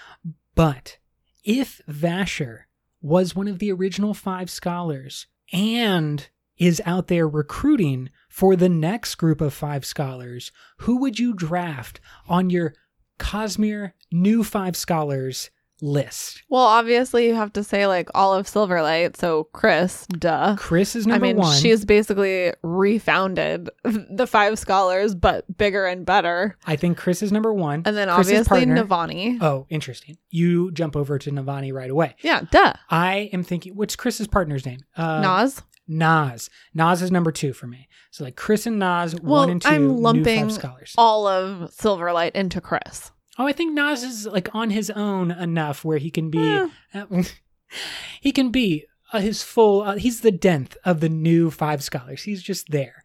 but 0.55 0.97
if 1.43 1.81
Vasher 1.87 2.66
was 3.07 3.35
one 3.35 3.47
of 3.47 3.59
the 3.59 3.71
original 3.71 4.13
five 4.13 4.49
scholars 4.49 5.27
and 5.53 6.27
is 6.57 6.81
out 6.85 7.07
there 7.07 7.27
recruiting 7.27 8.09
for 8.29 8.55
the 8.55 8.69
next 8.69 9.15
group 9.15 9.39
of 9.39 9.53
five 9.53 9.85
scholars, 9.85 10.51
who 10.79 10.97
would 10.97 11.17
you 11.17 11.33
draft 11.33 11.99
on 12.27 12.49
your 12.49 12.73
Cosmere 13.17 13.93
new 14.11 14.43
five 14.43 14.75
scholars 14.75 15.49
list? 15.81 16.43
Well, 16.49 16.63
obviously 16.63 17.27
you 17.27 17.35
have 17.35 17.53
to 17.53 17.63
say 17.63 17.87
like 17.87 18.09
all 18.15 18.33
of 18.33 18.47
Silverlight, 18.47 19.15
so 19.17 19.47
Khriss, 19.53 20.07
duh. 20.19 20.55
Khriss 20.57 20.95
is 20.95 21.05
number 21.07 21.25
I 21.25 21.29
mean, 21.29 21.37
one. 21.37 21.57
she's 21.59 21.85
basically 21.85 22.53
refounded 22.63 23.69
the 23.83 24.27
five 24.27 24.57
scholars, 24.59 25.13
but 25.15 25.45
bigger 25.57 25.85
and 25.85 26.05
better. 26.05 26.57
I 26.65 26.75
think 26.75 26.99
Khriss 26.99 27.21
is 27.21 27.31
number 27.31 27.53
one. 27.53 27.83
And 27.85 27.95
then 27.95 28.07
Khriss's 28.07 28.17
obviously 28.49 28.65
partner- 28.65 28.83
Navani. 28.83 29.37
Oh, 29.41 29.65
interesting. 29.69 30.17
You 30.29 30.71
jump 30.71 30.95
over 30.95 31.17
to 31.19 31.31
Navani 31.31 31.73
right 31.73 31.89
away. 31.89 32.15
Yeah, 32.21 32.41
duh. 32.51 32.73
I 32.89 33.29
am 33.33 33.43
thinking, 33.43 33.75
what's 33.75 33.95
Khriss's 33.95 34.27
partner's 34.27 34.65
name? 34.65 34.79
Uh, 34.95 35.21
Nazh. 35.21 35.61
Nazh. 35.89 36.49
Nazh 36.75 37.01
is 37.01 37.11
number 37.11 37.31
two 37.31 37.53
for 37.53 37.67
me. 37.67 37.87
So 38.11 38.23
like 38.23 38.35
Khriss 38.35 38.65
and 38.67 38.81
Nazh, 38.81 39.19
Well, 39.21 39.41
one 39.41 39.49
and 39.51 39.61
2 39.61 39.69
I'm 39.69 39.97
lumping 39.97 40.41
five 40.49 40.51
scholars. 40.53 40.93
all 40.97 41.27
of 41.27 41.71
Silverlight 41.71 42.31
into 42.31 42.59
Khriss. 42.61 43.11
Oh, 43.37 43.45
I 43.45 43.51
think 43.51 43.77
Nazh 43.77 44.03
is 44.03 44.25
like 44.25 44.53
on 44.53 44.71
his 44.71 44.89
own 44.89 45.31
enough 45.31 45.85
where 45.85 45.97
he 45.97 46.09
can 46.09 46.29
be. 46.29 46.39
Eh. 46.39 46.67
uh, 46.93 47.23
he 48.21 48.31
can 48.31 48.49
be 48.49 48.85
uh, 49.13 49.19
his 49.19 49.43
full. 49.43 49.81
Uh, 49.81 49.95
he's 49.95 50.21
the 50.21 50.31
Denth 50.31 50.75
of 50.83 50.99
the 50.99 51.09
new 51.09 51.51
five 51.51 51.83
scholars. 51.83 52.23
He's 52.23 52.41
just 52.41 52.69
there. 52.69 53.03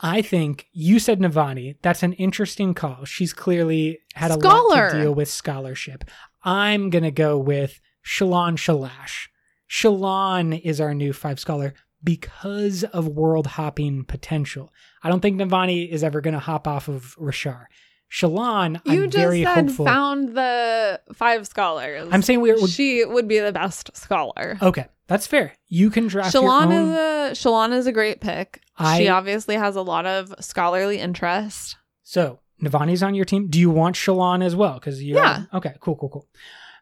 I 0.00 0.20
think 0.20 0.66
you 0.72 0.98
said 0.98 1.20
Navani. 1.20 1.76
That's 1.82 2.02
an 2.02 2.12
interesting 2.14 2.74
call. 2.74 3.04
She's 3.04 3.32
clearly 3.32 4.00
had 4.14 4.32
a 4.32 4.34
lot 4.34 4.42
Scholar. 4.42 4.90
to 4.90 5.00
deal 5.00 5.14
with 5.14 5.28
scholarship. 5.28 6.04
I'm 6.42 6.90
gonna 6.90 7.12
go 7.12 7.38
with 7.38 7.80
Shallan 8.04 8.56
Shalash. 8.56 9.28
Shallan 9.70 10.60
is 10.60 10.80
our 10.80 10.92
new 10.92 11.12
five 11.12 11.38
scholar 11.38 11.74
because 12.02 12.82
of 12.84 13.06
world 13.06 13.46
hopping 13.46 14.04
potential. 14.04 14.72
I 15.04 15.08
don't 15.08 15.20
think 15.20 15.40
Navani 15.40 15.88
is 15.88 16.02
ever 16.02 16.20
gonna 16.20 16.40
hop 16.40 16.66
off 16.66 16.88
of 16.88 17.16
Roshar. 17.16 17.66
Shallan, 18.12 18.80
You 18.84 19.04
I'm 19.04 19.10
just 19.10 19.16
very 19.16 19.42
said 19.42 19.66
hopeful. 19.68 19.86
found 19.86 20.36
the 20.36 21.00
five 21.14 21.46
scholars. 21.46 22.08
I'm 22.12 22.20
saying 22.22 22.40
we're, 22.42 22.60
we're 22.60 22.68
she 22.68 23.04
would 23.04 23.26
be 23.26 23.38
the 23.38 23.52
best 23.52 23.96
scholar. 23.96 24.58
okay. 24.60 24.86
That's 25.08 25.26
fair. 25.26 25.52
You 25.68 25.90
can 25.90 26.06
draft 26.06 26.34
Shallan 26.34 26.66
own. 26.66 26.72
is 26.72 26.88
a 26.94 27.30
Shallan 27.48 27.72
is 27.72 27.86
a 27.86 27.92
great 27.92 28.20
pick. 28.20 28.60
I- 28.78 28.98
she 28.98 29.08
obviously 29.08 29.56
has 29.56 29.76
a 29.76 29.82
lot 29.82 30.06
of 30.06 30.32
scholarly 30.40 30.98
interest. 30.98 31.76
So 32.02 32.40
Navani's 32.62 33.02
on 33.02 33.14
your 33.14 33.24
team. 33.24 33.48
Do 33.48 33.58
you 33.58 33.70
want 33.70 33.96
Shallan 33.96 34.42
as 34.44 34.54
well? 34.54 34.74
Because 34.74 35.02
you 35.02 35.16
Yeah. 35.16 35.44
okay, 35.52 35.74
cool, 35.80 35.96
cool, 35.96 36.08
cool. 36.10 36.28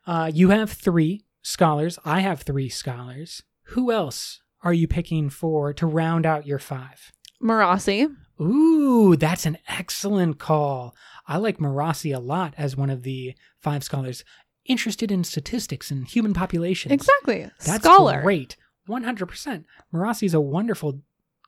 Uh, 0.06 0.30
you 0.32 0.50
have 0.50 0.70
three 0.72 1.24
scholars. 1.42 1.98
I 2.04 2.20
have 2.20 2.42
three 2.42 2.68
scholars. 2.68 3.42
Who 3.74 3.90
else 3.92 4.42
are 4.62 4.72
you 4.74 4.86
picking 4.86 5.30
for 5.30 5.72
to 5.74 5.86
round 5.86 6.26
out 6.26 6.46
your 6.46 6.58
five? 6.58 7.12
Marasi. 7.42 8.14
Ooh, 8.40 9.16
that's 9.16 9.46
an 9.46 9.58
excellent 9.68 10.38
call. 10.38 10.94
I 11.26 11.36
like 11.36 11.58
Marasi 11.58 12.14
a 12.14 12.18
lot 12.18 12.54
as 12.56 12.76
one 12.76 12.90
of 12.90 13.02
the 13.02 13.34
five 13.58 13.84
scholars 13.84 14.24
interested 14.64 15.10
in 15.12 15.24
statistics 15.24 15.90
and 15.90 16.06
human 16.06 16.32
populations. 16.32 16.92
Exactly. 16.92 17.50
That's 17.64 17.84
Scholar. 17.84 18.22
great. 18.22 18.56
100%. 18.88 19.64
Marasi 19.92 20.24
is 20.24 20.34
a 20.34 20.40
wonderful 20.40 21.00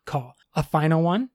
call. 0.05 0.37
A 0.55 0.63
final 0.63 1.03
one? 1.03 1.31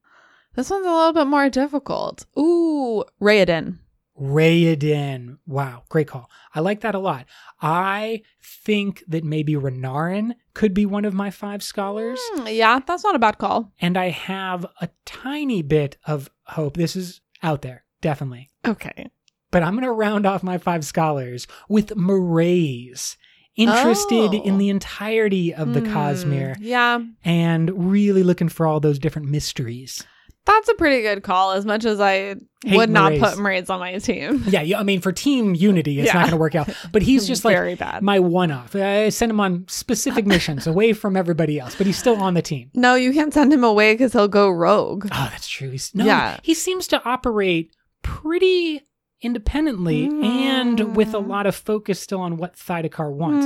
This 0.56 0.70
one's 0.70 0.86
a 0.86 0.92
little 0.92 1.14
bit 1.14 1.28
more 1.28 1.50
difficult. 1.50 2.26
Ooh, 2.38 3.04
Raoden. 3.22 3.80
Raoden. 4.20 5.38
Wow, 5.46 5.84
great 5.90 6.08
call. 6.08 6.30
I 6.54 6.60
like 6.60 6.82
that 6.82 6.96
a 6.96 7.00
lot. 7.00 7.26
I 7.62 8.22
think 8.44 9.04
that 9.08 9.24
maybe 9.24 9.54
Renarin 9.54 10.32
could 10.54 10.74
be 10.74 10.86
one 10.86 11.06
of 11.06 11.14
my 11.14 11.30
five 11.30 11.62
scholars. 11.64 12.20
Hmm, 12.34 12.48
yeah, 12.48 12.80
that's 12.86 13.04
not 13.04 13.16
a 13.16 13.20
bad 13.20 13.38
call. 13.38 13.72
And 13.80 13.98
I 13.98 14.10
have 14.10 14.66
a 14.82 14.90
tiny 15.06 15.62
bit 15.62 15.98
of 16.06 16.30
hope. 16.46 16.76
This 16.78 16.96
is 16.96 17.22
out 17.44 17.62
there, 17.62 17.84
definitely. 18.02 18.50
Okay. 18.66 19.10
But 19.52 19.64
I'm 19.64 19.74
going 19.74 19.84
to 19.86 19.92
round 19.92 20.26
off 20.26 20.44
my 20.44 20.58
five 20.58 20.86
scholars 20.86 21.48
with 21.70 21.90
Mraize. 21.96 23.16
Interested 23.56 24.36
Oh. 24.36 24.44
in 24.44 24.60
the 24.60 24.70
entirety 24.70 25.52
of 25.52 25.74
the 25.74 25.80
Hmm, 25.80 25.88
Cosmere 25.88 26.58
Yeah, 26.60 27.00
and 27.26 27.92
really 27.92 28.22
looking 28.22 28.50
for 28.50 28.68
all 28.68 28.80
those 28.80 29.00
different 29.00 29.30
mysteries. 29.30 30.04
That's 30.48 30.70
a 30.70 30.74
pretty 30.76 31.02
good 31.04 31.22
call. 31.24 31.52
As 31.52 31.66
much 31.66 31.86
as 31.86 32.00
I 32.00 32.36
Hate 32.66 32.76
would 32.78 32.90
not 32.90 33.12
put 33.14 33.36
Mraize 33.38 33.70
on 33.70 33.80
my 33.80 33.98
team. 34.00 34.44
Yeah, 34.48 34.62
yeah, 34.62 34.80
I 34.80 34.84
mean, 34.84 35.02
for 35.02 35.12
team 35.12 35.54
unity, 35.54 36.00
it's 36.00 36.14
not 36.14 36.22
going 36.22 36.32
to 36.32 36.38
work 36.38 36.56
out. 36.56 36.70
But 36.92 37.02
he's 37.04 37.28
just 37.28 37.44
like 37.46 37.56
very 37.56 37.76
bad. 37.76 38.02
my 38.02 38.20
one 38.20 38.50
off. 38.52 38.76
I 38.76 39.10
send 39.10 39.30
him 39.30 39.40
on 39.40 39.66
specific 39.68 40.26
missions 40.36 40.66
away 40.66 40.94
from 40.94 41.16
everybody 41.18 41.60
else, 41.60 41.76
but 41.76 41.86
he's 41.86 41.98
still 41.98 42.16
on 42.16 42.34
the 42.34 42.42
team. 42.42 42.72
no, 42.74 42.96
you 42.96 43.14
can't 43.14 43.34
send 43.34 43.52
him 43.54 43.64
away 43.64 43.94
because 43.94 44.14
he'll 44.14 44.28
go 44.28 44.50
rogue. 44.50 45.06
Oh, 45.12 45.28
that's 45.32 45.48
true. 45.48 45.70
He's 45.70 45.94
no, 45.94 46.06
Yeah. 46.06 46.40
he 46.44 46.54
seems 46.54 46.88
to 46.88 47.04
operate 47.04 47.76
pretty 48.02 48.82
independently 49.22 50.06
and 50.06 50.96
with 50.96 51.14
a 51.14 51.18
Mm. 51.20 51.28
lot 51.28 51.46
of 51.48 51.56
focus 51.56 52.00
still 52.00 52.20
on 52.22 52.38
what 52.38 52.56
Thaidakar 52.56 53.12
wants. 53.12 53.46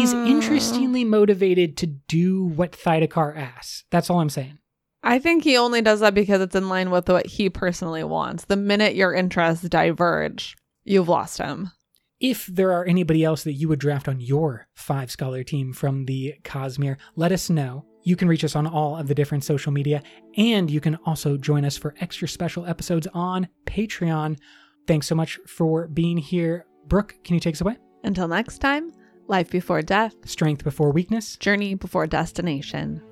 He's 0.00 0.12
Hmm. 0.12 0.26
interestingly 0.26 1.04
motivated 1.04 1.76
to 1.78 1.86
do 1.86 2.44
what 2.44 2.72
Thaidakar 2.72 3.36
asks. 3.36 3.84
That's 3.90 4.08
all 4.10 4.20
I'm 4.20 4.30
saying. 4.30 4.58
I 5.02 5.18
think 5.18 5.42
he 5.44 5.56
only 5.56 5.82
does 5.82 6.00
that 6.00 6.14
because 6.14 6.40
it's 6.40 6.54
in 6.54 6.68
line 6.68 6.90
with 6.90 7.08
what 7.08 7.26
he 7.26 7.50
personally 7.50 8.04
wants. 8.04 8.44
The 8.44 8.56
minute 8.56 8.94
your 8.94 9.12
interests 9.14 9.68
diverge, 9.68 10.56
you've 10.84 11.08
lost 11.08 11.38
him. 11.38 11.72
If 12.20 12.46
there 12.46 12.70
are 12.70 12.84
anybody 12.84 13.24
else 13.24 13.42
that 13.42 13.54
you 13.54 13.68
would 13.68 13.80
draft 13.80 14.06
on 14.06 14.20
your 14.20 14.68
five 14.74 15.10
scholar 15.10 15.42
team 15.42 15.72
from 15.72 16.04
the 16.04 16.34
Cosmere, 16.44 16.98
let 17.16 17.32
us 17.32 17.50
know. 17.50 17.84
You 18.04 18.14
can 18.14 18.28
reach 18.28 18.44
us 18.44 18.54
on 18.54 18.66
all 18.66 18.96
of 18.96 19.08
the 19.08 19.14
different 19.14 19.42
social 19.44 19.72
media, 19.72 20.02
and 20.36 20.70
you 20.70 20.80
can 20.80 20.96
also 21.04 21.36
join 21.36 21.64
us 21.64 21.76
for 21.76 21.94
extra 22.00 22.28
special 22.28 22.64
episodes 22.66 23.08
on 23.12 23.48
Patreon. 23.66 24.38
Thanks 24.86 25.08
so 25.08 25.14
much 25.16 25.38
for 25.48 25.88
being 25.88 26.16
here. 26.16 26.66
Brooke, 26.86 27.16
can 27.24 27.34
you 27.34 27.40
take 27.40 27.54
us 27.56 27.60
away? 27.60 27.76
Until 28.04 28.28
next 28.28 28.58
time, 28.58 28.92
life 29.26 29.50
before 29.50 29.82
death, 29.82 30.14
Strength 30.24 30.62
before 30.64 30.92
weakness. 30.92 31.36
journey 31.36 31.74
before 31.74 32.06
destination. 32.06 33.02